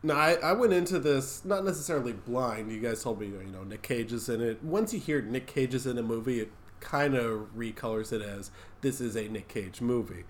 No, 0.05 0.13
I, 0.15 0.33
I 0.33 0.51
went 0.51 0.73
into 0.73 0.99
this 0.99 1.45
not 1.45 1.63
necessarily 1.63 2.11
blind. 2.11 2.69
You 2.69 2.81
guys 2.81 3.01
told 3.01 3.21
me, 3.21 3.27
you 3.27 3.51
know, 3.51 3.63
Nick 3.63 3.81
Cage 3.81 4.11
is 4.11 4.27
in 4.27 4.41
it. 4.41 4.61
Once 4.61 4.93
you 4.93 4.99
hear 4.99 5.21
Nick 5.21 5.47
Cage 5.47 5.73
is 5.73 5.85
in 5.87 5.97
a 5.97 6.03
movie, 6.03 6.41
it 6.41 6.51
kind 6.81 7.15
of 7.15 7.47
recolors 7.55 8.11
it 8.11 8.21
as 8.21 8.51
this 8.81 8.99
is 8.99 9.15
a 9.15 9.29
Nick 9.29 9.47
Cage 9.47 9.79
movie. 9.79 10.25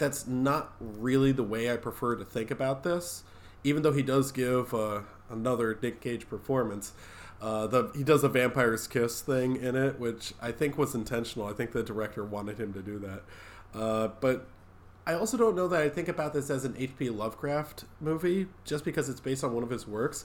That's 0.00 0.26
not 0.26 0.72
really 0.80 1.30
the 1.30 1.42
way 1.42 1.70
I 1.70 1.76
prefer 1.76 2.16
to 2.16 2.24
think 2.24 2.50
about 2.50 2.84
this, 2.84 3.22
even 3.62 3.82
though 3.82 3.92
he 3.92 4.02
does 4.02 4.32
give 4.32 4.72
uh, 4.72 5.02
another 5.28 5.78
Nick 5.82 6.00
Cage 6.00 6.26
performance. 6.26 6.94
Uh, 7.38 7.66
the 7.66 7.90
he 7.94 8.02
does 8.02 8.24
a 8.24 8.28
vampire's 8.30 8.86
kiss 8.86 9.20
thing 9.20 9.56
in 9.56 9.76
it, 9.76 10.00
which 10.00 10.32
I 10.40 10.52
think 10.52 10.78
was 10.78 10.94
intentional. 10.94 11.46
I 11.46 11.52
think 11.52 11.72
the 11.72 11.82
director 11.82 12.24
wanted 12.24 12.58
him 12.58 12.72
to 12.72 12.80
do 12.80 12.98
that. 12.98 13.22
Uh, 13.78 14.08
but 14.20 14.46
I 15.06 15.12
also 15.12 15.36
don't 15.36 15.54
know 15.54 15.68
that 15.68 15.82
I 15.82 15.90
think 15.90 16.08
about 16.08 16.32
this 16.32 16.48
as 16.48 16.64
an 16.64 16.76
H.P. 16.78 17.10
Lovecraft 17.10 17.84
movie 18.00 18.46
just 18.64 18.86
because 18.86 19.10
it's 19.10 19.20
based 19.20 19.44
on 19.44 19.52
one 19.52 19.62
of 19.62 19.70
his 19.70 19.86
works. 19.86 20.24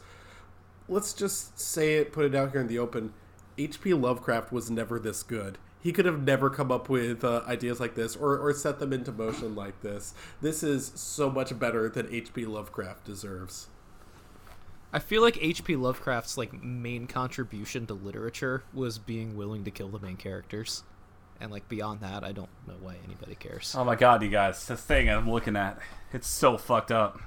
Let's 0.87 1.11
just 1.11 1.59
say 1.59 1.95
it, 1.95 2.13
put 2.13 2.23
it 2.23 2.33
out 2.33 2.51
here 2.51 2.61
in 2.61 2.67
the 2.67 2.79
open. 2.79 3.11
H.P. 3.57 3.93
Lovecraft 3.93 4.53
was 4.53 4.71
never 4.71 4.99
this 4.99 5.21
good. 5.21 5.57
He 5.85 5.93
could 5.93 6.07
have 6.07 6.23
never 6.23 6.49
come 6.49 6.71
up 6.71 6.89
with 6.89 7.23
uh, 7.23 7.43
ideas 7.45 7.79
like 7.79 7.93
this 7.93 8.15
or, 8.15 8.39
or 8.39 8.51
set 8.53 8.79
them 8.79 8.91
into 8.91 9.11
motion 9.11 9.53
like 9.53 9.81
this. 9.81 10.15
This 10.41 10.63
is 10.63 10.91
so 10.95 11.29
much 11.29 11.59
better 11.59 11.87
than 11.89 12.11
H.P. 12.11 12.47
Lovecraft 12.47 13.05
deserves. 13.05 13.67
I 14.91 14.97
feel 14.97 15.21
like 15.21 15.37
H.P. 15.39 15.75
Lovecraft's 15.75 16.39
like 16.39 16.63
main 16.63 17.05
contribution 17.05 17.85
to 17.85 17.93
literature 17.93 18.63
was 18.73 18.97
being 18.97 19.37
willing 19.37 19.63
to 19.63 19.69
kill 19.69 19.89
the 19.89 19.99
main 19.99 20.17
characters. 20.17 20.81
And 21.39 21.51
like 21.51 21.69
beyond 21.69 22.01
that, 22.01 22.23
I 22.23 22.31
don't 22.31 22.49
know 22.67 22.77
why 22.81 22.95
anybody 23.05 23.35
cares. 23.35 23.75
Oh 23.77 23.83
my 23.83 23.95
god, 23.95 24.23
you 24.23 24.29
guys, 24.29 24.65
this 24.65 24.81
thing 24.81 25.07
I'm 25.07 25.29
looking 25.29 25.55
at, 25.55 25.77
it's 26.11 26.27
so 26.27 26.57
fucked 26.57 26.91
up. 26.91 27.19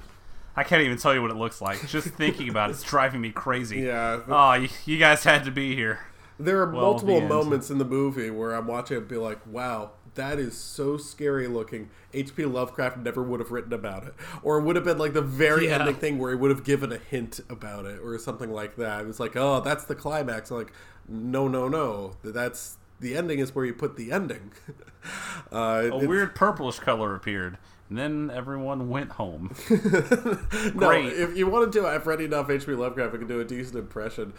I 0.57 0.65
can't 0.65 0.83
even 0.83 0.99
tell 0.99 1.15
you 1.15 1.23
what 1.23 1.31
it 1.31 1.37
looks 1.37 1.61
like. 1.61 1.87
Just 1.87 2.09
thinking 2.09 2.49
about 2.49 2.71
it's 2.71 2.83
driving 2.83 3.21
me 3.21 3.31
crazy. 3.31 3.83
Yeah. 3.87 4.23
Oh, 4.27 4.55
you, 4.55 4.69
you 4.85 4.99
guys 4.99 5.23
had 5.23 5.45
to 5.45 5.53
be 5.53 5.77
here. 5.77 6.01
There 6.39 6.61
are 6.63 6.67
Well, 6.71 6.83
multiple 6.83 7.21
the 7.21 7.27
moments 7.27 7.71
in 7.71 7.79
the 7.79 7.85
movie 7.85 8.31
where 8.31 8.53
I'm 8.53 8.67
watching 8.67 8.97
it 8.97 9.01
and 9.01 9.09
be 9.09 9.17
like, 9.17 9.41
wow, 9.47 9.91
that 10.15 10.39
is 10.39 10.57
so 10.57 10.97
scary 10.97 11.49
looking. 11.49 11.91
H.P. 12.15 12.45
Lovecraft 12.45 12.99
never 12.99 13.23
would 13.23 13.41
have 13.41 13.51
written 13.51 13.73
about 13.73 14.05
it. 14.05 14.15
Or 14.43 14.59
it 14.59 14.63
would 14.63 14.77
have 14.77 14.85
been 14.85 14.99
like 14.99 15.13
the 15.15 15.23
very 15.23 15.67
Yeah. 15.67 15.79
ending 15.81 15.97
thing 15.97 16.19
where 16.19 16.31
he 16.31 16.37
would 16.37 16.51
have 16.51 16.65
given 16.65 16.93
a 16.93 16.99
hint 16.99 17.41
about 17.51 17.87
it 17.87 18.01
or 18.03 18.17
something 18.19 18.51
like 18.53 18.77
that. 18.77 19.01
It 19.03 19.07
was 19.07 19.19
like, 19.21 19.37
oh, 19.37 19.61
that's 19.61 19.85
the 19.85 19.95
climax. 19.95 20.51
I'm 20.51 20.59
like, 20.59 20.73
no, 21.09 21.49
no, 21.49 21.69
no. 21.69 22.15
That's 22.23 22.77
the 23.01 23.17
ending 23.17 23.39
is 23.41 23.55
where 23.55 23.65
you 23.65 23.75
put 23.75 23.97
the 23.97 24.13
ending. 24.13 24.53
uh, 25.53 25.89
A 25.93 26.07
weird 26.07 26.35
purplish 26.35 26.79
color 26.79 27.15
appeared, 27.15 27.59
and 27.89 27.99
then 27.99 28.31
everyone 28.35 28.89
went 28.89 29.13
home. 29.13 29.55
no, 29.71 30.71
Great. 30.73 31.13
if 31.13 31.37
you 31.37 31.47
want 31.47 31.73
to 31.73 31.79
do 31.79 31.87
it, 31.87 31.89
I've 31.89 32.07
read 32.07 32.21
enough 32.21 32.51
H.P. 32.51 32.73
Lovecraft. 32.73 33.15
I 33.15 33.19
can 33.19 33.27
do 33.27 33.41
a 33.41 33.45
decent 33.45 33.77
impression. 33.77 34.35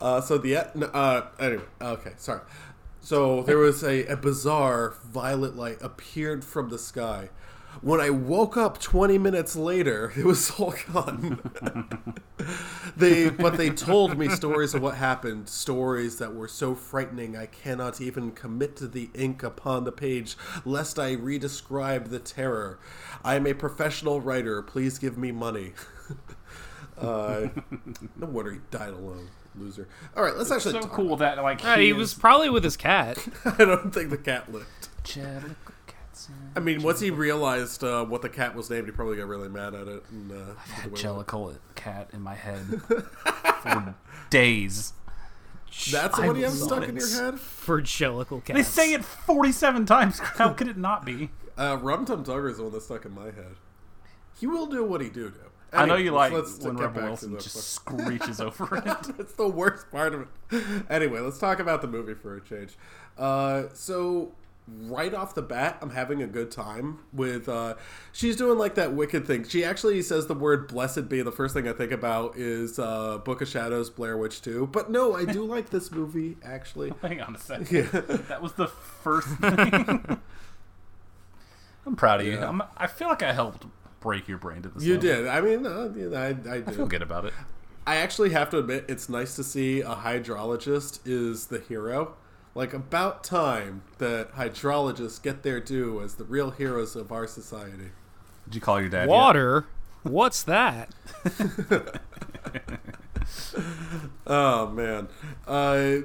Uh, 0.00 0.20
so 0.20 0.38
the 0.38 0.56
uh, 0.56 1.26
anyway, 1.38 1.64
okay, 1.80 2.12
sorry. 2.16 2.40
So 3.00 3.42
there 3.42 3.58
was 3.58 3.82
a, 3.84 4.06
a 4.06 4.16
bizarre 4.16 4.94
violet 5.04 5.56
light 5.56 5.78
appeared 5.82 6.44
from 6.44 6.70
the 6.70 6.78
sky. 6.78 7.28
When 7.82 8.00
I 8.00 8.10
woke 8.10 8.56
up 8.56 8.80
20 8.80 9.18
minutes 9.18 9.56
later, 9.56 10.12
it 10.16 10.24
was 10.24 10.50
all 10.52 10.74
gone. 10.92 11.40
they, 12.96 13.30
but 13.30 13.56
they 13.56 13.70
told 13.70 14.18
me 14.18 14.28
stories 14.28 14.74
of 14.74 14.82
what 14.82 14.96
happened, 14.96 15.48
stories 15.48 16.16
that 16.18 16.34
were 16.34 16.48
so 16.48 16.74
frightening 16.74 17.36
I 17.36 17.46
cannot 17.46 18.00
even 18.00 18.32
commit 18.32 18.76
to 18.76 18.86
the 18.88 19.10
ink 19.14 19.42
upon 19.42 19.84
the 19.84 19.92
page, 19.92 20.36
lest 20.64 20.98
I 20.98 21.16
redescribe 21.16 22.10
the 22.10 22.18
terror. 22.18 22.78
I 23.24 23.34
am 23.36 23.46
a 23.46 23.54
professional 23.54 24.20
writer. 24.20 24.62
Please 24.62 24.98
give 24.98 25.18
me 25.18 25.32
money. 25.32 25.72
uh, 26.98 27.48
no 28.16 28.26
wonder 28.26 28.52
he 28.52 28.58
died 28.70 28.90
alone, 28.90 29.28
loser. 29.56 29.88
All 30.16 30.22
right, 30.22 30.36
let's 30.36 30.50
actually. 30.50 30.72
so 30.72 30.80
talk- 30.80 30.92
cool 30.92 31.16
that 31.16 31.42
like 31.42 31.64
Uh, 31.64 31.76
he 31.76 31.92
was 31.92 32.14
probably 32.14 32.50
with 32.50 32.64
his 32.64 32.76
cat. 32.76 33.18
I 33.44 33.64
don't 33.64 33.92
think 33.92 34.10
the 34.10 34.18
cat 34.18 34.52
lived. 34.52 34.88
I 36.56 36.60
mean, 36.60 36.82
once 36.82 37.00
he 37.00 37.10
realized 37.10 37.82
uh, 37.84 38.04
what 38.04 38.22
the 38.22 38.28
cat 38.28 38.54
was 38.54 38.70
named, 38.70 38.86
he 38.86 38.92
probably 38.92 39.16
got 39.16 39.26
really 39.28 39.48
mad 39.48 39.74
at 39.74 39.88
it. 39.88 40.04
And, 40.10 40.30
uh, 40.30 40.34
did 40.34 40.44
away 40.46 40.90
with 40.90 41.00
it. 41.00 41.06
Jellicle 41.06 41.58
cat 41.74 42.10
in 42.12 42.20
my 42.22 42.34
head 42.34 42.80
for 43.62 43.94
days. 44.30 44.92
That's 45.90 46.18
I 46.18 46.28
what 46.28 46.36
you 46.36 46.44
have 46.44 46.52
stuck 46.52 46.88
in 46.88 46.96
your 46.96 47.08
head. 47.08 47.40
For 47.40 47.82
Jellicle 47.82 48.44
cats. 48.44 48.56
They 48.56 48.62
say 48.62 48.92
it 48.92 49.04
47 49.04 49.86
times. 49.86 50.18
How 50.22 50.52
could 50.52 50.68
it 50.68 50.76
not 50.76 51.04
be? 51.04 51.30
Uh, 51.58 51.78
Rum 51.80 52.04
Tum 52.04 52.24
Tugger 52.24 52.50
is 52.50 52.56
the 52.58 52.64
one 52.64 52.72
that's 52.72 52.84
stuck 52.84 53.04
in 53.04 53.12
my 53.14 53.26
head. 53.26 53.56
He 54.38 54.46
will 54.46 54.66
do 54.66 54.84
what 54.84 55.00
he 55.00 55.08
do 55.08 55.30
do. 55.30 55.38
I 55.72 55.86
know 55.86 55.96
you 55.96 56.12
like 56.12 56.32
let's 56.32 56.58
when 56.60 56.76
get 56.76 56.82
Rebel 56.84 57.02
Wilson 57.02 57.32
the- 57.32 57.40
just 57.40 57.56
screeches 57.72 58.40
over 58.40 58.76
it. 58.76 58.84
That's 58.84 59.34
the 59.34 59.48
worst 59.48 59.90
part 59.90 60.14
of 60.14 60.28
it. 60.52 60.64
Anyway, 60.88 61.18
let's 61.20 61.38
talk 61.38 61.58
about 61.58 61.82
the 61.82 61.88
movie 61.88 62.14
for 62.14 62.36
a 62.36 62.40
change. 62.40 62.76
Uh, 63.18 63.64
so 63.72 64.32
right 64.66 65.12
off 65.12 65.34
the 65.34 65.42
bat, 65.42 65.78
I'm 65.82 65.90
having 65.90 66.22
a 66.22 66.26
good 66.26 66.50
time 66.50 67.00
with. 67.12 67.48
Uh, 67.48 67.74
she's 68.12 68.36
doing 68.36 68.58
like 68.58 68.74
that 68.76 68.92
wicked 68.94 69.26
thing. 69.26 69.46
She 69.46 69.64
actually 69.64 70.00
says 70.02 70.26
the 70.26 70.34
word 70.34 70.68
"blessed 70.68 71.08
be." 71.08 71.22
The 71.22 71.32
first 71.32 71.54
thing 71.54 71.68
I 71.68 71.72
think 71.72 71.92
about 71.92 72.36
is 72.36 72.78
uh, 72.78 73.18
Book 73.18 73.42
of 73.42 73.48
Shadows, 73.48 73.90
Blair 73.90 74.16
Witch 74.16 74.42
Two. 74.42 74.66
But 74.66 74.90
no, 74.90 75.14
I 75.14 75.24
do 75.24 75.44
like 75.44 75.70
this 75.70 75.90
movie 75.90 76.36
actually. 76.44 76.92
Hang 77.02 77.20
on 77.20 77.34
a 77.34 77.38
second. 77.38 77.68
Yeah. 77.70 78.00
That 78.28 78.42
was 78.42 78.52
the 78.54 78.68
first 78.68 79.28
thing. 79.28 80.20
I'm 81.86 81.96
proud 81.96 82.20
of 82.20 82.26
you. 82.26 82.34
Yeah. 82.34 82.60
I 82.76 82.86
feel 82.86 83.08
like 83.08 83.22
I 83.22 83.32
helped 83.32 83.66
break 84.00 84.26
your 84.28 84.38
brain 84.38 84.62
to 84.62 84.70
this. 84.70 84.82
You 84.82 84.94
level. 84.94 85.08
did. 85.10 85.26
I 85.28 85.40
mean, 85.42 85.66
uh, 85.66 86.16
I, 86.18 86.28
I 86.28 86.32
did. 86.32 86.68
I 86.68 86.72
feel 86.72 86.86
good 86.86 87.02
about 87.02 87.26
it. 87.26 87.34
I 87.86 87.96
actually 87.96 88.30
have 88.30 88.48
to 88.50 88.58
admit, 88.58 88.86
it's 88.88 89.08
nice 89.10 89.36
to 89.36 89.44
see 89.44 89.80
a 89.82 89.94
hydrologist 89.94 91.00
is 91.04 91.46
the 91.46 91.58
hero. 91.58 92.14
Like, 92.54 92.72
about 92.72 93.24
time 93.24 93.82
that 93.98 94.34
hydrologists 94.34 95.20
get 95.20 95.42
their 95.42 95.60
due 95.60 96.00
as 96.00 96.14
the 96.14 96.24
real 96.24 96.50
heroes 96.50 96.94
of 96.94 97.10
our 97.10 97.26
society. 97.26 97.90
Did 98.44 98.54
you 98.54 98.60
call 98.60 98.80
your 98.80 98.90
dad? 98.90 99.02
yet? 99.02 99.08
Water? 99.08 99.66
What's 100.02 100.42
that? 100.44 100.90
Oh 104.26 104.68
man, 104.68 105.08
uh, 105.46 105.96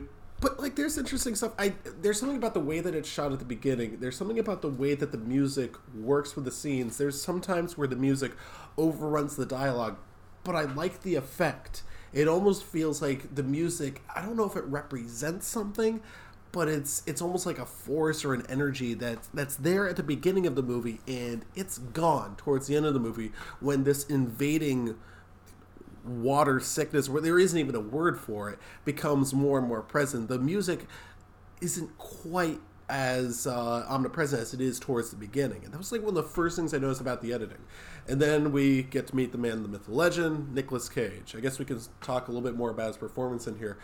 but 0.42 0.60
like, 0.60 0.76
there's 0.76 0.98
interesting 0.98 1.36
stuff. 1.36 1.54
I 1.58 1.74
there's 2.02 2.20
something 2.20 2.38
about 2.38 2.54
the 2.54 2.60
way 2.60 2.80
that 2.80 2.94
it's 2.96 3.10
shot 3.10 3.32
at 3.32 3.40
the 3.40 3.46
beginning. 3.46 3.98
There's 4.00 4.18
something 4.18 4.40
about 4.40 4.62
the 4.62 4.70
way 4.70 4.94
that 4.96 5.12
the 5.12 5.18
music 5.18 5.76
works 5.96 6.36
with 6.36 6.46
the 6.46 6.52
scenes. 6.52 6.98
There's 6.98 7.22
sometimes 7.22 7.78
where 7.78 7.88
the 7.88 7.96
music 7.96 8.34
overruns 8.78 9.36
the 9.36 9.46
dialogue, 9.46 9.98
but 10.44 10.56
I 10.56 10.64
like 10.64 11.04
the 11.04 11.16
effect. 11.16 11.84
It 12.12 12.28
almost 12.28 12.64
feels 12.64 13.02
like 13.02 13.36
the 13.36 13.44
music. 13.44 14.02
I 14.16 14.22
don't 14.22 14.36
know 14.36 14.46
if 14.46 14.56
it 14.56 14.66
represents 14.66 15.48
something, 15.48 16.02
but 16.52 16.68
it's 16.68 17.04
it's 17.06 17.22
almost 17.22 17.46
like 17.46 17.60
a 17.60 17.66
force 17.66 18.26
or 18.26 18.34
an 18.34 18.46
energy 18.50 18.94
that 18.94 19.20
that's 19.34 19.56
there 19.56 19.88
at 19.88 19.96
the 19.96 20.04
beginning 20.04 20.48
of 20.48 20.56
the 20.56 20.64
movie 20.64 21.00
and 21.08 21.46
it's 21.56 21.78
gone 21.78 22.36
towards 22.36 22.68
the 22.68 22.76
end 22.76 22.86
of 22.86 22.94
the 22.94 23.00
movie 23.00 23.32
when 23.60 23.84
this 23.84 24.06
invading 24.06 24.96
water 26.04 26.60
sickness 26.60 27.10
where 27.10 27.22
there 27.22 27.40
isn't 27.40 27.60
even 27.60 27.76
a 27.76 27.80
word 27.80 28.20
for 28.20 28.50
it 28.50 28.60
becomes 28.86 29.34
more 29.34 29.60
and 29.60 29.68
more 29.68 29.82
present. 29.82 30.28
The 30.28 30.40
music 30.40 30.88
isn't 31.62 31.98
quite 31.98 32.60
as 32.90 33.46
uh, 33.46 33.86
omnipresent 33.88 34.42
as 34.42 34.54
it 34.54 34.62
is 34.62 34.80
towards 34.80 35.12
the 35.12 35.16
beginning. 35.16 35.64
And 35.64 35.72
that 35.72 35.78
was 35.78 35.92
like 35.92 36.02
one 36.02 36.10
of 36.10 36.16
the 36.16 36.24
first 36.24 36.56
things 36.56 36.74
i 36.74 36.80
noticed 36.80 37.02
about 37.02 37.22
the 37.22 37.32
editing. 37.34 37.60
And 38.08 38.20
then 38.20 38.52
we 38.52 38.84
get 38.84 39.08
to 39.08 39.16
meet 39.16 39.32
the 39.32 39.38
man 39.38 39.62
the 39.62 39.70
myth 39.70 39.86
the 39.86 39.94
legend 39.94 40.56
Nicolas 40.56 40.90
cage. 40.90 41.36
I 41.38 41.40
guess 41.40 41.60
we 41.60 41.66
can 41.66 41.80
talk 42.02 42.28
a 42.28 42.32
little 42.32 42.48
bit 42.48 42.58
more 42.58 42.72
about 42.72 42.88
his 42.88 42.98
performance 42.98 43.46
in 43.46 43.60
here. 43.60 43.78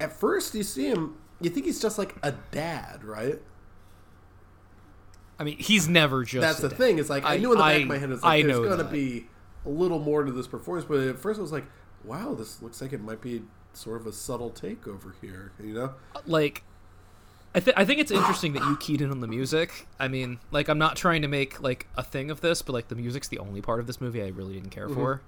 At 0.00 0.12
first 0.12 0.54
you 0.54 0.62
see 0.62 0.86
him 0.86 1.16
you 1.44 1.50
think 1.50 1.66
he's 1.66 1.80
just 1.80 1.98
like 1.98 2.16
a 2.22 2.32
dad 2.50 3.04
right 3.04 3.40
I 5.38 5.44
mean, 5.44 5.58
he's 5.58 5.88
never 5.88 6.24
just. 6.24 6.42
that's 6.42 6.60
the 6.60 6.68
dad. 6.68 6.78
thing. 6.78 6.98
It's 6.98 7.10
like 7.10 7.24
I, 7.24 7.36
knew 7.38 7.52
in 7.52 7.58
the 7.58 7.64
back 7.64 7.72
I- 7.72 7.78
of 7.78 7.88
my 7.88 7.98
head, 7.98 8.10
it's 8.10 8.22
I 8.22 8.42
there's 8.42 8.58
going 8.58 8.78
to 8.78 8.84
be 8.84 9.26
a 9.66 9.68
little 9.68 9.98
more 9.98 10.22
to 10.22 10.32
this 10.32 10.46
performance. 10.46 10.86
But 10.88 11.00
at 11.00 11.18
first, 11.18 11.38
I 11.38 11.42
was 11.42 11.52
like, 11.52 11.64
wow, 12.04 12.34
this 12.34 12.62
looks 12.62 12.80
like 12.80 12.92
it 12.92 13.02
might 13.02 13.20
be 13.20 13.42
sort 13.72 14.00
of 14.00 14.06
a 14.06 14.12
subtle 14.12 14.50
take 14.50 14.86
over 14.86 15.14
here. 15.20 15.52
You 15.62 15.74
know? 15.74 15.94
Uh, 16.14 16.20
like 16.26 16.62
I, 17.54 17.60
th- 17.60 17.76
I 17.76 17.84
think 17.84 18.00
it's 18.00 18.10
interesting 18.10 18.52
that 18.54 18.62
you 18.62 18.76
keyed 18.76 19.00
in 19.00 19.10
on 19.10 19.20
the 19.20 19.28
music. 19.28 19.86
I 19.98 20.08
mean, 20.08 20.38
like 20.50 20.68
I'm 20.68 20.78
not 20.78 20.96
trying 20.96 21.22
to 21.22 21.28
make 21.28 21.60
like 21.60 21.88
a 21.96 22.02
thing 22.02 22.30
of 22.30 22.40
this, 22.40 22.62
but 22.62 22.72
like 22.72 22.88
the 22.88 22.96
music's 22.96 23.28
the 23.28 23.38
only 23.38 23.60
part 23.60 23.80
of 23.80 23.86
this 23.86 24.00
movie 24.00 24.22
I 24.22 24.28
really 24.28 24.54
didn't 24.54 24.70
care 24.70 24.86
mm-hmm. 24.86 24.94
for. 24.94 25.22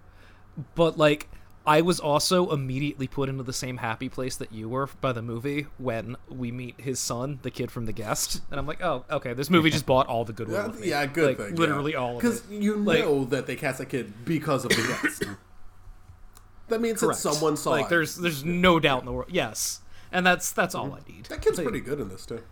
But 0.75 0.99
like 0.99 1.29
I 1.67 1.81
was 1.81 1.99
also 1.99 2.51
immediately 2.53 3.09
put 3.09 3.29
into 3.29 3.43
the 3.43 3.53
same 3.53 3.79
happy 3.79 4.09
place 4.09 4.37
that 4.37 4.53
you 4.53 4.69
were 4.69 4.89
by 5.01 5.13
the 5.13 5.23
movie 5.23 5.67
when 5.79 6.17
we 6.29 6.53
meet 6.53 6.81
his 6.81 7.01
son, 7.01 7.41
the 7.43 7.51
kid 7.51 7.73
from 7.73 7.87
The 7.87 7.93
Guest, 7.93 8.41
and 8.51 8.61
I'm 8.61 8.67
like, 8.69 8.81
oh, 8.83 9.05
okay, 9.11 9.33
this 9.35 9.51
movie 9.51 9.71
just 9.71 9.85
bought 9.85 10.07
all 10.07 10.25
the 10.25 10.33
goodwill. 10.33 10.75
Yeah, 10.79 10.85
yeah, 10.85 11.07
good 11.07 11.39
like, 11.39 11.49
thing. 11.49 11.57
Literally 11.57 11.97
all 11.97 12.19
of 12.19 12.25
it. 12.25 12.29
Because 12.29 12.43
you 12.49 12.77
Like- 12.77 13.01
know 13.01 13.25
that 13.25 13.47
they 13.47 13.57
cast 13.57 13.81
a 13.81 13.85
kid 13.85 14.25
because 14.25 14.65
of 14.65 14.71
the 14.71 14.77
guest. 15.03 15.25
that 16.69 16.81
means 16.81 17.01
Correct. 17.01 17.21
that 17.23 17.33
someone 17.35 17.57
saw 17.57 17.71
like 17.71 17.87
it. 17.87 17.91
there's 17.91 18.17
there's 18.17 18.45
no 18.45 18.79
doubt 18.79 19.01
in 19.01 19.07
the 19.07 19.13
world. 19.13 19.31
Yes, 19.33 19.81
and 20.13 20.25
that's 20.25 20.53
that's 20.53 20.75
all 20.75 20.87
mm-hmm. 20.87 21.11
I 21.11 21.13
need. 21.13 21.25
That 21.27 21.43
kid's 21.43 21.59
Like, 21.59 21.67
pretty 21.67 21.81
good 21.81 21.99
in 21.99 22.09
this 22.09 22.27
too. 22.27 22.43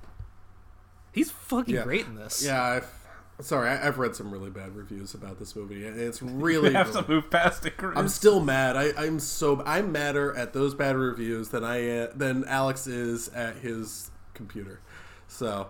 He's 1.13 1.31
fucking 1.31 1.75
Yeah. 1.77 1.85
great 1.85 2.07
in 2.07 2.17
this. 2.17 2.45
Yeah, 2.45 2.61
I've, 2.61 2.91
Sorry, 3.41 3.69
I, 3.69 3.87
I've 3.89 3.99
read 3.99 4.15
some 4.15 4.31
really 4.31 4.51
bad 4.51 4.77
reviews 4.77 5.13
about 5.15 5.39
this 5.39 5.57
movie, 5.57 5.87
and 5.87 5.99
it's 5.99 6.23
We 6.23 6.33
really. 6.33 6.73
have 6.73 6.93
to 6.93 7.05
move 7.09 7.31
past 7.31 7.67
it. 7.67 7.77
Chris. 7.77 7.97
I'm 7.99 8.09
still 8.09 8.41
mad. 8.41 8.77
I, 8.77 8.93
I'm 8.97 9.19
so 9.19 9.63
I'm 9.67 9.91
madder 9.93 10.35
at 10.37 10.53
those 10.53 10.75
bad 10.75 10.97
reviews 10.97 11.49
than 11.49 11.65
I 11.65 11.89
uh, 11.99 12.09
than 12.15 12.45
Alex 12.45 12.87
is 12.87 13.29
at 13.29 13.57
his 13.57 14.11
computer. 14.35 14.81
So 15.27 15.69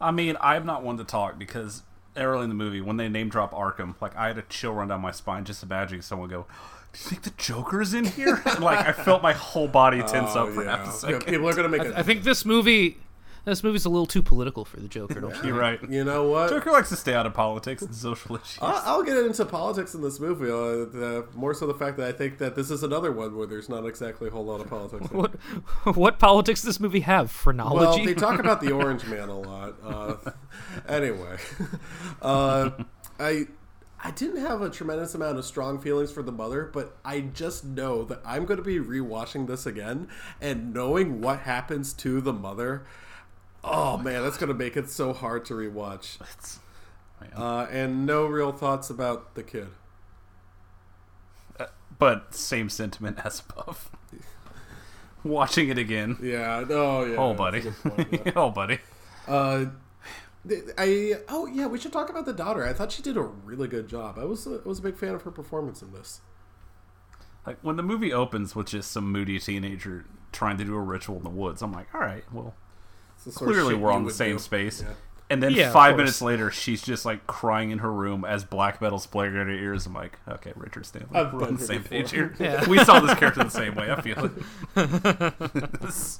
I 0.00 0.10
mean, 0.12 0.36
I'm 0.40 0.64
not 0.64 0.82
one 0.82 0.96
to 0.98 1.04
talk 1.04 1.38
because 1.38 1.82
early 2.16 2.44
in 2.44 2.48
the 2.48 2.54
movie, 2.54 2.80
when 2.80 2.96
they 2.96 3.08
name 3.08 3.28
drop 3.28 3.52
Arkham, 3.52 3.94
like 4.00 4.16
I 4.16 4.28
had 4.28 4.38
a 4.38 4.42
chill 4.42 4.72
run 4.72 4.88
down 4.88 5.00
my 5.00 5.10
spine 5.10 5.44
just 5.44 5.62
imagining 5.64 6.02
someone 6.02 6.28
go, 6.28 6.46
"Do 6.92 6.98
you 7.02 7.10
think 7.10 7.22
the 7.22 7.30
Joker's 7.30 7.92
in 7.92 8.04
here?" 8.04 8.40
Like 8.60 8.86
I 8.86 8.92
felt 8.92 9.20
my 9.20 9.32
whole 9.32 9.66
body 9.68 9.98
tense 10.02 10.30
Oh, 10.36 10.46
up 10.46 10.54
for 10.54 10.62
yeah. 10.64 10.76
half 10.84 11.02
a 11.04 11.10
Yeah, 11.10 11.18
people 11.18 11.48
are 11.48 11.54
gonna 11.54 11.68
make. 11.68 11.82
a 11.82 11.98
I 11.98 12.02
think 12.04 12.22
this 12.22 12.44
movie, 12.44 12.98
this 13.44 13.62
movie's 13.64 13.84
a 13.84 13.88
little 13.88 14.06
too 14.06 14.22
political 14.22 14.64
for 14.64 14.78
the 14.80 14.88
Joker. 14.88 15.20
Don't 15.20 15.36
you? 15.36 15.48
You're 15.50 15.58
right. 15.58 15.78
You 15.90 16.04
know 16.04 16.28
what? 16.28 16.50
Joker 16.50 16.70
likes 16.70 16.88
to 16.90 16.96
stay 16.96 17.14
out 17.14 17.26
of 17.26 17.34
politics 17.34 17.82
and 17.82 17.94
social 17.94 18.36
issues. 18.36 18.58
I- 18.62 18.82
I'll 18.84 19.02
get 19.02 19.16
into 19.16 19.44
politics 19.44 19.94
in 19.94 20.02
this 20.02 20.20
movie. 20.20 20.46
Uh, 20.50 20.88
the, 20.90 21.26
more 21.34 21.52
so 21.52 21.66
the 21.66 21.74
fact 21.74 21.96
that 21.96 22.08
I 22.08 22.12
think 22.12 22.38
that 22.38 22.54
this 22.54 22.70
is 22.70 22.82
another 22.82 23.10
one 23.12 23.36
where 23.36 23.46
there's 23.46 23.68
not 23.68 23.86
exactly 23.86 24.28
a 24.28 24.30
whole 24.30 24.44
lot 24.44 24.60
of 24.60 24.68
politics. 24.68 25.10
What 25.10 25.32
what 25.96 26.18
politics 26.18 26.60
does 26.60 26.66
this 26.76 26.80
movie 26.80 27.00
have? 27.00 27.30
Phrenology. 27.30 27.84
Well, 27.84 28.04
they 28.06 28.14
talk 28.14 28.38
about 28.38 28.60
the 28.60 28.72
Orange 28.72 29.04
Man 29.06 29.28
a 29.28 29.38
lot. 29.38 29.74
Uh, 29.82 30.16
anyway, 30.88 31.36
uh, 32.22 32.70
I 33.18 33.46
I 34.02 34.10
didn't 34.12 34.40
have 34.40 34.62
a 34.62 34.70
tremendous 34.70 35.14
amount 35.14 35.38
of 35.38 35.44
strong 35.44 35.78
feelings 35.78 36.10
for 36.10 36.22
the 36.22 36.32
mother, 36.32 36.70
but 36.72 36.96
I 37.04 37.20
just 37.20 37.64
know 37.64 38.04
that 38.04 38.20
I'm 38.24 38.46
going 38.46 38.56
to 38.58 38.64
be 38.64 38.78
rewatching 38.78 39.46
this 39.46 39.66
again 39.66 40.08
and 40.40 40.72
knowing 40.72 41.20
what 41.20 41.40
happens 41.40 41.92
to 41.94 42.20
the 42.20 42.32
mother. 42.32 42.84
Oh 43.62 43.98
man, 43.98 44.22
that's 44.22 44.36
going 44.36 44.48
to 44.48 44.54
make 44.54 44.76
it 44.76 44.88
so 44.88 45.12
hard 45.12 45.44
to 45.46 45.54
rewatch. 45.54 46.18
Uh, 47.36 47.66
and 47.70 48.06
no 48.06 48.24
real 48.24 48.52
thoughts 48.52 48.88
about 48.88 49.34
the 49.34 49.42
kid. 49.42 49.68
but 51.98 52.34
same 52.34 52.70
sentiment 52.70 53.18
as 53.24 53.42
above. 53.50 53.90
Watching 55.22 55.68
it 55.68 55.76
again. 55.78 56.16
Yeah. 56.22 56.64
Oh 56.70 57.04
yeah. 57.04 57.16
Oh, 57.16 57.34
buddy. 57.34 57.60
point, 57.60 58.08
yeah. 58.24 58.32
oh, 58.36 58.50
buddy. 58.50 58.78
Uh, 59.28 59.66
I 60.78 61.16
oh 61.28 61.46
yeah, 61.46 61.66
we 61.66 61.78
should 61.78 61.92
talk 61.92 62.08
about 62.08 62.24
the 62.24 62.32
daughter. 62.32 62.66
I 62.66 62.72
thought 62.72 62.92
she 62.92 63.02
did 63.02 63.16
a 63.16 63.22
really 63.22 63.68
good 63.68 63.88
job. 63.88 64.18
I 64.18 64.24
was 64.24 64.46
a, 64.46 64.60
I 64.64 64.68
was 64.68 64.78
a 64.78 64.82
big 64.82 64.96
fan 64.96 65.14
of 65.14 65.22
her 65.22 65.30
performance 65.30 65.82
in 65.82 65.92
this. 65.92 66.22
Like 67.46 67.58
when 67.62 67.76
the 67.76 67.82
movie 67.82 68.12
opens 68.12 68.56
with 68.56 68.68
just 68.68 68.90
some 68.90 69.10
moody 69.12 69.38
teenager 69.38 70.06
trying 70.32 70.56
to 70.58 70.64
do 70.64 70.74
a 70.74 70.80
ritual 70.80 71.18
in 71.18 71.24
the 71.24 71.30
woods, 71.30 71.60
I'm 71.60 71.72
like, 71.72 71.94
all 71.94 72.00
right, 72.00 72.24
well, 72.32 72.54
clearly 73.34 73.74
we're 73.74 73.92
on 73.92 74.04
the 74.04 74.12
same 74.12 74.36
do. 74.36 74.42
space. 74.42 74.82
Yeah. 74.82 74.94
And 75.28 75.40
then 75.40 75.52
Yeah, 75.52 75.70
five 75.70 75.96
minutes 75.96 76.20
later, 76.20 76.50
she's 76.50 76.82
just 76.82 77.04
like 77.04 77.24
crying 77.28 77.70
in 77.70 77.78
her 77.78 77.92
room 77.92 78.24
as 78.24 78.42
black 78.44 78.80
metal's 78.82 79.06
playing 79.06 79.34
in 79.36 79.46
her 79.46 79.50
ears. 79.50 79.86
I'm 79.86 79.94
like, 79.94 80.18
okay, 80.28 80.52
Richard 80.56 80.86
Stanley, 80.86 81.08
I've 81.14 81.32
we're 81.32 81.46
on 81.46 81.56
the 81.56 81.64
same 81.64 81.82
before. 81.82 81.98
page 81.98 82.10
here. 82.10 82.34
Yeah. 82.40 82.68
We 82.68 82.82
saw 82.82 82.98
this 82.98 83.16
character 83.16 83.44
the 83.44 83.50
same 83.50 83.76
way. 83.76 83.92
I 83.92 84.00
feel 84.00 84.24
it. 84.24 84.32
This- 85.80 86.18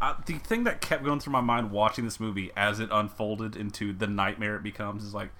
uh, 0.00 0.14
the 0.26 0.34
thing 0.34 0.64
that 0.64 0.80
kept 0.82 1.02
going 1.04 1.18
through 1.20 1.32
my 1.32 1.40
mind 1.40 1.70
watching 1.70 2.04
this 2.04 2.18
movie 2.20 2.50
as 2.56 2.78
it 2.80 2.88
unfolded 2.92 3.56
into 3.56 3.92
the 3.92 4.06
nightmare 4.06 4.56
it 4.56 4.62
becomes 4.62 5.02
is 5.04 5.14
like, 5.14 5.30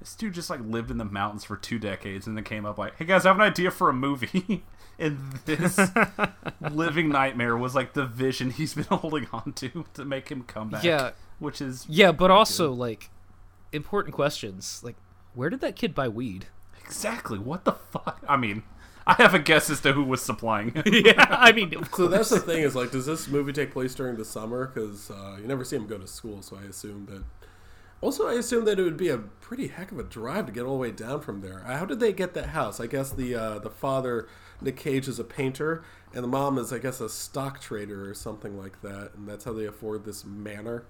this 0.00 0.14
dude 0.14 0.34
just 0.34 0.50
like 0.50 0.60
lived 0.60 0.90
in 0.90 0.98
the 0.98 1.04
mountains 1.04 1.44
for 1.44 1.56
two 1.56 1.78
decades 1.78 2.26
and 2.26 2.36
then 2.36 2.44
came 2.44 2.64
up 2.64 2.78
like, 2.78 2.96
hey 2.96 3.04
guys, 3.04 3.26
I 3.26 3.30
have 3.30 3.36
an 3.36 3.42
idea 3.42 3.70
for 3.70 3.88
a 3.88 3.92
movie. 3.92 4.64
and 4.98 5.18
this 5.44 5.78
living 6.70 7.08
nightmare 7.08 7.56
was 7.56 7.74
like 7.74 7.94
the 7.94 8.04
vision 8.04 8.50
he's 8.50 8.74
been 8.74 8.84
holding 8.90 9.26
on 9.32 9.52
to 9.54 9.84
to 9.94 10.04
make 10.04 10.28
him 10.28 10.42
come 10.42 10.70
back. 10.70 10.84
Yeah. 10.84 11.10
Which 11.38 11.60
is 11.60 11.86
yeah, 11.88 12.12
but 12.12 12.30
also 12.30 12.72
like 12.72 13.10
important 13.72 14.14
questions. 14.14 14.80
Like, 14.82 14.96
where 15.34 15.50
did 15.50 15.60
that 15.60 15.76
kid 15.76 15.94
buy 15.94 16.08
weed? 16.08 16.46
Exactly. 16.84 17.38
What 17.38 17.64
the 17.64 17.72
fuck? 17.72 18.24
I 18.28 18.36
mean, 18.36 18.62
I 19.06 19.14
have 19.14 19.34
a 19.34 19.38
guess 19.38 19.70
as 19.70 19.80
to 19.82 19.92
who 19.92 20.04
was 20.04 20.22
supplying 20.22 20.72
it. 20.74 21.06
yeah, 21.06 21.26
I 21.28 21.52
mean, 21.52 21.74
of 21.74 21.94
So 21.94 22.08
that's 22.08 22.30
the 22.30 22.40
thing 22.40 22.62
is 22.62 22.74
like, 22.74 22.90
does 22.90 23.06
this 23.06 23.28
movie 23.28 23.52
take 23.52 23.72
place 23.72 23.94
during 23.94 24.16
the 24.16 24.24
summer? 24.24 24.66
Because 24.66 25.10
uh, 25.10 25.36
you 25.40 25.46
never 25.46 25.64
see 25.64 25.76
him 25.76 25.86
go 25.86 25.98
to 25.98 26.06
school, 26.06 26.42
so 26.42 26.56
I 26.56 26.66
assume 26.66 27.06
that. 27.06 27.22
Also, 28.00 28.28
I 28.28 28.34
assume 28.34 28.64
that 28.66 28.78
it 28.78 28.82
would 28.84 28.96
be 28.96 29.08
a 29.08 29.18
pretty 29.18 29.68
heck 29.68 29.90
of 29.90 29.98
a 29.98 30.04
drive 30.04 30.46
to 30.46 30.52
get 30.52 30.64
all 30.64 30.74
the 30.74 30.78
way 30.78 30.90
down 30.92 31.20
from 31.20 31.40
there. 31.40 31.64
Uh, 31.66 31.78
How 31.78 31.84
did 31.84 31.98
they 31.98 32.12
get 32.12 32.32
that 32.34 32.50
house? 32.50 32.78
I 32.80 32.86
guess 32.86 33.10
the 33.10 33.34
uh, 33.34 33.58
the 33.58 33.70
father, 33.70 34.28
Nick 34.60 34.76
Cage, 34.76 35.08
is 35.08 35.18
a 35.18 35.24
painter, 35.24 35.82
and 36.14 36.22
the 36.22 36.28
mom 36.28 36.58
is, 36.58 36.72
I 36.72 36.78
guess, 36.78 37.00
a 37.00 37.08
stock 37.08 37.60
trader 37.60 38.08
or 38.08 38.14
something 38.14 38.56
like 38.56 38.82
that, 38.82 39.12
and 39.16 39.28
that's 39.28 39.44
how 39.44 39.52
they 39.52 39.64
afford 39.66 40.04
this 40.04 40.24
manor. 40.24 40.84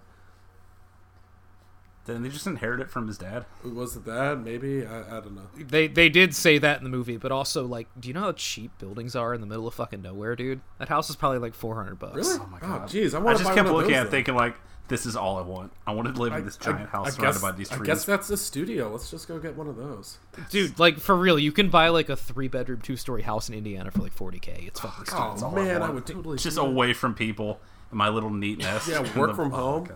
Then 2.05 2.23
they 2.23 2.31
just 2.31 2.47
inherit 2.47 2.81
it 2.81 2.91
from 2.91 3.07
his 3.07 3.19
dad. 3.19 3.45
Was 3.63 3.95
it 3.97 4.07
that? 4.07 4.41
Maybe 4.41 4.85
I, 4.87 5.19
I 5.19 5.21
don't 5.21 5.35
know. 5.35 5.49
They 5.59 5.89
they 5.89 6.09
did 6.09 6.35
say 6.35 6.57
that 6.59 6.79
in 6.79 6.85
the 6.85 6.91
movie, 6.91 7.19
but 7.19 7.31
also 7.33 7.67
like, 7.67 7.87
do 8.01 8.09
you 8.09 8.15
know 8.15 8.21
how 8.23 8.33
cheap 8.33 8.79
buildings 8.79 9.15
are 9.15 9.35
in 9.35 9.43
the 9.43 9.47
middle 9.47 9.67
of 9.69 9.75
fucking 9.75 10.01
nowhere, 10.01 10.35
dude? 10.35 10.61
That 10.79 10.89
house 10.89 11.11
is 11.11 11.17
probably 11.17 11.39
like 11.39 11.53
four 11.55 11.75
hundred 11.75 11.99
bucks. 11.99 12.17
Really? 12.17 12.39
Oh 12.41 12.47
my 12.51 12.59
Oh, 12.63 12.67
god. 12.79 12.89
jeez, 12.89 13.15
I 13.19 13.23
I 13.27 13.35
just 13.35 13.53
kept 13.55 13.69
looking 13.69 13.95
at 13.95 14.07
it 14.07 14.11
thinking 14.11 14.35
like, 14.35 14.57
this 14.89 15.07
is 15.07 15.17
all 15.17 15.37
I 15.37 15.43
want. 15.43 15.73
I 15.87 15.93
want 15.93 16.13
to 16.13 16.21
live 16.21 16.33
in 16.33 16.45
this 16.45 16.57
giant 16.57 16.89
house 16.89 17.09
I 17.09 17.11
surrounded 17.11 17.35
guess, 17.35 17.43
by 17.43 17.53
these 17.53 17.69
trees. 17.69 17.81
I 17.83 17.85
guess 17.85 18.05
that's 18.05 18.29
the 18.29 18.37
studio. 18.37 18.91
Let's 18.91 19.11
just 19.11 19.29
go 19.29 19.39
get 19.39 19.57
one 19.57 19.69
of 19.69 19.77
those. 19.77 20.19
Dude, 20.51 20.79
like 20.79 20.99
for 20.99 21.17
real, 21.17 21.39
you 21.39 21.53
can 21.53 21.69
buy 21.69 21.89
like 21.89 22.09
a 22.09 22.17
three 22.17 22.49
bedroom, 22.49 22.81
two 22.81 22.97
story 22.97 23.23
house 23.23 23.49
in 23.49 23.55
Indiana 23.55 23.91
for 23.91 24.01
like 24.01 24.13
forty 24.13 24.39
k. 24.39 24.65
It's 24.67 24.81
fucking 24.81 25.05
oh, 25.13 25.37
stupid. 25.37 25.45
Oh 25.45 25.65
man, 25.65 25.83
I 25.83 25.91
would 25.91 26.07
totally 26.07 26.39
just 26.39 26.57
do 26.57 26.63
that. 26.63 26.69
away 26.69 26.93
from 26.95 27.15
people 27.15 27.61
in 27.93 27.99
my 27.99 28.09
little 28.09 28.31
neat 28.31 28.59
nest. 28.59 28.89
Yeah, 28.89 29.01
work 29.17 29.31
the- 29.31 29.37
from 29.37 29.53
oh, 29.53 29.57
home. 29.57 29.83
okay. 29.85 29.95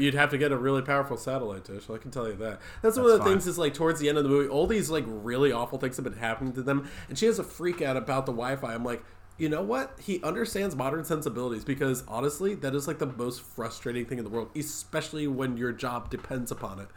You'd 0.00 0.14
have 0.14 0.30
to 0.30 0.38
get 0.38 0.50
a 0.50 0.56
really 0.56 0.80
powerful 0.80 1.18
satellite 1.18 1.64
dish. 1.64 1.90
I 1.90 1.98
can 1.98 2.10
tell 2.10 2.26
you 2.26 2.36
that. 2.36 2.58
That's, 2.80 2.96
one 2.96 3.04
of 3.04 3.12
the 3.12 3.18
fine. 3.18 3.32
things. 3.32 3.46
Is 3.46 3.58
like 3.58 3.74
towards 3.74 4.00
the 4.00 4.08
end 4.08 4.16
of 4.16 4.24
the 4.24 4.30
movie, 4.30 4.48
all 4.48 4.66
these 4.66 4.88
like 4.88 5.04
really 5.06 5.52
awful 5.52 5.78
things 5.78 5.96
have 5.96 6.04
been 6.04 6.14
happening 6.14 6.54
to 6.54 6.62
them, 6.62 6.88
and 7.10 7.18
she 7.18 7.26
has 7.26 7.38
a 7.38 7.44
freak 7.44 7.82
out 7.82 7.94
about 7.94 8.24
the 8.24 8.32
Wi-Fi. 8.32 8.72
I'm 8.72 8.82
like, 8.82 9.04
you 9.36 9.48
know 9.48 9.62
what? 9.62 9.98
He 10.00 10.22
understands 10.22 10.76
modern 10.76 11.04
sensibilities 11.04 11.64
because 11.64 12.04
honestly, 12.06 12.54
that 12.56 12.74
is 12.74 12.86
like 12.86 12.98
the 12.98 13.06
most 13.06 13.42
frustrating 13.42 14.06
thing 14.06 14.18
in 14.18 14.24
the 14.24 14.30
world, 14.30 14.50
especially 14.56 15.26
when 15.26 15.56
your 15.56 15.72
job 15.72 16.08
depends 16.08 16.52
upon 16.52 16.78
it. 16.78 16.88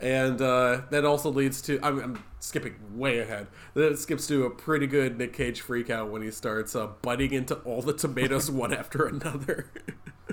And 0.00 0.40
uh, 0.40 0.82
that 0.90 1.04
also 1.04 1.30
leads 1.30 1.60
to 1.62 1.78
I'm, 1.82 1.98
I'm 2.00 2.24
skipping 2.40 2.76
way 2.94 3.18
ahead. 3.18 3.48
Then 3.74 3.92
it 3.92 3.98
skips 3.98 4.26
to 4.28 4.44
a 4.44 4.50
pretty 4.50 4.86
good 4.86 5.18
Nick 5.18 5.34
Cage 5.34 5.62
freakout 5.62 6.10
when 6.10 6.22
he 6.22 6.30
starts 6.30 6.74
uh, 6.74 6.88
biting 7.02 7.32
into 7.32 7.56
all 7.56 7.82
the 7.82 7.92
tomatoes 7.92 8.50
one 8.50 8.72
after 8.74 9.04
another. 9.04 9.70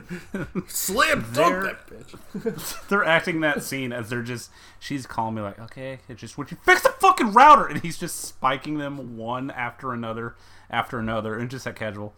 Slam 0.68 1.26
dunk 1.34 1.64
that 1.64 1.88
bitch. 1.88 2.88
They're 2.88 3.04
acting 3.04 3.42
that 3.42 3.64
scene 3.64 3.92
as 3.92 4.10
they're 4.10 4.24
just. 4.24 4.50
She's 4.80 5.06
calling 5.06 5.36
me 5.36 5.42
like, 5.42 5.60
okay, 5.60 6.00
it 6.08 6.18
just 6.18 6.38
would 6.38 6.50
you 6.50 6.58
fix 6.64 6.82
the 6.82 6.90
fucking 6.90 7.34
router? 7.34 7.68
And 7.68 7.82
he's 7.82 7.98
just 7.98 8.20
spiking 8.22 8.78
them 8.78 9.18
one 9.18 9.52
after 9.52 9.94
another 9.94 10.36
after 10.72 10.98
another, 10.98 11.38
and 11.38 11.50
just 11.50 11.66
that 11.66 11.76
casual. 11.76 12.16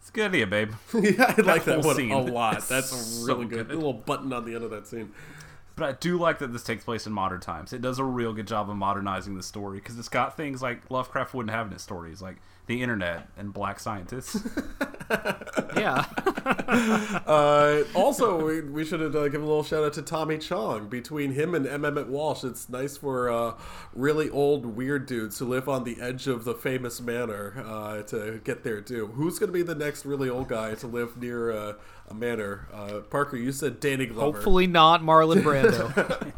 It's 0.00 0.08
a 0.08 0.12
good 0.12 0.26
idea, 0.30 0.46
babe. 0.48 0.72
yeah, 0.94 1.34
I 1.38 1.40
like 1.42 1.64
that 1.64 1.76
whole 1.76 1.84
one 1.84 1.96
scene 1.96 2.10
a 2.10 2.20
lot. 2.20 2.60
That's 2.68 3.24
really 3.24 3.46
good. 3.46 3.68
good. 3.68 3.74
A 3.74 3.76
little 3.76 3.92
button 3.92 4.32
on 4.32 4.44
the 4.44 4.54
end 4.56 4.64
of 4.64 4.70
that 4.70 4.88
scene. 4.88 5.12
But 5.82 5.88
I 5.88 5.98
do 5.98 6.16
like 6.16 6.38
that 6.38 6.52
this 6.52 6.62
takes 6.62 6.84
place 6.84 7.08
in 7.08 7.12
modern 7.12 7.40
times. 7.40 7.72
It 7.72 7.82
does 7.82 7.98
a 7.98 8.04
real 8.04 8.32
good 8.32 8.46
job 8.46 8.70
of 8.70 8.76
modernizing 8.76 9.34
the 9.34 9.42
story 9.42 9.80
because 9.80 9.98
it's 9.98 10.08
got 10.08 10.36
things 10.36 10.62
like 10.62 10.88
Lovecraft 10.92 11.34
wouldn't 11.34 11.52
have 11.52 11.66
in 11.66 11.72
his 11.72 11.82
stories, 11.82 12.22
like 12.22 12.36
the 12.66 12.82
internet 12.82 13.26
and 13.36 13.52
black 13.52 13.80
scientists. 13.80 14.38
Yeah. 15.76 16.04
Uh, 17.26 17.84
also, 17.94 18.44
we, 18.44 18.60
we 18.62 18.84
should 18.84 19.00
uh, 19.00 19.28
give 19.28 19.42
a 19.42 19.46
little 19.46 19.62
shout 19.62 19.84
out 19.84 19.92
to 19.92 20.02
Tommy 20.02 20.38
Chong. 20.38 20.88
Between 20.88 21.32
him 21.32 21.54
and 21.54 21.66
M. 21.66 21.84
Emmett 21.84 22.08
Walsh, 22.08 22.44
it's 22.44 22.68
nice 22.68 22.96
for 22.96 23.30
uh, 23.30 23.54
really 23.94 24.28
old 24.30 24.64
weird 24.64 25.06
dudes 25.06 25.38
who 25.38 25.46
live 25.46 25.68
on 25.68 25.84
the 25.84 26.00
edge 26.00 26.26
of 26.26 26.44
the 26.44 26.54
famous 26.54 27.00
manor 27.00 27.62
uh, 27.64 28.02
to 28.04 28.40
get 28.44 28.64
there 28.64 28.80
too. 28.80 29.08
Who's 29.08 29.38
going 29.38 29.48
to 29.48 29.52
be 29.52 29.62
the 29.62 29.74
next 29.74 30.04
really 30.04 30.28
old 30.28 30.48
guy 30.48 30.74
to 30.76 30.86
live 30.86 31.16
near 31.16 31.76
a 32.12 32.14
manor? 32.14 32.68
Uh, 32.72 33.00
Parker, 33.00 33.36
you 33.36 33.52
said 33.52 33.80
Danny 33.80 34.06
Glover. 34.06 34.36
Hopefully 34.36 34.66
not 34.66 35.02
Marlon 35.02 35.42
Brando. 35.42 36.32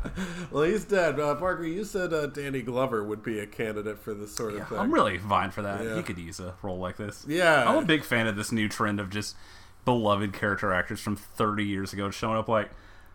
well, 0.50 0.62
he's 0.62 0.84
dead. 0.84 1.20
Uh, 1.20 1.34
Parker, 1.34 1.64
you 1.64 1.84
said 1.84 2.12
uh, 2.12 2.26
Danny 2.26 2.62
Glover 2.62 3.04
would 3.04 3.22
be 3.22 3.38
a 3.38 3.46
candidate 3.46 3.98
for 3.98 4.14
this 4.14 4.34
sort 4.34 4.54
of 4.54 4.68
thing. 4.68 4.78
I'm 4.78 4.92
really 4.92 5.18
fine 5.18 5.50
for 5.50 5.62
that. 5.62 5.84
Yeah. 5.84 5.96
He 5.96 6.02
could 6.02 6.18
use 6.18 6.40
a 6.40 6.54
role 6.62 6.78
like 6.78 6.96
this. 6.96 7.24
Yeah. 7.28 7.68
I'm 7.68 7.82
a 7.82 7.86
big 7.86 8.04
fan 8.04 8.26
of 8.26 8.36
this 8.36 8.52
new 8.52 8.68
trend 8.68 9.00
of 9.00 9.10
just 9.10 9.36
beloved 9.84 10.32
character 10.32 10.72
actors 10.72 11.00
from 11.00 11.16
30 11.16 11.64
years 11.64 11.92
ago 11.92 12.10
showing 12.10 12.38
up 12.38 12.48
like 12.48 12.70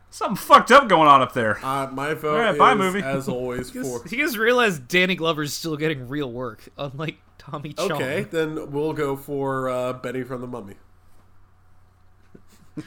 something 0.10 0.36
fucked 0.36 0.72
up 0.72 0.88
going 0.88 1.07
on 1.07 1.22
up 1.22 1.34
there. 1.34 1.64
Uh, 1.64 1.90
my 1.91 2.14
vote 2.14 2.36
All 2.36 2.44
right, 2.44 2.57
bye, 2.57 2.73
is, 2.73 2.77
movie. 2.77 3.02
as 3.02 3.27
always, 3.30 3.72
for 3.72 4.07
you 4.07 4.23
guys 4.23 4.38
realize 4.38 4.80
Danny 4.80 5.15
Glover's 5.15 5.53
still 5.53 5.77
getting 5.77 6.07
real 6.07 6.31
work, 6.31 6.68
unlike 6.77 7.18
Tommy 7.38 7.73
Chong. 7.73 7.91
Okay, 7.94 8.23
then 8.30 8.72
we'll 8.72 8.94
go 8.94 9.15
for 9.15 9.69
uh, 9.69 9.94
Benny 9.94 10.23
from 10.23 10.41
the 10.41 10.48
Mummy. 10.48 10.76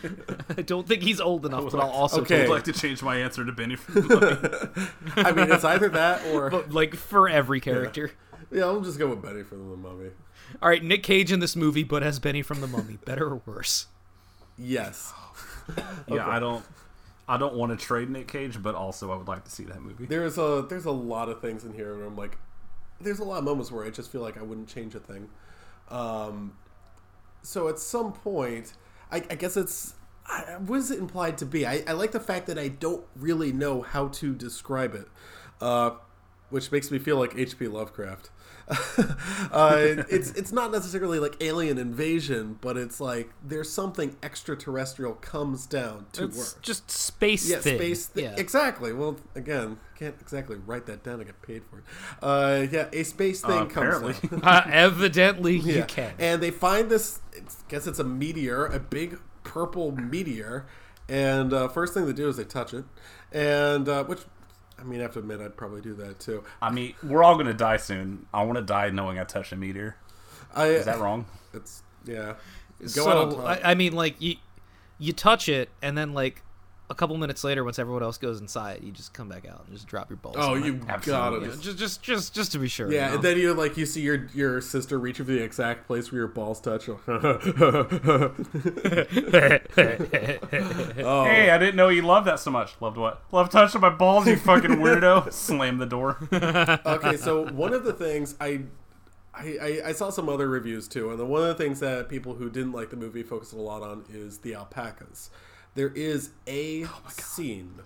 I 0.58 0.62
don't 0.62 0.86
think 0.86 1.02
he's 1.02 1.20
old 1.20 1.44
enough, 1.46 1.70
but 1.72 1.80
I'll 1.80 1.90
also 1.90 2.20
Okay. 2.22 2.44
I'd 2.44 2.48
like 2.48 2.64
to 2.64 2.72
change 2.72 3.02
my 3.02 3.16
answer 3.16 3.44
to 3.44 3.52
Benny 3.52 3.76
from 3.76 3.94
the 3.94 4.90
Mummy. 5.14 5.28
I 5.28 5.32
mean, 5.32 5.50
it's 5.50 5.64
either 5.64 5.88
that 5.90 6.24
or 6.26 6.50
but 6.50 6.72
like 6.72 6.94
for 6.94 7.28
every 7.28 7.60
character. 7.60 8.12
yeah. 8.50 8.64
I'll 8.64 8.80
just 8.80 8.98
go 8.98 9.08
with 9.08 9.22
Benny 9.22 9.42
from 9.42 9.70
the 9.70 9.76
Mummy. 9.76 10.10
All 10.60 10.68
right, 10.68 10.82
Nick 10.84 11.02
Cage 11.02 11.32
in 11.32 11.40
this 11.40 11.56
movie, 11.56 11.82
but 11.84 12.02
as 12.02 12.18
Benny 12.18 12.42
from 12.42 12.60
the 12.60 12.66
Mummy, 12.66 12.98
better 13.04 13.26
or 13.28 13.42
worse? 13.46 13.86
Yes. 14.58 15.12
Yeah, 16.08 16.26
I 16.28 16.40
don't. 16.40 16.64
I 17.28 17.36
don't 17.38 17.54
want 17.54 17.70
to 17.78 17.82
trade 17.82 18.10
Nick 18.10 18.26
Cage, 18.26 18.60
but 18.60 18.74
also 18.74 19.12
I 19.12 19.16
would 19.16 19.28
like 19.28 19.44
to 19.44 19.50
see 19.50 19.62
that 19.64 19.80
movie. 19.80 20.06
There's 20.06 20.36
a 20.38 20.66
there's 20.68 20.86
a 20.86 20.90
lot 20.90 21.28
of 21.28 21.40
things 21.40 21.64
in 21.64 21.72
here 21.72 21.96
where 21.96 22.04
I'm 22.06 22.16
like, 22.16 22.36
there's 23.00 23.20
a 23.20 23.24
lot 23.24 23.38
of 23.38 23.44
moments 23.44 23.70
where 23.70 23.84
I 23.84 23.90
just 23.90 24.10
feel 24.10 24.20
like 24.22 24.36
I 24.36 24.42
wouldn't 24.42 24.68
change 24.68 24.96
a 24.96 24.98
thing. 25.00 25.28
Um, 25.88 26.56
so 27.42 27.68
at 27.68 27.78
some 27.78 28.12
point, 28.12 28.72
I, 29.12 29.22
I 29.30 29.34
guess 29.36 29.56
it's 29.56 29.94
I, 30.26 30.56
what 30.58 30.78
is 30.78 30.90
it 30.90 30.98
implied 30.98 31.38
to 31.38 31.46
be? 31.46 31.66
I, 31.66 31.84
I 31.86 31.92
like 31.92 32.12
the 32.12 32.20
fact 32.20 32.46
that 32.46 32.58
I 32.58 32.68
don't 32.68 33.04
really 33.16 33.52
know 33.52 33.82
how 33.82 34.08
to 34.08 34.34
describe 34.34 34.94
it, 34.94 35.08
uh, 35.60 35.92
which 36.50 36.72
makes 36.72 36.90
me 36.90 36.98
feel 36.98 37.16
like 37.18 37.34
H.P. 37.36 37.68
Lovecraft. 37.68 38.30
uh, 39.52 39.76
it's 40.08 40.30
it's 40.32 40.52
not 40.52 40.70
necessarily 40.72 41.18
like 41.18 41.36
alien 41.42 41.78
invasion, 41.78 42.58
but 42.60 42.76
it's 42.76 43.00
like 43.00 43.30
there's 43.44 43.70
something 43.70 44.16
extraterrestrial 44.22 45.14
comes 45.14 45.66
down 45.66 46.06
to 46.12 46.24
It's 46.24 46.38
Earth. 46.54 46.62
just 46.62 46.90
space 46.90 47.50
yeah, 47.50 47.58
thing. 47.58 47.78
space 47.78 48.06
thing. 48.06 48.24
Yeah. 48.24 48.34
Exactly. 48.36 48.92
Well, 48.92 49.16
again, 49.34 49.78
can't 49.98 50.14
exactly 50.20 50.56
write 50.66 50.86
that 50.86 51.02
down. 51.04 51.20
I 51.20 51.24
get 51.24 51.40
paid 51.42 51.62
for 51.64 51.78
it. 51.78 51.84
Uh, 52.22 52.66
yeah, 52.70 52.88
a 52.92 53.02
space 53.04 53.40
thing 53.40 53.50
Uh, 53.50 53.64
comes 53.66 53.96
apparently. 53.96 54.28
down. 54.28 54.40
Uh, 54.44 54.62
evidently, 54.70 55.56
you 55.56 55.74
Yeah. 55.76 55.86
can. 55.86 56.12
And 56.18 56.42
they 56.42 56.50
find 56.50 56.90
this. 56.90 57.20
I 57.36 57.40
guess 57.68 57.86
it's 57.86 57.98
a 57.98 58.04
meteor, 58.04 58.66
a 58.66 58.78
big 58.78 59.18
purple 59.44 59.92
meteor. 59.92 60.66
And 61.08 61.52
uh, 61.52 61.68
first 61.68 61.94
thing 61.94 62.06
they 62.06 62.12
do 62.12 62.28
is 62.28 62.36
they 62.36 62.44
touch 62.44 62.72
it, 62.72 62.84
and 63.32 63.88
uh, 63.88 64.04
which, 64.04 64.20
I 64.82 64.84
mean, 64.84 64.98
I 65.00 65.02
have 65.04 65.12
to 65.12 65.20
admit, 65.20 65.40
I'd 65.40 65.56
probably 65.56 65.80
do 65.80 65.94
that 65.94 66.18
too. 66.18 66.42
I 66.60 66.70
mean, 66.70 66.94
we're 67.02 67.22
all 67.22 67.36
gonna 67.36 67.54
die 67.54 67.76
soon. 67.76 68.26
I 68.34 68.42
want 68.42 68.56
to 68.56 68.64
die 68.64 68.90
knowing 68.90 69.18
I 69.18 69.24
touched 69.24 69.52
a 69.52 69.56
meteor. 69.56 69.96
I, 70.54 70.66
Is 70.66 70.86
that 70.86 70.98
wrong? 70.98 71.26
It's 71.54 71.82
yeah. 72.04 72.34
Go 72.94 73.08
out 73.08 73.16
on 73.16 73.30
so 73.30 73.36
top. 73.36 73.46
I, 73.46 73.70
I 73.70 73.74
mean, 73.74 73.92
like 73.92 74.20
you, 74.20 74.36
you 74.98 75.12
touch 75.12 75.48
it, 75.48 75.68
and 75.80 75.96
then 75.96 76.14
like 76.14 76.42
a 76.92 76.94
couple 76.94 77.16
minutes 77.16 77.42
later, 77.42 77.64
once 77.64 77.78
everyone 77.78 78.02
else 78.02 78.18
goes 78.18 78.40
inside, 78.40 78.84
you 78.84 78.92
just 78.92 79.14
come 79.14 79.26
back 79.28 79.48
out 79.48 79.64
and 79.64 79.74
just 79.74 79.88
drop 79.88 80.10
your 80.10 80.18
balls. 80.18 80.36
oh, 80.38 80.54
you 80.54 80.74
it. 80.74 80.86
got 80.86 80.90
Absolutely. 80.90 81.48
it. 81.48 81.60
Just 81.60 81.78
just 81.78 82.02
just 82.02 82.34
just 82.34 82.52
to 82.52 82.58
be 82.58 82.68
sure. 82.68 82.92
Yeah, 82.92 83.04
you 83.04 83.08
know? 83.08 83.14
and 83.14 83.24
then 83.24 83.38
you 83.38 83.54
like 83.54 83.78
you 83.78 83.86
see 83.86 84.02
your 84.02 84.28
your 84.34 84.60
sister 84.60 84.98
reach 84.98 85.16
for 85.16 85.24
the 85.24 85.42
exact 85.42 85.86
place 85.86 86.12
where 86.12 86.20
your 86.20 86.28
balls 86.28 86.60
touch. 86.60 86.88
oh, 86.88 86.98
Hey, 91.24 91.50
I 91.50 91.58
didn't 91.58 91.76
know 91.76 91.88
you 91.88 92.02
loved 92.02 92.26
that 92.26 92.38
so 92.38 92.50
much. 92.50 92.74
Loved 92.80 92.98
what? 92.98 93.22
Love 93.32 93.48
touching 93.48 93.80
my 93.80 93.88
balls, 93.90 94.26
you 94.26 94.36
fucking 94.36 94.72
weirdo. 94.72 95.32
Slam 95.42 95.78
the 95.78 95.86
door. 95.86 96.18
okay, 96.30 97.16
so 97.16 97.46
one 97.52 97.72
of 97.72 97.84
the 97.84 97.94
things 97.94 98.34
I, 98.38 98.64
I, 99.34 99.56
I, 99.60 99.80
I 99.86 99.92
saw 99.92 100.10
some 100.10 100.28
other 100.28 100.46
reviews 100.46 100.88
too, 100.88 101.10
and 101.10 101.18
the, 101.18 101.24
one 101.24 101.40
of 101.40 101.48
the 101.48 101.54
things 101.54 101.80
that 101.80 102.10
people 102.10 102.34
who 102.34 102.50
didn't 102.50 102.72
like 102.72 102.90
the 102.90 102.96
movie 102.96 103.22
focused 103.22 103.54
a 103.54 103.56
lot 103.56 103.82
on 103.82 104.04
is 104.12 104.38
the 104.38 104.54
alpacas. 104.54 105.30
There 105.74 105.88
is 105.94 106.30
a 106.46 106.86
scene 107.08 107.80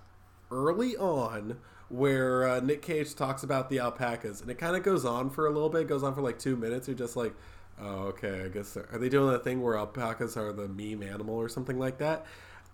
early 0.50 0.96
on 0.96 1.58
where 1.88 2.48
uh, 2.48 2.60
Nick 2.60 2.82
Cage 2.82 3.14
talks 3.14 3.42
about 3.44 3.70
the 3.70 3.78
alpacas, 3.78 4.40
and 4.40 4.50
it 4.50 4.58
kind 4.58 4.74
of 4.76 4.82
goes 4.82 5.04
on 5.04 5.30
for 5.30 5.46
a 5.46 5.50
little 5.50 5.68
bit. 5.68 5.82
It 5.82 5.88
goes 5.88 6.02
on 6.02 6.14
for 6.14 6.20
like 6.20 6.38
two 6.38 6.56
minutes. 6.56 6.88
You're 6.88 6.96
just 6.96 7.14
like, 7.16 7.34
oh, 7.80 8.06
okay, 8.08 8.42
I 8.44 8.48
guess 8.48 8.72
they're- 8.72 8.88
are 8.92 8.98
they 8.98 9.08
doing 9.08 9.30
that 9.30 9.44
thing 9.44 9.62
where 9.62 9.76
alpacas 9.76 10.36
are 10.36 10.52
the 10.52 10.66
meme 10.68 11.02
animal 11.02 11.36
or 11.36 11.48
something 11.48 11.78
like 11.78 11.98
that? 11.98 12.26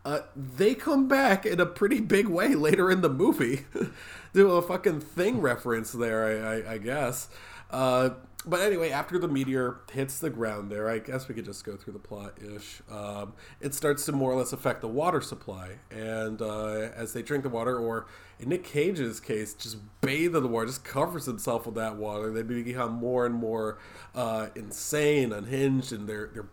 Uh, 0.04 0.20
they 0.34 0.74
come 0.74 1.06
back 1.08 1.44
in 1.46 1.60
a 1.60 1.66
pretty 1.66 2.00
big 2.00 2.26
way 2.26 2.54
later 2.54 2.90
in 2.90 3.02
the 3.02 3.08
movie. 3.10 3.66
Do 4.32 4.50
a 4.52 4.62
fucking 4.62 5.00
thing 5.00 5.40
reference 5.40 5.92
there, 5.92 6.24
I, 6.24 6.70
I, 6.70 6.72
I 6.74 6.78
guess. 6.78 7.28
Uh, 7.70 8.10
but 8.44 8.60
anyway, 8.60 8.90
after 8.90 9.18
the 9.18 9.28
meteor 9.28 9.80
hits 9.92 10.18
the 10.18 10.30
ground 10.30 10.70
there, 10.70 10.88
I 10.88 10.98
guess 10.98 11.28
we 11.28 11.34
could 11.34 11.44
just 11.44 11.64
go 11.64 11.76
through 11.76 11.92
the 11.92 11.98
plot 11.98 12.38
ish. 12.42 12.82
Um, 12.90 13.34
it 13.60 13.74
starts 13.74 14.04
to 14.06 14.12
more 14.12 14.32
or 14.32 14.36
less 14.36 14.52
affect 14.52 14.80
the 14.80 14.88
water 14.88 15.20
supply. 15.20 15.78
And 15.90 16.42
uh, 16.42 16.90
as 16.94 17.12
they 17.12 17.22
drink 17.22 17.44
the 17.44 17.50
water, 17.50 17.78
or 17.78 18.06
in 18.40 18.48
Nick 18.48 18.64
Cage's 18.64 19.20
case, 19.20 19.54
just 19.54 19.78
bathe 20.00 20.34
in 20.34 20.42
the 20.42 20.48
water, 20.48 20.66
just 20.66 20.84
covers 20.84 21.26
himself 21.26 21.66
with 21.66 21.76
that 21.76 21.96
water, 21.96 22.32
they 22.32 22.42
become 22.42 22.92
more 22.92 23.26
and 23.26 23.34
more 23.34 23.78
uh, 24.14 24.48
insane, 24.56 25.32
unhinged, 25.32 25.92
and 25.92 26.08
they're 26.08 26.46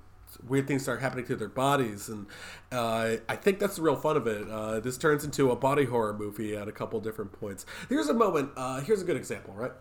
weird 0.47 0.67
things 0.67 0.83
start 0.83 1.01
happening 1.01 1.25
to 1.25 1.35
their 1.35 1.49
bodies 1.49 2.07
and 2.07 2.27
uh, 2.71 3.15
i 3.27 3.35
think 3.35 3.59
that's 3.59 3.75
the 3.75 3.81
real 3.81 3.95
fun 3.95 4.15
of 4.15 4.27
it 4.27 4.47
uh, 4.49 4.79
this 4.79 4.97
turns 4.97 5.25
into 5.25 5.51
a 5.51 5.55
body 5.55 5.85
horror 5.85 6.13
movie 6.13 6.55
at 6.55 6.67
a 6.67 6.71
couple 6.71 6.99
different 7.01 7.31
points 7.31 7.65
here's 7.89 8.07
a 8.07 8.13
moment 8.13 8.49
uh, 8.55 8.79
here's 8.79 9.01
a 9.01 9.05
good 9.05 9.17
example 9.17 9.53
right 9.55 9.71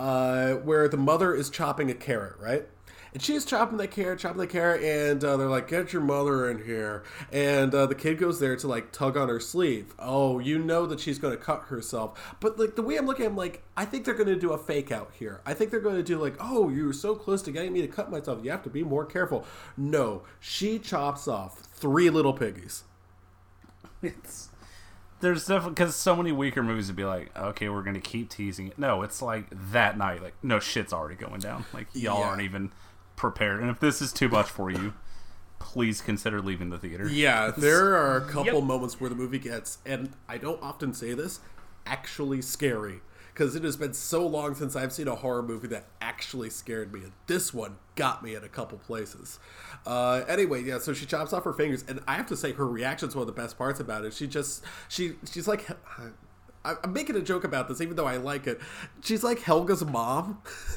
uh, 0.00 0.54
where 0.54 0.88
the 0.88 0.96
mother 0.96 1.34
is 1.34 1.50
chopping 1.50 1.90
a 1.90 1.94
carrot 1.94 2.34
right 2.40 2.66
and 3.12 3.20
she's 3.20 3.44
chopping 3.44 3.78
that 3.78 3.90
carrot, 3.90 4.20
chopping 4.20 4.38
the 4.38 4.46
carrot, 4.46 4.82
and 4.82 5.22
uh, 5.24 5.36
they're 5.36 5.48
like, 5.48 5.68
"Get 5.68 5.92
your 5.92 6.02
mother 6.02 6.48
in 6.48 6.64
here!" 6.64 7.02
And 7.32 7.74
uh, 7.74 7.86
the 7.86 7.94
kid 7.94 8.18
goes 8.18 8.38
there 8.38 8.54
to 8.56 8.68
like 8.68 8.92
tug 8.92 9.16
on 9.16 9.28
her 9.28 9.40
sleeve. 9.40 9.94
Oh, 9.98 10.38
you 10.38 10.58
know 10.58 10.86
that 10.86 11.00
she's 11.00 11.18
going 11.18 11.36
to 11.36 11.42
cut 11.42 11.64
herself. 11.64 12.36
But 12.38 12.58
like 12.58 12.76
the 12.76 12.82
way 12.82 12.96
I'm 12.96 13.06
looking, 13.06 13.26
I'm 13.26 13.36
like, 13.36 13.64
I 13.76 13.84
think 13.84 14.04
they're 14.04 14.14
going 14.14 14.28
to 14.28 14.38
do 14.38 14.52
a 14.52 14.58
fake 14.58 14.92
out 14.92 15.10
here. 15.18 15.40
I 15.44 15.54
think 15.54 15.70
they're 15.70 15.80
going 15.80 15.96
to 15.96 16.02
do 16.02 16.18
like, 16.18 16.36
"Oh, 16.38 16.68
you 16.68 16.86
were 16.86 16.92
so 16.92 17.16
close 17.16 17.42
to 17.42 17.50
getting 17.50 17.72
me 17.72 17.82
to 17.82 17.88
cut 17.88 18.10
myself. 18.10 18.44
You 18.44 18.50
have 18.52 18.62
to 18.62 18.70
be 18.70 18.84
more 18.84 19.04
careful." 19.04 19.44
No, 19.76 20.22
she 20.38 20.78
chops 20.78 21.26
off 21.26 21.58
three 21.58 22.10
little 22.10 22.32
piggies. 22.32 22.84
It's 24.02 24.39
there's 25.20 25.46
definitely 25.46 25.74
because 25.74 25.94
so 25.96 26.16
many 26.16 26.32
weaker 26.32 26.62
movies 26.62 26.86
would 26.88 26.96
be 26.96 27.04
like, 27.04 27.36
okay, 27.38 27.68
we're 27.68 27.82
gonna 27.82 28.00
keep 28.00 28.30
teasing 28.30 28.68
it. 28.68 28.78
No, 28.78 29.02
it's 29.02 29.20
like 29.22 29.46
that 29.72 29.96
night, 29.98 30.22
like 30.22 30.34
no 30.42 30.58
shit's 30.60 30.92
already 30.92 31.14
going 31.16 31.40
down. 31.40 31.64
Like 31.72 31.88
y'all 31.92 32.18
Yeah. 32.20 32.26
aren't 32.26 32.42
even 32.42 32.72
prepared, 33.16 33.60
and 33.60 33.70
if 33.70 33.80
this 33.80 34.00
is 34.02 34.12
too 34.12 34.28
much 34.28 34.48
for 34.48 34.70
you, 34.70 34.94
please 35.58 36.00
consider 36.00 36.40
leaving 36.40 36.70
the 36.70 36.78
theater. 36.78 37.08
Yeah, 37.08 37.50
there 37.56 37.94
are 37.94 38.16
a 38.16 38.26
couple 38.26 38.54
Yep. 38.54 38.64
moments 38.64 39.00
where 39.00 39.10
the 39.10 39.16
movie 39.16 39.38
gets, 39.38 39.78
and 39.84 40.12
I 40.28 40.38
don't 40.38 40.62
often 40.62 40.94
say 40.94 41.12
this, 41.14 41.40
actually 41.86 42.42
scary. 42.42 43.00
Because 43.32 43.54
it 43.54 43.62
has 43.62 43.76
been 43.76 43.94
so 43.94 44.26
long 44.26 44.54
since 44.54 44.74
I've 44.74 44.92
seen 44.92 45.06
a 45.08 45.14
horror 45.14 45.42
movie 45.42 45.68
that 45.68 45.86
actually 46.02 46.50
scared 46.50 46.92
me. 46.92 47.00
And 47.04 47.12
this 47.26 47.54
one 47.54 47.76
got 47.94 48.22
me 48.24 48.34
at 48.34 48.42
a 48.44 48.48
couple 48.48 48.76
places. 48.76 49.38
Uh, 49.86 50.22
anyway, 50.28 50.62
yeah, 50.62 50.78
so 50.78 50.92
she 50.92 51.06
chops 51.06 51.32
off 51.32 51.44
her 51.44 51.52
fingers, 51.52 51.84
and 51.88 52.00
I 52.06 52.14
have 52.14 52.26
to 52.26 52.36
say 52.36 52.52
her 52.52 52.66
reaction's 52.66 53.14
one 53.14 53.22
of 53.22 53.26
the 53.34 53.40
best 53.40 53.56
parts 53.58 53.80
about 53.80 54.04
it. 54.04 54.12
She 54.14 54.26
just, 54.26 54.62
she, 54.88 55.14
she's 55.30 55.48
like, 55.48 55.68
I- 56.62 56.74
I'm 56.84 56.92
making 56.92 57.16
a 57.16 57.22
joke 57.22 57.44
about 57.44 57.68
this, 57.68 57.80
even 57.80 57.96
though 57.96 58.06
I 58.06 58.18
like 58.18 58.46
it. 58.46 58.60
She's 59.02 59.24
like 59.24 59.38
Helga's 59.40 59.82
mom. 59.84 60.42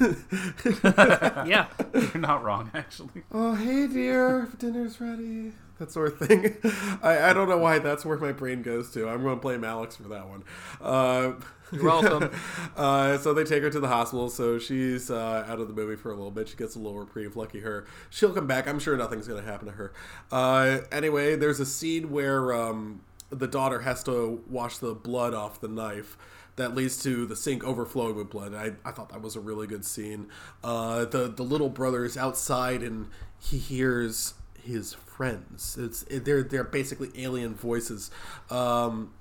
yeah. 1.46 1.66
You're 1.94 2.18
not 2.18 2.42
wrong, 2.42 2.70
actually. 2.74 3.22
oh 3.32 3.54
hey 3.54 3.86
dear 3.86 4.48
dinner's 4.58 5.00
ready 5.00 5.52
that 5.78 5.90
sort 5.90 6.12
of 6.12 6.18
thing 6.28 6.56
I, 7.02 7.30
I 7.30 7.32
don't 7.32 7.48
know 7.48 7.58
why 7.58 7.78
that's 7.80 8.04
where 8.04 8.16
my 8.16 8.30
brain 8.32 8.62
goes 8.62 8.92
to 8.92 9.08
i'm 9.08 9.22
going 9.24 9.34
to 9.36 9.40
blame 9.40 9.64
alex 9.64 9.96
for 9.96 10.04
that 10.04 10.28
one 10.28 10.44
uh, 10.80 11.32
You're 11.72 11.84
welcome. 11.84 12.30
uh, 12.76 13.18
so 13.18 13.34
they 13.34 13.44
take 13.44 13.62
her 13.62 13.70
to 13.70 13.80
the 13.80 13.88
hospital 13.88 14.28
so 14.28 14.58
she's 14.58 15.10
uh, 15.10 15.44
out 15.48 15.60
of 15.60 15.68
the 15.68 15.74
movie 15.74 15.96
for 15.96 16.10
a 16.10 16.14
little 16.14 16.30
bit 16.30 16.48
she 16.48 16.56
gets 16.56 16.76
a 16.76 16.78
little 16.78 16.98
reprieve 16.98 17.36
lucky 17.36 17.60
her 17.60 17.86
she'll 18.10 18.32
come 18.32 18.46
back 18.46 18.68
i'm 18.68 18.78
sure 18.78 18.96
nothing's 18.96 19.26
going 19.26 19.42
to 19.42 19.50
happen 19.50 19.66
to 19.66 19.72
her 19.72 19.92
uh, 20.30 20.78
anyway 20.92 21.36
there's 21.36 21.60
a 21.60 21.66
scene 21.66 22.10
where 22.10 22.52
um, 22.52 23.00
the 23.30 23.48
daughter 23.48 23.80
has 23.80 24.02
to 24.04 24.42
wash 24.48 24.78
the 24.78 24.94
blood 24.94 25.34
off 25.34 25.60
the 25.60 25.68
knife 25.68 26.16
that 26.56 26.74
leads 26.74 27.02
to 27.02 27.26
the 27.26 27.36
sink 27.36 27.64
overflowing 27.64 28.14
with 28.14 28.30
blood. 28.30 28.54
I, 28.54 28.72
I 28.88 28.92
thought 28.92 29.08
that 29.10 29.20
was 29.20 29.36
a 29.36 29.40
really 29.40 29.66
good 29.66 29.84
scene. 29.84 30.28
Uh, 30.62 31.04
the 31.04 31.28
the 31.28 31.42
little 31.42 31.68
brother 31.68 32.04
is 32.04 32.16
outside 32.16 32.82
and 32.82 33.08
he 33.38 33.58
hears 33.58 34.34
his 34.62 34.94
friends. 34.94 35.76
It's 35.78 36.04
it, 36.04 36.24
they're 36.24 36.42
they're 36.42 36.64
basically 36.64 37.10
alien 37.16 37.54
voices. 37.54 38.10
Um, 38.50 39.12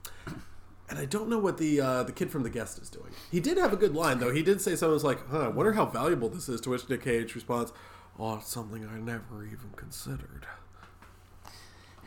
and 0.94 1.02
I 1.02 1.06
don't 1.06 1.28
know 1.28 1.40
what 1.40 1.58
the 1.58 1.82
uh, 1.82 2.04
the 2.04 2.12
kid 2.12 2.30
from 2.30 2.44
the 2.44 2.52
guest 2.52 2.80
is 2.80 2.88
doing. 2.88 3.10
He 3.32 3.40
did 3.40 3.58
have 3.58 3.74
a 3.74 3.76
good 3.76 3.96
line 3.96 4.20
though. 4.20 4.32
He 4.32 4.44
did 4.44 4.62
say 4.62 4.76
something 4.76 4.94
was 4.94 5.04
like, 5.04 5.28
"Huh, 5.28 5.46
I 5.46 5.48
wonder 5.48 5.74
how 5.74 5.88
valuable 5.88 6.30
this 6.30 6.48
is." 6.48 6.62
To 6.62 6.70
which 6.70 6.88
Nick 6.88 7.02
Cage 7.04 7.34
responds, 7.34 7.74
"Oh, 8.20 8.36
it's 8.36 8.48
something 8.48 8.88
I 8.88 9.00
never 9.00 9.44
even 9.44 9.72
considered." 9.76 10.46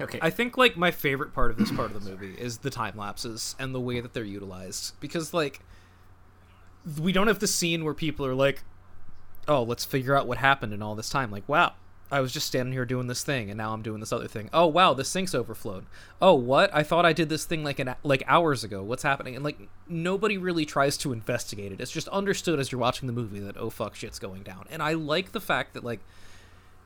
Okay, 0.00 0.20
I 0.22 0.30
think 0.30 0.56
like 0.56 0.76
my 0.76 0.92
favorite 0.92 1.34
part 1.34 1.50
of 1.50 1.56
this 1.56 1.72
part 1.72 1.90
of 1.90 2.04
the 2.04 2.08
movie 2.08 2.34
is 2.38 2.58
the 2.58 2.70
time 2.70 2.96
lapses 2.96 3.56
and 3.58 3.74
the 3.74 3.80
way 3.80 3.98
that 3.98 4.14
they're 4.14 4.22
utilized 4.22 4.98
because 5.00 5.34
like 5.34 5.60
we 7.00 7.10
don't 7.10 7.26
have 7.26 7.40
the 7.40 7.48
scene 7.48 7.84
where 7.84 7.94
people 7.94 8.24
are 8.24 8.34
like 8.34 8.62
oh 9.48 9.62
let's 9.62 9.84
figure 9.84 10.14
out 10.14 10.28
what 10.28 10.38
happened 10.38 10.72
in 10.72 10.82
all 10.82 10.94
this 10.94 11.08
time 11.08 11.30
like 11.30 11.48
wow 11.48 11.72
I 12.10 12.20
was 12.20 12.32
just 12.32 12.46
standing 12.46 12.72
here 12.72 12.84
doing 12.84 13.08
this 13.08 13.24
thing 13.24 13.50
and 13.50 13.58
now 13.58 13.72
I'm 13.72 13.82
doing 13.82 14.00
this 14.00 14.12
other 14.12 14.28
thing. 14.28 14.48
Oh 14.52 14.66
wow 14.66 14.94
the 14.94 15.04
sink's 15.04 15.34
overflowed. 15.34 15.86
Oh 16.22 16.34
what? 16.34 16.70
I 16.72 16.82
thought 16.82 17.04
I 17.04 17.12
did 17.12 17.28
this 17.28 17.44
thing 17.44 17.64
like 17.64 17.78
an 17.78 17.94
like 18.02 18.22
hours 18.26 18.62
ago. 18.62 18.82
What's 18.82 19.02
happening? 19.02 19.34
And 19.34 19.44
like 19.44 19.58
nobody 19.88 20.38
really 20.38 20.64
tries 20.64 20.96
to 20.98 21.12
investigate 21.12 21.72
it. 21.72 21.80
It's 21.80 21.90
just 21.90 22.08
understood 22.08 22.60
as 22.60 22.70
you're 22.70 22.80
watching 22.80 23.06
the 23.06 23.12
movie 23.12 23.40
that 23.40 23.56
oh 23.56 23.70
fuck 23.70 23.96
shit's 23.96 24.18
going 24.18 24.42
down. 24.42 24.66
And 24.70 24.82
I 24.82 24.92
like 24.92 25.32
the 25.32 25.40
fact 25.40 25.74
that 25.74 25.84
like 25.84 26.00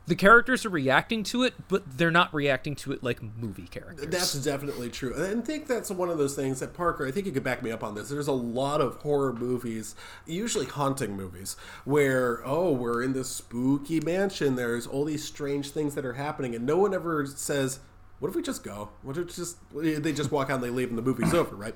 the 0.07 0.15
characters 0.17 0.67
are 0.67 0.71
reacting 0.71 1.23
to 1.25 1.45
it, 1.45 1.55
but 1.69 1.99
they're 1.99 2.11
not 2.11 2.35
reacting 2.35 2.75
to 2.77 2.93
it 2.93 3.03
like 3.03 3.21
movie 3.39 3.69
characters. 3.69 4.09
That's 4.09 4.35
definitely 4.35 4.91
true. 4.91 5.15
And 5.15 5.41
I 5.41 5.45
think 5.45 5.67
that's 5.67 5.91
one 5.91 6.09
of 6.09 6.19
those 6.19 6.35
things 6.35 6.61
that 6.61 6.75
Parker, 6.75 7.07
I 7.07 7.11
think 7.11 7.27
you 7.27 7.33
could 7.33 7.45
back 7.45 7.63
me 7.63 7.71
up 7.71 7.85
on 7.85 7.95
this. 7.95 8.09
There's 8.09 8.27
a 8.27 8.33
lot 8.33 8.81
of 8.81 8.97
horror 8.97 9.33
movies, 9.33 9.95
usually 10.27 10.67
haunting 10.67 11.17
movies, 11.17 11.57
where, 11.85 12.41
oh, 12.45 12.73
we're 12.73 13.03
in 13.03 13.13
this 13.13 13.29
spooky 13.29 14.01
mansion. 14.01 14.57
There's 14.57 14.87
all 14.87 15.05
these 15.05 15.25
strange 15.25 15.71
things 15.71 15.95
that 15.95 16.05
are 16.05 16.15
happening. 16.15 16.55
And 16.55 16.67
no 16.67 16.77
one 16.79 16.93
ever 16.93 17.27
says, 17.27 17.81
what 18.19 18.29
if 18.29 18.35
we 18.35 18.43
just 18.43 18.63
go? 18.65 18.91
What 19.03 19.17
if 19.17 19.35
just 19.35 19.57
they 19.75 20.13
just 20.13 20.31
walk 20.31 20.51
out 20.51 20.57
and 20.57 20.65
they 20.65 20.71
leave 20.71 20.89
and 20.89 20.99
the 20.99 21.03
movie's 21.03 21.33
over, 21.33 21.57
right? 21.57 21.75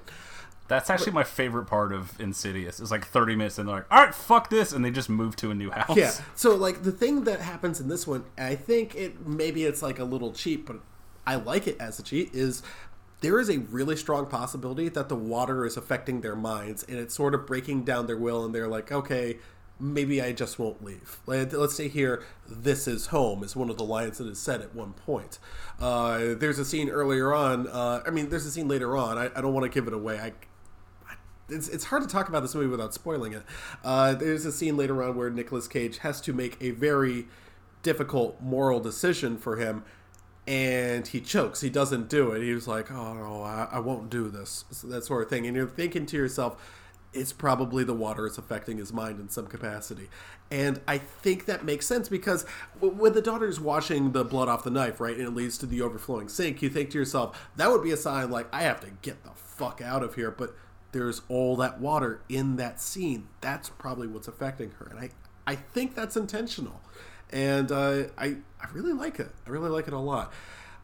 That's 0.67 0.89
actually 0.89 1.13
my 1.13 1.25
favorite 1.25 1.67
part 1.67 1.93
of 1.93 2.19
Insidious. 2.19 2.81
It's 2.81 2.91
like 2.91 3.07
30 3.07 3.37
minutes 3.37 3.59
and 3.59 3.69
they're 3.69 3.77
like, 3.77 3.93
all 3.93 4.05
right, 4.05 4.15
fuck 4.15 4.49
this. 4.49 4.73
And 4.73 4.85
they 4.85 4.91
just 4.91 5.11
move 5.11 5.37
to 5.37 5.51
a 5.51 5.55
new 5.55 5.71
house. 5.71 5.97
Yeah. 5.97 6.13
So 6.35 6.55
like 6.55 6.83
the 6.83 6.93
thing 6.93 7.25
that 7.25 7.41
happens 7.41 7.81
in 7.81 7.89
this 7.89 8.07
one, 8.07 8.25
I 8.39 8.55
think 8.55 8.95
it 8.95 9.27
maybe 9.27 9.65
it's 9.65 9.83
like 9.83 9.99
a 9.99 10.05
little 10.05 10.33
cheap, 10.33 10.67
but 10.67 10.77
I 11.27 11.37
like 11.37 11.67
it 11.67 11.77
as 11.81 11.99
a 11.99 12.03
cheat. 12.03 12.35
Is 12.35 12.63
there 13.21 13.39
is 13.41 13.49
a 13.51 13.59
really 13.59 13.97
strong 13.97 14.27
possibility 14.27 14.89
that 14.91 15.09
the 15.09 15.17
water 15.17 15.65
is 15.65 15.77
affecting 15.77 16.21
their 16.21 16.37
minds 16.37 16.83
and 16.83 16.99
it's 16.99 17.15
sort 17.15 17.35
of 17.35 17.47
breaking 17.47 17.85
down 17.85 18.07
their 18.07 18.19
will, 18.19 18.45
and 18.45 18.55
they're 18.55 18.69
like, 18.69 18.93
okay, 18.93 19.39
maybe 19.81 20.21
I 20.21 20.33
just 20.33 20.59
won't 20.59 20.85
leave. 20.85 21.19
Like, 21.27 21.53
let's 21.53 21.75
say 21.75 21.89
here, 21.89 22.23
this 22.49 22.87
is 22.87 23.07
home 23.07 23.43
is 23.43 23.57
one 23.57 23.71
of 23.71 23.77
the 23.77 23.85
lines 23.85 24.19
that 24.19 24.29
is 24.29 24.39
said 24.39 24.61
at 24.61 24.75
one 24.75 24.93
point. 24.93 25.39
Uh, 25.81 26.35
there's 26.35 26.59
a 26.59 26.65
scene 26.65 26.89
earlier 26.89 27.33
on. 27.33 27.67
Uh, 27.67 28.03
I 28.07 28.11
mean, 28.11 28.29
there's 28.29 28.47
a 28.47 28.51
scene 28.51 28.69
later 28.69 28.97
on. 28.97 29.19
I, 29.19 29.31
I 29.35 29.41
don't 29.41 29.55
want 29.55 29.65
to 29.65 29.71
give 29.71 29.89
it 29.89 29.95
away. 29.95 30.19
I 30.19 30.33
it's, 31.49 31.69
it's 31.69 31.85
hard 31.85 32.03
to 32.03 32.09
talk 32.09 32.29
about 32.29 32.41
this 32.41 32.55
movie 32.55 32.69
without 32.69 32.95
spoiling 32.95 33.33
it. 33.33 33.43
Uh, 33.85 34.15
there's 34.15 34.45
a 34.47 34.53
scene 34.53 34.77
later 34.77 35.03
on 35.03 35.17
where 35.17 35.31
Nicolas 35.31 35.69
Cage 35.69 35.99
has 35.99 36.21
to 36.23 36.33
make 36.33 36.57
a 36.61 36.71
very 36.71 37.27
difficult 37.83 38.41
moral 38.41 38.81
decision 38.81 39.37
for 39.37 39.57
him, 39.57 39.85
and 40.47 41.07
he 41.07 41.21
chokes. 41.21 41.61
He 41.61 41.71
doesn't 41.71 42.09
do 42.09 42.33
it. 42.33 42.43
He 42.43 42.53
was 42.53 42.67
like, 42.67 42.91
"Oh 42.91 43.15
no, 43.15 43.43
I, 43.43 43.69
I 43.73 43.79
won't 43.79 44.11
do 44.11 44.29
this," 44.29 44.65
so 44.71 44.87
that 44.89 45.05
sort 45.05 45.23
of 45.23 45.31
thing. 45.31 45.47
And 45.47 45.57
you're 45.57 45.69
thinking 45.69 46.07
to 46.07 46.17
yourself, 46.17 46.57
it's 47.15 47.33
probably 47.33 47.85
the 47.85 47.95
water 47.95 48.27
is 48.27 48.37
affecting 48.39 48.77
his 48.79 48.93
mind 48.93 49.21
in 49.21 49.29
some 49.29 49.47
capacity. 49.47 50.09
And 50.51 50.81
I 50.87 50.99
think 50.99 51.47
that 51.47 51.65
makes 51.65 51.87
sense 51.87 52.09
because 52.09 52.45
when 52.81 53.13
the 53.13 53.23
daughter's 53.23 53.61
washing 53.61 54.13
the 54.13 54.25
blood 54.25 54.49
off 54.49 54.65
the 54.65 54.71
knife, 54.71 55.01
right, 55.01 55.17
and 55.17 55.27
it 55.27 55.35
leads 55.35 55.57
to 55.59 55.67
the 55.67 55.81
overflowing 55.81 56.29
sink, 56.29 56.61
you 56.61 56.69
think 56.69 56.91
to 56.91 56.99
yourself, 56.99 57.49
that 57.57 57.71
would 57.71 57.83
be 57.83 57.93
a 57.93 57.97
sign 57.97 58.31
like, 58.31 58.53
I 58.53 58.63
have 58.63 58.81
to 58.81 58.91
get 59.03 59.23
the 59.25 59.31
fuck 59.31 59.81
out 59.81 60.03
of 60.03 60.17
here. 60.17 60.31
But 60.31 60.55
there's 60.95 61.23
all 61.29 61.57
that 61.57 61.81
water 61.81 62.21
in 62.29 62.57
that 62.57 62.81
scene. 62.81 63.27
That's 63.41 63.69
probably 63.69 64.07
what's 64.07 64.29
affecting 64.29 64.71
her, 64.79 64.87
and 64.87 64.99
I 64.99 65.11
I 65.47 65.57
think 65.57 65.95
that's 65.95 66.17
intentional, 66.17 66.81
and 67.31 67.71
uh, 67.71 68.05
I 68.17 68.37
I 68.61 68.69
really 68.73 68.93
like 68.95 69.19
it. 69.19 69.31
I 69.47 69.51
really 69.51 69.69
like 69.69 69.89
it 69.89 69.93
a 69.93 69.99
lot. 69.99 70.33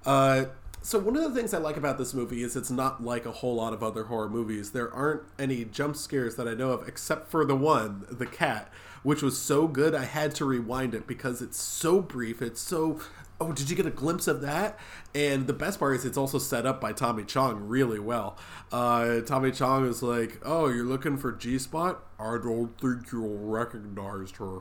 Uh, 0.05 0.47
so 0.82 0.99
one 0.99 1.16
of 1.16 1.23
the 1.23 1.39
things 1.39 1.55
I 1.55 1.59
like 1.59 1.77
about 1.77 1.97
this 1.99 2.12
movie 2.12 2.43
is 2.43 2.57
it's 2.57 2.70
not 2.70 3.05
like 3.05 3.24
a 3.24 3.32
whole 3.32 3.55
lot 3.55 3.73
of 3.73 3.82
other 3.82 4.05
horror 4.05 4.28
movies. 4.28 4.73
There 4.73 4.93
aren't 4.93 5.23
any 5.39 5.65
jump 5.65 5.95
scares 5.95 6.37
that 6.37 6.49
I 6.49 6.55
know 6.55 6.73
of, 6.73 6.89
except 6.89 7.31
for 7.31 7.45
the 7.45 7.55
one, 7.55 8.07
the 8.11 8.27
cat, 8.27 8.69
which 9.03 9.23
was 9.23 9.39
so 9.39 9.69
good 9.69 9.95
I 9.95 10.07
had 10.07 10.35
to 10.37 10.45
rewind 10.45 10.95
it 10.95 11.07
because 11.07 11.41
it's 11.41 11.59
so 11.59 12.01
brief. 12.01 12.43
It's 12.43 12.61
so 12.61 13.01
oh, 13.41 13.53
did 13.53 13.71
you 13.71 13.77
get 13.77 13.87
a 13.87 13.91
glimpse 13.91 14.29
of 14.29 14.41
that? 14.43 14.79
And 15.15 15.47
the 15.47 15.53
best 15.53 15.79
part 15.79 15.97
is 15.97 16.05
it's 16.05 16.19
also 16.19 16.39
set 16.39 16.67
up 16.67 16.81
by 16.81 16.93
Tommy 16.93 17.25
Chong 17.25 17.69
really 17.69 17.99
well. 17.99 18.37
Uh, 18.71 19.21
Tommy 19.21 19.51
Chong 19.51 19.87
is 19.87 20.03
like, 20.03 20.41
oh, 20.45 20.69
you're 20.69 20.85
looking 20.85 21.17
for 21.17 21.33
G 21.33 21.59
Spot? 21.59 22.03
I 22.19 22.39
don't 22.43 22.79
think 22.81 23.11
you'll 23.12 23.39
recognize 23.39 24.33
her. 24.33 24.61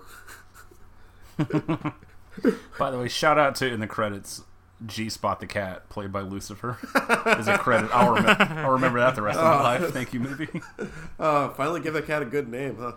By 2.78 2.92
the 2.92 2.98
way, 3.00 3.08
shout 3.08 3.38
out 3.38 3.56
to 3.56 3.68
in 3.68 3.80
the 3.80 3.88
credits 3.88 4.44
G 4.86 5.10
Spot 5.10 5.40
the 5.40 5.48
cat, 5.48 5.90
played 5.90 6.12
by 6.12 6.22
Lucifer, 6.22 6.78
is 7.38 7.48
a 7.48 7.58
credit. 7.58 7.90
I'll, 7.94 8.14
rem- 8.14 8.26
I'll 8.40 8.72
remember 8.72 9.00
that 9.00 9.16
the 9.16 9.22
rest 9.22 9.38
of 9.38 9.44
my 9.44 9.62
life. 9.80 9.92
Thank 9.92 10.14
you, 10.14 10.20
movie. 10.22 10.48
Uh, 11.20 11.50
finally, 11.50 11.82
give 11.82 11.94
that 11.94 12.08
cat 12.08 12.22
a 12.22 12.26
good 12.26 12.48
name, 12.48 12.78
huh? 12.80 12.94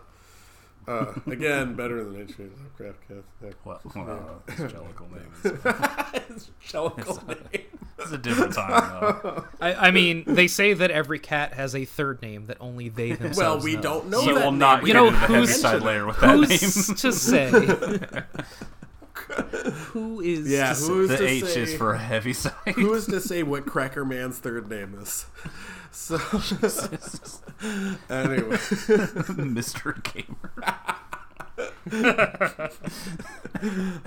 Uh, 0.88 1.12
again, 1.26 1.74
better 1.74 2.02
than 2.02 2.20
H.P. 2.22 2.42
Lovecraft 2.42 3.08
cat. 3.08 3.16
Yeah. 3.42 3.50
Well, 3.64 3.80
well 3.94 4.42
his 4.48 4.58
jellicle 4.72 5.10
name 5.12 5.32
is. 5.44 6.28
His 6.28 6.50
jellicle 6.68 7.28
name. 7.28 7.62
It's 7.98 8.10
a 8.10 8.18
different 8.18 8.54
time, 8.54 8.70
though. 9.00 9.44
I, 9.60 9.74
I 9.74 9.90
mean, 9.92 10.24
they 10.26 10.48
say 10.48 10.74
that 10.74 10.90
every 10.90 11.20
cat 11.20 11.52
has 11.54 11.76
a 11.76 11.84
third 11.84 12.20
name 12.20 12.46
that 12.46 12.56
only 12.60 12.88
they 12.88 13.12
themselves 13.12 13.38
Well, 13.38 13.60
we 13.60 13.76
know. 13.76 13.80
don't 13.82 14.08
know 14.10 14.20
You 14.22 14.34
that 14.34 14.44
will 14.44 14.50
name. 14.50 14.58
not 14.58 14.82
We 14.82 14.88
get 14.88 14.94
know 14.94 15.06
into 15.08 15.20
the 15.20 15.26
who's- 15.26 15.62
Heaviside 15.62 15.82
layer 15.82 16.06
with 16.06 16.18
that 16.20 16.34
Who's 16.36 16.88
name. 16.88 16.96
to 16.96 17.12
say? 17.12 18.24
Who 19.92 20.20
is 20.20 20.50
Yeah, 20.50 20.72
to 20.72 20.80
who's 20.80 21.08
The 21.10 21.16
to 21.18 21.26
H 21.26 21.44
say, 21.44 21.60
is 21.62 21.74
for 21.74 21.94
a 21.94 21.98
Heaviside. 21.98 22.74
who 22.74 22.92
is 22.94 23.06
to 23.06 23.20
say 23.20 23.42
what 23.42 23.66
Cracker 23.66 24.04
Man's 24.04 24.38
third 24.38 24.68
name 24.70 24.96
is? 25.00 25.26
So 25.94 26.14
anyway, 28.08 28.56
Mr. 29.36 29.92
Gamer. 30.02 30.50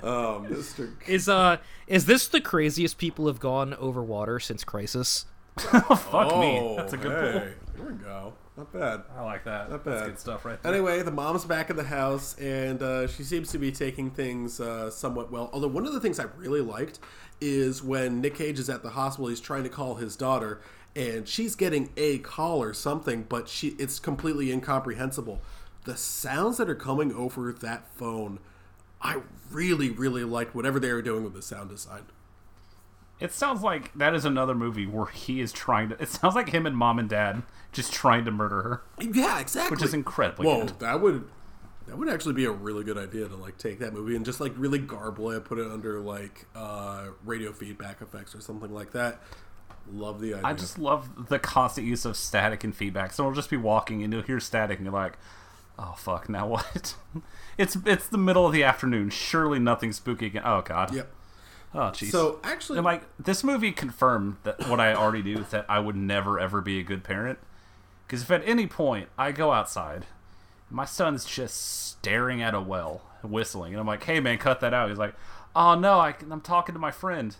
oh, 0.02 0.40
Mister. 0.48 0.90
Is 1.06 1.28
uh 1.28 1.58
is 1.86 2.06
this 2.06 2.26
the 2.28 2.40
craziest 2.40 2.98
people 2.98 3.28
have 3.28 3.38
gone 3.38 3.74
over 3.74 4.02
water 4.02 4.40
since 4.40 4.64
Crisis? 4.64 5.26
Fuck 5.58 6.12
Oh, 6.12 6.40
me. 6.40 6.74
That's 6.76 6.92
a 6.92 6.96
good 6.96 7.12
hey, 7.12 7.52
Here 7.76 7.86
we 7.88 7.94
go. 7.94 8.34
Not 8.56 8.72
bad. 8.72 9.02
I 9.14 9.22
like 9.22 9.44
that. 9.44 9.70
Not 9.70 9.84
That's 9.84 10.00
bad. 10.00 10.06
good 10.10 10.18
stuff 10.18 10.44
right 10.46 10.62
there. 10.62 10.72
Anyway, 10.72 11.02
the 11.02 11.10
mom's 11.10 11.44
back 11.44 11.68
in 11.68 11.76
the 11.76 11.84
house, 11.84 12.38
and 12.38 12.82
uh, 12.82 13.06
she 13.06 13.22
seems 13.22 13.50
to 13.52 13.58
be 13.58 13.70
taking 13.70 14.10
things 14.10 14.60
uh, 14.60 14.90
somewhat 14.90 15.30
well. 15.30 15.50
Although 15.52 15.68
one 15.68 15.86
of 15.86 15.92
the 15.92 16.00
things 16.00 16.18
I 16.18 16.24
really 16.36 16.62
liked 16.62 16.98
is 17.40 17.82
when 17.82 18.22
Nick 18.22 18.36
Cage 18.36 18.58
is 18.58 18.70
at 18.70 18.82
the 18.82 18.90
hospital, 18.90 19.28
he's 19.28 19.40
trying 19.40 19.64
to 19.64 19.68
call 19.68 19.96
his 19.96 20.16
daughter, 20.16 20.62
and 20.94 21.28
she's 21.28 21.54
getting 21.54 21.90
a 21.98 22.18
call 22.18 22.62
or 22.62 22.72
something, 22.72 23.24
but 23.28 23.48
she 23.48 23.68
it's 23.78 23.98
completely 23.98 24.50
incomprehensible. 24.50 25.42
The 25.84 25.96
sounds 25.96 26.56
that 26.56 26.70
are 26.70 26.74
coming 26.74 27.12
over 27.12 27.52
that 27.52 27.88
phone, 27.94 28.38
I 29.02 29.20
really, 29.50 29.90
really 29.90 30.24
liked 30.24 30.54
whatever 30.54 30.80
they 30.80 30.92
were 30.92 31.02
doing 31.02 31.24
with 31.24 31.34
the 31.34 31.42
sound 31.42 31.68
design. 31.68 32.04
It 33.18 33.32
sounds 33.32 33.62
like 33.62 33.92
that 33.94 34.14
is 34.14 34.24
another 34.24 34.54
movie 34.54 34.86
where 34.86 35.06
he 35.06 35.40
is 35.40 35.52
trying 35.52 35.88
to. 35.88 36.02
It 36.02 36.08
sounds 36.08 36.34
like 36.34 36.50
him 36.50 36.66
and 36.66 36.76
mom 36.76 36.98
and 36.98 37.08
dad 37.08 37.42
just 37.72 37.92
trying 37.92 38.24
to 38.26 38.30
murder 38.30 38.62
her, 38.62 38.82
Yeah, 39.00 39.38
exactly. 39.40 39.74
which 39.74 39.82
is 39.84 39.94
incredibly 39.94 40.46
Whoa, 40.46 40.66
good. 40.66 40.78
that 40.80 41.00
would 41.00 41.28
that 41.86 41.96
would 41.96 42.08
actually 42.08 42.34
be 42.34 42.44
a 42.44 42.50
really 42.50 42.82
good 42.84 42.98
idea 42.98 43.28
to 43.28 43.36
like 43.36 43.58
take 43.58 43.78
that 43.78 43.92
movie 43.94 44.16
and 44.16 44.24
just 44.24 44.40
like 44.40 44.52
really 44.56 44.78
garble 44.78 45.30
it, 45.30 45.44
put 45.44 45.58
it 45.58 45.70
under 45.70 46.00
like 46.00 46.46
uh, 46.54 47.06
radio 47.24 47.52
feedback 47.52 48.02
effects 48.02 48.34
or 48.34 48.40
something 48.40 48.72
like 48.74 48.92
that. 48.92 49.20
Love 49.90 50.20
the 50.20 50.34
idea. 50.34 50.44
I 50.46 50.52
just 50.52 50.78
love 50.78 51.28
the 51.28 51.38
constant 51.38 51.86
use 51.86 52.04
of 52.04 52.16
static 52.16 52.64
and 52.64 52.74
feedback. 52.74 53.12
So 53.12 53.24
we'll 53.24 53.34
just 53.34 53.50
be 53.50 53.56
walking 53.56 54.02
and 54.02 54.12
you'll 54.12 54.22
hear 54.22 54.40
static 54.40 54.78
and 54.78 54.84
you're 54.86 54.92
like, 54.92 55.16
"Oh 55.78 55.94
fuck, 55.96 56.28
now 56.28 56.46
what?" 56.48 56.96
it's 57.58 57.76
it's 57.86 58.08
the 58.08 58.18
middle 58.18 58.44
of 58.44 58.52
the 58.52 58.64
afternoon. 58.64 59.10
Surely 59.10 59.58
nothing 59.60 59.92
spooky. 59.92 60.28
Can- 60.30 60.42
oh 60.44 60.62
god. 60.62 60.92
Yep. 60.92 61.12
Oh 61.76 61.90
jeez. 61.90 62.10
So 62.10 62.40
actually, 62.42 62.78
And 62.78 62.84
like 62.86 63.02
this 63.18 63.44
movie 63.44 63.70
confirmed 63.70 64.36
that 64.44 64.66
what 64.68 64.80
I 64.80 64.94
already 64.94 65.22
knew 65.22 65.44
that 65.50 65.66
I 65.68 65.78
would 65.78 65.94
never 65.94 66.40
ever 66.40 66.62
be 66.62 66.80
a 66.80 66.82
good 66.82 67.04
parent. 67.04 67.38
Because 68.06 68.22
if 68.22 68.30
at 68.30 68.42
any 68.46 68.66
point 68.66 69.08
I 69.18 69.30
go 69.30 69.52
outside, 69.52 70.06
my 70.70 70.86
son's 70.86 71.24
just 71.26 71.90
staring 71.90 72.40
at 72.40 72.54
a 72.54 72.60
well, 72.60 73.02
whistling, 73.22 73.72
and 73.74 73.80
I'm 73.80 73.86
like, 73.86 74.04
"Hey 74.04 74.20
man, 74.20 74.38
cut 74.38 74.60
that 74.60 74.72
out." 74.72 74.88
He's 74.88 74.98
like, 74.98 75.14
"Oh 75.54 75.74
no, 75.74 75.98
I, 75.98 76.14
I'm 76.30 76.40
talking 76.40 76.72
to 76.74 76.78
my 76.78 76.90
friend. 76.90 77.36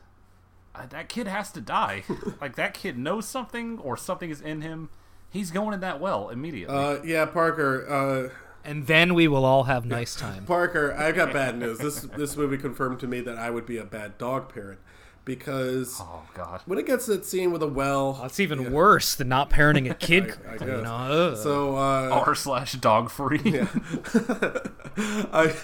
Uh, 0.75 0.85
that 0.87 1.09
kid 1.09 1.27
has 1.27 1.51
to 1.53 1.61
die. 1.63 2.05
like 2.41 2.57
that 2.57 2.75
kid 2.75 2.99
knows 2.99 3.27
something 3.27 3.79
or 3.79 3.97
something 3.97 4.29
is 4.29 4.43
in 4.43 4.61
him. 4.61 4.91
He's 5.31 5.51
going 5.51 5.73
in 5.73 5.81
that 5.81 5.99
well 5.99 6.29
immediately." 6.29 6.77
uh, 6.77 7.03
yeah, 7.03 7.25
Parker. 7.25 7.89
Uh, 7.89 8.46
And 8.67 8.87
then 8.89 9.15
we 9.15 9.29
will 9.29 9.45
all 9.45 9.65
have 9.65 9.87
nice 9.87 10.17
time. 10.17 10.45
Parker, 10.45 10.93
I've 10.93 11.15
got 11.15 11.33
bad 11.33 11.57
news. 11.57 11.79
This 11.79 12.01
this 12.01 12.37
movie 12.37 12.59
confirmed 12.59 12.99
to 13.01 13.07
me 13.07 13.21
that 13.21 13.39
I 13.39 13.49
would 13.49 13.65
be 13.65 13.79
a 13.79 13.85
bad 13.85 14.19
dog 14.19 14.53
parent 14.53 14.81
because 15.25 15.99
oh 16.01 16.23
god. 16.35 16.63
when 16.67 16.79
it 16.79 16.87
gets 16.87 17.05
to 17.07 17.13
that 17.13 17.25
scene 17.25 17.53
with 17.53 17.63
a 17.63 17.67
well, 17.69 18.15
That's 18.15 18.41
even 18.41 18.73
worse 18.73 19.15
than 19.15 19.29
not 19.29 19.51
parenting 19.51 19.91
a 19.91 19.95
kid. 20.07 20.35
I 20.49 20.55
you 20.55 20.59
guess. 20.59 20.83
know, 20.83 21.35
so 21.37 21.77
uh, 21.77 22.23
R 22.27 22.35
slash 22.35 22.73
dog 22.75 23.09
free. 23.11 23.39
I, 24.99 25.55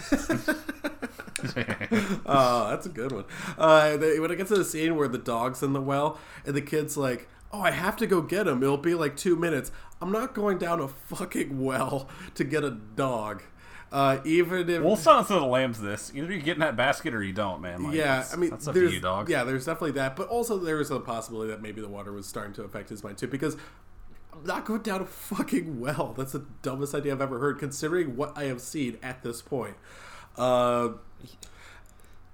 oh, 2.27 2.71
that's 2.71 2.87
a 2.87 2.91
good 2.93 3.13
one. 3.13 3.25
Uh, 3.59 3.97
they, 3.97 4.21
when 4.21 4.31
it 4.31 4.37
gets 4.37 4.51
to 4.51 4.57
the 4.57 4.65
scene 4.65 4.97
where 4.97 5.09
the 5.09 5.19
dog's 5.19 5.63
in 5.63 5.73
the 5.73 5.81
well 5.81 6.19
and 6.45 6.55
the 6.55 6.63
kid's 6.63 6.97
like, 6.97 7.29
"Oh, 7.53 7.61
I 7.61 7.71
have 7.71 7.97
to 7.99 8.07
go 8.07 8.21
get 8.23 8.47
him. 8.47 8.63
It'll 8.63 8.77
be 8.77 8.95
like 8.95 9.17
two 9.17 9.37
minutes. 9.37 9.71
I'm 10.01 10.11
not 10.13 10.35
going 10.35 10.59
down 10.59 10.81
a 10.81 10.89
fucking 10.89 11.63
well 11.63 12.09
to 12.35 12.45
get 12.45 12.65
a 12.65 12.71
dog." 12.71 13.43
Uh, 13.91 14.21
even 14.25 14.71
if 14.71 14.83
Well, 14.83 14.97
Silence 14.97 15.29
of 15.31 15.41
the 15.41 15.47
Lambs. 15.47 15.79
This 15.79 16.11
either 16.15 16.33
you 16.33 16.41
get 16.41 16.55
in 16.55 16.61
that 16.61 16.77
basket 16.77 17.13
or 17.13 17.23
you 17.23 17.35
don't, 17.35 17.61
man. 17.61 17.83
Like, 17.83 17.95
yeah, 17.95 18.25
I 18.33 18.37
mean, 18.37 18.49
that's 18.51 18.67
up 18.67 18.73
to 18.73 18.81
there's 18.81 18.95
you, 18.95 19.01
dog. 19.01 19.29
yeah, 19.29 19.45
there's 19.45 19.67
definitely 19.67 19.91
that, 19.93 20.17
but 20.17 20.29
also 20.29 20.57
there 20.57 20.81
is 20.81 20.91
a 20.91 20.99
possibility 20.99 21.51
that 21.51 21.61
maybe 21.61 21.83
the 21.83 21.89
water 21.91 22.11
was 22.11 22.27
starting 22.27 22.55
to 22.55 22.63
affect 22.63 22.89
his 22.89 23.05
mind 23.05 23.19
too, 23.19 23.27
because 23.29 23.55
I'm 24.33 24.45
not 24.45 24.65
going 24.65 24.81
down 24.81 25.03
a 25.03 25.05
fucking 25.05 25.79
well. 25.79 26.15
That's 26.17 26.33
the 26.33 26.47
dumbest 26.63 26.95
idea 26.95 27.13
I've 27.13 27.21
ever 27.21 27.39
heard, 27.39 27.59
considering 27.59 28.17
what 28.17 28.33
I 28.35 28.45
have 28.45 28.63
seen 28.63 28.97
at 29.03 29.23
this 29.23 29.43
point. 29.43 29.77
Uh, 30.39 30.93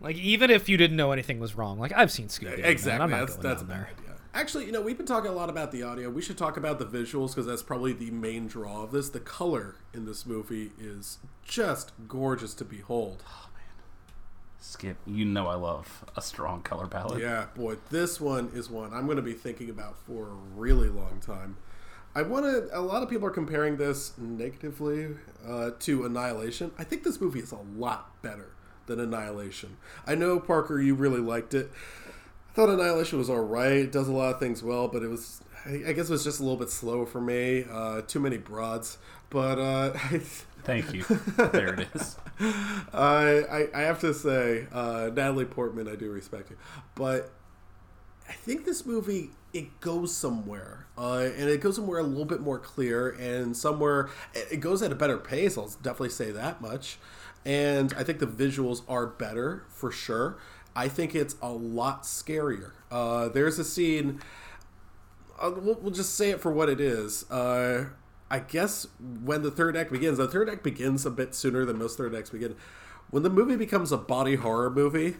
like 0.00 0.14
even 0.16 0.50
if 0.50 0.68
you 0.68 0.76
didn't 0.76 0.96
know 0.96 1.10
anything 1.10 1.40
was 1.40 1.56
wrong, 1.56 1.76
like 1.80 1.92
I've 1.92 2.12
seen 2.12 2.28
Scooby. 2.28 2.64
exactly, 2.64 3.02
I'm 3.02 3.10
not 3.10 3.18
that's 3.26 3.36
going 3.36 3.42
that's 3.48 3.62
a 3.62 3.64
down 3.66 3.76
bad 3.78 3.86
there. 3.88 3.94
idea. 3.98 4.07
Actually, 4.34 4.66
you 4.66 4.72
know, 4.72 4.80
we've 4.80 4.96
been 4.96 5.06
talking 5.06 5.30
a 5.30 5.34
lot 5.34 5.48
about 5.48 5.72
the 5.72 5.82
audio. 5.82 6.10
We 6.10 6.22
should 6.22 6.38
talk 6.38 6.56
about 6.56 6.78
the 6.78 6.84
visuals 6.84 7.30
because 7.30 7.46
that's 7.46 7.62
probably 7.62 7.92
the 7.92 8.10
main 8.10 8.46
draw 8.46 8.82
of 8.82 8.92
this. 8.92 9.08
The 9.08 9.20
color 9.20 9.76
in 9.94 10.04
this 10.04 10.26
movie 10.26 10.72
is 10.78 11.18
just 11.44 11.92
gorgeous 12.06 12.54
to 12.54 12.64
behold. 12.64 13.22
Skip, 14.60 14.96
you 15.06 15.24
know 15.24 15.46
I 15.46 15.54
love 15.54 16.04
a 16.16 16.20
strong 16.20 16.62
color 16.62 16.86
palette. 16.86 17.20
Yeah, 17.20 17.46
boy, 17.54 17.76
this 17.90 18.20
one 18.20 18.50
is 18.54 18.68
one 18.68 18.92
I'm 18.92 19.06
going 19.06 19.16
to 19.16 19.22
be 19.22 19.32
thinking 19.32 19.70
about 19.70 19.96
for 20.06 20.26
a 20.26 20.34
really 20.56 20.88
long 20.88 21.20
time. 21.20 21.56
I 22.14 22.22
want 22.22 22.44
to. 22.44 22.76
A 22.76 22.80
lot 22.80 23.02
of 23.02 23.08
people 23.08 23.28
are 23.28 23.32
comparing 23.32 23.76
this 23.76 24.16
negatively 24.18 25.08
uh, 25.46 25.70
to 25.80 26.04
Annihilation. 26.04 26.72
I 26.78 26.84
think 26.84 27.04
this 27.04 27.20
movie 27.20 27.40
is 27.40 27.52
a 27.52 27.60
lot 27.76 28.20
better 28.22 28.50
than 28.86 28.98
Annihilation. 28.98 29.76
I 30.06 30.16
know 30.16 30.40
Parker, 30.40 30.80
you 30.80 30.94
really 30.94 31.20
liked 31.20 31.54
it. 31.54 31.70
Thought 32.58 32.70
Annihilation 32.70 33.18
was 33.20 33.30
all 33.30 33.38
right. 33.38 33.70
It 33.70 33.92
does 33.92 34.08
a 34.08 34.12
lot 34.12 34.34
of 34.34 34.40
things 34.40 34.64
well, 34.64 34.88
but 34.88 35.04
it 35.04 35.06
was. 35.08 35.42
I 35.64 35.80
I 35.86 35.92
guess 35.92 36.08
it 36.08 36.10
was 36.10 36.24
just 36.24 36.40
a 36.40 36.42
little 36.42 36.56
bit 36.56 36.70
slow 36.70 37.06
for 37.06 37.20
me. 37.20 37.64
Uh, 37.70 38.00
too 38.02 38.18
many 38.18 38.36
broads, 38.36 38.98
but 39.30 39.60
uh, 39.60 39.90
Thank 40.64 40.92
you. 40.92 41.04
there 41.36 41.74
it 41.74 41.86
is. 41.94 42.16
I, 42.92 43.44
I 43.48 43.68
I 43.72 43.80
have 43.82 44.00
to 44.00 44.12
say, 44.12 44.66
uh, 44.72 45.08
Natalie 45.14 45.44
Portman, 45.44 45.86
I 45.86 45.94
do 45.94 46.10
respect 46.10 46.50
you, 46.50 46.56
but 46.96 47.30
I 48.28 48.32
think 48.32 48.64
this 48.64 48.84
movie 48.84 49.30
it 49.52 49.78
goes 49.78 50.12
somewhere, 50.12 50.88
uh, 50.98 51.28
and 51.36 51.48
it 51.48 51.60
goes 51.60 51.76
somewhere 51.76 52.00
a 52.00 52.02
little 52.02 52.24
bit 52.24 52.40
more 52.40 52.58
clear, 52.58 53.10
and 53.10 53.56
somewhere 53.56 54.10
it 54.34 54.58
goes 54.58 54.82
at 54.82 54.90
a 54.90 54.96
better 54.96 55.16
pace. 55.18 55.56
I'll 55.56 55.68
definitely 55.80 56.08
say 56.08 56.32
that 56.32 56.60
much. 56.60 56.98
And 57.44 57.94
I 57.96 58.02
think 58.02 58.18
the 58.18 58.26
visuals 58.26 58.82
are 58.88 59.06
better 59.06 59.64
for 59.68 59.90
sure. 59.92 60.38
I 60.78 60.86
think 60.88 61.16
it's 61.16 61.34
a 61.42 61.50
lot 61.50 62.04
scarier. 62.04 62.70
Uh, 62.88 63.28
there's 63.28 63.58
a 63.58 63.64
scene. 63.64 64.20
Uh, 65.40 65.50
we'll, 65.56 65.74
we'll 65.74 65.90
just 65.92 66.14
say 66.14 66.30
it 66.30 66.40
for 66.40 66.52
what 66.52 66.68
it 66.68 66.80
is. 66.80 67.28
Uh, 67.30 67.86
I 68.30 68.38
guess 68.38 68.86
when 69.24 69.42
the 69.42 69.50
third 69.50 69.76
act 69.76 69.90
begins, 69.90 70.18
the 70.18 70.28
third 70.28 70.48
act 70.48 70.62
begins 70.62 71.04
a 71.04 71.10
bit 71.10 71.34
sooner 71.34 71.64
than 71.64 71.78
most 71.78 71.96
third 71.98 72.14
acts 72.14 72.30
begin. 72.30 72.54
When 73.10 73.24
the 73.24 73.30
movie 73.30 73.56
becomes 73.56 73.90
a 73.90 73.96
body 73.96 74.36
horror 74.36 74.70
movie, 74.70 75.16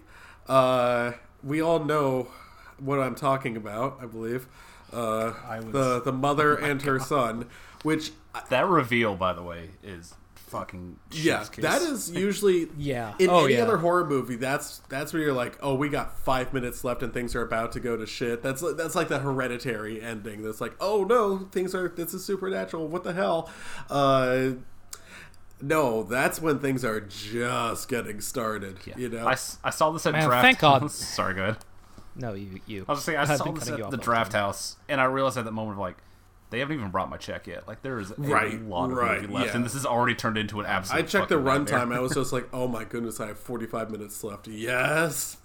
uh, 0.47 1.13
we 1.43 1.61
all 1.61 1.85
know 1.85 2.29
what 2.79 3.01
I'm 3.01 3.17
talking 3.17 3.57
about. 3.57 3.99
I 4.01 4.07
believe 4.07 4.47
uh, 4.93 5.33
was- 5.45 5.65
the 5.73 6.01
the 6.03 6.13
mother 6.13 6.55
and 6.69 6.83
her 6.83 7.01
son, 7.01 7.47
which 7.83 8.13
That 8.51 8.67
reveal, 8.69 9.17
by 9.17 9.33
the 9.33 9.43
way, 9.43 9.71
is 9.83 10.15
fucking 10.49 10.99
yeah, 11.13 11.39
chef's 11.39 11.49
kiss. 11.51 11.63
that 11.63 11.83
is 11.83 12.11
usually 12.13 12.69
Yeah. 12.77 13.15
In 13.19 13.31
Oh, 13.31 13.45
any 13.45 13.55
yeah. 13.55 13.63
other 13.63 13.79
horror 13.79 14.05
movie, 14.07 14.37
that's 14.37 14.79
that's 14.89 15.13
where 15.13 15.23
you're 15.23 15.33
like, 15.33 15.59
oh, 15.63 15.75
we 15.75 15.89
got 15.89 16.19
five 16.19 16.53
minutes 16.53 16.85
left 16.85 17.03
and 17.03 17.13
things 17.13 17.35
are 17.37 17.43
about 17.43 17.73
to 17.73 17.81
go 17.81 17.97
to 17.97 18.07
shit. 18.07 18.43
That's 18.43 18.63
that's 18.77 18.95
like 18.95 19.09
the 19.09 19.19
hereditary 19.21 20.01
ending. 20.03 20.43
That's 20.43 20.61
like, 20.61 20.75
oh 20.81 21.05
no, 21.05 21.39
things 21.53 21.75
are 21.75 21.89
this 21.89 22.15
is 22.15 22.25
supernatural. 22.25 22.89
What 22.89 23.05
the 23.05 23.13
hell? 23.13 23.51
Uh, 23.91 24.51
no, 25.61 26.05
that's 26.05 26.41
when 26.41 26.61
things 26.61 26.85
are 26.85 27.01
just 27.01 27.89
getting 27.89 28.21
started. 28.21 28.79
Yeah. 28.87 28.95
You 28.97 29.09
know, 29.09 29.27
I, 29.27 29.33
I 29.65 29.71
saw 29.71 29.91
this 29.91 30.07
at 30.07 30.13
Man, 30.13 30.27
draft. 30.29 30.43
thank 30.43 30.59
God. 30.61 30.91
Sorry, 30.91 31.35
go 31.35 31.43
ahead. 31.43 31.57
No, 32.15 32.35
you 32.35 32.61
you. 32.67 32.85
I 32.89 32.93
was 32.93 32.99
just 32.99 33.07
saying 33.07 33.19
I 33.19 33.23
I've 33.23 33.37
saw 33.39 33.45
been 33.45 33.55
this 33.55 33.65
cutting 33.65 33.79
you 33.79 33.85
at 33.85 33.87
off 33.87 33.91
the 33.91 33.97
draft 33.97 34.33
time. 34.33 34.41
house, 34.43 34.77
and 34.89 35.01
I 35.01 35.05
realized 35.05 35.37
at 35.37 35.45
that 35.45 35.53
moment 35.53 35.75
of 35.75 35.79
like, 35.81 35.97
they 36.51 36.61
haven't 36.61 36.77
even 36.79 36.91
brought 36.91 37.11
my 37.11 37.17
check 37.17 37.47
yet. 37.47 37.67
Like 37.69 37.83
there 37.83 37.99
is 37.99 38.11
a 38.11 38.15
Right, 38.17 38.61
lot 38.63 38.91
of 38.91 38.97
right, 38.97 39.21
movie 39.23 39.33
left, 39.35 39.47
yeah. 39.49 39.57
and 39.57 39.65
this 39.65 39.75
has 39.75 39.85
already 39.87 40.15
turned 40.15 40.39
into 40.39 40.61
an 40.61 40.67
absolute. 40.67 40.99
I 41.05 41.07
checked 41.07 41.29
the 41.29 41.35
runtime. 41.37 41.95
I 41.95 42.01
was 42.01 42.15
just 42.15 42.33
like, 42.33 42.49
oh 42.53 42.69
my 42.69 42.85
goodness, 42.85 43.21
I 43.21 43.27
have 43.29 43.39
45 43.39 43.91
minutes 43.91 44.23
left. 44.25 44.49
Yes. 44.49 45.37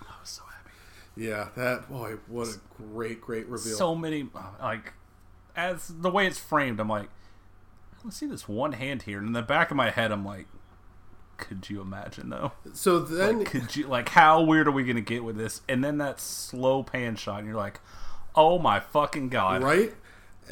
I 0.00 0.06
was 0.20 0.28
so 0.28 0.42
happy. 0.44 0.70
Yeah, 1.16 1.48
that 1.56 1.88
boy, 1.88 2.16
what 2.26 2.48
a 2.48 2.60
great, 2.82 3.20
great 3.20 3.46
reveal. 3.46 3.76
So 3.76 3.94
many 3.94 4.28
like, 4.60 4.94
as 5.54 5.88
the 5.88 6.10
way 6.10 6.26
it's 6.26 6.38
framed, 6.38 6.80
I'm 6.80 6.88
like, 6.88 7.08
let's 8.04 8.16
see 8.16 8.26
this 8.26 8.48
one 8.48 8.72
hand 8.72 9.02
here, 9.02 9.18
and 9.18 9.28
in 9.28 9.32
the 9.32 9.42
back 9.42 9.70
of 9.70 9.76
my 9.76 9.90
head, 9.90 10.10
I'm 10.10 10.24
like, 10.24 10.46
could 11.36 11.68
you 11.70 11.80
imagine 11.80 12.30
though? 12.30 12.52
so 12.72 12.98
then 13.00 13.38
Like, 13.40 13.48
could 13.48 13.74
you 13.76 13.86
like 13.88 14.08
how 14.10 14.42
weird 14.42 14.68
are 14.68 14.72
we 14.72 14.84
gonna 14.84 15.00
get 15.00 15.24
with 15.24 15.36
this? 15.36 15.60
And 15.68 15.82
then 15.84 15.98
that 15.98 16.20
slow 16.20 16.82
pan 16.82 17.16
shot, 17.16 17.38
and 17.40 17.48
you're 17.48 17.56
like, 17.56 17.80
oh 18.34 18.58
my 18.58 18.80
fucking 18.80 19.28
god! 19.28 19.62
right 19.62 19.92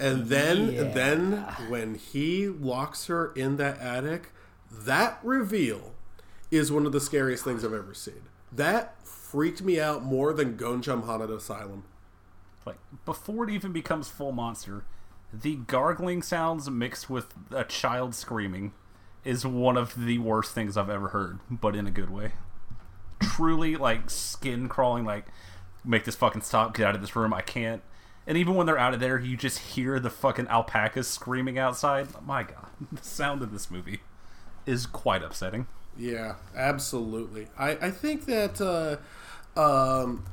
and 0.01 0.27
then 0.27 0.73
Yeah. 0.73 0.83
then 0.85 1.33
when 1.69 1.95
he 1.95 2.49
locks 2.49 3.07
her 3.07 3.33
in 3.35 3.57
that 3.59 3.79
attic 3.79 4.33
that 4.71 5.21
reveal 5.23 5.93
is 6.51 6.73
one 6.73 6.87
of 6.87 6.93
the 6.93 7.01
scariest 7.01 7.45
things 7.45 7.65
i've 7.65 7.73
ever 7.73 7.95
seen 7.95 8.23
that 8.51 8.97
freaked 9.07 9.63
me 9.63 9.79
out 9.79 10.03
more 10.03 10.33
than 10.33 10.57
Gonjiam 10.57 11.05
haunted 11.05 11.31
asylum 11.31 11.85
Like 12.67 12.79
before 13.05 13.45
it 13.45 13.51
even 13.51 13.71
becomes 13.73 14.09
full 14.09 14.33
monster, 14.33 14.85
the 15.33 15.55
gargling 15.55 16.21
sounds 16.23 16.69
mixed 16.69 17.09
with 17.09 17.33
a 17.53 17.63
child 17.63 18.15
screaming 18.17 18.73
is 19.25 19.47
one 19.47 19.77
of 19.77 20.05
the 20.07 20.19
worst 20.19 20.53
things 20.53 20.77
I've 20.77 20.91
ever 20.91 21.09
heard, 21.11 21.39
but 21.49 21.77
in 21.77 21.87
a 21.87 21.91
good 21.93 22.11
way. 22.11 22.33
Truly 23.21 23.77
like 23.77 24.11
skin 24.11 24.69
crawling 24.69 25.05
like 25.05 25.27
make 25.85 26.05
this 26.05 26.17
fucking 26.17 26.43
stop, 26.43 26.75
get 26.77 26.87
out 26.89 26.95
of 26.97 27.01
this 27.01 27.15
room, 27.15 27.33
I 27.33 27.43
can't. 27.43 27.83
And 28.27 28.37
even 28.39 28.55
when 28.55 28.67
they're 28.67 28.79
out 28.79 28.95
of 28.95 29.01
there, 29.01 29.19
you 29.19 29.37
just 29.37 29.59
hear 29.59 29.99
the 29.99 30.11
fucking 30.11 30.47
alpacas 30.49 31.09
screaming 31.09 31.59
outside. 31.59 32.09
My 32.25 32.43
god, 32.45 32.69
the 32.93 33.03
sound 33.03 33.43
of 33.43 33.53
this 33.53 33.71
movie 33.71 34.01
is 34.67 34.87
quite 34.87 35.23
upsetting. 35.23 35.67
yeah 35.99 36.35
absolutely 36.55 37.49
i 37.59 37.71
i 37.71 37.91
think 37.91 38.27
that 38.27 38.61
uh 38.61 38.97
um 39.61 40.25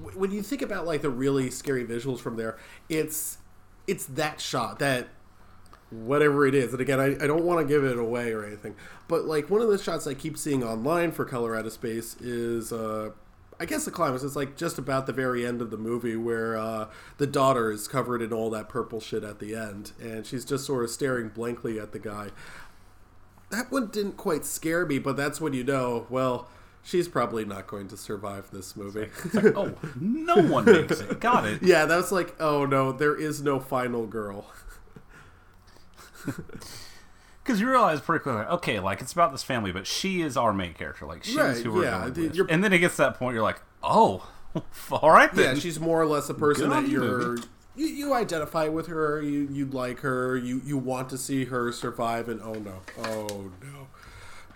w- 0.00 0.18
when 0.18 0.30
you 0.30 0.42
think 0.42 0.62
about 0.62 0.86
like 0.86 1.00
the 1.02 1.10
really 1.10 1.50
scary 1.50 1.84
visuals 1.84 2.20
from 2.20 2.36
there 2.36 2.56
it's 2.88 3.38
it's 3.88 4.04
that 4.06 4.40
shot 4.40 4.78
that 4.78 5.08
whatever 5.90 6.46
it 6.46 6.54
is 6.54 6.72
and 6.72 6.80
again 6.80 7.00
i, 7.00 7.06
I 7.14 7.26
don't 7.26 7.44
want 7.44 7.60
to 7.60 7.66
give 7.66 7.82
it 7.82 7.98
away 7.98 8.30
or 8.32 8.44
anything 8.44 8.76
but 9.08 9.24
like 9.24 9.48
one 9.50 9.62
of 9.62 9.68
the 9.68 9.78
shots 9.78 10.06
i 10.06 10.14
keep 10.14 10.36
seeing 10.36 10.62
online 10.62 11.10
for 11.12 11.24
color 11.24 11.56
out 11.56 11.64
of 11.66 11.72
space 11.72 12.14
is 12.20 12.72
uh 12.72 13.10
I 13.58 13.64
guess 13.64 13.84
the 13.84 13.90
climax 13.90 14.22
is 14.22 14.36
like 14.36 14.56
just 14.56 14.78
about 14.78 15.06
the 15.06 15.12
very 15.12 15.46
end 15.46 15.62
of 15.62 15.70
the 15.70 15.78
movie 15.78 16.16
where 16.16 16.56
uh, 16.56 16.88
the 17.16 17.26
daughter 17.26 17.70
is 17.70 17.88
covered 17.88 18.20
in 18.20 18.32
all 18.32 18.50
that 18.50 18.68
purple 18.68 19.00
shit 19.00 19.24
at 19.24 19.38
the 19.38 19.54
end, 19.54 19.92
and 20.00 20.26
she's 20.26 20.44
just 20.44 20.66
sort 20.66 20.84
of 20.84 20.90
staring 20.90 21.28
blankly 21.28 21.78
at 21.80 21.92
the 21.92 21.98
guy. 21.98 22.28
That 23.50 23.70
one 23.72 23.86
didn't 23.88 24.16
quite 24.16 24.44
scare 24.44 24.84
me, 24.84 24.98
but 24.98 25.16
that's 25.16 25.40
when 25.40 25.52
you 25.52 25.64
know, 25.64 26.06
well, 26.10 26.48
she's 26.82 27.08
probably 27.08 27.44
not 27.44 27.66
going 27.66 27.88
to 27.88 27.96
survive 27.96 28.50
this 28.50 28.76
movie. 28.76 29.08
Oh, 29.54 29.74
no 29.98 30.36
one 30.42 30.64
makes 30.66 31.00
it. 31.00 31.20
Got 31.20 31.46
it. 31.46 31.62
yeah, 31.62 31.86
that's 31.86 32.12
like, 32.12 32.34
oh 32.40 32.66
no, 32.66 32.92
there 32.92 33.16
is 33.16 33.40
no 33.42 33.58
final 33.60 34.06
girl. 34.06 34.50
Because 37.46 37.60
you 37.60 37.70
realize 37.70 38.00
pretty 38.00 38.22
quickly, 38.24 38.42
okay, 38.42 38.80
like 38.80 39.00
it's 39.00 39.12
about 39.12 39.30
this 39.30 39.44
family, 39.44 39.70
but 39.70 39.86
she 39.86 40.20
is 40.22 40.36
our 40.36 40.52
main 40.52 40.74
character. 40.74 41.06
Like 41.06 41.22
she's 41.22 41.36
Right, 41.36 41.56
who 41.56 41.72
we're 41.72 41.84
yeah, 41.84 42.00
going 42.00 42.12
dude, 42.12 42.38
with. 42.38 42.50
And 42.50 42.64
then 42.64 42.72
it 42.72 42.78
gets 42.78 42.96
to 42.96 43.02
that 43.02 43.18
point, 43.18 43.34
you're 43.34 43.42
like, 43.42 43.60
oh, 43.82 44.28
all 44.90 45.10
right 45.10 45.30
Yeah, 45.34 45.42
then. 45.44 45.60
she's 45.60 45.78
more 45.78 46.00
or 46.00 46.06
less 46.06 46.28
a 46.28 46.34
person 46.34 46.70
Good 46.70 46.84
that 46.84 46.88
you, 46.90 47.02
you're 47.04 47.36
you, 47.76 47.86
you 47.86 48.14
identify 48.14 48.68
with 48.68 48.86
her, 48.88 49.22
you 49.22 49.48
you 49.52 49.66
like 49.66 50.00
her, 50.00 50.36
you 50.36 50.60
you 50.64 50.76
want 50.78 51.08
to 51.10 51.18
see 51.18 51.44
her 51.44 51.70
survive, 51.72 52.28
and 52.28 52.40
oh 52.42 52.54
no, 52.54 52.80
oh 53.04 53.50
no. 53.62 53.88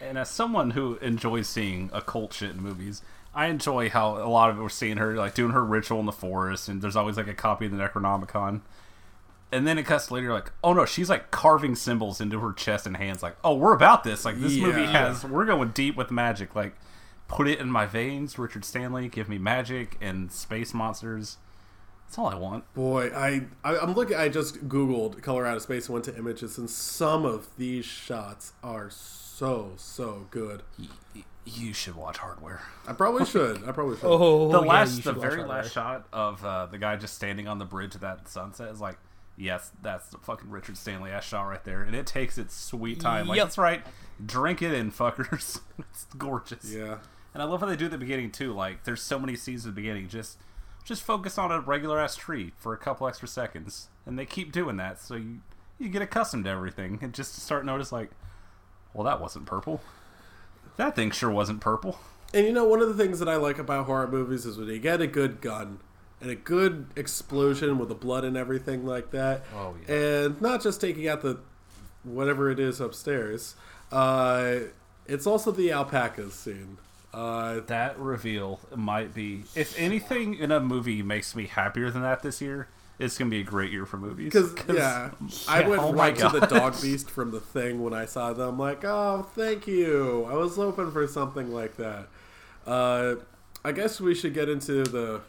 and 0.01 0.19
as 0.19 0.29
someone 0.31 0.71
who 0.71 0.97
enjoys 0.97 1.47
seeing 1.47 1.91
occult 1.93 2.33
shit 2.33 2.51
in 2.53 2.63
movies, 2.63 3.03
I 3.35 3.47
enjoy 3.47 3.91
how 3.91 4.17
a 4.17 4.27
lot 4.29 4.51
of 4.51 4.59
it 4.59 4.63
we're 4.63 4.69
seeing 4.71 4.97
her 4.97 5.15
like 5.17 5.35
doing 5.35 5.53
her 5.53 5.65
ritual 5.65 6.01
in 6.01 6.07
the 6.07 6.13
forest, 6.13 6.69
and 6.69 6.81
there's 6.83 6.97
always 6.97 7.17
like 7.19 7.29
a 7.29 7.35
copy 7.35 7.67
of 7.67 7.73
the 7.73 7.79
Necronomicon. 7.79 8.63
And 9.53 9.67
then 9.67 9.79
it 9.79 9.83
cuts 9.85 10.11
later, 10.11 10.27
you're 10.27 10.35
like, 10.35 10.53
oh 10.63 10.73
no, 10.73 10.85
she's 10.85 11.11
like 11.11 11.31
carving 11.31 11.75
symbols 11.75 12.21
into 12.21 12.39
her 12.41 12.53
chest 12.53 12.87
and 12.87 12.97
hands. 12.97 13.23
Like, 13.23 13.37
oh, 13.43 13.55
we're 13.55 13.75
about 13.75 14.05
this. 14.05 14.25
Like, 14.25 14.41
this 14.41 14.57
movie 14.57 14.85
has, 14.87 15.25
we're 15.25 15.45
going 15.45 15.71
deep 15.71 15.97
with 15.97 16.11
magic. 16.13 16.55
Like, 16.55 16.75
put 17.27 17.49
it 17.49 17.59
in 17.59 17.69
my 17.71 17.85
veins, 17.87 18.39
Richard 18.39 18.65
Stanley. 18.65 19.09
Give 19.09 19.29
me 19.29 19.39
magic 19.39 19.97
and 20.01 20.31
space 20.31 20.73
monsters. 20.73 21.39
That's 22.07 22.19
all 22.19 22.27
I 22.29 22.35
want. 22.37 22.73
Boy, 22.75 23.11
I, 23.15 23.43
I 23.65 23.79
I'm 23.79 23.95
looking. 23.95 24.17
I 24.17 24.29
just 24.29 24.69
googled 24.69 25.23
color 25.23 25.47
out 25.47 25.57
of 25.57 25.63
space 25.63 25.87
and 25.87 25.95
went 25.95 26.05
to 26.07 26.17
images, 26.17 26.59
and 26.59 26.69
some 26.69 27.25
of 27.25 27.49
these 27.57 27.85
shots 27.85 28.53
are 28.65 28.91
so 28.91 29.73
so 29.77 30.27
good. 30.31 30.63
Y- 30.79 31.25
You 31.45 31.73
should 31.73 31.95
watch 31.97 32.19
Hardware. 32.19 32.63
I 32.87 32.93
probably 32.95 33.25
should. 33.27 33.63
I 33.69 33.73
probably 33.73 33.97
should. 33.97 34.07
Oh, 34.07 34.51
the 34.53 34.61
yeah, 34.63 34.69
last, 34.69 34.97
you 34.97 35.03
the 35.03 35.13
very 35.13 35.37
Hardware. 35.39 35.59
last 35.63 35.73
shot 35.73 36.07
of 36.13 36.45
uh, 36.45 36.67
the 36.67 36.79
guy 36.79 36.97
just 36.97 37.15
standing 37.15 37.47
on 37.49 37.59
the 37.59 37.65
bridge 37.65 37.95
of 37.95 38.01
that 38.03 38.29
sunset 38.29 38.71
is 38.73 38.81
like, 38.81 38.99
yes, 39.41 39.73
that's 39.83 40.09
the 40.09 40.19
fucking 40.19 40.51
Richard 40.51 40.77
Stanley 40.77 41.11
ass 41.11 41.25
shot 41.25 41.43
right 41.45 41.65
there, 41.65 41.83
and 41.83 41.95
it 41.97 42.07
takes 42.07 42.39
its 42.39 42.55
sweet 42.55 43.01
time. 43.01 43.27
Like 43.27 43.37
Yep. 43.39 43.47
that's 43.47 43.59
right, 43.59 43.83
drink 44.25 44.63
it 44.63 44.73
in, 44.73 44.93
fuckers. 44.93 45.61
it's 45.79 46.05
gorgeous. 46.19 46.65
Yeah. 46.73 46.99
and 47.35 47.43
I 47.43 47.47
love 47.47 47.61
how 47.61 47.67
they 47.67 47.77
do 47.77 47.87
at 47.87 47.91
the 47.91 47.99
beginning 47.99 48.31
too. 48.31 48.53
Like, 48.53 48.85
there's 48.85 49.03
so 49.03 49.19
many 49.19 49.37
scenes 49.37 49.65
at 49.67 49.75
the 49.75 49.81
beginning. 49.81 50.09
Just, 50.09 50.39
just 50.85 51.03
focus 51.03 51.39
on 51.39 51.51
a 51.53 51.61
regular 51.61 51.99
ass 52.01 52.17
tree 52.17 52.53
for 52.59 52.73
a 52.73 52.77
couple 52.79 53.07
extra 53.09 53.27
seconds, 53.29 53.89
and 54.07 54.19
they 54.19 54.27
keep 54.27 54.53
doing 54.53 54.77
that, 54.77 55.01
so 55.01 55.15
you 55.17 55.41
you 55.79 55.89
get 55.89 56.03
accustomed 56.03 56.45
to 56.45 56.51
everything, 56.51 56.99
and 57.01 57.15
just 57.15 57.35
start 57.37 57.65
notice 57.65 57.91
like, 57.91 58.11
well, 58.93 59.05
that 59.05 59.21
wasn't 59.21 59.47
purple. 59.47 59.81
That 60.77 60.95
thing 60.95 61.11
sure 61.11 61.31
wasn't 61.31 61.61
purple. 61.61 61.99
And 62.35 62.47
you 62.47 62.53
know, 62.53 62.65
one 62.65 62.81
of 62.81 62.89
the 62.95 63.03
things 63.03 63.19
that 63.19 63.29
I 63.29 63.37
like 63.37 63.59
about 63.59 63.87
horror 63.87 64.07
movies 64.07 64.45
is 64.47 64.57
when 64.59 64.69
you 64.69 64.79
get 64.79 65.01
a 65.01 65.07
good 65.07 65.41
gun 65.41 65.81
and 66.21 66.31
a 66.31 66.35
good 66.35 66.87
explosion 66.97 67.79
with 67.79 67.89
the 67.89 67.95
blood 67.95 68.25
and 68.25 68.37
everything 68.37 68.85
like 68.87 69.11
that. 69.11 69.45
Oh, 69.55 69.75
yeah. 69.89 69.95
And 69.95 70.41
not 70.41 70.63
just 70.63 70.81
taking 70.81 71.09
out 71.09 71.23
the 71.23 71.39
whatever 72.03 72.51
it 72.51 72.59
is 72.59 72.81
upstairs. 72.81 73.55
Uh, 73.91 74.57
it's 75.07 75.27
also 75.27 75.51
the 75.51 75.73
alpacas 75.73 76.35
scene. 76.35 76.79
Uh, 77.13 77.61
that 77.67 77.99
reveal 77.99 78.61
might 78.77 79.13
be, 79.13 79.43
if 79.57 79.77
anything 79.79 80.35
in 80.35 80.53
a 80.53 80.61
movie 80.61 81.03
makes 81.03 81.35
me 81.35 81.47
happier 81.47 81.91
than 81.91 82.03
that 82.03 82.23
this 82.23 82.41
year, 82.41 82.69
it's 83.01 83.19
gonna 83.19 83.31
be 83.31 83.41
a 83.41 83.45
great 83.45 83.73
year 83.73 83.85
for 83.85 83.97
movies. 83.97 84.33
Because 84.33 84.55
yeah, 84.69 85.11
I 85.49 85.67
went 85.67 85.83
oh 85.83 85.93
right 85.93 86.15
to 86.17 86.29
the 86.29 86.47
dog 86.47 86.81
beast 86.83 87.11
from 87.11 87.33
the 87.33 87.41
thing 87.41 87.83
when 87.83 87.95
I 87.95 88.05
saw 88.05 88.33
them. 88.33 88.59
Like, 88.59 88.85
oh, 88.85 89.27
thank 89.35 89.67
you. 89.67 90.29
I 90.31 90.35
was 90.35 90.55
hoping 90.55 90.93
for 90.93 91.09
something 91.09 91.53
like 91.53 91.77
that. 91.79 92.09
Uh, 92.67 93.17
I 93.65 93.73
guess 93.73 94.01
we 94.01 94.15
should 94.15 94.35
get 94.35 94.49
into 94.49 94.85
the. 94.85 95.23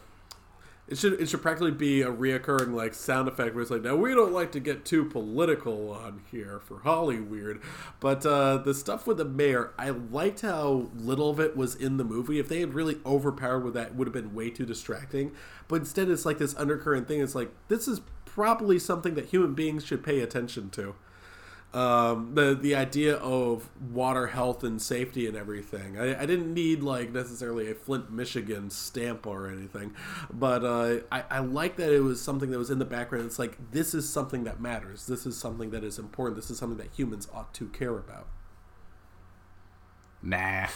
It 0.92 0.98
should 0.98 1.18
it 1.22 1.30
should 1.30 1.40
practically 1.40 1.70
be 1.70 2.02
a 2.02 2.12
reoccurring 2.12 2.74
like 2.74 2.92
sound 2.92 3.26
effect 3.26 3.54
where 3.54 3.62
it's 3.62 3.70
like 3.70 3.80
now 3.80 3.96
we 3.96 4.12
don't 4.12 4.34
like 4.34 4.52
to 4.52 4.60
get 4.60 4.84
too 4.84 5.06
political 5.06 5.90
on 5.90 6.20
here 6.30 6.60
for 6.60 6.80
Hollywood, 6.80 7.62
but 7.98 8.26
uh, 8.26 8.58
the 8.58 8.74
stuff 8.74 9.06
with 9.06 9.16
the 9.16 9.24
mayor 9.24 9.72
I 9.78 9.88
liked 9.88 10.42
how 10.42 10.90
little 10.94 11.30
of 11.30 11.40
it 11.40 11.56
was 11.56 11.74
in 11.74 11.96
the 11.96 12.04
movie. 12.04 12.38
If 12.38 12.50
they 12.50 12.60
had 12.60 12.74
really 12.74 12.98
overpowered 13.06 13.64
with 13.64 13.72
that, 13.72 13.86
it 13.86 13.94
would 13.94 14.06
have 14.06 14.12
been 14.12 14.34
way 14.34 14.50
too 14.50 14.66
distracting. 14.66 15.32
But 15.66 15.76
instead, 15.76 16.10
it's 16.10 16.26
like 16.26 16.36
this 16.36 16.54
undercurrent 16.56 17.08
thing. 17.08 17.22
It's 17.22 17.34
like 17.34 17.52
this 17.68 17.88
is 17.88 18.02
probably 18.26 18.78
something 18.78 19.14
that 19.14 19.24
human 19.30 19.54
beings 19.54 19.86
should 19.86 20.04
pay 20.04 20.20
attention 20.20 20.68
to 20.72 20.94
um, 21.74 22.34
the 22.34 22.54
the 22.54 22.74
idea 22.74 23.16
of 23.16 23.70
water 23.80 24.26
health 24.28 24.62
and 24.62 24.80
safety 24.80 25.26
and 25.26 25.36
everything. 25.36 25.98
I, 25.98 26.22
I 26.22 26.26
didn't 26.26 26.52
need 26.52 26.82
like 26.82 27.12
necessarily 27.12 27.70
a 27.70 27.74
Flint, 27.74 28.10
Michigan 28.12 28.68
stamp 28.70 29.26
or 29.26 29.48
anything, 29.48 29.94
but 30.32 30.64
uh, 30.64 30.98
I, 31.10 31.24
I 31.30 31.38
like 31.38 31.76
that 31.76 31.90
it 31.92 32.00
was 32.00 32.20
something 32.20 32.50
that 32.50 32.58
was 32.58 32.70
in 32.70 32.78
the 32.78 32.84
background. 32.84 33.24
It's 33.26 33.38
like 33.38 33.56
this 33.72 33.94
is 33.94 34.08
something 34.08 34.44
that 34.44 34.60
matters. 34.60 35.06
This 35.06 35.24
is 35.24 35.36
something 35.36 35.70
that 35.70 35.82
is 35.82 35.98
important. 35.98 36.36
This 36.36 36.50
is 36.50 36.58
something 36.58 36.78
that 36.78 36.92
humans 36.94 37.26
ought 37.32 37.54
to 37.54 37.68
care 37.68 37.96
about. 37.96 38.26
Nah. 40.22 40.66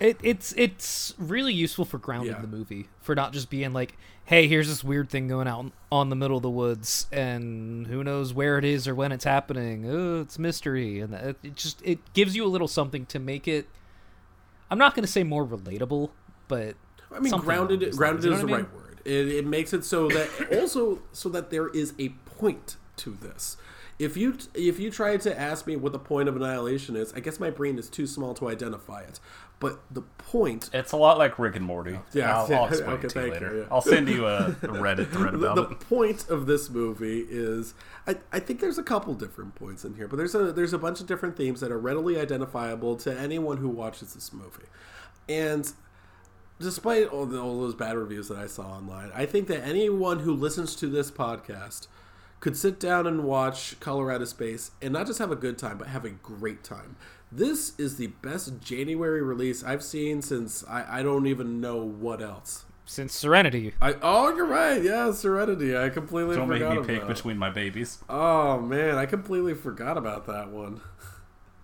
It, 0.00 0.16
it's 0.20 0.52
it's 0.56 1.14
really 1.16 1.54
useful 1.54 1.84
for 1.84 1.96
grounding 1.98 2.32
Yeah. 2.32 2.40
the 2.40 2.48
movie 2.48 2.88
for 3.00 3.14
not 3.14 3.32
just 3.32 3.50
being 3.50 3.72
like, 3.72 3.96
hey, 4.24 4.46
here's 4.46 4.68
this 4.68 4.84
weird 4.84 5.10
thing 5.10 5.28
going 5.28 5.48
out 5.48 5.72
on 5.90 6.10
the 6.10 6.16
middle 6.16 6.36
of 6.36 6.42
the 6.42 6.50
woods, 6.50 7.06
and 7.12 7.86
who 7.86 8.04
knows 8.04 8.32
where 8.32 8.58
it 8.58 8.64
is 8.64 8.86
or 8.86 8.94
when 8.94 9.12
it's 9.12 9.24
happening. 9.24 9.84
Oh, 9.88 10.20
it's 10.20 10.38
mystery, 10.38 11.00
and 11.00 11.14
it, 11.14 11.36
it 11.42 11.56
just 11.56 11.82
it 11.84 11.98
gives 12.12 12.36
you 12.36 12.44
a 12.44 12.48
little 12.48 12.68
something 12.68 13.06
to 13.06 13.18
make 13.18 13.46
it. 13.48 13.66
I'm 14.70 14.78
not 14.78 14.94
going 14.94 15.04
to 15.04 15.10
say 15.10 15.22
more 15.22 15.46
relatable, 15.46 16.10
but 16.48 16.76
I 17.14 17.18
mean, 17.18 17.36
grounded. 17.38 17.96
Grounded 17.96 18.24
you 18.24 18.30
know 18.30 18.36
is 18.36 18.42
the 18.42 18.48
I 18.48 18.50
mean? 18.50 18.56
right 18.56 18.74
word. 18.74 19.00
It, 19.04 19.28
it 19.28 19.46
makes 19.46 19.72
it 19.72 19.84
so 19.84 20.08
that 20.08 20.28
also 20.52 21.02
so 21.12 21.28
that 21.28 21.50
there 21.50 21.68
is 21.68 21.94
a 21.98 22.10
point 22.10 22.76
to 22.98 23.10
this. 23.10 23.56
If 23.98 24.16
you 24.16 24.38
if 24.54 24.80
you 24.80 24.90
try 24.90 25.16
to 25.16 25.38
ask 25.38 25.66
me 25.66 25.76
what 25.76 25.92
the 25.92 25.98
point 25.98 26.28
of 26.28 26.36
annihilation 26.36 26.96
is, 26.96 27.12
I 27.12 27.20
guess 27.20 27.38
my 27.38 27.50
brain 27.50 27.78
is 27.78 27.88
too 27.88 28.06
small 28.06 28.34
to 28.34 28.48
identify 28.48 29.02
it. 29.02 29.20
But 29.62 29.80
the 29.92 30.02
point 30.02 30.70
It's 30.72 30.90
a 30.90 30.96
lot 30.96 31.18
like 31.18 31.38
Rick 31.38 31.54
and 31.54 31.64
Morty. 31.64 31.96
Yeah, 32.12 32.36
I'll, 32.36 32.52
I'll 32.54 32.66
explain 32.66 32.90
okay, 32.96 33.06
it 33.06 33.10
to 33.10 33.20
you 33.20 33.30
thank 33.30 33.40
you, 33.40 33.46
later. 33.46 33.58
yeah. 33.60 33.64
I'll 33.70 33.80
send 33.80 34.08
you 34.08 34.26
a, 34.26 34.46
a 34.48 34.52
Reddit 34.52 35.12
thread 35.12 35.34
the, 35.34 35.38
about 35.38 35.54
the 35.54 35.62
it. 35.62 35.68
The 35.78 35.86
point 35.86 36.28
of 36.28 36.46
this 36.46 36.68
movie 36.68 37.24
is 37.30 37.74
I, 38.08 38.16
I 38.32 38.40
think 38.40 38.58
there's 38.58 38.78
a 38.78 38.82
couple 38.82 39.14
different 39.14 39.54
points 39.54 39.84
in 39.84 39.94
here 39.94 40.08
but 40.08 40.16
there's 40.16 40.34
a 40.34 40.52
there's 40.52 40.72
a 40.72 40.78
bunch 40.78 41.00
of 41.00 41.06
different 41.06 41.36
themes 41.36 41.60
that 41.60 41.70
are 41.70 41.78
readily 41.78 42.18
identifiable 42.18 42.96
to 42.96 43.16
anyone 43.16 43.58
who 43.58 43.68
watches 43.68 44.14
this 44.14 44.32
movie 44.32 44.66
and 45.28 45.72
despite 46.58 47.06
all, 47.08 47.26
the, 47.26 47.40
all 47.40 47.60
those 47.60 47.74
bad 47.76 47.96
reviews 47.96 48.26
that 48.28 48.38
i 48.38 48.46
saw 48.48 48.64
online 48.64 49.12
i 49.14 49.24
think 49.24 49.46
that 49.48 49.62
anyone 49.64 50.20
who 50.20 50.34
listens 50.34 50.74
to 50.74 50.88
this 50.88 51.10
podcast 51.10 51.86
could 52.40 52.56
sit 52.56 52.80
down 52.80 53.06
and 53.06 53.22
watch 53.22 53.78
Color 53.78 54.10
Out 54.10 54.20
of 54.20 54.28
Space 54.28 54.72
and 54.82 54.92
not 54.92 55.06
just 55.06 55.20
have 55.20 55.30
a 55.30 55.36
good 55.36 55.56
time 55.56 55.78
but 55.78 55.86
have 55.86 56.04
a 56.04 56.10
great 56.10 56.64
time 56.64 56.96
this 57.32 57.72
is 57.78 57.96
the 57.96 58.08
best 58.08 58.60
january 58.60 59.22
release 59.22 59.64
i've 59.64 59.82
seen 59.82 60.20
since 60.22 60.62
i, 60.68 60.98
I 60.98 61.02
don't 61.02 61.26
even 61.26 61.60
know 61.60 61.76
what 61.76 62.20
else 62.22 62.64
Since 62.84 63.14
Serenity, 63.14 63.74
I 63.80 63.94
oh, 64.02 64.34
you're 64.36 64.44
right. 64.44 64.82
Yeah, 64.82 65.12
Serenity. 65.12 65.76
I 65.76 65.88
completely 65.88 66.36
Don't 66.36 66.48
make 66.48 66.60
me 66.60 66.66
about. 66.66 66.86
pick 66.86 67.06
between 67.06 67.38
my 67.38 67.48
babies. 67.48 67.98
Oh 68.08 68.58
man, 68.60 68.98
I 68.98 69.06
completely 69.06 69.54
forgot 69.54 69.96
about 69.96 70.26
that 70.26 70.48
one. 70.50 70.80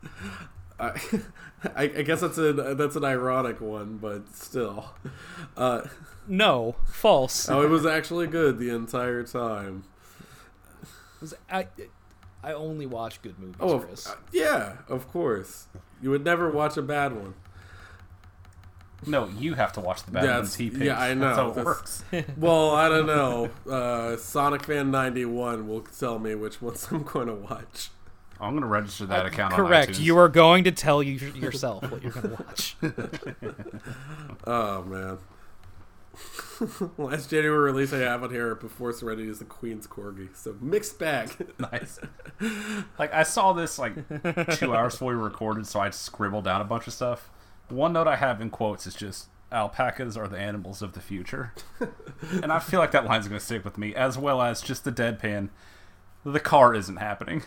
I, 0.80 0.90
I, 1.76 1.82
I 1.82 2.02
guess 2.02 2.20
that's 2.20 2.38
an 2.38 2.76
that's 2.76 2.96
an 2.96 3.04
ironic 3.04 3.60
one, 3.60 3.98
but 3.98 4.34
still. 4.34 4.94
Uh, 5.56 5.82
no, 6.28 6.76
false. 6.86 7.48
oh, 7.48 7.62
it 7.62 7.68
was 7.68 7.84
actually 7.84 8.28
good 8.28 8.58
the 8.58 8.70
entire 8.70 9.24
time. 9.24 9.84
I 11.50 11.66
I 12.42 12.52
only 12.52 12.86
watch 12.86 13.20
good 13.22 13.38
movies, 13.38 13.56
Oh, 13.60 13.74
of- 13.76 13.86
Chris. 13.86 14.06
uh, 14.08 14.14
yeah, 14.32 14.76
of 14.88 15.08
course. 15.10 15.66
You 16.00 16.10
would 16.10 16.24
never 16.24 16.50
watch 16.50 16.76
a 16.76 16.82
bad 16.82 17.12
one. 17.12 17.34
No, 19.06 19.28
you 19.38 19.54
have 19.54 19.72
to 19.74 19.80
watch 19.80 20.02
the 20.04 20.10
bad 20.10 20.24
Yeah, 20.24 20.36
ones 20.38 20.54
he 20.56 20.70
picks. 20.70 20.82
yeah, 20.82 20.98
I 21.00 21.14
know. 21.14 21.20
That's 21.26 21.36
how 21.38 21.48
it 21.50 21.54
That's- 21.54 21.64
works. 21.66 22.04
Well, 22.36 22.70
I 22.72 22.88
don't 22.88 23.06
know. 23.06 23.50
Uh, 23.70 24.16
Sonic 24.16 24.64
Fan 24.64 24.90
ninety 24.90 25.24
one 25.24 25.68
will 25.68 25.82
tell 25.82 26.18
me 26.18 26.34
which 26.34 26.60
ones 26.62 26.88
I'm 26.90 27.02
going 27.04 27.28
to 27.28 27.34
watch. 27.34 27.90
I'm 28.40 28.50
going 28.52 28.62
to 28.62 28.68
register 28.68 29.06
that 29.06 29.26
account 29.26 29.52
Uh, 29.52 29.56
Correct. 29.56 29.96
on. 29.96 30.02
You 30.02 30.16
are 30.18 30.28
going 30.28 30.62
to 30.64 30.70
tell 30.72 31.02
you 31.02 31.14
yourself 31.30 31.88
what 31.90 32.02
you're 32.02 32.12
going 32.12 32.36
to 32.36 32.42
watch. 32.44 32.76
Oh 34.46 34.82
man. 34.84 35.18
Last 36.98 37.30
January 37.30 37.72
release 37.72 37.92
I 37.92 37.98
have 37.98 38.22
on 38.22 38.30
here 38.30 38.54
before 38.54 38.92
Serenity 38.92 39.28
is 39.28 39.38
the 39.38 39.44
Queen's 39.44 39.86
Corgi. 39.86 40.34
So 40.36 40.56
mixed 40.60 40.98
bag. 40.98 41.30
nice. 41.58 41.98
Like 42.98 43.12
I 43.12 43.22
saw 43.22 43.52
this 43.52 43.78
like 43.78 43.94
two 44.56 44.74
hours 44.74 44.94
before 44.94 45.14
we 45.14 45.22
recorded, 45.22 45.66
so 45.66 45.80
I 45.80 45.90
scribbled 45.90 46.44
down 46.44 46.60
a 46.60 46.64
bunch 46.64 46.86
of 46.86 46.92
stuff. 46.92 47.30
One 47.68 47.92
note 47.92 48.08
I 48.08 48.16
have 48.16 48.40
in 48.40 48.50
quotes 48.50 48.86
is 48.86 48.94
just 48.94 49.28
alpacas 49.52 50.16
are 50.16 50.28
the 50.28 50.38
animals 50.38 50.82
of 50.82 50.92
the 50.92 51.00
future, 51.00 51.52
and 52.42 52.52
I 52.52 52.58
feel 52.58 52.80
like 52.80 52.92
that 52.92 53.04
line's 53.04 53.28
going 53.28 53.38
to 53.38 53.44
stick 53.44 53.64
with 53.64 53.78
me, 53.78 53.94
as 53.94 54.18
well 54.18 54.42
as 54.42 54.60
just 54.60 54.84
the 54.84 54.92
deadpan. 54.92 55.50
The 56.24 56.40
car 56.40 56.74
isn't 56.74 56.96
happening. 56.96 57.42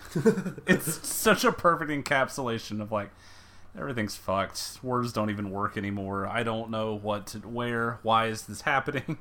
it's 0.66 1.08
such 1.08 1.44
a 1.44 1.52
perfect 1.52 1.92
encapsulation 1.92 2.82
of 2.82 2.92
like 2.92 3.12
everything's 3.78 4.16
fucked. 4.16 4.80
Words 4.84 5.14
don't 5.14 5.30
even 5.30 5.52
work 5.52 5.78
anymore. 5.78 6.28
I 6.28 6.44
don't 6.44 6.70
know 6.72 6.96
what 6.96 7.28
to 7.28 7.40
wear. 7.48 8.00
Why 8.04 8.28
is 8.28 8.44
this 8.44 8.62
happening? 8.64 9.18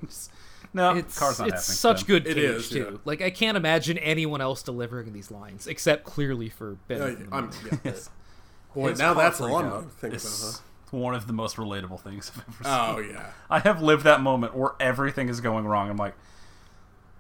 no, 0.73 0.95
It's 0.95 1.19
car's 1.19 1.39
not 1.39 1.49
it's 1.49 1.67
happening. 1.67 1.77
such 1.77 1.99
then. 2.01 2.07
good 2.07 2.27
It 2.27 2.35
cage 2.35 2.45
is, 2.45 2.69
too. 2.71 2.89
yeah. 2.93 2.99
Like 3.05 3.23
I 3.23 3.31
can't 3.31 3.57
imagine 3.57 3.99
anyone 3.99 4.41
else 4.41 4.63
delivering 4.63 5.13
these 5.13 5.31
lines 5.31 5.67
except 5.67 6.05
clearly 6.05 6.49
for 6.49 6.77
Ben. 6.89 6.99
Yeah, 6.99 7.15
from 7.15 7.31
the 7.31 7.37
I'm, 7.37 7.45
movie. 7.47 7.79
yeah. 7.85 7.93
Boy, 8.75 8.91
His 8.91 8.99
now 9.01 9.15
that's 9.15 9.41
all 9.41 9.89
freak 9.89 10.13
I'm 10.13 10.15
is 10.17 10.61
One 10.93 11.15
of 11.15 11.27
the 11.27 11.33
most 11.33 11.57
relatable 11.57 12.01
things 12.01 12.31
I've 12.35 12.45
ever 12.49 12.65
seen. 12.65 12.73
Oh 12.73 12.99
yeah. 13.13 13.31
I 13.49 13.59
have 13.61 13.83
lived 13.83 14.05
that 14.05 14.21
moment 14.21 14.55
where 14.57 14.73
everything 14.79 15.29
is 15.29 15.41
going 15.41 15.67
wrong. 15.67 15.91
I'm 15.91 15.97
like, 15.97 16.15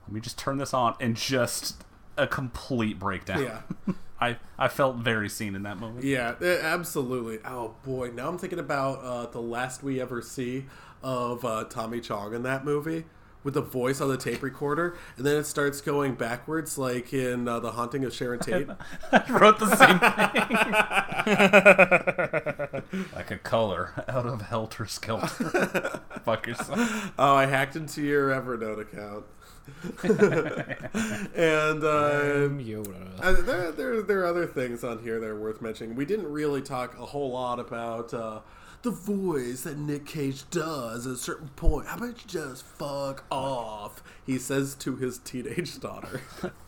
let 0.07 0.13
me 0.15 0.21
just 0.21 0.39
turn 0.39 0.59
this 0.59 0.73
on 0.75 0.95
and 1.01 1.17
just 1.17 1.83
a 2.17 2.27
complete 2.29 2.99
breakdown. 3.01 3.43
Yeah. 3.43 3.63
I 4.21 4.37
I 4.59 4.69
felt 4.69 4.97
very 4.97 5.29
seen 5.29 5.55
in 5.55 5.63
that 5.63 5.79
moment. 5.79 6.05
Yeah, 6.05 6.35
eh, 6.43 6.59
absolutely. 6.63 7.39
Oh 7.45 7.75
boy, 7.85 8.11
now 8.15 8.29
I'm 8.29 8.39
thinking 8.39 8.59
about 8.59 9.03
uh, 9.03 9.27
the 9.27 9.41
last 9.41 9.83
we 9.83 10.01
ever 10.01 10.21
see 10.23 10.67
of 11.03 11.45
uh, 11.45 11.65
Tommy 11.65 12.01
Chong 12.01 12.35
in 12.35 12.43
that 12.43 12.65
movie 12.65 13.05
with 13.43 13.55
the 13.55 13.63
voice 13.63 14.01
on 14.01 14.09
the 14.09 14.17
tape 14.17 14.43
recorder, 14.43 14.97
and 15.17 15.25
then 15.25 15.37
it 15.37 15.45
starts 15.45 15.81
going 15.81 16.15
backwards, 16.15 16.77
like 16.77 17.13
in 17.13 17.49
uh, 17.49 17.59
The 17.59 17.73
Haunting 17.73 18.05
of 18.05 18.13
Sharon 18.13 18.39
Tate. 18.39 18.69
I 19.13 19.33
wrote 19.33 19.59
the 19.59 19.75
same 19.77 19.99
thing. 23.01 23.05
like 23.15 23.31
a 23.31 23.39
color 23.39 24.05
out 24.09 24.27
of 24.27 24.43
helter 24.43 24.87
skelter. 24.87 26.01
Fuck 26.25 26.47
yourself. 26.47 27.13
Oh, 27.19 27.35
I 27.35 27.47
hacked 27.47 27.77
into 27.77 28.03
your 28.03 28.31
Evernote 28.31 28.81
account. 28.83 29.25
and 30.03 31.85
uh, 31.85 32.49
Yoda. 32.59 33.21
Uh, 33.21 33.33
there, 33.43 33.73
there, 33.73 34.03
there 34.03 34.21
are 34.21 34.27
other 34.27 34.47
things 34.47 34.85
on 34.85 35.03
here 35.03 35.21
that 35.21 35.27
are 35.27 35.39
worth 35.39 35.61
mentioning. 35.61 35.97
We 35.97 36.05
didn't 36.05 36.31
really 36.31 36.63
talk 36.63 36.99
a 36.99 37.07
whole 37.07 37.33
lot 37.33 37.59
about 37.59 38.13
uh, 38.13 38.41
the 38.83 38.91
voice 38.91 39.63
that 39.63 39.79
Nick 39.79 40.07
Cage 40.07 40.49
does 40.51 41.07
at 41.07 41.13
a 41.15 41.17
certain 41.17 41.49
point. 41.49 41.87
How 41.87 41.97
about 41.97 42.09
you 42.09 42.27
just 42.27 42.65
fuck 42.65 43.25
off? 43.31 44.03
He 44.25 44.39
says 44.39 44.75
to 44.77 44.97
his 44.97 45.19
teenage 45.19 45.79
daughter. 45.81 46.23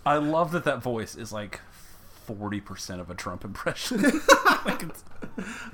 I 0.04 0.16
love 0.16 0.52
that 0.52 0.64
that 0.64 0.82
voice 0.82 1.14
is 1.14 1.32
like 1.32 1.60
forty 2.24 2.60
percent 2.60 3.00
of 3.00 3.10
a 3.10 3.14
Trump 3.14 3.44
impression. 3.44 4.02
like 4.64 4.84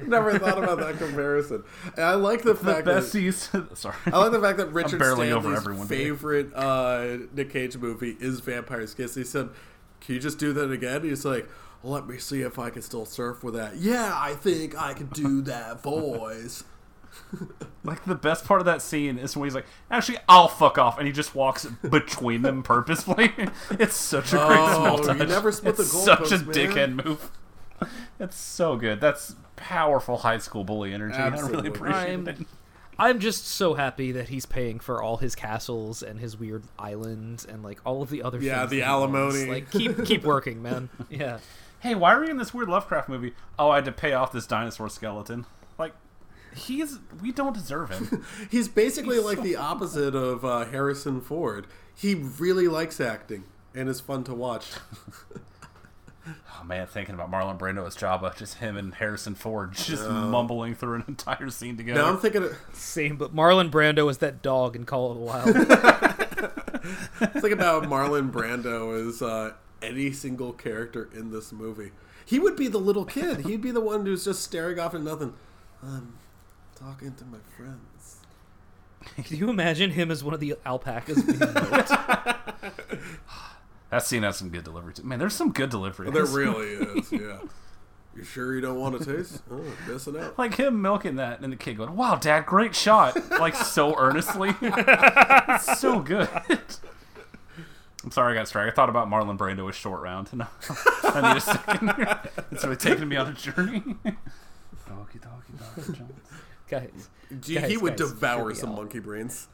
Never 0.06 0.38
thought 0.38 0.62
about 0.62 0.78
that 0.78 0.98
comparison. 0.98 1.64
And 1.96 2.04
I 2.04 2.14
like 2.14 2.42
the 2.42 2.54
the 2.54 2.64
fact 2.64 2.86
best 2.86 3.12
that. 3.12 3.68
sorry. 3.74 3.96
I 4.06 4.18
like 4.18 4.32
the 4.32 4.40
fact 4.40 4.58
that 4.58 4.72
Richard 4.72 5.02
Stanley's 5.02 5.88
favorite 5.88 6.54
uh, 6.54 7.18
Nick 7.32 7.50
Cage 7.50 7.76
movie 7.76 8.16
is 8.20 8.40
Vampire's 8.40 8.94
Kiss. 8.94 9.14
He 9.14 9.24
said, 9.24 9.50
"Can 10.00 10.14
you 10.14 10.20
just 10.20 10.38
do 10.38 10.52
that 10.52 10.70
again?" 10.70 11.02
He's 11.02 11.24
like, 11.24 11.48
"Let 11.82 12.06
me 12.06 12.18
see 12.18 12.42
if 12.42 12.58
I 12.58 12.70
can 12.70 12.82
still 12.82 13.04
surf 13.04 13.42
with 13.42 13.54
that." 13.54 13.76
Yeah, 13.76 14.12
I 14.14 14.34
think 14.34 14.80
I 14.80 14.94
can 14.94 15.08
do 15.08 15.40
that 15.42 15.82
voice. 15.82 16.64
Like 17.84 18.04
the 18.04 18.14
best 18.16 18.44
part 18.44 18.60
of 18.60 18.66
that 18.66 18.82
scene 18.82 19.16
is 19.18 19.34
when 19.34 19.46
he's 19.46 19.54
like, 19.54 19.64
"Actually, 19.90 20.18
I'll 20.28 20.48
fuck 20.48 20.76
off," 20.76 20.98
and 20.98 21.06
he 21.06 21.12
just 21.12 21.34
walks 21.34 21.64
between 21.88 22.42
them 22.42 22.62
purposefully. 22.62 23.32
It's 23.70 23.94
such 23.94 24.32
a 24.34 24.36
great 24.36 24.58
Oh, 24.58 25.02
small 25.02 25.16
you 25.16 25.24
never 25.24 25.50
split 25.52 25.76
the 25.76 25.82
it's 25.84 25.92
such 26.04 26.32
a 26.32 26.36
goalpost, 26.36 26.46
man. 26.46 26.54
dickhead 26.98 27.04
move. 27.04 27.30
It's 28.20 28.36
so 28.36 28.76
good. 28.76 29.00
That's 29.00 29.36
powerful 29.56 30.18
high 30.18 30.38
school 30.38 30.64
bully 30.64 30.92
energy. 30.92 31.14
I 31.16 31.28
Absolutely. 31.28 31.56
really 31.56 31.68
appreciate 31.68 32.12
I'm, 32.14 32.28
it. 32.28 32.38
I'm 32.98 33.20
just 33.20 33.46
so 33.46 33.74
happy 33.74 34.12
that 34.12 34.28
he's 34.28 34.44
paying 34.44 34.80
for 34.80 35.00
all 35.02 35.18
his 35.18 35.34
castles 35.34 36.02
and 36.02 36.18
his 36.20 36.36
weird 36.36 36.64
islands 36.78 37.44
and 37.44 37.62
like 37.62 37.80
all 37.86 38.02
of 38.02 38.10
the 38.10 38.22
other 38.22 38.38
stuff. 38.38 38.46
Yeah, 38.46 38.58
things 38.60 38.70
the 38.72 38.80
that 38.80 38.90
wants. 39.00 39.14
alimony. 39.14 39.46
Like 39.50 39.70
keep 39.70 40.04
keep 40.04 40.24
working, 40.24 40.60
man. 40.60 40.90
Yeah. 41.08 41.38
Hey, 41.80 41.94
why 41.94 42.12
are 42.12 42.24
you 42.24 42.30
in 42.32 42.36
this 42.38 42.52
weird 42.52 42.68
Lovecraft 42.68 43.08
movie? 43.08 43.34
Oh, 43.58 43.70
I 43.70 43.76
had 43.76 43.84
to 43.86 43.92
pay 43.92 44.12
off 44.12 44.32
this 44.32 44.46
dinosaur 44.46 44.88
skeleton. 44.90 45.46
Like, 46.58 46.66
he's 46.66 46.98
we 47.22 47.32
don't 47.32 47.54
deserve 47.54 47.90
him. 47.90 48.24
He's 48.50 48.68
basically 48.68 49.18
like 49.18 49.42
the 49.42 49.56
opposite 49.70 50.14
of 50.14 50.44
uh, 50.44 50.64
Harrison 50.66 51.20
Ford. 51.20 51.66
He 51.94 52.14
really 52.14 52.68
likes 52.68 53.00
acting 53.00 53.44
and 53.74 53.88
is 53.88 54.00
fun 54.00 54.24
to 54.24 54.34
watch. 54.34 54.72
oh 56.28 56.64
man, 56.64 56.86
thinking 56.86 57.14
about 57.14 57.30
Marlon 57.30 57.58
Brando 57.58 57.86
as 57.86 57.96
Jabba, 57.96 58.36
just 58.36 58.54
him 58.58 58.76
and 58.76 58.94
Harrison 58.94 59.34
Ford 59.34 59.72
just 59.72 60.08
mumbling 60.08 60.74
through 60.74 60.96
an 60.96 61.04
entire 61.08 61.50
scene 61.50 61.76
together. 61.76 62.00
Now 62.00 62.08
I'm 62.08 62.18
thinking, 62.18 62.42
of, 62.42 62.56
Same, 62.72 63.16
but 63.16 63.34
Marlon 63.34 63.70
Brando 63.70 64.10
is 64.10 64.18
that 64.18 64.42
dog 64.42 64.74
in 64.74 64.84
Call 64.84 65.12
of 65.12 65.18
the 65.18 65.22
Wild. 65.22 65.54
think 67.40 67.52
about 67.52 67.84
Marlon 67.84 68.32
Brando 68.32 69.08
as 69.08 69.22
uh, 69.22 69.52
any 69.80 70.12
single 70.12 70.52
character 70.52 71.08
in 71.14 71.30
this 71.30 71.52
movie. 71.52 71.92
He 72.24 72.38
would 72.38 72.56
be 72.56 72.68
the 72.68 72.78
little 72.78 73.04
kid. 73.04 73.46
He'd 73.46 73.62
be 73.62 73.70
the 73.70 73.80
one 73.80 74.04
who's 74.04 74.24
just 74.24 74.42
staring 74.42 74.78
off 74.78 74.94
at 74.94 75.02
nothing. 75.02 75.34
I'm 75.82 76.18
talking 76.78 77.14
to 77.14 77.24
my 77.24 77.38
friends. 77.56 78.16
Can 79.24 79.36
you 79.36 79.48
imagine 79.50 79.90
him 79.92 80.10
as 80.10 80.24
one 80.24 80.34
of 80.34 80.40
the 80.40 80.56
alpacas 80.66 81.22
being 81.22 81.38
milked? 81.38 81.88
that 83.90 84.02
scene 84.02 84.22
has 84.22 84.36
some 84.36 84.48
good 84.50 84.64
delivery 84.64 84.94
too. 84.94 85.02
Man, 85.04 85.18
there's 85.18 85.34
some 85.34 85.52
good 85.52 85.70
delivery. 85.70 86.10
There 86.10 86.24
really 86.24 86.66
is, 86.66 87.12
yeah. 87.12 87.38
You 88.16 88.24
sure 88.24 88.54
you 88.54 88.60
don't 88.60 88.80
want 88.80 89.00
to 89.00 89.16
taste? 89.16 89.42
Oh, 89.50 89.62
missing 89.86 90.16
out. 90.18 90.36
like 90.38 90.54
him 90.56 90.82
milking 90.82 91.16
that 91.16 91.40
and 91.40 91.52
the 91.52 91.56
kid 91.56 91.76
going, 91.76 91.94
"Wow, 91.94 92.16
Dad, 92.16 92.46
great 92.46 92.74
shot!" 92.74 93.16
Like 93.38 93.54
so 93.54 93.94
earnestly. 93.96 94.54
it's 94.60 95.78
so 95.78 96.00
good. 96.00 96.28
I'm 98.02 98.10
sorry 98.10 98.32
I 98.32 98.36
got 98.36 98.42
distracted. 98.44 98.72
I 98.72 98.74
thought 98.74 98.88
about 98.88 99.08
Marlon 99.08 99.38
Brando 99.38 99.68
as 99.68 99.76
short 99.76 100.02
round, 100.02 100.32
No, 100.32 100.46
I 101.04 101.32
need 101.32 101.36
a 101.36 101.40
second. 101.40 101.92
it's 102.50 102.64
really 102.64 102.76
taking 102.76 103.08
me 103.08 103.16
on 103.16 103.28
a 103.28 103.32
journey. 103.34 103.80
Doggy, 103.84 105.18
doggy, 105.20 105.52
doggy, 105.58 105.98
Jones. 105.98 106.27
Guys, 106.68 107.08
Gee, 107.40 107.54
Guys, 107.56 107.70
he 107.70 107.76
would 107.76 107.96
guys, 107.96 108.10
devour 108.10 108.54
some 108.54 108.70
out. 108.70 108.76
monkey 108.76 108.98
brains. 109.00 109.48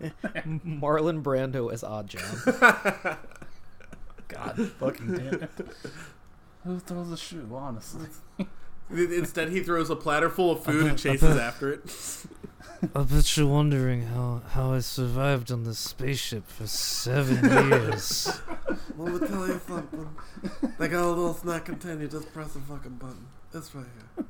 Marlon 0.00 1.22
Brando 1.22 1.72
as 1.72 1.82
Oddjob. 1.82 3.18
God 4.28 4.70
fucking 4.78 5.12
damn 5.14 5.34
it. 5.42 5.50
Who 6.64 6.78
throws 6.80 7.12
a 7.12 7.16
shoe? 7.16 7.48
Honestly, 7.52 8.08
Instead, 8.90 9.48
he 9.50 9.62
throws 9.62 9.88
a 9.90 9.96
platter 9.96 10.28
full 10.28 10.50
of 10.52 10.64
food 10.64 10.86
and 10.86 10.98
chases 10.98 11.36
after 11.36 11.72
it. 11.72 11.82
I 12.94 13.02
bet 13.04 13.36
you're 13.36 13.46
wondering 13.46 14.02
how, 14.06 14.42
how 14.50 14.72
I 14.72 14.80
survived 14.80 15.50
on 15.52 15.62
this 15.64 15.78
spaceship 15.78 16.48
for 16.48 16.66
seven 16.66 17.44
years. 17.70 18.40
Let 18.98 19.14
me 19.22 19.28
tell 19.28 19.46
you 19.46 19.60
something. 19.66 20.08
They 20.78 20.88
got 20.88 21.04
a 21.04 21.08
little 21.08 21.34
snack 21.34 21.64
container. 21.66 22.06
Just 22.08 22.32
press 22.32 22.52
the 22.54 22.60
fucking 22.60 22.96
button. 22.96 23.26
It's 23.54 23.74
right 23.74 23.86
here. 24.16 24.24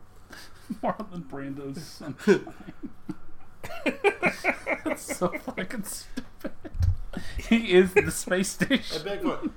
Marlon 0.82 1.24
Brando's 1.28 1.82
sunshine. 1.82 2.46
That's 4.84 5.16
so 5.16 5.28
fucking 5.28 5.84
stupid. 5.84 6.52
He 7.48 7.72
is 7.72 7.92
the 7.94 8.10
space 8.10 8.56
Hey, 8.58 8.78
station. 8.78 9.02
Bigfoot. 9.06 9.50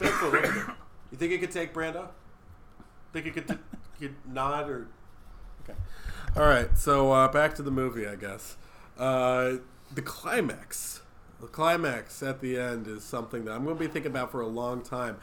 Bigfoot, 0.00 0.32
look 0.32 0.44
at 0.44 0.54
me. 0.54 0.74
You 1.12 1.18
think 1.18 1.32
you 1.32 1.38
could 1.38 1.50
take 1.50 1.74
Brando? 1.74 2.08
Think 3.12 3.26
you 3.26 3.32
could, 3.32 3.48
t- 3.48 3.54
could 3.98 4.14
nod 4.26 4.68
or? 4.68 4.86
Okay. 5.64 5.78
All 6.36 6.46
right. 6.46 6.76
So 6.76 7.12
uh, 7.12 7.28
back 7.28 7.54
to 7.56 7.62
the 7.62 7.70
movie, 7.70 8.06
I 8.06 8.16
guess. 8.16 8.56
Uh, 8.98 9.54
the 9.94 10.02
climax. 10.02 11.02
The 11.40 11.46
climax 11.48 12.22
at 12.22 12.40
the 12.40 12.58
end 12.58 12.86
is 12.86 13.04
something 13.04 13.44
that 13.44 13.52
I'm 13.52 13.64
going 13.64 13.76
to 13.76 13.80
be 13.80 13.88
thinking 13.88 14.10
about 14.10 14.30
for 14.30 14.40
a 14.40 14.46
long 14.46 14.82
time. 14.82 15.18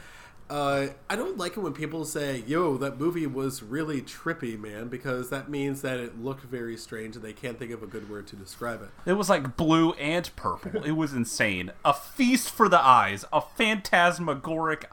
Uh, 0.49 0.87
I 1.09 1.15
don't 1.15 1.37
like 1.37 1.57
it 1.57 1.61
when 1.61 1.73
people 1.73 2.05
say, 2.05 2.43
"Yo, 2.45 2.77
that 2.77 2.99
movie 2.99 3.25
was 3.25 3.63
really 3.63 4.01
trippy, 4.01 4.59
man," 4.59 4.87
because 4.87 5.29
that 5.29 5.49
means 5.49 5.81
that 5.81 5.99
it 5.99 6.19
looked 6.21 6.43
very 6.43 6.77
strange 6.77 7.15
and 7.15 7.23
they 7.23 7.33
can't 7.33 7.57
think 7.57 7.71
of 7.71 7.81
a 7.81 7.87
good 7.87 8.09
word 8.09 8.27
to 8.27 8.35
describe 8.35 8.81
it. 8.81 8.89
It 9.09 9.13
was 9.13 9.29
like 9.29 9.55
blue 9.57 9.93
and 9.93 10.29
purple. 10.35 10.83
It 10.83 10.91
was 10.91 11.13
insane. 11.13 11.71
A 11.85 11.93
feast 11.93 12.49
for 12.49 12.67
the 12.69 12.79
eyes. 12.79 13.25
A 13.33 13.41
phantasmagoric. 13.41 14.89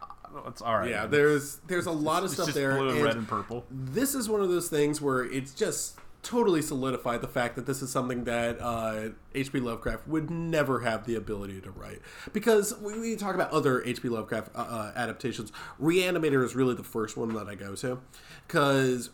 It's 0.47 0.63
all 0.63 0.79
right. 0.79 0.89
Yeah, 0.91 1.03
man. 1.03 1.11
there's 1.11 1.57
there's 1.67 1.87
a 1.87 1.91
lot 1.93 2.19
of 2.19 2.27
It's 2.27 2.35
stuff 2.35 2.47
just 2.47 2.57
there. 2.57 2.77
blue 2.77 2.89
and 2.89 2.97
and 2.99 3.05
red 3.05 3.17
and 3.17 3.29
purple. 3.29 3.65
This 3.71 4.15
is 4.15 4.29
one 4.29 4.41
of 4.41 4.49
those 4.49 4.69
things 4.69 5.01
where 5.01 5.25
it's 5.25 5.53
just 5.53 5.99
totally 6.23 6.63
solidified 6.63 7.21
the 7.21 7.29
fact 7.29 7.57
that 7.57 7.67
this 7.67 7.83
is 7.83 7.91
something 7.91 8.25
that 8.25 8.61
uh, 8.61 9.11
H.P. 9.35 9.61
Lovecraft 9.61 10.07
would 10.07 10.31
never 10.31 10.81
have 10.81 11.07
the 11.07 11.15
ability 11.15 11.61
to 11.63 11.71
write. 11.71 12.01
Because 12.33 12.77
when 12.79 13.01
we 13.01 13.17
talk 13.17 13.35
about 13.35 13.51
other 13.51 13.83
H.P. 13.85 14.09
Lovecraft 14.09 14.51
uh, 14.55 14.59
uh, 14.59 14.93
adaptations, 14.95 15.53
Reanimator 15.81 16.45
is 16.45 16.55
really 16.55 16.75
the 16.75 16.85
first 16.85 17.17
one 17.17 17.35
that 17.35 17.49
I 17.49 17.55
go 17.55 17.75
to. 17.77 18.01
Because 18.47 19.11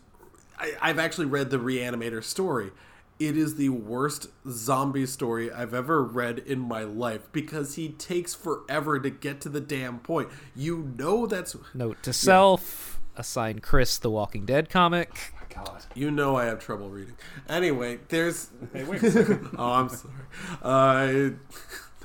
I've 0.81 0.99
actually 0.99 1.27
read 1.27 1.49
the 1.49 1.57
Reanimator 1.57 2.23
story. 2.23 2.71
It 3.19 3.35
is 3.35 3.55
the 3.55 3.69
worst 3.69 4.27
zombie 4.47 5.07
story 5.07 5.51
I've 5.51 5.73
ever 5.73 6.03
read 6.03 6.37
in 6.37 6.59
my 6.59 6.83
life 6.83 7.31
because 7.31 7.75
he 7.75 7.89
takes 7.89 8.35
forever 8.35 8.99
to 8.99 9.09
get 9.09 9.41
to 9.41 9.49
the 9.49 9.61
damn 9.61 9.99
point. 9.99 10.29
You 10.55 10.93
know 10.97 11.25
that's 11.25 11.55
Note 11.73 12.03
to 12.03 12.13
self: 12.13 12.99
assign 13.15 13.59
Chris 13.59 13.97
the 13.97 14.11
Walking 14.11 14.45
Dead 14.45 14.69
comic. 14.69 15.33
God. 15.65 15.83
You 15.95 16.11
know 16.11 16.35
I 16.35 16.45
have 16.45 16.59
trouble 16.59 16.89
reading. 16.89 17.15
Anyway, 17.49 17.99
there's. 18.09 18.49
Hey, 18.73 18.83
wait 18.83 19.01
a 19.03 19.11
second. 19.11 19.49
oh, 19.57 19.71
I'm 19.71 19.89
sorry. 19.89 20.13
Uh, 20.61 21.29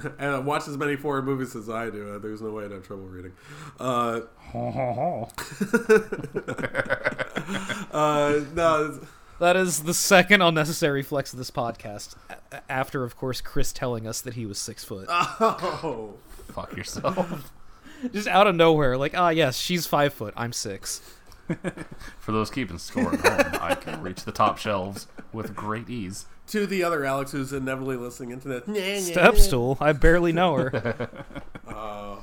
and 0.19 0.31
I 0.35 0.39
watch 0.39 0.67
as 0.69 0.77
many 0.77 0.97
foreign 0.97 1.25
movies 1.25 1.55
as 1.57 1.69
I 1.69 1.91
do. 1.91 2.15
Uh, 2.15 2.19
there's 2.19 2.41
no 2.43 2.51
way 2.51 2.65
I'd 2.65 2.71
have 2.71 2.87
trouble 2.87 3.05
reading. 3.07 3.33
Uh, 3.79 4.21
uh, 7.93 8.41
no, 8.55 9.01
That 9.39 9.57
is 9.57 9.83
the 9.83 9.95
second 9.95 10.43
unnecessary 10.43 11.03
flex 11.03 11.33
of 11.33 11.39
this 11.39 11.51
podcast. 11.51 12.15
a- 12.53 12.71
After, 12.73 13.05
of 13.05 13.17
course, 13.17 13.41
Chris 13.41 13.73
telling 13.73 14.07
us 14.07 14.21
that 14.21 14.35
he 14.35 14.47
was 14.47 14.59
six 14.59 14.85
foot, 14.85 15.07
oh, 15.11 16.15
Fuck 16.49 16.77
yourself. 16.77 17.51
just 18.13 18.29
out 18.29 18.47
of 18.47 18.55
nowhere. 18.55 18.97
Like, 18.97 19.17
ah, 19.17 19.31
yes, 19.31 19.57
she's 19.59 19.87
five 19.87 20.13
foot. 20.13 20.35
I'm 20.37 20.53
six. 20.53 21.01
For 22.19 22.33
those 22.33 22.51
keeping 22.51 22.79
score 22.79 23.13
at 23.15 23.21
home, 23.21 23.61
I 23.63 23.75
can 23.75 24.01
reach 24.03 24.25
the 24.25 24.33
top 24.33 24.59
shelves 24.59 25.07
with 25.33 25.55
great 25.55 25.89
ease. 25.91 26.27
to 26.49 26.67
the 26.67 26.83
other 26.85 27.05
Alex 27.05 27.33
who's 27.33 27.53
inevitably 27.53 27.97
listening 27.97 28.31
into 28.31 28.49
that. 28.49 29.03
Step 29.03 29.37
stool. 29.37 29.77
I 29.81 29.93
barely 29.93 30.33
know 30.33 30.55
her. 30.55 31.09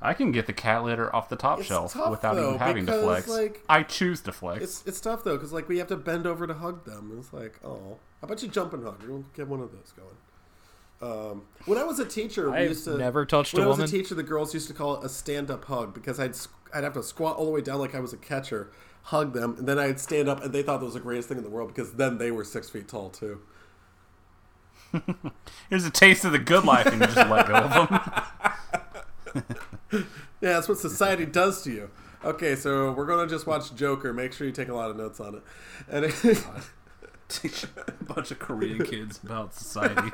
I 0.00 0.14
can 0.14 0.30
get 0.30 0.46
the 0.46 0.52
cat 0.52 0.84
litter 0.84 1.14
off 1.14 1.28
the 1.28 1.34
top 1.36 1.58
It's 1.58 1.68
shelf 1.68 1.92
tough, 1.92 2.10
without 2.10 2.36
though, 2.36 2.48
even 2.50 2.58
having 2.60 2.86
to 2.86 3.02
flex. 3.02 3.26
like- 3.28 3.62
I 3.68 3.82
choose 3.82 4.20
to 4.22 4.32
flex. 4.32 4.62
It's 4.62 4.82
it's 4.86 5.00
tough 5.00 5.24
though 5.24 5.36
because 5.36 5.52
like 5.52 5.68
we 5.68 5.78
have 5.78 5.88
to 5.88 5.96
bend 5.96 6.24
over 6.26 6.46
to 6.46 6.54
hug 6.54 6.84
them. 6.84 7.16
It's 7.18 7.32
like 7.32 7.58
oh, 7.64 7.98
how 8.20 8.26
about 8.26 8.40
you 8.42 8.48
jump 8.48 8.72
and 8.74 8.84
hug? 8.84 9.02
We'll 9.06 9.24
get 9.34 9.48
one 9.48 9.60
of 9.60 9.72
those 9.72 9.92
going. 9.96 10.14
Um, 11.00 11.42
when 11.66 11.78
I 11.78 11.84
was 11.84 11.98
a 12.00 12.04
teacher, 12.04 12.50
we 12.50 12.56
I've 12.58 12.68
used 12.70 12.84
to 12.84 12.96
never 12.96 13.24
touched 13.26 13.54
When 13.54 13.62
a 13.62 13.66
I 13.66 13.68
was 13.68 13.78
woman. 13.78 13.88
a 13.88 13.92
teacher, 13.92 14.14
the 14.16 14.22
girls 14.24 14.52
used 14.54 14.66
to 14.68 14.74
call 14.74 14.96
it 15.00 15.04
a 15.04 15.08
stand-up 15.08 15.64
hug 15.64 15.94
because 15.94 16.18
I'd 16.18 16.32
squ- 16.32 16.48
I'd 16.74 16.84
have 16.84 16.94
to 16.94 17.02
squat 17.02 17.36
all 17.36 17.44
the 17.46 17.50
way 17.50 17.60
down 17.60 17.78
like 17.78 17.94
I 17.94 18.00
was 18.00 18.12
a 18.12 18.16
catcher, 18.16 18.70
hug 19.04 19.32
them, 19.32 19.56
and 19.58 19.66
then 19.66 19.78
I'd 19.78 20.00
stand 20.00 20.28
up, 20.28 20.42
and 20.42 20.52
they 20.52 20.62
thought 20.62 20.80
that 20.80 20.84
was 20.86 20.94
the 20.94 21.00
greatest 21.00 21.28
thing 21.28 21.38
in 21.38 21.44
the 21.44 21.50
world 21.50 21.68
because 21.74 21.92
then 21.94 22.18
they 22.18 22.30
were 22.30 22.44
six 22.44 22.68
feet 22.70 22.88
tall 22.88 23.10
too. 23.10 23.40
Here's 25.70 25.84
a 25.84 25.90
taste 25.90 26.24
of 26.24 26.32
the 26.32 26.38
good 26.38 26.64
life, 26.64 26.86
and 26.86 27.00
you 27.00 27.06
just 27.06 27.16
let 27.16 27.46
go 27.46 27.54
of 27.54 27.88
them. 29.34 30.04
Yeah, 30.40 30.52
that's 30.52 30.68
what 30.68 30.78
society 30.78 31.26
does 31.26 31.62
to 31.64 31.72
you. 31.72 31.90
Okay, 32.24 32.54
so 32.54 32.92
we're 32.92 33.06
gonna 33.06 33.26
just 33.28 33.46
watch 33.46 33.74
Joker. 33.74 34.12
Make 34.12 34.32
sure 34.32 34.46
you 34.46 34.52
take 34.52 34.68
a 34.68 34.74
lot 34.74 34.90
of 34.90 34.96
notes 34.96 35.18
on 35.20 35.34
it. 35.36 35.42
And 35.90 36.04
it, 36.04 36.14
Teach 37.28 37.64
a 37.64 38.04
bunch 38.04 38.30
of 38.30 38.38
Korean 38.38 38.84
kids 38.84 39.20
about 39.22 39.52
society. 39.52 40.10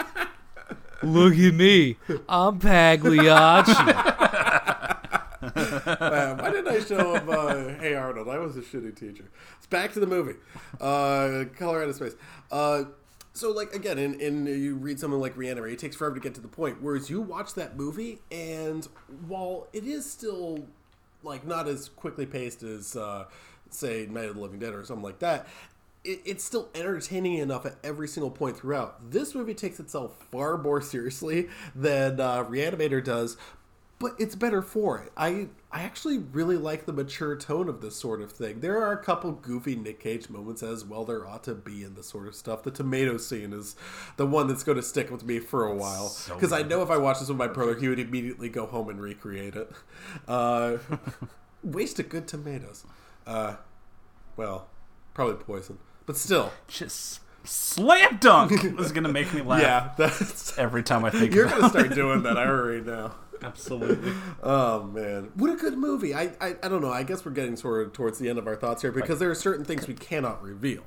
Look 1.02 1.34
at 1.34 1.54
me. 1.54 1.96
I'm 2.28 2.58
Pagliacci. 2.58 4.40
Why 5.80 6.50
didn't 6.50 6.68
I 6.68 6.80
show 6.80 7.14
up? 7.14 7.28
uh, 7.28 7.68
Hey 7.80 7.94
Arnold? 7.94 8.28
I 8.28 8.38
was 8.38 8.56
a 8.56 8.60
shitty 8.60 8.94
teacher. 8.98 9.24
It's 9.58 9.66
back 9.66 9.92
to 9.94 10.00
the 10.00 10.06
movie. 10.06 10.34
Uh, 10.80 11.44
Color 11.58 11.82
Out 11.82 11.88
of 11.88 11.96
Space. 11.96 12.14
Uh, 12.50 12.84
so, 13.32 13.50
like, 13.50 13.74
again, 13.74 13.98
in, 13.98 14.20
in 14.20 14.46
you 14.46 14.76
read 14.76 15.00
something 15.00 15.18
like 15.18 15.36
Reanimate, 15.36 15.72
it 15.72 15.78
takes 15.80 15.96
forever 15.96 16.14
to 16.14 16.20
get 16.20 16.34
to 16.36 16.40
the 16.40 16.46
point. 16.48 16.80
Whereas 16.80 17.10
you 17.10 17.20
watch 17.20 17.54
that 17.54 17.76
movie, 17.76 18.20
and 18.30 18.86
while 19.26 19.66
it 19.72 19.84
is 19.84 20.08
still, 20.08 20.66
like, 21.24 21.44
not 21.44 21.66
as 21.66 21.88
quickly 21.88 22.26
paced 22.26 22.62
as, 22.62 22.94
uh, 22.94 23.24
say, 23.70 24.06
Night 24.08 24.26
of 24.28 24.36
the 24.36 24.40
Living 24.40 24.60
Dead 24.60 24.72
or 24.72 24.84
something 24.84 25.02
like 25.02 25.18
that, 25.18 25.48
it, 26.04 26.20
it's 26.24 26.44
still 26.44 26.68
entertaining 26.76 27.38
enough 27.38 27.66
at 27.66 27.74
every 27.82 28.06
single 28.06 28.30
point 28.30 28.56
throughout. 28.56 29.10
This 29.10 29.34
movie 29.34 29.54
takes 29.54 29.80
itself 29.80 30.14
far 30.30 30.56
more 30.56 30.80
seriously 30.80 31.48
than 31.74 32.20
uh, 32.20 32.44
Reanimator 32.44 33.02
does, 33.02 33.36
but 33.98 34.14
it's 34.18 34.34
better 34.34 34.60
for 34.62 34.98
it. 34.98 35.12
I 35.16 35.48
I 35.70 35.82
actually 35.82 36.18
really 36.18 36.56
like 36.56 36.86
the 36.86 36.92
mature 36.92 37.36
tone 37.36 37.68
of 37.68 37.80
this 37.80 37.96
sort 37.96 38.20
of 38.20 38.32
thing. 38.32 38.60
There 38.60 38.82
are 38.82 38.92
a 38.92 39.02
couple 39.02 39.32
goofy 39.32 39.76
Nick 39.76 40.00
Cage 40.00 40.28
moments 40.28 40.62
as 40.62 40.84
well. 40.84 41.04
There 41.04 41.26
ought 41.26 41.44
to 41.44 41.54
be 41.54 41.82
in 41.82 41.94
this 41.94 42.06
sort 42.08 42.28
of 42.28 42.34
stuff. 42.34 42.62
The 42.62 42.70
tomato 42.70 43.16
scene 43.16 43.52
is 43.52 43.76
the 44.16 44.26
one 44.26 44.46
that's 44.46 44.62
going 44.62 44.76
to 44.76 44.82
stick 44.82 45.10
with 45.10 45.24
me 45.24 45.38
for 45.38 45.64
a 45.66 45.74
while 45.74 46.08
So 46.08 46.34
because 46.34 46.52
I 46.52 46.62
know 46.62 46.82
if 46.82 46.90
I 46.90 46.96
watched 46.96 47.20
this 47.20 47.28
with 47.28 47.38
my 47.38 47.48
brother, 47.48 47.74
he 47.74 47.88
would 47.88 47.98
immediately 47.98 48.48
go 48.48 48.66
home 48.66 48.88
and 48.88 49.00
recreate 49.00 49.56
it. 49.56 49.70
Uh, 50.28 50.76
waste 51.62 51.98
of 51.98 52.08
good 52.08 52.28
tomatoes. 52.28 52.84
Uh, 53.26 53.56
well, 54.36 54.68
probably 55.14 55.36
poison, 55.36 55.78
but 56.06 56.16
still. 56.16 56.52
Just 56.68 57.20
slam 57.44 58.18
dunk 58.20 58.52
is 58.64 58.92
gonna 58.92 59.08
make 59.08 59.32
me 59.34 59.42
laugh. 59.42 59.60
Yeah, 59.62 59.92
that's 59.96 60.56
every 60.58 60.82
time 60.82 61.04
I 61.04 61.10
think 61.10 61.34
You're 61.34 61.46
about 61.46 61.60
gonna 61.60 61.70
start 61.70 61.94
doing 61.94 62.22
that. 62.24 62.36
I 62.38 62.46
already 62.46 62.82
know. 62.82 63.12
Absolutely. 63.42 64.12
Oh 64.42 64.82
man, 64.84 65.30
what 65.36 65.50
a 65.50 65.56
good 65.56 65.78
movie! 65.78 66.14
I, 66.14 66.32
I 66.40 66.56
I 66.62 66.68
don't 66.68 66.82
know. 66.82 66.92
I 66.92 67.02
guess 67.02 67.24
we're 67.24 67.32
getting 67.32 67.56
sort 67.56 67.86
of 67.86 67.92
towards 67.94 68.18
the 68.18 68.28
end 68.28 68.38
of 68.38 68.46
our 68.46 68.56
thoughts 68.56 68.82
here 68.82 68.92
because 68.92 69.18
there 69.18 69.30
are 69.30 69.34
certain 69.34 69.64
things 69.64 69.86
we 69.88 69.94
cannot 69.94 70.42
reveal. 70.42 70.82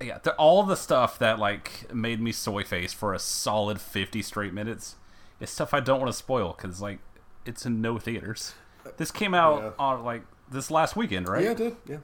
Yeah, 0.00 0.18
all 0.38 0.62
the 0.62 0.76
stuff 0.76 1.18
that 1.18 1.38
like 1.40 1.92
made 1.92 2.20
me 2.20 2.30
soy 2.32 2.62
face 2.64 2.92
for 2.92 3.12
a 3.12 3.18
solid 3.18 3.80
fifty 3.80 4.22
straight 4.22 4.54
minutes 4.54 4.94
is 5.40 5.50
stuff 5.50 5.74
I 5.74 5.80
don't 5.80 5.98
want 6.00 6.08
to 6.10 6.16
spoil 6.16 6.54
because 6.56 6.80
like 6.80 7.00
it's 7.44 7.66
in 7.66 7.80
no 7.80 7.98
theaters. 7.98 8.54
This 8.96 9.10
came 9.10 9.34
out 9.34 9.62
Yeah. 9.62 9.70
on 9.78 10.04
like 10.04 10.22
this 10.50 10.70
last 10.70 10.94
weekend, 10.96 11.28
right? 11.28 11.42
Yeah, 11.44 11.50
it 11.50 11.56
did. 11.56 11.76
Yeah. 11.88 11.96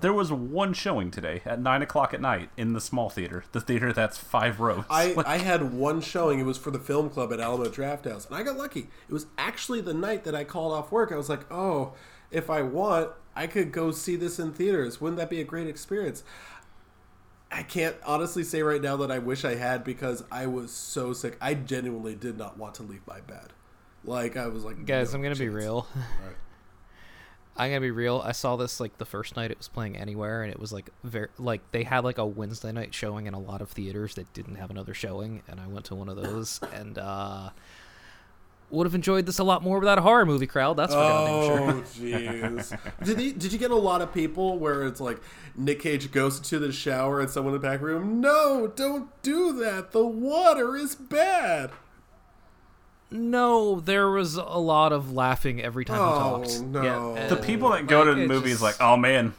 There 0.00 0.12
was 0.12 0.30
one 0.30 0.74
showing 0.74 1.10
today 1.10 1.42
at 1.44 1.60
nine 1.60 1.82
o'clock 1.82 2.14
at 2.14 2.20
night 2.20 2.50
in 2.56 2.72
the 2.72 2.80
small 2.80 3.10
theater, 3.10 3.44
the 3.52 3.60
theater 3.60 3.92
that's 3.92 4.16
five 4.16 4.60
rows. 4.60 4.84
I, 4.88 5.12
Like, 5.16 5.26
I 5.26 5.38
had 5.38 5.72
one 5.72 6.00
showing. 6.00 6.38
It 6.38 6.44
was 6.44 6.56
for 6.58 6.70
the 6.70 6.78
film 6.78 7.10
club 7.10 7.32
at 7.32 7.40
Alamo 7.40 7.64
Drafthouse, 7.66 8.26
and 8.26 8.36
I 8.36 8.42
got 8.44 8.56
lucky. 8.56 8.88
It 9.08 9.12
was 9.12 9.26
actually 9.36 9.80
the 9.80 9.94
night 9.94 10.22
that 10.24 10.34
I 10.34 10.44
called 10.44 10.72
off 10.72 10.92
work. 10.92 11.10
I 11.10 11.16
was 11.16 11.28
like, 11.28 11.50
"Oh, 11.52 11.94
if 12.30 12.48
I 12.48 12.62
want, 12.62 13.10
I 13.34 13.46
could 13.48 13.72
go 13.72 13.90
see 13.90 14.14
this 14.14 14.38
in 14.38 14.52
theaters. 14.52 15.00
Wouldn't 15.00 15.18
that 15.18 15.30
be 15.30 15.40
a 15.40 15.44
great 15.44 15.66
experience?" 15.66 16.22
I 17.50 17.62
can't 17.62 17.96
honestly 18.04 18.44
say 18.44 18.62
right 18.62 18.80
now 18.82 18.96
that 18.98 19.10
I 19.10 19.18
wish 19.18 19.44
I 19.44 19.54
had 19.54 19.82
because 19.82 20.22
I 20.30 20.46
was 20.46 20.70
so 20.70 21.12
sick. 21.14 21.36
I 21.40 21.54
genuinely 21.54 22.14
did 22.14 22.36
not 22.36 22.58
want 22.58 22.74
to 22.74 22.82
leave 22.82 23.00
my 23.06 23.20
bed. 23.20 23.54
Like 24.04 24.36
I 24.36 24.46
was 24.48 24.64
like, 24.64 24.84
Guys, 24.84 25.12
no 25.12 25.16
I'm 25.16 25.22
gonna 25.22 25.34
be 25.34 25.46
chance. 25.46 25.54
real. 25.56 25.86
Alright. 27.58 27.66
I'm 27.66 27.70
gonna 27.72 27.80
be 27.80 27.90
real. 27.90 28.22
I 28.24 28.32
saw 28.32 28.56
this 28.56 28.80
like 28.80 28.98
the 28.98 29.04
first 29.04 29.36
night 29.36 29.50
it 29.50 29.58
was 29.58 29.68
playing 29.68 29.96
anywhere, 29.96 30.42
and 30.42 30.52
it 30.52 30.60
was 30.60 30.72
like 30.72 30.90
very 31.04 31.28
like 31.38 31.60
they 31.72 31.82
had 31.82 32.04
like 32.04 32.18
a 32.18 32.26
Wednesday 32.26 32.72
night 32.72 32.94
showing 32.94 33.26
in 33.26 33.34
a 33.34 33.40
lot 33.40 33.60
of 33.60 33.70
theaters 33.70 34.14
that 34.14 34.32
didn't 34.32 34.56
have 34.56 34.70
another 34.70 34.94
showing, 34.94 35.42
and 35.48 35.60
I 35.60 35.66
went 35.66 35.86
to 35.86 35.94
one 35.94 36.08
of 36.08 36.16
those, 36.16 36.60
and 36.72 36.98
uh 36.98 37.50
would 38.70 38.86
have 38.86 38.94
enjoyed 38.94 39.24
this 39.24 39.38
a 39.38 39.44
lot 39.44 39.62
more 39.62 39.78
without 39.78 39.98
a 39.98 40.02
horror 40.02 40.26
movie 40.26 40.46
crowd. 40.46 40.76
That's 40.76 40.92
for 40.92 41.00
goddamn 41.00 41.46
sure. 41.46 41.70
Oh, 41.70 41.82
jeez. 41.82 42.78
did 43.04 43.18
he, 43.18 43.32
Did 43.32 43.52
you 43.52 43.58
get 43.58 43.70
a 43.70 43.76
lot 43.76 44.02
of 44.02 44.12
people 44.12 44.58
where 44.58 44.86
it's 44.86 45.00
like 45.00 45.20
Nick 45.56 45.80
Cage 45.80 46.10
goes 46.10 46.36
into 46.36 46.58
the 46.58 46.70
shower 46.70 47.20
and 47.20 47.30
someone 47.30 47.54
in 47.54 47.60
the 47.60 47.66
back 47.66 47.80
room? 47.80 48.20
No, 48.20 48.66
don't 48.66 49.10
do 49.22 49.52
that. 49.60 49.92
The 49.92 50.06
water 50.06 50.76
is 50.76 50.94
bad. 50.94 51.70
No, 53.10 53.80
there 53.80 54.10
was 54.10 54.34
a 54.36 54.42
lot 54.42 54.92
of 54.92 55.12
laughing 55.12 55.62
every 55.62 55.84
time 55.84 55.98
Oh, 56.00 56.40
he 56.42 56.48
talked. 56.48 56.60
no. 56.62 57.14
Yeah, 57.16 57.26
the 57.28 57.36
people 57.36 57.70
that 57.70 57.86
go 57.86 58.04
to 58.04 58.12
like, 58.12 58.20
the 58.20 58.26
movies 58.28 58.52
just- 58.60 58.62
like, 58.62 58.76
oh 58.80 58.96
man, 58.96 59.34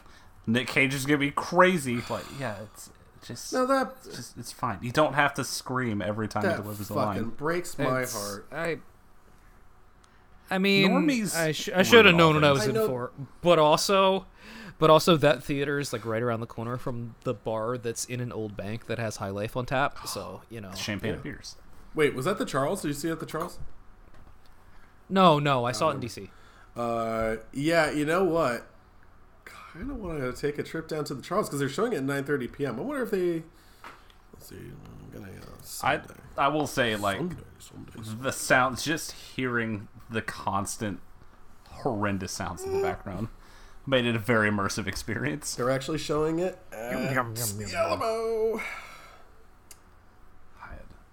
Nick 0.46 0.66
Cage 0.68 0.92
is 0.94 1.06
gonna 1.06 1.18
be 1.18 1.30
crazy. 1.30 2.02
Like, 2.10 2.24
yeah, 2.40 2.56
it's 2.72 2.90
just 3.24 3.52
No, 3.52 3.66
that 3.66 3.94
it's 4.04 4.16
just 4.16 4.36
it's 4.38 4.50
fine. 4.52 4.78
You 4.82 4.90
don't 4.90 5.14
have 5.14 5.34
to 5.34 5.44
scream 5.44 6.02
every 6.02 6.26
time 6.26 6.42
he 6.42 6.48
delivers 6.56 6.88
the 6.88 6.94
fucking 6.94 7.22
line. 7.22 7.28
breaks 7.30 7.78
my 7.78 7.84
It's- 8.02 8.12
heart. 8.14 8.46
I 8.52 8.78
I 10.50 10.58
mean, 10.58 10.90
Normies 10.90 11.36
I, 11.36 11.52
sh- 11.52 11.68
I 11.72 11.82
should 11.84 12.06
have 12.06 12.16
known 12.16 12.34
what 12.34 12.42
I 12.44 12.50
was 12.50 12.62
I 12.62 12.70
in 12.70 12.74
know- 12.74 12.88
for, 12.88 13.12
but 13.40 13.60
also, 13.60 14.26
but 14.80 14.90
also 14.90 15.16
that 15.18 15.44
theater 15.44 15.78
is 15.78 15.92
like 15.92 16.04
right 16.04 16.22
around 16.22 16.40
the 16.40 16.46
corner 16.46 16.76
from 16.76 17.14
the 17.22 17.34
bar 17.34 17.78
that's 17.78 18.04
in 18.04 18.20
an 18.20 18.32
old 18.32 18.56
bank 18.56 18.86
that 18.86 18.98
has 18.98 19.18
High 19.18 19.28
Life 19.30 19.56
on 19.56 19.64
tap. 19.66 20.08
So 20.08 20.42
you 20.50 20.60
know, 20.60 20.74
Champagne 20.74 21.14
and 21.14 21.22
beers. 21.22 21.54
Wait, 21.94 22.14
was 22.14 22.24
that 22.24 22.38
the 22.38 22.44
Charles? 22.44 22.82
Did 22.82 22.88
you 22.88 22.94
see 22.94 23.08
it 23.08 23.12
at 23.12 23.20
the 23.20 23.26
Charles? 23.26 23.58
no, 25.08 25.38
no, 25.38 25.64
I 25.64 25.72
saw 25.72 25.90
it 25.90 25.94
in 25.94 26.00
DC. 26.00 26.28
Uh, 26.76 27.42
yeah. 27.52 27.90
You 27.90 28.04
know 28.04 28.24
what? 28.24 28.66
Kind 29.44 29.90
of 29.90 29.96
want 29.96 30.20
to 30.20 30.32
take 30.32 30.58
a 30.58 30.62
trip 30.62 30.88
down 30.88 31.04
to 31.04 31.14
the 31.14 31.22
Charles 31.22 31.48
because 31.48 31.58
they're 31.58 31.68
showing 31.68 31.92
it 31.92 31.96
at 31.96 32.04
9:30 32.04 32.52
p.m. 32.52 32.78
I 32.78 32.82
wonder 32.82 33.02
if 33.02 33.10
they. 33.10 33.42
Let's 34.32 34.48
see. 34.48 34.56
I'm 34.56 35.10
gonna. 35.12 35.32
Uh, 35.32 35.46
I 35.82 35.96
Sunday. 35.96 36.14
I 36.38 36.48
will 36.48 36.66
say 36.66 36.96
like 36.96 37.18
Sunday, 37.18 37.42
Sunday, 37.58 38.22
the 38.22 38.32
sounds, 38.32 38.84
just 38.84 39.12
hearing 39.12 39.88
the 40.08 40.22
constant 40.22 41.00
horrendous 41.68 42.32
sounds 42.32 42.62
in 42.62 42.72
the 42.72 42.82
background 42.82 43.28
made 43.86 44.04
it 44.06 44.14
a 44.14 44.18
very 44.18 44.50
immersive 44.50 44.86
experience. 44.86 45.54
They're 45.54 45.70
actually 45.70 45.98
showing 45.98 46.38
it 46.38 46.58
at 46.72 47.16
Alamo. 47.74 48.60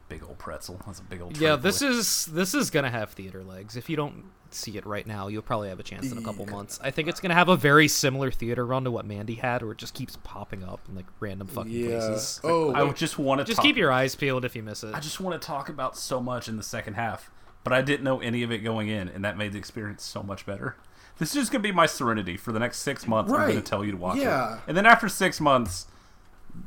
I 0.10 0.14
had 0.14 0.20
a 0.20 0.22
big 0.22 0.30
old 0.30 0.38
pretzel. 0.40 0.80
That's 0.86 1.00
a 1.00 1.04
big 1.04 1.22
old. 1.22 1.38
Yeah, 1.38 1.56
this 1.56 1.80
for 1.80 1.86
is 1.88 2.26
this 2.28 2.54
is 2.54 2.70
gonna 2.70 2.90
have 2.90 3.12
theater 3.12 3.44
legs. 3.44 3.76
If 3.76 3.90
you 3.90 3.96
don't 3.96 4.26
see 4.50 4.78
it 4.78 4.86
right 4.86 5.06
now, 5.06 5.28
you'll 5.28 5.42
probably 5.42 5.70
have 5.70 5.80
a 5.80 5.84
chance 5.84 6.12
in 6.12 6.18
a 6.18 6.22
couple 6.22 6.46
months. 6.46 6.80
I 6.82 6.90
think 6.92 7.08
it's 7.10 7.20
gonna 7.20 7.34
have 7.34 7.50
a 7.50 7.58
very 7.58 7.88
similar 7.88 8.32
theater 8.32 8.66
run 8.66 8.84
to 8.86 8.92
what 8.92 9.06
Mandy 9.06 9.36
had, 9.36 9.62
where 9.62 9.72
it 9.74 9.78
just 9.78 9.94
keeps 9.94 10.18
popping 10.24 10.64
up 10.64 10.80
in 10.88 10.96
like 10.96 11.06
random 11.20 11.48
fucking 11.48 11.72
Yeah. 11.72 11.88
places. 12.00 12.40
Oh, 12.44 12.72
I 12.74 12.84
wait. 12.84 12.96
just 12.96 13.20
want 13.20 13.40
to 13.40 13.44
talk. 13.44 13.48
Just 13.48 13.58
talk, 13.58 13.66
keep 13.66 13.78
your 13.78 13.92
eyes 13.92 14.16
peeled 14.16 14.46
if 14.46 14.56
you 14.56 14.64
miss 14.64 14.84
it. 14.84 14.96
I 14.96 15.00
just 15.00 15.20
want 15.20 15.40
to 15.40 15.46
talk 15.46 15.68
about 15.70 15.98
so 15.98 16.22
much 16.22 16.48
in 16.48 16.56
the 16.58 16.64
second 16.64 16.94
half, 16.94 17.30
but 17.64 17.74
I 17.74 17.82
didn't 17.82 18.04
know 18.06 18.20
any 18.22 18.44
of 18.44 18.52
it 18.52 18.60
going 18.60 18.88
in, 18.88 19.10
and 19.10 19.24
that 19.26 19.38
made 19.38 19.52
the 19.52 19.58
experience 19.60 20.04
so 20.04 20.24
much 20.24 20.46
better. 20.46 20.78
This 21.20 21.30
is 21.30 21.36
just 21.42 21.52
gonna 21.52 21.64
be 21.64 21.72
my 21.72 21.88
serenity 21.88 22.38
for 22.38 22.52
the 22.52 22.60
next 22.60 22.78
six 22.78 23.08
months. 23.08 23.32
I'm 23.34 23.48
gonna 23.50 23.62
tell 23.62 23.84
you 23.84 23.92
to 23.92 23.98
watch 23.98 24.18
Yeah. 24.18 24.56
it, 24.56 24.60
and 24.68 24.78
then 24.78 24.86
after 24.86 25.10
six 25.10 25.42
months, 25.42 25.88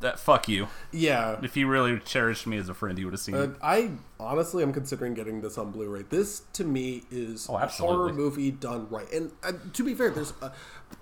that 0.00 0.18
fuck 0.18 0.48
you. 0.48 0.68
yeah. 0.92 1.38
If 1.42 1.56
you 1.56 1.66
really 1.66 1.98
cherished 2.00 2.46
me 2.46 2.56
as 2.56 2.68
a 2.68 2.74
friend, 2.74 2.98
you 2.98 3.06
would 3.06 3.14
have 3.14 3.20
seen 3.20 3.34
Uh, 3.34 3.38
it. 3.42 3.50
I 3.62 3.90
honestly 4.18 4.62
am 4.62 4.72
considering 4.72 5.14
getting 5.14 5.40
this 5.40 5.58
on 5.58 5.70
Blu-ray. 5.72 6.02
This 6.08 6.42
to 6.54 6.64
me 6.64 7.02
is 7.10 7.46
Oh, 7.50 7.56
a 7.56 7.66
horror 7.66 8.12
movie 8.12 8.50
done 8.50 8.86
right. 8.90 9.10
And 9.12 9.32
uh, 9.42 9.52
to 9.72 9.84
be 9.84 9.94
fair, 9.94 10.10
there's 10.10 10.32
a, 10.42 10.52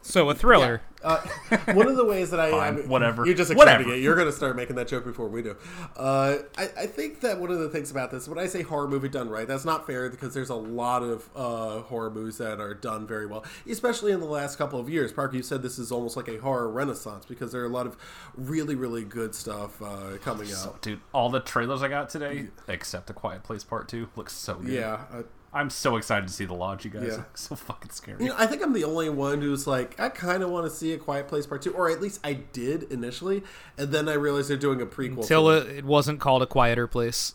so 0.03 0.29
a 0.31 0.35
thriller. 0.35 0.81
uh, 1.05 1.19
one 1.75 1.87
of 1.87 1.97
the 1.97 2.05
ways 2.05 2.31
that 2.31 2.41
I, 2.41 2.51
Fine, 2.51 2.61
I 2.75 2.77
mean, 2.79 2.89
whatever. 2.89 3.25
you're 3.27 3.35
just 3.35 3.51
accepting 3.51 3.75
Whatever. 3.87 3.95
it. 3.95 4.03
You're 4.03 4.15
going 4.17 4.27
to 4.27 4.33
start 4.33 4.57
making 4.57 4.77
that 4.77 4.89
joke 4.89 5.05
before 5.05 5.29
we 5.29 5.43
do. 5.43 5.57
Uh, 5.97 6.39
I, 6.57 6.63
I 6.77 6.87
think 6.87 7.21
that 7.21 7.39
one 7.39 7.51
of 7.51 7.59
the 7.61 7.69
things 7.69 7.91
about 7.91 8.11
this, 8.11 8.27
when 8.27 8.39
I 8.39 8.47
say 8.47 8.63
horror 8.63 8.89
movie 8.89 9.09
done 9.09 9.29
right, 9.29 9.47
that's 9.47 9.65
not 9.65 9.87
fair 9.87 10.09
because 10.11 10.35
there's 10.35 10.51
a 10.51 10.55
lot 10.57 11.03
of 11.03 11.29
uh, 11.37 11.81
horror 11.83 12.11
movies 12.11 12.39
that 12.39 12.59
are 12.61 12.75
done 12.75 13.07
very 13.07 13.27
well, 13.27 13.45
especially 13.69 14.13
in 14.13 14.21
the 14.21 14.27
last 14.27 14.57
couple 14.57 14.81
of 14.81 14.89
years. 14.89 15.13
Parker, 15.13 15.37
you 15.37 15.43
said 15.43 15.63
this 15.63 15.79
is 15.79 15.93
almost 15.93 16.17
like 16.17 16.29
a 16.29 16.39
horror 16.39 16.69
renaissance 16.71 17.25
because 17.27 17.53
there 17.53 17.63
are 17.63 17.67
a 17.67 17.69
lot 17.69 17.87
of 17.87 17.97
really, 18.37 18.75
really 18.75 19.05
good 19.05 19.35
stuff 19.35 19.81
uh, 19.83 20.17
coming 20.23 20.49
out. 20.53 20.83
Dude, 20.83 21.01
all 21.13 21.31
the 21.31 21.41
trailers 21.41 21.83
I 21.83 21.89
got 21.89 22.09
today, 22.11 22.49
except 22.67 23.07
The 23.07 23.13
Quiet 23.13 23.43
Place 23.45 23.63
Part 23.63 23.89
Two, 23.89 24.09
looks 24.17 24.33
so 24.33 24.55
good. 24.55 24.73
Yeah. 24.73 25.05
I'm 25.53 25.71
so 25.71 25.97
excited 25.97 26.29
to 26.29 26.33
see 26.35 26.45
the 26.45 26.55
lodge, 26.55 26.85
you 26.85 26.91
guys. 26.91 27.15
Yeah. 27.17 27.25
so 27.35 27.55
fucking 27.57 27.91
scary. 27.91 28.23
You 28.23 28.29
know, 28.31 28.35
I 28.39 28.47
think 28.47 28.63
I'm 28.63 28.73
the 28.75 28.85
only 28.85 29.09
one 29.09 29.41
who's 29.41 29.67
like, 29.67 29.99
I 29.99 30.11
kind 30.11 30.43
of 30.43 30.51
want 30.51 30.67
to 30.67 30.71
see 30.71 30.93
a 30.93 30.99
Quiet 30.99 31.27
Place 31.29 31.47
Part 31.47 31.63
Two, 31.63 31.73
or 31.73 31.89
at 31.91 32.01
least 32.03 32.21
I 32.23 32.35
did 32.35 32.85
initially, 32.85 33.43
and 33.79 33.91
then 33.91 34.09
I 34.09 34.15
realized 34.15 34.51
they're 34.51 34.57
doing 34.59 34.83
a 34.83 34.87
prequel. 34.87 35.23
Until 35.23 35.49
it, 35.51 35.67
it 35.69 35.85
wasn't 35.85 36.21
called 36.21 36.43
a 36.43 36.47
quieter 36.47 36.87
place. 36.87 37.35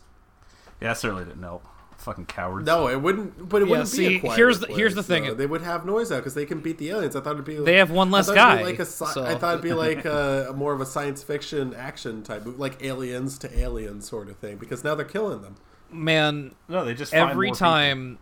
yeah, 0.80 0.88
that 0.88 0.98
certainly 0.98 1.24
didn't 1.24 1.42
help. 1.42 1.66
Fucking 1.98 2.26
cowards. 2.26 2.66
No, 2.66 2.86
it 2.88 3.00
wouldn't. 3.00 3.48
But 3.48 3.62
it 3.62 3.64
Yeah, 3.64 3.70
wouldn't 3.70 3.90
be 3.90 3.96
see, 3.96 4.16
a 4.16 4.20
quiet 4.20 4.36
here's 4.36 4.60
the- 4.60 4.66
place, 4.66 4.78
here's 4.78 4.94
the 4.94 5.02
thing. 5.02 5.24
though. 5.24 5.34
They 5.34 5.46
would 5.46 5.62
have 5.62 5.86
noise 5.86 6.12
out 6.12 6.16
because 6.18 6.34
they 6.34 6.44
can 6.44 6.60
beat 6.60 6.76
the 6.76 6.90
aliens. 6.90 7.16
I 7.16 7.20
thought 7.20 7.32
it'd 7.34 7.44
be. 7.46 7.56
They 7.56 7.76
have 7.78 7.90
one 7.90 8.10
less 8.10 8.26
thought 8.26 8.36
it'd 8.36 8.58
be 8.58 8.62
guy, 8.64 8.70
Like 8.70 8.78
a, 8.78 8.84
so- 8.84 9.24
I 9.24 9.34
thought 9.36 9.54
it'd 9.54 9.62
be 9.64 9.72
like 9.72 10.04
a, 10.04 10.48
a 10.50 10.52
more 10.52 10.72
of 10.74 10.80
a 10.82 10.86
science 10.86 11.22
fiction 11.22 11.72
action 11.74 12.22
type, 12.22 12.42
like 12.44 12.82
aliens 12.84 13.38
to 13.38 13.58
aliens 13.58 14.06
sort 14.08 14.28
of 14.28 14.36
thing. 14.36 14.56
Because 14.58 14.84
now 14.84 14.94
they're 14.94 15.06
killing 15.06 15.40
them. 15.42 15.56
Man, 15.94 16.54
No, 16.68 16.84
they 16.84 16.94
just 16.94 17.14
every 17.14 17.48
more 17.48 17.54
people. 17.54 17.58
time 17.66 18.18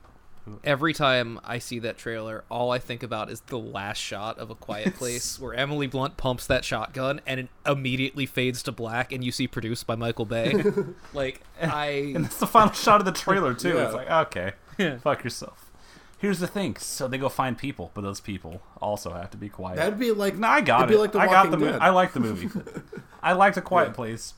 every 0.65 0.93
time 0.93 1.39
I 1.45 1.59
see 1.59 1.79
that 1.81 1.97
trailer, 1.97 2.43
all 2.51 2.73
I 2.73 2.79
think 2.81 3.03
about 3.05 3.31
is 3.31 3.41
the 3.43 3.59
last 3.59 3.99
shot 3.99 4.39
of 4.39 4.51
a 4.51 4.55
quiet 4.57 4.95
place 4.97 5.39
where 5.39 5.55
Emily 5.55 5.87
Blunt 5.87 6.17
pumps 6.17 6.47
that 6.49 6.65
shotgun 6.65 7.21
and 7.27 7.39
it 7.41 7.49
immediately 7.65 8.27
fades 8.27 8.63
to 8.65 8.73
black 8.73 9.13
and 9.13 9.23
you 9.23 9.31
see 9.31 9.47
produced 9.47 9.87
by 9.87 9.95
Michael 9.95 10.25
Bay. 10.25 10.53
like 11.15 11.41
I 11.61 12.13
And 12.15 12.25
that's 12.25 12.39
the 12.39 12.47
final 12.49 12.73
shot 12.73 13.01
of 13.01 13.05
the 13.05 13.13
trailer 13.13 13.55
too. 13.55 13.69
Yeah. 13.75 13.85
It's 13.85 13.95
like, 13.95 14.11
okay, 14.11 14.53
fuck 14.99 15.23
yourself. 15.23 15.71
Here's 16.19 16.39
the 16.41 16.47
thing. 16.49 16.77
So 16.77 17.09
they 17.09 17.19
go 17.19 17.29
find 17.29 17.57
people, 17.59 17.91
but 17.95 18.03
those 18.03 18.21
people 18.21 18.63
also 18.81 19.13
have 19.13 19.31
to 19.31 19.37
be 19.37 19.49
quiet. 19.49 19.77
That'd 19.77 19.99
be 19.99 20.11
like. 20.13 20.37
no, 20.37 20.47
I 20.49 20.61
got 20.61 20.83
it'd 20.83 20.91
it. 20.91 20.95
Be 20.95 20.99
like 21.01 21.13
the 21.13 21.19
I 21.21 21.27
got 21.27 21.51
the 21.51 21.57
movie. 21.57 21.79
I 21.79 21.91
like 21.91 22.13
the 22.13 22.21
movie. 22.21 22.49
I 23.23 23.33
liked 23.33 23.57
a 23.57 23.61
quiet 23.63 23.89
Yeah. 23.89 23.95
place, 23.95 24.35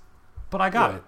but 0.50 0.60
I 0.60 0.70
got 0.70 0.90
Yeah. 0.92 0.96
it. 0.98 1.02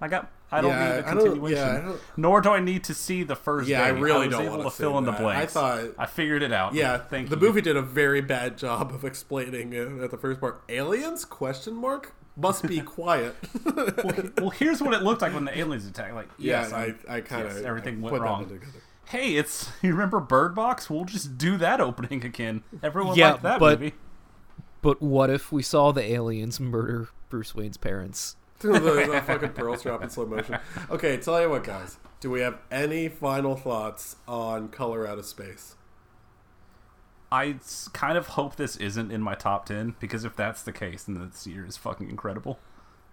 I 0.00 0.08
got. 0.08 0.30
I 0.52 0.60
don't 0.60 0.70
Yeah, 0.70 0.78
need 0.84 0.90
a 0.90 1.08
I 1.08 1.14
don't- 1.14 1.24
continuation. 1.24 1.56
yeah, 1.58 1.92
I 1.92 1.96
Nor 2.16 2.40
do 2.42 2.50
I 2.50 2.60
need 2.60 2.84
to 2.84 2.94
see 2.94 3.22
the 3.22 3.34
first. 3.36 3.68
Yeah, 3.68 3.82
I 3.84 3.92
day. 3.92 4.00
really 4.00 4.26
was 4.28 4.36
don't 4.36 4.42
able 4.46 4.58
wanna 4.58 4.64
to 4.64 4.76
fill 4.76 4.98
in 4.98 5.04
the 5.04 5.12
that. 5.12 5.20
I 5.26 5.46
thought- 5.46 5.84
I 5.98 6.06
figured 6.06 6.42
it 6.42 6.52
out. 6.52 6.74
Yeah, 6.74 6.98
thank 6.98 7.30
the 7.30 7.36
you. 7.36 7.42
movie 7.42 7.60
did 7.62 7.76
a 7.76 7.82
very 7.82 8.20
bad 8.20 8.58
job 8.58 8.92
of 8.92 9.04
explaining 9.04 9.74
at 10.02 10.10
the 10.10 10.18
first 10.18 10.40
part. 10.40 10.62
Aliens? 10.68 11.24
Question 11.24 11.74
mark. 11.74 12.12
Must 12.36 12.66
be 12.66 12.80
quiet. 12.80 13.34
well, 14.38 14.50
here's 14.50 14.80
what 14.82 14.94
it 14.94 15.02
looked 15.02 15.20
like 15.22 15.34
when 15.34 15.44
the 15.44 15.58
aliens 15.58 15.86
attacked. 15.86 16.14
Like, 16.14 16.28
Yeah, 16.38 16.62
yes, 16.62 16.72
I, 16.72 16.82
I'm- 16.84 16.98
I 17.08 17.20
kind 17.20 17.46
of 17.46 17.54
yes, 17.56 17.62
everything 17.64 18.00
went 18.00 18.20
wrong. 18.22 18.44
together. 18.46 18.66
hey, 19.06 19.36
it's 19.36 19.70
you 19.82 19.90
remember 19.92 20.18
Bird 20.20 20.54
Box? 20.54 20.88
We'll 20.88 21.04
just 21.04 21.36
do 21.36 21.56
that 21.58 21.80
opening 21.80 22.24
again. 22.24 22.62
Everyone 22.82 23.16
Yeah, 23.16 23.32
liked 23.32 23.42
that 23.42 23.58
but- 23.60 23.80
movie. 23.80 23.94
But 24.80 25.00
what 25.00 25.30
if 25.30 25.52
we 25.52 25.62
saw 25.62 25.92
the 25.92 26.02
aliens 26.02 26.58
murder 26.58 27.08
Bruce 27.28 27.54
Wayne's 27.54 27.76
parents? 27.76 28.36
the, 28.68 29.08
the 29.12 29.22
fucking 29.26 29.50
pearls 29.50 29.82
drop 29.82 30.02
in 30.02 30.10
slow 30.10 30.26
motion. 30.26 30.58
Okay, 30.90 31.16
tell 31.16 31.40
you 31.40 31.50
what, 31.50 31.64
guys. 31.64 31.98
Do 32.20 32.30
we 32.30 32.40
have 32.40 32.58
any 32.70 33.08
final 33.08 33.56
thoughts 33.56 34.16
on 34.28 34.68
Color 34.68 35.06
Out 35.06 35.18
of 35.18 35.26
Space? 35.26 35.74
I 37.32 37.56
kind 37.92 38.16
of 38.16 38.28
hope 38.28 38.56
this 38.56 38.76
isn't 38.76 39.10
in 39.10 39.22
my 39.22 39.34
top 39.34 39.66
10 39.66 39.96
because 39.98 40.24
if 40.24 40.36
that's 40.36 40.62
the 40.62 40.72
case, 40.72 41.04
then 41.04 41.18
this 41.18 41.46
year 41.46 41.66
is 41.66 41.76
fucking 41.76 42.08
incredible. 42.10 42.60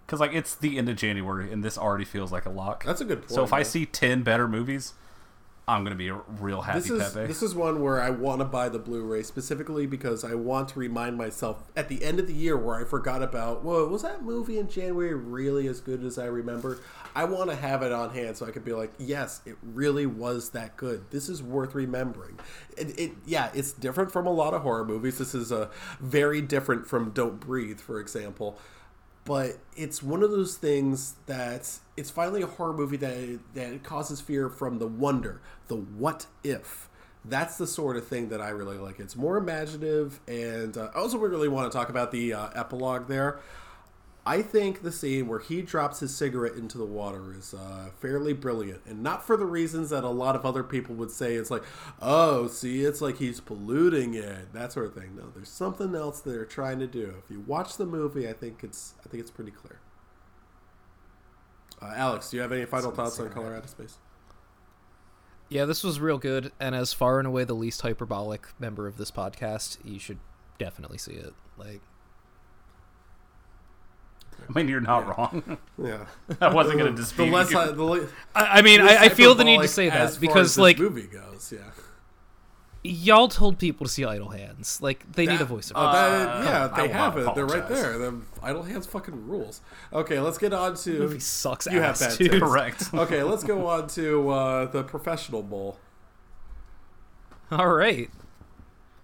Because, 0.06 0.20
like, 0.20 0.34
it's 0.34 0.54
the 0.54 0.78
end 0.78 0.88
of 0.88 0.96
January 0.96 1.52
and 1.52 1.64
this 1.64 1.78
already 1.78 2.04
feels 2.04 2.30
like 2.30 2.44
a 2.44 2.50
lock. 2.50 2.84
That's 2.84 3.00
a 3.00 3.04
good 3.04 3.22
point. 3.22 3.30
So 3.30 3.42
if 3.42 3.52
I 3.52 3.62
see 3.62 3.86
10 3.86 4.22
better 4.22 4.46
movies, 4.46 4.94
I'm 5.70 5.84
going 5.84 5.96
to 5.96 5.98
be 5.98 6.08
a 6.08 6.20
real 6.40 6.62
happy 6.62 6.80
This 6.80 6.90
is 6.90 7.12
Pepe. 7.12 7.26
this 7.26 7.42
is 7.42 7.54
one 7.54 7.80
where 7.80 8.00
I 8.00 8.10
want 8.10 8.40
to 8.40 8.44
buy 8.44 8.68
the 8.68 8.78
Blu-ray 8.78 9.22
specifically 9.22 9.86
because 9.86 10.24
I 10.24 10.34
want 10.34 10.68
to 10.70 10.78
remind 10.78 11.16
myself 11.16 11.70
at 11.76 11.88
the 11.88 12.02
end 12.02 12.18
of 12.18 12.26
the 12.26 12.32
year 12.34 12.56
where 12.56 12.76
I 12.76 12.84
forgot 12.84 13.22
about. 13.22 13.62
Whoa, 13.62 13.86
was 13.86 14.02
that 14.02 14.22
movie 14.22 14.58
in 14.58 14.68
January 14.68 15.14
really 15.14 15.68
as 15.68 15.80
good 15.80 16.02
as 16.02 16.18
I 16.18 16.26
remember? 16.26 16.80
I 17.14 17.24
want 17.24 17.50
to 17.50 17.56
have 17.56 17.82
it 17.82 17.92
on 17.92 18.10
hand 18.10 18.36
so 18.36 18.46
I 18.46 18.50
could 18.50 18.64
be 18.64 18.72
like, 18.72 18.92
yes, 18.98 19.42
it 19.46 19.56
really 19.62 20.06
was 20.06 20.50
that 20.50 20.76
good. 20.76 21.10
This 21.10 21.28
is 21.28 21.42
worth 21.42 21.74
remembering. 21.74 22.38
It, 22.76 22.98
it 22.98 23.12
yeah, 23.24 23.50
it's 23.54 23.72
different 23.72 24.10
from 24.10 24.26
a 24.26 24.32
lot 24.32 24.54
of 24.54 24.62
horror 24.62 24.84
movies. 24.84 25.18
This 25.18 25.34
is 25.34 25.52
a 25.52 25.70
very 26.00 26.42
different 26.42 26.86
from 26.86 27.10
Don't 27.10 27.38
Breathe, 27.38 27.78
for 27.80 28.00
example 28.00 28.58
but 29.30 29.58
it's 29.76 30.02
one 30.02 30.24
of 30.24 30.32
those 30.32 30.56
things 30.56 31.14
that 31.26 31.78
it's 31.96 32.10
finally 32.10 32.42
a 32.42 32.48
horror 32.48 32.72
movie 32.72 32.96
that 32.96 33.38
that 33.54 33.80
causes 33.84 34.20
fear 34.20 34.48
from 34.48 34.80
the 34.80 34.88
wonder, 34.88 35.40
the 35.68 35.76
what 35.76 36.26
if. 36.42 36.88
That's 37.24 37.56
the 37.56 37.68
sort 37.68 37.96
of 37.96 38.08
thing 38.08 38.30
that 38.30 38.40
I 38.40 38.48
really 38.48 38.76
like. 38.76 38.98
It's 38.98 39.14
more 39.14 39.36
imaginative, 39.36 40.18
and 40.26 40.76
uh, 40.76 40.90
I 40.92 40.98
also 40.98 41.16
really 41.16 41.46
want 41.46 41.70
to 41.70 41.78
talk 41.78 41.90
about 41.90 42.10
the 42.10 42.32
uh, 42.32 42.48
epilogue 42.56 43.06
there. 43.06 43.38
I 44.30 44.42
think 44.42 44.82
the 44.82 44.92
scene 44.92 45.26
where 45.26 45.40
he 45.40 45.60
drops 45.60 45.98
his 45.98 46.14
cigarette 46.14 46.54
into 46.54 46.78
the 46.78 46.84
water 46.84 47.34
is 47.36 47.52
uh, 47.52 47.90
fairly 47.98 48.32
brilliant, 48.32 48.80
and 48.86 49.02
not 49.02 49.26
for 49.26 49.36
the 49.36 49.44
reasons 49.44 49.90
that 49.90 50.04
a 50.04 50.08
lot 50.08 50.36
of 50.36 50.46
other 50.46 50.62
people 50.62 50.94
would 50.94 51.10
say. 51.10 51.34
It's 51.34 51.50
like, 51.50 51.64
oh, 52.00 52.46
see, 52.46 52.84
it's 52.84 53.00
like 53.00 53.16
he's 53.16 53.40
polluting 53.40 54.14
it, 54.14 54.52
that 54.52 54.70
sort 54.70 54.86
of 54.86 54.94
thing. 54.94 55.16
No, 55.16 55.30
there's 55.34 55.48
something 55.48 55.96
else 55.96 56.20
they're 56.20 56.44
trying 56.44 56.78
to 56.78 56.86
do. 56.86 57.12
If 57.24 57.28
you 57.28 57.40
watch 57.40 57.76
the 57.76 57.86
movie, 57.86 58.28
I 58.28 58.32
think 58.32 58.62
it's, 58.62 58.94
I 59.04 59.08
think 59.08 59.20
it's 59.20 59.32
pretty 59.32 59.50
clear. 59.50 59.80
Uh, 61.82 61.92
Alex, 61.96 62.30
do 62.30 62.36
you 62.36 62.42
have 62.42 62.52
any 62.52 62.66
final 62.66 62.92
thoughts 62.92 63.18
on 63.18 63.30
Color 63.30 63.56
Out 63.56 63.64
of 63.64 63.70
Space? 63.70 63.98
Yeah, 65.48 65.64
this 65.64 65.82
was 65.82 65.98
real 65.98 66.18
good, 66.18 66.52
and 66.60 66.76
as 66.76 66.92
far 66.92 67.18
and 67.18 67.26
away 67.26 67.42
the 67.42 67.54
least 67.54 67.82
hyperbolic 67.82 68.46
member 68.60 68.86
of 68.86 68.96
this 68.96 69.10
podcast, 69.10 69.78
you 69.84 69.98
should 69.98 70.20
definitely 70.56 70.98
see 70.98 71.14
it. 71.14 71.34
Like, 71.58 71.80
I 74.54 74.58
mean, 74.58 74.68
you're 74.68 74.80
not 74.80 75.06
wrong. 75.06 75.58
Yeah, 75.82 76.06
I 76.40 76.52
wasn't 76.52 76.78
going 76.78 76.94
to 76.94 77.00
dispute 77.00 77.26
The 77.26 77.32
less. 77.32 77.54
I, 77.54 77.66
the 77.72 77.82
le- 77.84 78.06
I, 78.34 78.58
I 78.58 78.62
mean, 78.62 78.80
I, 78.80 79.04
I 79.04 79.08
feel 79.08 79.34
the 79.34 79.44
need 79.44 79.56
to 79.58 79.62
hyperbolic 79.62 79.70
say 79.70 79.90
as 79.90 79.92
that 79.92 80.12
far 80.14 80.20
because, 80.20 80.46
as 80.48 80.54
this 80.56 80.58
like, 80.58 80.78
movie 80.78 81.06
goes, 81.06 81.52
yeah. 81.54 81.70
y'all 82.82 83.28
told 83.28 83.58
people 83.58 83.86
to 83.86 83.92
see 83.92 84.04
Idle 84.04 84.30
Hands. 84.30 84.80
Like, 84.82 85.10
they 85.12 85.26
need 85.26 85.34
a 85.36 85.38
That- 85.38 85.44
voice. 85.46 85.72
oh, 85.74 85.92
that- 85.92 86.44
yeah, 86.44 86.68
I 86.72 86.76
they 86.76 86.88
will 86.88 86.94
have 86.94 87.16
not 87.16 87.28
it. 87.28 87.34
They're 87.34 87.46
right 87.46 87.68
there. 87.68 87.98
The 87.98 88.20
Idle 88.42 88.62
Hands 88.62 88.86
fucking 88.86 89.26
rules. 89.26 89.60
Okay, 89.92 90.18
let's 90.20 90.38
get 90.38 90.52
on 90.52 90.74
to. 90.76 90.98
movie 90.98 91.20
sucks 91.20 91.66
You 91.66 91.80
ass, 91.80 92.00
have 92.00 92.10
that 92.10 92.18
dude. 92.18 92.30
taste. 92.32 92.42
Correct. 92.42 92.84
okay, 92.94 93.22
let's 93.22 93.44
go 93.44 93.66
on 93.66 93.86
to 93.88 94.30
uh, 94.30 94.64
the 94.66 94.82
professional 94.82 95.42
bowl. 95.42 95.78
All 97.50 97.68
right. 97.68 98.10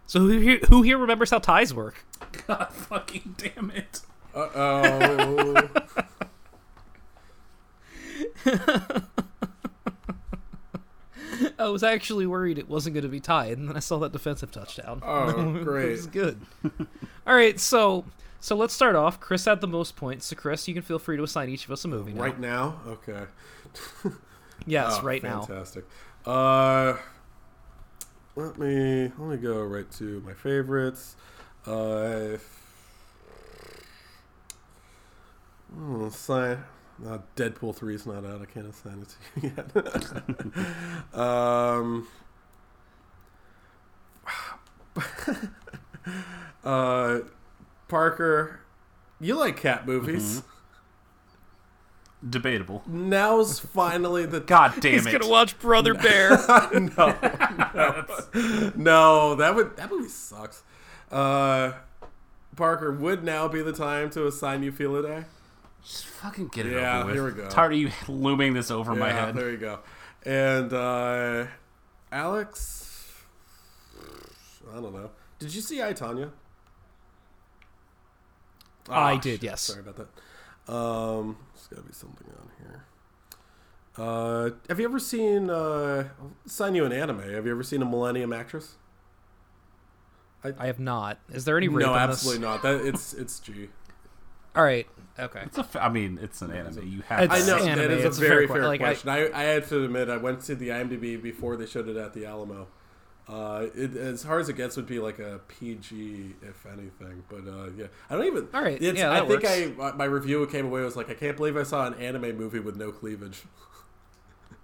So 0.06 0.20
who 0.20 0.38
here, 0.38 0.60
who 0.68 0.82
here 0.82 0.98
remembers 0.98 1.30
how 1.30 1.40
ties 1.40 1.74
work? 1.74 2.04
God 2.46 2.68
fucking 2.72 3.34
damn 3.36 3.70
it. 3.72 4.02
Uh 4.36 4.48
oh. 4.54 5.68
I 11.58 11.68
was 11.68 11.82
actually 11.82 12.26
worried 12.26 12.58
it 12.58 12.68
wasn't 12.68 12.94
going 12.94 13.02
to 13.04 13.08
be 13.10 13.20
tied, 13.20 13.58
and 13.58 13.68
then 13.68 13.76
I 13.76 13.80
saw 13.80 13.98
that 13.98 14.12
defensive 14.12 14.50
touchdown. 14.50 15.00
Oh, 15.04 15.56
it 15.56 15.64
great. 15.64 15.90
was 15.90 16.06
good. 16.06 16.40
All 17.26 17.34
right, 17.34 17.58
so 17.58 18.04
so 18.40 18.56
let's 18.56 18.72
start 18.74 18.94
off. 18.96 19.20
Chris 19.20 19.44
had 19.44 19.60
the 19.60 19.66
most 19.66 19.96
points, 19.96 20.26
so 20.26 20.36
Chris, 20.36 20.66
you 20.68 20.74
can 20.74 20.82
feel 20.82 20.98
free 20.98 21.16
to 21.16 21.22
assign 21.22 21.48
each 21.48 21.64
of 21.64 21.70
us 21.70 21.84
a 21.84 21.88
movie 21.88 22.12
now. 22.12 22.22
right 22.22 22.38
now? 22.38 22.80
Okay. 22.86 23.24
Yes, 24.66 24.98
Oh, 25.00 25.02
right 25.02 25.22
now. 25.22 25.42
Fantastic. 25.42 25.84
Uh, 26.24 26.94
let 28.34 28.58
me 28.58 29.12
let 29.18 29.28
me 29.30 29.36
go 29.36 29.62
right 29.62 29.90
to 29.92 30.20
my 30.26 30.32
favorites. 30.34 31.16
Uh, 31.66 32.36
oh, 35.78 36.08
sign. 36.10 36.64
Uh, 37.06 37.18
Deadpool 37.36 37.74
three 37.74 37.94
is 37.94 38.06
not 38.06 38.24
out. 38.24 38.40
I 38.40 38.46
can't 38.46 38.66
assign 38.66 39.02
it 39.02 39.08
to 39.08 39.40
you 39.40 39.52
yet. 39.56 41.14
um. 41.18 42.08
uh, 46.64 47.18
Parker, 47.88 48.60
you 49.20 49.38
like 49.38 49.58
cat 49.60 49.86
movies. 49.86 50.42
Debatable. 52.28 52.82
Now's 52.86 53.60
finally 53.60 54.24
the 54.26 54.40
God 54.46 54.80
damn 54.80 54.92
He's 54.94 55.06
it. 55.06 55.12
gonna 55.12 55.28
watch 55.28 55.58
Brother 55.58 55.94
Bear. 55.94 56.30
no, 56.72 57.16
no, 57.74 58.72
no, 58.74 59.34
that 59.34 59.54
would 59.54 59.76
that 59.76 59.90
movie 59.90 60.08
sucks. 60.08 60.62
Uh, 61.10 61.72
Parker 62.56 62.90
would 62.90 63.22
now 63.22 63.46
be 63.48 63.60
the 63.62 63.72
time 63.72 64.08
to 64.10 64.26
assign 64.26 64.62
you 64.62 64.72
feel 64.72 64.96
a 64.96 65.02
day. 65.02 65.24
Just 65.86 66.06
fucking 66.06 66.48
get 66.48 66.66
it 66.66 66.72
Yeah, 66.72 66.98
over 66.98 67.06
with. 67.06 67.14
here 67.14 67.24
we 67.26 67.30
go. 67.32 67.48
Tired 67.48 67.72
of 67.74 67.78
you 67.78 67.90
looming 68.08 68.54
this 68.54 68.70
over 68.72 68.94
my 68.94 69.12
head. 69.12 69.36
there 69.36 69.50
you 69.50 69.56
go. 69.56 69.78
And 70.24 70.72
uh, 70.72 71.46
Alex, 72.10 73.12
I 74.72 74.80
don't 74.80 74.92
know. 74.92 75.10
Did 75.38 75.54
you 75.54 75.60
see 75.60 75.80
I 75.82 75.92
Tanya? 75.92 76.30
I 78.88 79.12
Ah, 79.12 79.14
did, 79.16 79.22
shit, 79.40 79.42
yes. 79.44 79.60
Sorry 79.62 79.80
about 79.80 79.96
that. 79.96 80.72
Um, 80.72 81.36
there's 81.54 81.66
got 81.68 81.76
to 81.76 81.82
be 81.82 81.92
something 81.92 82.26
on 82.38 82.50
here. 82.58 82.84
Uh, 83.98 84.50
have 84.68 84.78
you 84.80 84.84
ever 84.86 84.98
seen? 84.98 85.48
Uh, 85.50 86.08
I'll 86.20 86.32
assign 86.46 86.74
you 86.74 86.84
an 86.84 86.92
anime. 86.92 87.20
Have 87.20 87.46
you 87.46 87.52
ever 87.52 87.62
seen 87.62 87.80
a 87.82 87.84
Millennium 87.84 88.32
Actress? 88.32 88.74
I 90.44 90.66
have 90.66 90.78
not. 90.78 91.18
Is 91.32 91.44
there 91.44 91.56
any 91.56 91.66
rape 91.66 91.86
no, 91.86 91.94
in 91.94 91.98
absolutely 92.00 92.38
this? 92.40 92.44
not. 92.46 92.62
That 92.62 92.86
it's 92.86 93.14
it's 93.14 93.40
G. 93.40 93.68
All 94.56 94.64
right. 94.64 94.86
Okay. 95.18 95.42
It's 95.44 95.56
a 95.56 95.60
f- 95.62 95.76
I 95.76 95.88
mean, 95.88 96.18
it's 96.20 96.42
an 96.42 96.50
anime. 96.52 96.86
You 96.86 97.02
have. 97.02 97.22
It's- 97.24 97.42
I 97.42 97.46
know 97.46 97.56
anime, 97.64 97.88
that 97.88 97.90
is 97.90 98.04
it's 98.04 98.18
a 98.18 98.24
a 98.24 98.28
very 98.28 98.46
fair 98.46 98.56
que- 98.56 98.60
fair 98.62 98.68
like, 98.68 98.80
I- 98.80 98.84
question. 98.84 99.08
I, 99.10 99.30
I 99.32 99.42
had 99.44 99.66
to 99.68 99.84
admit 99.84 100.08
I 100.10 100.16
went 100.18 100.40
to 100.42 100.54
the 100.54 100.68
IMDb 100.70 101.22
before 101.22 101.56
they 101.56 101.66
showed 101.66 101.88
it 101.88 101.96
at 101.96 102.12
the 102.12 102.26
Alamo. 102.26 102.68
Uh, 103.28 103.66
it, 103.74 103.96
as 103.96 104.22
hard 104.22 104.40
as 104.42 104.48
it 104.48 104.56
gets 104.56 104.76
would 104.76 104.86
be 104.86 105.00
like 105.00 105.18
a 105.18 105.40
PG 105.48 106.36
if 106.42 106.64
anything, 106.66 107.24
but 107.28 107.38
uh, 107.48 107.70
yeah, 107.76 107.86
I 108.08 108.14
don't 108.14 108.24
even. 108.26 108.46
All 108.54 108.62
right, 108.62 108.80
it's, 108.80 108.96
yeah, 108.98 109.10
I 109.10 109.24
that 109.24 109.42
think 109.42 109.80
I 109.80 109.92
my 109.92 110.04
review 110.04 110.46
came 110.46 110.66
away 110.66 110.82
was 110.82 110.94
like 110.94 111.10
I 111.10 111.14
can't 111.14 111.36
believe 111.36 111.56
I 111.56 111.64
saw 111.64 111.86
an 111.86 111.94
anime 111.94 112.36
movie 112.36 112.60
with 112.60 112.76
no 112.76 112.92
cleavage. 112.92 113.42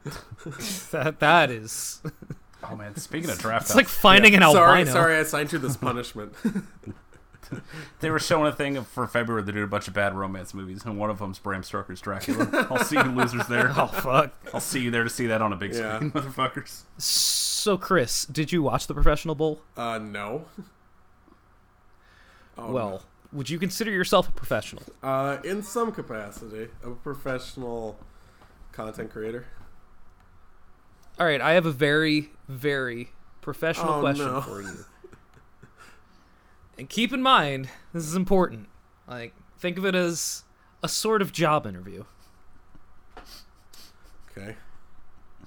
That 0.93 1.19
that 1.21 1.51
is. 1.51 2.03
Oh 2.69 2.77
man, 2.77 2.95
speaking 2.97 3.31
of 3.31 3.39
draft, 3.39 3.67
It's 3.67 3.75
like 3.75 3.89
finding 3.89 4.35
an 4.35 4.43
albino. 4.43 4.65
sorry, 4.65 4.87
sorry, 4.87 5.15
I 5.17 5.19
assigned 5.19 5.53
you 5.53 5.59
this 5.59 5.77
punishment. 5.77 6.33
they 8.01 8.11
were 8.11 8.19
showing 8.19 8.47
a 8.47 8.53
thing 8.55 8.83
for 8.85 9.07
February. 9.07 9.43
They 9.43 9.53
did 9.53 9.63
a 9.63 9.67
bunch 9.67 9.89
of 9.89 9.95
bad 9.95 10.15
romance 10.15 10.55
movies, 10.55 10.85
and 10.85 10.99
one 10.99 11.11
of 11.11 11.19
them's 11.19 11.39
Bram 11.39 11.63
Stoker's 11.63 12.01
Dracula. 12.01 12.67
I'll 12.71 12.85
see 12.85 12.97
you 12.97 13.03
losers 13.03 13.47
there. 13.49 13.73
Oh 13.77 13.87
fuck. 13.87 14.33
I'll 14.55 14.61
see 14.61 14.81
you 14.81 14.91
there 14.91 15.05
to 15.05 15.11
see 15.11 15.27
that 15.27 15.41
on 15.43 15.53
a 15.53 15.57
big 15.57 15.75
Yeah. 15.75 15.97
screen, 15.97 16.11
motherfuckers. 16.13 16.83
So 16.99 17.77
Chris, 17.79 18.25
did 18.27 18.53
you 18.53 18.63
watch 18.63 18.87
the 18.87 18.95
Professional 18.95 19.35
Bowl? 19.35 19.61
uh, 19.77 19.99
no. 19.99 20.47
Oh, 22.59 22.71
well, 22.73 23.03
would 23.33 23.49
you 23.49 23.59
consider 23.59 23.91
yourself 23.91 24.29
a 24.29 24.33
professional? 24.33 24.83
Uh, 25.03 25.39
in 25.45 25.63
some 25.63 25.91
capacity, 25.93 26.69
I'm 26.85 26.93
a 26.93 26.95
professional 26.97 27.99
content 28.73 29.11
creator. 29.11 29.47
All 31.19 31.27
right, 31.27 31.41
I 31.41 31.53
have 31.53 31.67
a 31.67 31.73
very, 31.73 32.31
very 32.49 33.11
professional 33.41 33.95
Oh, 33.95 34.01
question 34.01 34.27
no. 34.27 34.41
for 34.43 34.61
you. 34.63 34.85
And 36.79 36.89
keep 36.89 37.13
in 37.13 37.23
mind, 37.23 37.69
this 37.93 38.05
is 38.05 38.15
important. 38.15 38.69
Like, 39.07 39.35
think 39.59 39.79
of 39.79 39.85
it 39.85 39.95
as 39.95 40.45
a 40.83 40.89
sort 40.89 41.23
of 41.23 41.33
job 41.33 41.67
interview. 41.67 42.05
Okay, 44.31 44.57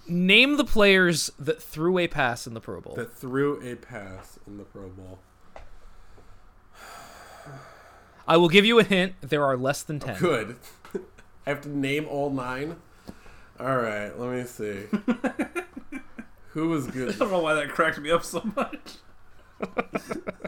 Name 0.07 0.57
the 0.57 0.64
players 0.64 1.31
that 1.39 1.60
threw 1.61 1.97
a 1.97 2.07
pass 2.07 2.45
in 2.45 2.53
the 2.53 2.61
Pro 2.61 2.80
Bowl. 2.80 2.93
that 2.93 3.11
threw 3.11 3.60
a 3.68 3.76
pass 3.76 4.38
in 4.45 4.57
the 4.57 4.64
Pro 4.64 4.89
Bowl. 4.89 5.18
I 8.27 8.38
will 8.38 8.49
give 8.49 8.65
you 8.65 8.77
a 8.77 8.84
hint. 8.84 9.14
There 9.22 9.43
are 9.43 9.57
less 9.57 9.81
than 9.81 9.99
10. 9.99 10.19
Good. 10.19 10.57
I 11.47 11.49
have 11.49 11.61
to 11.61 11.69
name 11.69 12.06
all 12.07 12.30
nine. 12.30 12.76
All 13.60 13.77
right, 13.77 14.18
let 14.19 14.31
me 14.31 14.43
see. 14.43 14.84
Who 16.49 16.69
was 16.69 16.85
good? 16.88 17.15
I 17.15 17.18
don't 17.18 17.31
know 17.31 17.39
why 17.39 17.56
that 17.56 17.69
cracked 17.69 17.99
me 17.99 18.11
up 18.11 18.23
so 18.23 18.43
much. 18.56 18.97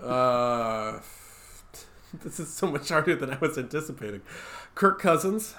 Uh, 0.07 1.01
this 2.23 2.39
is 2.39 2.53
so 2.53 2.71
much 2.71 2.87
harder 2.87 3.13
than 3.13 3.29
I 3.29 3.37
was 3.39 3.57
anticipating. 3.57 4.21
Kirk 4.73 5.01
Cousins. 5.01 5.53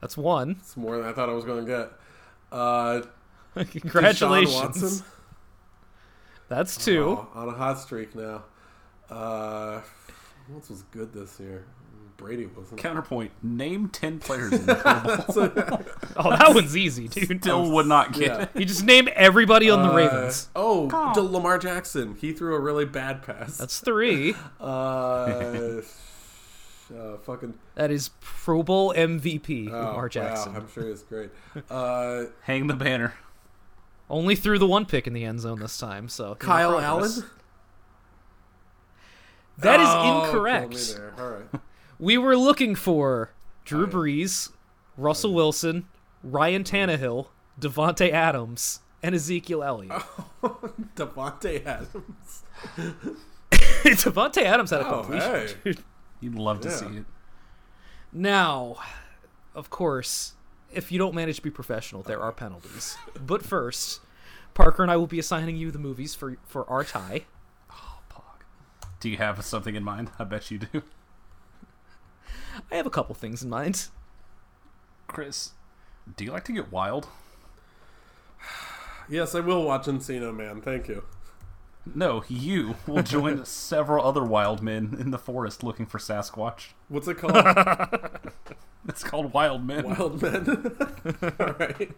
That's 0.00 0.16
one. 0.16 0.56
It's 0.60 0.76
more 0.78 0.96
than 0.96 1.06
I 1.06 1.12
thought 1.12 1.28
I 1.28 1.32
was 1.34 1.44
going 1.44 1.66
to 1.66 1.70
get. 1.70 1.92
Uh, 2.50 3.02
Congratulations. 3.64 4.54
Watson. 4.54 5.04
That's 6.48 6.82
two. 6.82 7.18
Oh, 7.18 7.28
on 7.34 7.48
a 7.48 7.52
hot 7.52 7.78
streak 7.80 8.14
now. 8.14 8.44
Uh, 9.10 9.80
who 10.46 10.54
else 10.54 10.70
was 10.70 10.82
good 10.84 11.12
this 11.12 11.38
year? 11.40 11.66
Brady 12.16 12.46
wasn't. 12.46 12.80
Counterpoint: 12.80 13.30
Name 13.42 13.88
ten 13.88 14.18
players 14.18 14.52
in 14.52 14.64
the 14.66 14.74
Pro 15.34 15.48
Bowl. 15.48 15.84
Oh, 16.16 16.30
that 16.30 16.54
one's 16.54 16.74
easy, 16.76 17.08
dude. 17.08 17.42
Still 17.42 17.70
would 17.72 17.86
not 17.86 18.12
get 18.14 18.22
Yeah. 18.28 18.42
it. 18.42 18.50
You 18.54 18.64
just 18.64 18.84
name 18.84 19.08
everybody 19.14 19.68
on 19.68 19.82
the 19.82 19.92
Uh, 19.92 19.96
Ravens. 19.96 20.48
Oh, 20.56 20.88
to 21.12 21.20
Lamar 21.20 21.58
Jackson. 21.58 22.16
He 22.18 22.32
threw 22.32 22.54
a 22.54 22.60
really 22.60 22.86
bad 22.86 23.22
pass. 23.22 23.58
That's 23.58 23.80
three. 23.80 24.34
Uh, 24.60 24.64
uh 26.96 27.16
fucking. 27.24 27.52
That 27.74 27.90
is 27.90 28.10
Pro 28.20 28.62
Bowl 28.62 28.94
MVP, 28.94 29.68
Oh, 29.70 29.72
Lamar 29.72 30.08
Jackson. 30.08 30.54
Wow, 30.54 30.60
I'm 30.60 30.68
sure 30.72 30.88
it's 30.88 31.02
great. 31.02 31.30
Uh, 31.68 32.24
Hang 32.42 32.66
the 32.68 32.74
banner. 32.74 33.14
Only 34.08 34.36
threw 34.36 34.58
the 34.58 34.66
one 34.68 34.86
pick 34.86 35.06
in 35.08 35.12
the 35.12 35.24
end 35.24 35.40
zone 35.40 35.58
this 35.58 35.76
time, 35.78 36.08
so 36.08 36.34
Kyle. 36.36 36.78
Allen. 36.80 37.24
That 39.58 39.80
is 39.80 39.88
Oh, 39.88 40.02
killed 40.02 40.14
me 40.16 40.24
incorrect. 40.28 40.96
there. 40.96 41.14
All 41.18 41.30
right. 41.30 41.60
We 41.98 42.18
were 42.18 42.36
looking 42.36 42.74
for 42.74 43.32
Drew 43.64 43.86
Brees, 43.86 44.50
Russell 44.96 45.34
Wilson, 45.34 45.86
Ryan 46.22 46.64
Tannehill, 46.64 47.28
Davante 47.60 48.10
Adams, 48.10 48.80
and 49.02 49.14
Ezekiel 49.14 49.62
Elliott. 49.62 50.02
Davante 50.96 51.64
Adams. 51.64 52.42
Davante 53.50 54.42
Adams 54.42 54.70
had 54.70 54.80
a 54.82 54.86
Oh, 54.88 55.02
completion. 55.02 55.58
hey. 55.64 55.74
You'd 56.20 56.34
love 56.34 56.60
to 56.62 56.68
Yeah. 56.68 56.74
see 56.74 56.86
it. 56.98 57.04
Now, 58.12 58.76
of 59.54 59.70
course, 59.70 60.34
if 60.72 60.90
you 60.90 60.98
don't 60.98 61.14
manage 61.14 61.36
to 61.36 61.42
be 61.42 61.50
professional, 61.50 62.02
there 62.02 62.20
are 62.22 62.32
penalties. 62.32 62.96
But 63.20 63.42
first, 63.44 64.00
Parker 64.54 64.82
and 64.82 64.90
I 64.90 64.96
will 64.96 65.06
be 65.06 65.18
assigning 65.18 65.56
you 65.56 65.70
the 65.70 65.78
movies 65.78 66.14
for 66.14 66.36
for 66.46 66.68
our 66.70 66.84
tie. 66.84 67.24
Oh, 67.70 67.98
pog. 68.10 68.42
Do 69.00 69.10
you 69.10 69.18
have 69.18 69.44
something 69.44 69.74
in 69.74 69.84
mind? 69.84 70.10
I 70.18 70.24
bet 70.24 70.50
you 70.50 70.58
do. 70.58 70.82
I 72.70 72.76
have 72.76 72.86
a 72.86 72.90
couple 72.90 73.14
things 73.14 73.42
in 73.42 73.50
mind. 73.50 73.88
Chris, 75.06 75.52
do 76.16 76.24
you 76.24 76.32
like 76.32 76.44
to 76.44 76.52
get 76.52 76.70
wild? 76.72 77.08
Yes, 79.08 79.36
I 79.36 79.40
will 79.40 79.62
watch 79.62 79.86
Encino 79.86 80.34
Man. 80.34 80.60
Thank 80.60 80.88
you. 80.88 81.04
No, 81.94 82.24
you 82.28 82.74
will 82.88 83.04
join 83.04 83.44
several 83.44 84.04
other 84.04 84.24
wild 84.24 84.62
men 84.64 84.96
in 84.98 85.12
the 85.12 85.18
forest 85.18 85.62
looking 85.62 85.86
for 85.86 85.98
Sasquatch. 85.98 86.70
What's 86.88 87.06
it 87.06 87.16
called? 87.18 87.36
It's 88.88 89.02
called 89.02 89.32
Wild 89.32 89.66
Men. 89.66 89.84
Wild 89.84 90.22
Men. 90.22 90.46
All 91.40 91.54
right. 91.58 91.90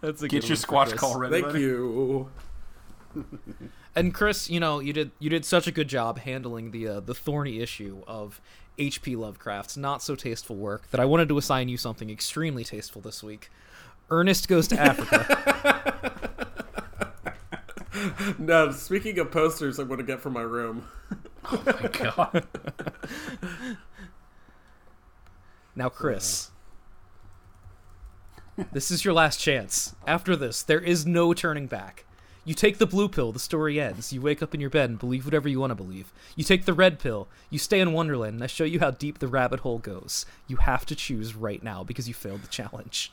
That's 0.00 0.22
a 0.22 0.28
Get 0.28 0.42
good 0.42 0.48
your 0.48 0.56
one 0.56 0.86
for 0.88 0.94
Squatch 0.94 0.96
call 0.96 1.18
ready. 1.18 1.34
Thank 1.34 1.46
buddy. 1.46 1.60
you. 1.60 2.30
And 3.94 4.12
Chris, 4.12 4.50
you 4.50 4.58
know, 4.58 4.80
you 4.80 4.92
did 4.92 5.12
you 5.18 5.30
did 5.30 5.44
such 5.44 5.66
a 5.66 5.70
good 5.70 5.86
job 5.88 6.18
handling 6.18 6.70
the 6.72 6.88
uh, 6.88 7.00
the 7.00 7.14
thorny 7.14 7.60
issue 7.60 8.02
of 8.08 8.40
H.P. 8.78 9.16
Lovecraft's 9.16 9.76
not 9.76 10.02
so 10.02 10.14
tasteful 10.14 10.56
work 10.56 10.90
that 10.90 11.00
I 11.00 11.04
wanted 11.04 11.28
to 11.28 11.38
assign 11.38 11.68
you 11.68 11.76
something 11.76 12.10
extremely 12.10 12.64
tasteful 12.64 13.02
this 13.02 13.22
week. 13.22 13.50
Ernest 14.10 14.48
Goes 14.48 14.68
to 14.68 14.80
Africa. 14.80 16.18
Now, 18.38 18.70
speaking 18.72 19.18
of 19.18 19.30
posters, 19.30 19.78
I'm 19.78 19.86
going 19.86 19.98
to 19.98 20.04
get 20.04 20.20
from 20.20 20.32
my 20.32 20.42
room. 20.42 20.88
Oh 21.50 21.62
my 21.64 21.88
god. 21.92 22.46
now, 25.76 25.88
Chris, 25.88 26.50
this 28.72 28.90
is 28.90 29.04
your 29.04 29.14
last 29.14 29.38
chance. 29.38 29.94
After 30.06 30.34
this, 30.34 30.62
there 30.62 30.80
is 30.80 31.06
no 31.06 31.32
turning 31.34 31.66
back. 31.66 32.04
You 32.44 32.54
take 32.54 32.78
the 32.78 32.86
blue 32.86 33.08
pill, 33.08 33.30
the 33.30 33.38
story 33.38 33.80
ends. 33.80 34.12
You 34.12 34.20
wake 34.20 34.42
up 34.42 34.52
in 34.52 34.60
your 34.60 34.70
bed 34.70 34.90
and 34.90 34.98
believe 34.98 35.24
whatever 35.24 35.48
you 35.48 35.60
want 35.60 35.70
to 35.70 35.76
believe. 35.76 36.12
You 36.34 36.42
take 36.42 36.64
the 36.64 36.72
red 36.72 36.98
pill, 36.98 37.28
you 37.50 37.58
stay 37.58 37.78
in 37.78 37.92
Wonderland, 37.92 38.34
and 38.34 38.42
I 38.42 38.48
show 38.48 38.64
you 38.64 38.80
how 38.80 38.90
deep 38.90 39.20
the 39.20 39.28
rabbit 39.28 39.60
hole 39.60 39.78
goes. 39.78 40.26
You 40.48 40.56
have 40.56 40.84
to 40.86 40.96
choose 40.96 41.36
right 41.36 41.62
now 41.62 41.84
because 41.84 42.08
you 42.08 42.14
failed 42.14 42.42
the 42.42 42.48
challenge. 42.48 43.12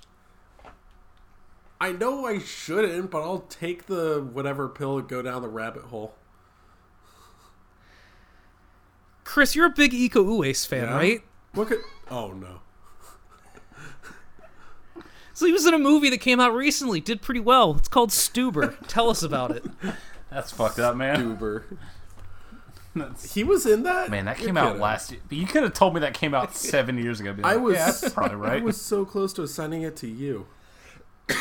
I 1.80 1.92
know 1.92 2.26
I 2.26 2.40
shouldn't, 2.40 3.12
but 3.12 3.22
I'll 3.22 3.46
take 3.50 3.86
the 3.86 4.28
whatever 4.34 4.68
pill 4.68 4.98
and 4.98 5.08
go 5.08 5.22
down 5.22 5.42
the 5.44 5.48
rabbit 5.48 5.84
hole. 5.84 6.16
Chris, 9.24 9.56
you're 9.56 9.68
a 9.68 9.70
big 9.70 9.92
Iko 9.92 10.26
Uwais 10.26 10.66
fan, 10.68 10.86
Yeah? 10.86 10.96
right? 10.96 11.22
Look 11.54 11.72
at. 11.72 11.78
Oh 12.10 12.32
no. 12.32 12.62
So 15.40 15.46
he 15.46 15.54
was 15.54 15.66
in 15.66 15.74
a 15.74 15.80
movie 15.80 16.10
that 16.10 16.18
came 16.18 16.42
out 16.42 16.54
recently, 16.54 17.00
did 17.00 17.22
pretty 17.22 17.40
well. 17.40 17.74
It's 17.78 17.88
called 17.88 18.10
Stuber. 18.10 18.76
Tell 18.90 19.10
us 19.10 19.24
about 19.24 19.52
it. 19.52 19.64
That's 20.30 20.52
fucked 20.52 20.80
up, 20.80 20.98
man. 20.98 21.38
Stuber. 21.38 21.64
That's- 22.94 23.34
He 23.36 23.46
was 23.46 23.66
in 23.66 23.84
that. 23.84 24.10
Man, 24.12 24.26
that 24.26 24.38
You're 24.40 24.48
came 24.48 24.58
out 24.58 24.68
kidding. 24.72 24.82
last 24.82 25.12
year. 25.14 25.22
You 25.30 25.46
could 25.48 25.64
have 25.64 25.74
told 25.74 25.94
me 25.94 26.02
that 26.02 26.14
came 26.14 26.34
out 26.34 26.54
seven 26.58 26.98
years 26.98 27.22
ago. 27.22 27.32
Be 27.32 27.42
I 27.46 27.56
was. 27.56 27.76
Yeah, 27.78 27.86
that's 27.86 28.10
probably 28.14 28.50
I 28.50 28.60
was 28.60 28.82
so 28.82 29.06
close 29.06 29.32
to 29.32 29.42
assigning 29.44 29.84
it 29.84 29.96
to 29.98 30.08
you. 30.10 30.48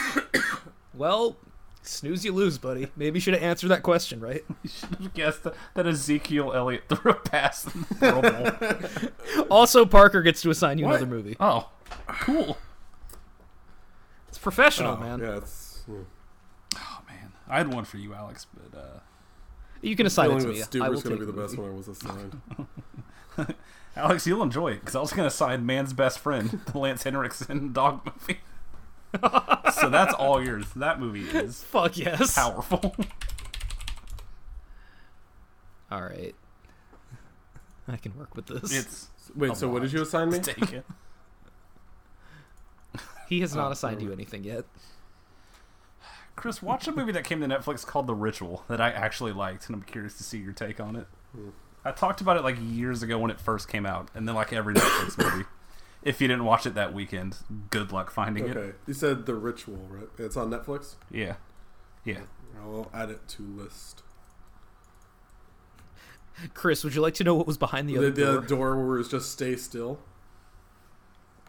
Well, 0.95 1.37
snooze 1.83 2.25
you 2.25 2.33
lose, 2.33 2.59
buddy. 2.59 2.89
Maybe 2.97 3.17
you 3.17 3.21
should 3.21 3.35
have 3.35 3.43
answered 3.43 3.69
that 3.69 3.83
question, 3.85 4.21
right? 4.21 4.45
You 4.65 4.71
should 4.71 4.89
have 5.01 5.15
guessed 5.15 5.43
that, 5.45 5.55
that 5.75 5.87
Ezekiel 5.87 6.53
Elliott 6.53 6.85
threw 6.89 7.13
a 7.13 7.15
pass 7.15 7.73
in 7.73 7.81
the 7.83 7.95
Pro 7.95 8.21
Bowl. 9.41 9.47
Also, 9.51 9.87
Parker 9.87 10.23
gets 10.23 10.41
to 10.43 10.51
assign 10.51 10.79
you 10.79 10.87
What? 10.87 10.97
another 11.01 11.07
movie. 11.11 11.37
Oh, 11.39 11.69
cool. 12.09 12.59
It's 14.39 14.43
professional, 14.45 14.93
Oh, 14.97 15.01
man. 15.01 15.19
Yeah, 15.19 15.39
it's. 15.39 15.83
yeah. 15.89 15.97
Oh 16.77 16.99
man, 17.09 17.33
I 17.49 17.59
had 17.59 17.75
one 17.75 17.85
for 17.85 17.97
you, 17.97 18.15
Alex, 18.15 18.47
but 18.55 18.79
uh, 18.79 19.01
You 19.83 19.97
can 19.97 20.07
assign 20.07 20.31
it 20.31 20.35
to 20.41 20.47
that 20.47 20.53
me. 20.53 20.61
I 20.61 20.65
Stuber's 20.65 20.91
will 20.91 21.11
going 21.11 21.19
to 21.19 21.27
be 21.27 21.33
the 21.33 21.41
best 21.43 21.59
one 21.59 21.69
I 21.71 21.75
was 21.75 21.89
assigned. 21.89 22.41
Alex, 23.97 24.27
you'll 24.29 24.45
enjoy 24.45 24.69
it 24.69 24.81
because 24.81 24.95
I 24.95 25.01
was 25.01 25.13
going 25.13 25.29
to 25.29 25.35
sign 25.35 25.67
Man's 25.67 25.93
Best 25.93 26.21
Friend, 26.21 26.61
the 26.73 26.79
Lance 26.79 27.03
Henriksen 27.03 27.73
dog 27.73 28.07
movie. 28.07 28.39
so 29.73 29.89
that's 29.91 30.15
all 30.15 30.41
yours. 30.45 30.67
That 30.77 31.01
movie 31.01 31.23
is 31.37 31.65
Fuck 31.65 31.97
yes. 31.97 32.37
powerful. 32.37 32.95
All 35.91 36.03
right. 36.03 36.35
I 37.89 37.97
can 37.97 38.17
work 38.17 38.37
with 38.37 38.47
this. 38.47 38.73
it's 38.73 39.09
Wait, 39.35 39.51
a 39.51 39.57
so 39.57 39.67
what 39.69 39.75
lot 39.77 39.83
did 39.83 39.93
you 39.95 40.03
assign 40.03 40.31
me? 40.31 40.39
to 40.39 40.55
take 40.55 40.73
it. 40.73 40.85
He 43.29 43.41
has 43.41 43.55
Oh, 43.55 43.61
not 43.61 43.73
assigned 43.73 44.03
you 44.03 44.13
anything 44.13 44.45
yet. 44.45 44.65
Chris, 46.37 46.63
watch 46.63 46.87
a 46.87 46.93
movie 46.93 47.13
that 47.13 47.25
came 47.25 47.41
to 47.41 47.47
Netflix 47.49 47.85
called 47.85 48.07
The 48.07 48.15
Ritual 48.15 48.65
that 48.69 48.81
I 48.81 48.91
actually 48.91 49.33
liked, 49.33 49.67
and 49.67 49.75
I'm 49.75 49.83
curious 49.83 50.15
to 50.19 50.23
see 50.23 50.39
your 50.39 50.53
take 50.53 50.79
on 50.81 50.95
it. 50.97 51.07
Hmm. 51.35 51.49
I 51.85 51.91
talked 51.93 52.21
about 52.21 52.37
it 52.37 52.45
like 52.45 52.57
years 52.61 53.03
ago 53.03 53.19
when 53.19 53.31
it 53.31 53.41
first 53.41 53.69
came 53.69 53.85
out, 53.87 54.09
and 54.15 54.27
then 54.29 54.35
like 54.35 54.53
every 54.53 54.75
Netflix 54.75 55.19
movie. 55.33 55.47
If 56.03 56.21
you 56.21 56.29
didn't 56.29 56.45
watch 56.45 56.65
it 56.65 56.75
that 56.75 56.95
weekend, 56.95 57.39
good 57.71 57.91
luck 57.91 58.11
finding 58.13 58.47
it. 58.47 58.57
Okay. 58.57 58.77
You 58.87 58.95
said 58.95 59.27
The 59.27 59.35
Ritual, 59.35 59.85
right? 59.91 60.09
It's 60.17 60.37
on 60.37 60.49
Netflix? 60.51 60.95
Yeah, 61.11 61.35
yeah. 62.05 62.21
I'll 62.61 62.89
add 62.95 63.11
it 63.11 63.27
to 63.29 63.43
list. 63.43 64.03
Chris, 66.55 66.85
would 66.85 66.95
you 66.95 67.01
like 67.01 67.15
to 67.15 67.25
know 67.25 67.35
what 67.35 67.49
was 67.49 67.59
behind 67.59 67.89
the 67.89 67.95
The, 67.95 67.99
other 67.99 68.11
the 68.11 68.25
door? 68.25 68.41
door 68.77 68.87
where 68.87 68.99
it's 69.01 69.09
just 69.09 69.33
stay 69.33 69.57
still? 69.57 69.99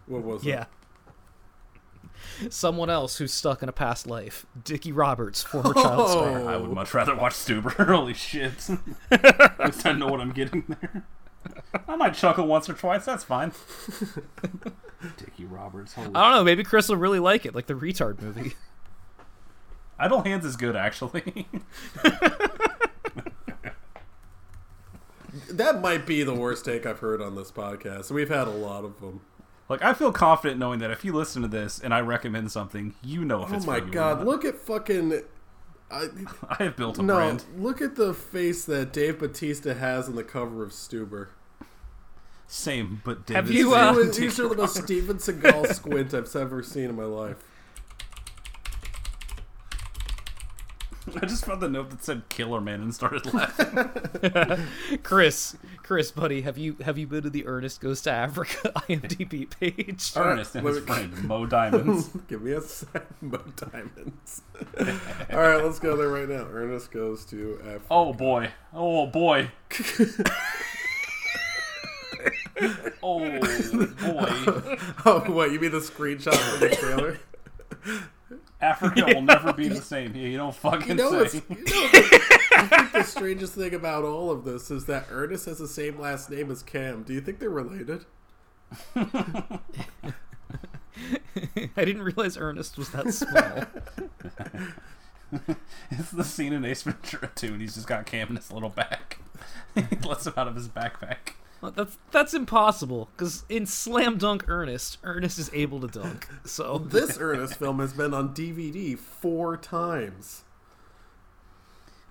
What 0.08 0.24
was 0.24 0.44
it? 0.44 0.50
Yeah. 0.50 0.66
Someone 2.50 2.90
else 2.90 3.18
who's 3.18 3.34
stuck 3.34 3.62
in 3.62 3.70
a 3.70 3.72
past 3.74 4.08
life. 4.08 4.46
Dickie 4.64 4.92
Roberts, 4.92 5.44
former 5.44 5.74
child 5.76 6.10
star. 6.10 6.40
Oh. 6.40 6.48
I 6.48 6.58
would 6.58 6.72
much 6.72 6.94
rather 6.94 7.16
watch 7.16 7.34
Stuber. 7.34 7.72
Holy 7.88 8.14
shit! 8.14 8.70
At 9.12 9.60
least 9.60 9.86
I 9.86 9.92
know 9.94 10.08
what 10.08 10.22
I'm 10.22 10.32
getting 10.32 10.64
there. 10.82 11.04
I 11.88 11.96
might 11.96 12.14
chuckle 12.14 12.48
once 12.48 12.70
or 12.70 12.74
twice. 12.74 13.06
That's 13.06 13.24
fine. 13.24 13.52
Dickie 15.18 15.46
Roberts. 15.46 15.94
Holy 15.94 16.10
I 16.14 16.30
don't 16.30 16.32
know. 16.32 16.44
Maybe 16.44 16.64
Chris 16.64 16.90
will 16.90 16.98
really 16.98 17.20
like 17.20 17.46
it, 17.46 17.56
like 17.56 17.68
the 17.68 17.74
retard 17.74 18.22
movie. 18.22 18.54
Idle 19.98 20.22
Hands 20.22 20.46
is 20.46 20.56
good, 20.56 20.76
actually. 20.76 21.48
That 25.50 25.82
might 25.82 26.06
be 26.06 26.24
the 26.24 26.34
worst 26.34 26.66
take 26.66 26.86
I've 26.86 27.00
heard 27.00 27.22
on 27.22 27.36
this 27.36 27.52
podcast. 27.52 28.12
We've 28.12 28.30
had 28.30 28.48
a 28.48 28.52
lot 28.52 28.84
of 28.86 29.00
them. 29.02 29.22
Like, 29.70 29.82
I 29.84 29.94
feel 29.94 30.12
confident 30.12 30.60
knowing 30.60 30.80
that 30.80 30.92
if 30.92 31.06
you 31.06 31.14
listen 31.14 31.42
to 31.44 31.48
this 31.48 31.80
and 31.80 31.94
I 31.94 32.02
recommend 32.02 32.52
something, 32.52 32.96
you 33.04 33.24
know 33.24 33.44
if 33.44 33.54
Oh 33.54 33.56
it's 33.56 33.66
my 33.66 33.80
for 33.80 33.86
you 33.86 33.96
or 33.98 34.00
god, 34.00 34.18
not. 34.20 34.28
look 34.28 34.46
at 34.46 34.56
fucking. 34.58 35.22
I, 35.92 36.08
I 36.50 36.64
have 36.64 36.76
built 36.76 37.00
a 37.00 37.04
no, 37.04 37.16
brand. 37.16 37.46
look 37.58 37.82
at 37.82 37.96
the 37.96 38.14
face 38.14 38.66
that 38.66 38.94
Dave 38.94 39.20
Batista 39.20 39.74
has 39.74 40.08
on 40.10 40.16
the 40.16 40.24
cover 40.24 40.64
of 40.64 40.72
Stuber. 40.72 41.30
Same, 42.48 43.02
but 43.06 43.28
Have 43.32 43.48
David 43.48 43.56
you, 43.56 43.74
uh, 43.76 43.94
These 44.12 44.40
are 44.40 44.50
the 44.50 44.56
most 44.56 44.76
Roberts. 44.76 44.80
Steven 44.86 45.18
Seagal 45.18 45.74
squint 45.74 46.14
I've 46.14 46.36
ever 46.36 46.64
seen 46.64 46.86
in 46.86 46.96
my 46.96 47.04
life. 47.04 47.38
I 51.22 51.26
just 51.26 51.46
found 51.46 51.62
the 51.62 51.70
note 51.70 51.90
that 51.90 52.04
said 52.04 52.24
"Killer 52.30 52.62
Man" 52.62 52.82
and 52.82 52.94
started 52.94 53.34
laughing. 53.34 55.00
Chris, 55.04 55.56
Chris, 55.84 56.12
buddy, 56.12 56.42
have 56.42 56.58
you 56.58 56.76
have 56.82 56.98
you 56.98 57.08
been 57.08 57.24
to 57.24 57.30
the 57.30 57.46
Ernest 57.48 57.82
Goes 57.82 58.02
to 58.04 58.12
Africa 58.12 58.72
IMDb 58.90 59.50
page? 59.50 60.12
Ernest 60.16 60.56
and 60.56 60.66
his 60.66 60.76
let 60.78 60.88
me- 60.88 60.94
friend 60.94 61.24
Mo 61.24 61.46
Diamonds. 61.46 62.10
Give 62.28 62.42
me 62.42 62.52
a 62.54 62.62
sec, 62.62 63.06
Mo 63.22 63.40
Diamonds. 63.56 64.42
All 65.32 65.40
right, 65.40 65.64
let's 65.64 65.80
go 65.80 65.96
there 65.96 66.10
right 66.10 66.28
now. 66.30 66.46
Ernest 66.52 66.92
goes 66.92 67.26
to 67.26 67.60
Africa. 67.62 67.84
Oh 67.92 68.14
boy! 68.14 68.52
Oh 68.74 69.08
boy! 69.08 69.52
oh 73.02 73.40
boy! 73.40 74.78
Oh, 75.06 75.24
what? 75.28 75.52
You 75.52 75.60
mean 75.60 75.72
the 75.72 75.80
screenshot 75.80 76.36
from 76.36 76.60
the 76.60 76.76
trailer? 76.76 77.20
Africa 78.62 79.06
will 79.16 79.22
never 79.22 79.54
be 79.54 79.68
the 79.70 79.82
same. 79.82 80.16
Yeah, 80.16 80.28
you 80.28 80.38
don't 80.38 80.54
fucking 80.56 80.88
You 80.90 80.96
know, 80.96 81.12
what's, 81.12 81.34
say. 81.34 81.42
you 81.50 81.56
know 81.56 81.64
the, 81.64 82.38
I 82.58 82.68
think 82.68 82.92
the 82.92 83.04
strangest 83.04 83.54
thing 83.54 83.74
about 83.74 84.04
all 84.04 84.32
of 84.32 84.44
this 84.44 84.70
is 84.70 84.86
that 84.86 85.06
Ernest 85.10 85.46
has 85.46 85.60
the 85.60 85.68
same 85.68 85.98
last 86.00 86.30
name 86.30 86.52
as 86.52 86.62
Cam. 86.64 87.04
Do 87.04 87.14
you 87.14 87.22
think 87.22 87.40
they're 87.40 87.50
related? 87.50 88.06
I 88.96 89.60
didn't 91.78 92.02
realize 92.02 92.38
Ernest 92.38 92.78
was 92.78 92.90
that 92.90 93.14
small. 93.14 93.64
It's 95.92 96.12
the 96.12 96.24
scene 96.24 96.54
in 96.54 96.66
Ace 96.66 96.82
Ventura 96.84 97.30
2, 97.34 97.48
and 97.54 97.62
he's 97.62 97.76
just 97.76 97.88
got 97.88 98.06
Cam 98.06 98.30
in 98.30 98.36
his 98.36 98.52
little 98.52 98.70
bag. 98.70 99.18
he 99.76 99.96
lets 100.08 100.28
him 100.28 100.34
out 100.36 100.48
of 100.48 100.56
his 100.56 100.68
backpack. 100.68 101.29
Well, 101.62 101.72
that's 101.72 101.98
that's 102.12 102.34
impossible 102.34 103.10
because 103.16 103.44
in 103.50 103.66
Slam 103.66 104.18
Dunk 104.18 104.46
Ernest, 104.48 104.98
Ernest 105.04 105.38
is 105.40 105.50
able 105.54 105.82
to 105.82 105.88
dunk. 105.88 106.28
So 106.46 106.78
This 106.86 107.18
Ernest 107.20 107.56
film 107.56 107.80
has 107.80 107.94
been 107.94 108.14
on 108.14 108.34
DVD 108.34 108.98
four 108.98 109.58
times. 109.58 110.44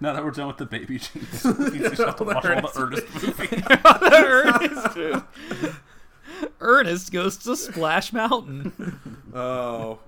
Now 0.00 0.12
that 0.12 0.22
we're 0.22 0.30
done 0.30 0.46
with 0.48 0.58
the 0.58 0.66
baby 0.66 0.98
jeans, 0.98 1.44
we 1.72 1.78
just 1.78 2.00
have 2.00 2.16
to 2.16 2.24
watch 2.24 2.44
all 2.44 2.60
the 2.60 2.72
Ernest 2.76 3.14
movies. 3.22 3.62
Ernest, 5.00 5.24
Ernest 6.60 7.12
goes 7.12 7.36
to 7.38 7.56
Splash 7.56 8.12
Mountain. 8.12 9.00
Oh. 9.34 9.98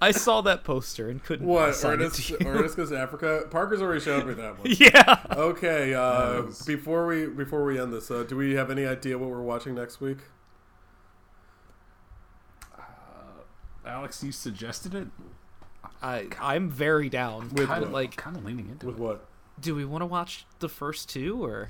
I 0.00 0.10
saw 0.10 0.40
that 0.42 0.64
poster 0.64 1.08
and 1.08 1.22
couldn't 1.22 1.46
What? 1.46 1.70
assign 1.70 1.94
it 2.00 2.04
Ernest, 2.04 2.26
to. 2.28 2.46
Ernest 2.46 2.76
goes 2.76 2.90
to 2.90 2.98
Africa? 2.98 3.44
Parker's 3.50 3.80
already 3.82 4.00
showed 4.00 4.26
me 4.26 4.34
that 4.34 4.58
one. 4.58 4.68
Yeah. 4.78 5.22
Okay, 5.32 5.94
uh, 5.94 6.42
Nice. 6.42 6.62
before 6.64 7.06
we 7.06 7.26
before 7.26 7.64
we 7.64 7.78
end 7.80 7.92
this, 7.92 8.10
uh, 8.10 8.22
do 8.24 8.36
we 8.36 8.54
have 8.54 8.70
any 8.70 8.84
idea 8.86 9.16
what 9.18 9.30
we're 9.30 9.40
watching 9.42 9.74
next 9.74 10.00
week? 10.00 10.18
Alex, 13.86 14.22
you 14.24 14.32
suggested 14.32 14.94
it. 14.94 15.08
I 16.02 16.26
I'm 16.40 16.68
very 16.70 17.08
down. 17.08 17.50
With 17.54 17.68
but 17.68 17.80
what? 17.82 17.92
like, 17.92 18.16
Kind 18.16 18.36
of 18.36 18.44
leaning 18.44 18.68
into 18.68 18.86
With 18.86 18.96
it. 18.96 19.00
what? 19.00 19.26
do 19.60 19.74
we 19.74 19.84
want 19.86 20.02
to 20.02 20.06
watch 20.06 20.44
the 20.58 20.68
first 20.68 21.08
two 21.08 21.42
or 21.42 21.68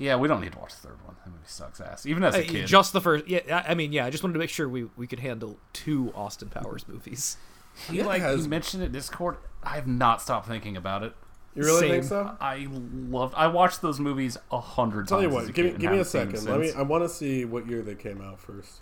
Yeah, 0.00 0.16
we 0.16 0.26
don't 0.28 0.40
need 0.40 0.52
to 0.52 0.58
watch 0.58 0.74
the 0.74 0.88
third 0.88 1.04
one. 1.04 1.14
That 1.24 1.30
movie 1.30 1.42
sucks 1.46 1.80
ass. 1.80 2.06
Even 2.06 2.24
as 2.24 2.34
a 2.34 2.40
Uh, 2.44 2.48
kid. 2.48 2.66
just 2.66 2.92
the 2.92 3.00
first? 3.00 3.28
Yeah, 3.28 3.40
I 3.66 3.72
I 3.72 3.74
mean, 3.74 3.92
yeah. 3.92 4.06
I 4.06 4.10
just 4.10 4.24
wanted 4.24 4.32
to 4.32 4.38
make 4.40 4.50
sure 4.50 4.68
we 4.68 4.84
we 4.96 5.06
could 5.06 5.20
handle 5.20 5.58
two 5.72 6.10
Austin 6.16 6.48
Powers 6.48 6.88
movies. 6.88 7.36
he, 7.88 7.98
Yeah, 7.98 8.06
like 8.06 8.22
has- 8.22 8.44
you 8.44 8.48
mentioned 8.48 8.82
it 8.82 8.90
Discord. 8.92 9.36
I 9.62 9.74
have 9.76 9.86
not 9.86 10.22
stopped 10.22 10.48
thinking 10.48 10.76
about 10.76 11.02
it. 11.02 11.14
You 11.54 11.64
really 11.64 11.80
Same. 11.80 11.90
think 11.90 12.04
so? 12.04 12.36
I 12.40 12.66
loved. 12.70 13.34
I 13.36 13.48
watched 13.48 13.82
those 13.82 13.98
movies 14.00 14.38
a 14.50 14.60
hundred 14.60 15.08
times. 15.08 15.08
Tell 15.08 15.18
times. 15.20 15.30
you 15.32 15.34
what, 15.36 15.52
give 15.54 15.64
me 15.66 15.70
give 15.72 15.80
me 15.80 15.86
a 15.86 15.90
haven't 15.90 16.04
seen 16.06 16.20
them 16.28 16.36
second. 16.36 16.50
Let 16.50 16.60
me. 16.60 16.72
I 16.72 16.82
want 16.82 17.04
to 17.04 17.08
see 17.08 17.44
what 17.44 17.66
year 17.66 17.82
they 17.82 17.94
came 17.96 18.20
out 18.22 18.40
first. 18.40 18.80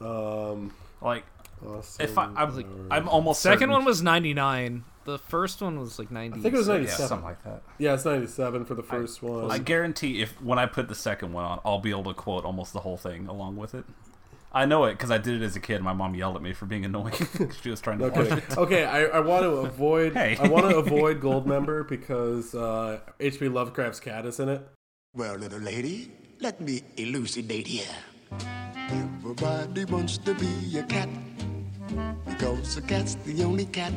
Um, 0.00 0.72
like 1.00 1.24
Austin 1.64 2.04
if 2.06 2.18
I, 2.18 2.24
I'm, 2.24 2.34
Powers. 2.34 2.64
I'm 2.90 3.08
almost 3.08 3.40
Second 3.42 3.58
certain- 3.60 3.70
one 3.72 3.84
was 3.84 4.02
ninety 4.02 4.34
nine. 4.34 4.84
The 5.04 5.18
first 5.18 5.60
one 5.60 5.78
was 5.78 5.98
like 5.98 6.10
ninety. 6.10 6.38
I 6.38 6.42
think 6.42 6.54
it 6.54 6.58
was 6.58 6.68
yeah, 6.68 6.74
97. 6.74 7.08
something 7.08 7.24
like 7.24 7.42
that. 7.44 7.62
Yeah, 7.78 7.94
it's 7.94 8.04
97 8.04 8.64
for 8.64 8.74
the 8.74 8.82
first 8.82 9.22
one. 9.22 9.50
I 9.50 9.58
guarantee 9.58 10.22
if 10.22 10.40
when 10.40 10.58
I 10.58 10.66
put 10.66 10.88
the 10.88 10.94
second 10.94 11.32
one 11.32 11.44
on, 11.44 11.60
I'll 11.64 11.78
be 11.80 11.90
able 11.90 12.04
to 12.04 12.14
quote 12.14 12.44
almost 12.44 12.72
the 12.72 12.80
whole 12.80 12.96
thing 12.96 13.26
along 13.28 13.56
with 13.56 13.74
it. 13.74 13.84
I 14.52 14.66
know 14.66 14.84
it 14.84 14.92
because 14.92 15.10
I 15.10 15.18
did 15.18 15.42
it 15.42 15.44
as 15.44 15.56
a 15.56 15.60
kid. 15.60 15.82
My 15.82 15.92
mom 15.92 16.14
yelled 16.14 16.36
at 16.36 16.42
me 16.42 16.52
for 16.52 16.64
being 16.64 16.84
annoying. 16.84 17.14
she 17.60 17.70
was 17.70 17.80
trying 17.80 17.98
to 17.98 18.04
watch 18.08 18.16
Okay, 18.16 18.36
it. 18.36 18.56
okay. 18.58 18.84
I, 18.84 19.04
I 19.06 19.20
want 19.20 19.42
to 19.42 19.48
avoid. 19.66 20.14
Hey. 20.14 20.36
I 20.40 20.46
want 20.46 20.70
to 20.70 20.76
avoid 20.76 21.20
Goldmember 21.20 21.86
because 21.88 22.54
uh, 22.54 23.00
H.P. 23.18 23.48
Lovecraft's 23.48 23.98
cat 23.98 24.24
is 24.26 24.38
in 24.38 24.48
it. 24.48 24.62
Well, 25.12 25.34
little 25.34 25.58
lady, 25.58 26.12
let 26.40 26.60
me 26.60 26.82
elucidate 26.96 27.66
here. 27.66 27.84
Everybody 28.90 29.84
wants 29.86 30.18
to 30.18 30.34
be 30.34 30.78
a 30.78 30.84
cat 30.84 31.08
because 32.26 32.76
a 32.76 32.82
cat's 32.82 33.16
the 33.26 33.42
only 33.42 33.66
cat 33.66 33.92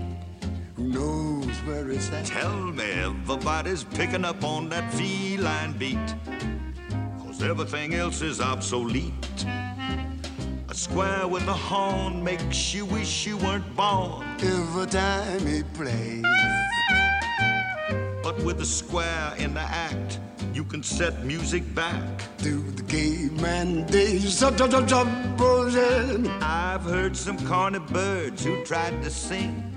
who 0.78 0.84
knows 0.84 1.58
where 1.66 1.90
it's 1.90 2.12
at. 2.12 2.26
Tell 2.26 2.56
me 2.56 2.84
everybody's 2.84 3.84
picking 3.84 4.24
up 4.24 4.44
on 4.44 4.70
that 4.70 4.94
feline 4.94 5.74
beat. 5.78 6.16
Cause 7.20 7.41
everything 7.41 7.95
else 7.95 8.22
is 8.22 8.40
obsolete. 8.40 9.45
A 10.70 10.76
square 10.76 11.28
with 11.28 11.48
a 11.48 11.54
horn 11.54 12.24
makes 12.24 12.74
you 12.74 12.86
wish 12.86 13.26
you 13.26 13.38
weren't 13.38 13.76
born. 13.76 14.26
Every 14.40 14.86
time 14.86 15.45
he 15.45 15.64
plays, 15.64 16.24
But 18.24 18.38
with 18.44 18.62
a 18.62 18.66
square 18.66 19.34
in 19.38 19.54
the 19.54 19.62
act, 19.62 20.20
you 20.54 20.64
can 20.64 20.84
set 20.84 21.26
music 21.26 21.64
back. 21.74 22.04
to 22.40 22.62
the 22.72 22.84
caveman 22.84 23.86
days. 23.88 24.44
Up. 24.44 24.54
I've 26.41 26.84
heard 26.84 27.18
some 27.18 27.38
corny 27.48 27.80
birds 27.80 28.45
who 28.45 28.64
tried 28.64 29.02
to 29.04 29.10
sing. 29.10 29.77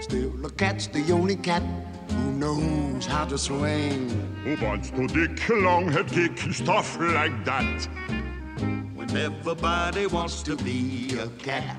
Still, 0.00 0.30
the 0.30 0.50
cat's 0.50 0.86
the 0.86 1.10
only 1.12 1.34
cat 1.34 1.62
who 2.10 2.32
knows 2.32 3.04
how 3.04 3.24
to 3.24 3.36
swing. 3.36 4.08
Who 4.44 4.56
wants 4.64 4.90
to 4.90 5.06
dick, 5.08 5.48
long 5.48 5.90
head 5.90 6.08
kick, 6.08 6.38
stuff 6.52 6.98
like 7.00 7.44
that? 7.44 7.88
When 8.94 9.16
everybody 9.16 10.06
wants 10.06 10.42
to 10.44 10.56
be 10.56 11.18
a 11.18 11.26
cat. 11.42 11.76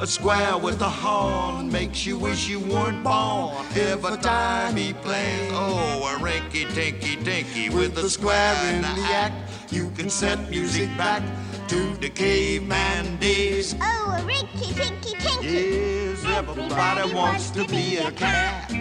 A 0.00 0.06
square 0.06 0.56
with 0.56 0.80
a 0.80 0.88
horn 0.88 1.70
makes 1.70 2.06
you 2.06 2.18
wish 2.18 2.48
you 2.48 2.60
weren't 2.60 3.04
born. 3.04 3.66
Every 3.76 4.16
time 4.16 4.74
he 4.76 4.94
plays, 4.94 5.50
oh, 5.52 6.16
a 6.16 6.18
rinky 6.18 6.66
tinky 6.74 7.16
dinky 7.16 7.68
with 7.68 7.98
a 7.98 8.08
square 8.08 8.56
in 8.72 8.80
the 8.80 8.88
act. 9.12 9.34
You 9.70 9.90
can 9.90 10.08
set 10.08 10.48
music 10.48 10.88
back 10.96 11.22
to 11.68 11.94
the 11.98 12.08
caveman 12.08 13.18
days. 13.18 13.74
Oh, 13.82 14.16
a 14.18 14.22
rinky 14.22 14.74
tinky 14.74 15.12
tinky. 15.18 15.46
Yes, 15.46 15.99
everybody 16.40 17.12
wants 17.12 17.50
to 17.50 17.66
be 17.66 17.98
a 17.98 18.10
cat. 18.12 18.72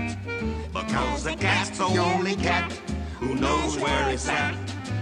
Because 0.73 1.25
a 1.25 1.35
cat's 1.35 1.77
the 1.77 1.83
only 1.97 2.35
cat 2.35 2.71
who 3.19 3.35
knows 3.35 3.77
where 3.77 4.09
it's 4.09 4.29
at. 4.29 4.55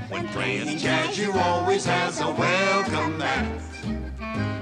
When 0.09 0.27
playing 0.29 0.79
jazz, 0.79 1.19
you 1.19 1.31
always 1.33 1.85
has 1.85 2.19
a 2.19 2.31
welcome 2.31 3.19
mat. 3.19 3.61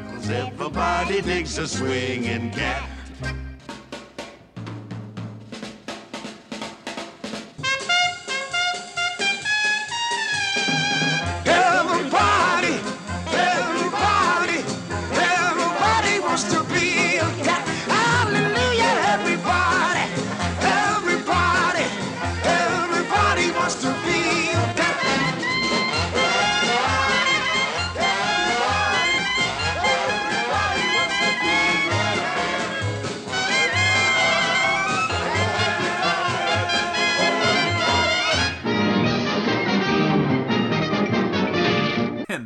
Cause 0.10 0.30
everybody 0.30 1.22
digs 1.22 1.58
a 1.58 1.68
swinging 1.68 2.52
cat. 2.52 2.95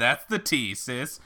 That's 0.09 0.25
the 0.25 0.39
T, 0.39 0.73
sis. 0.73 1.19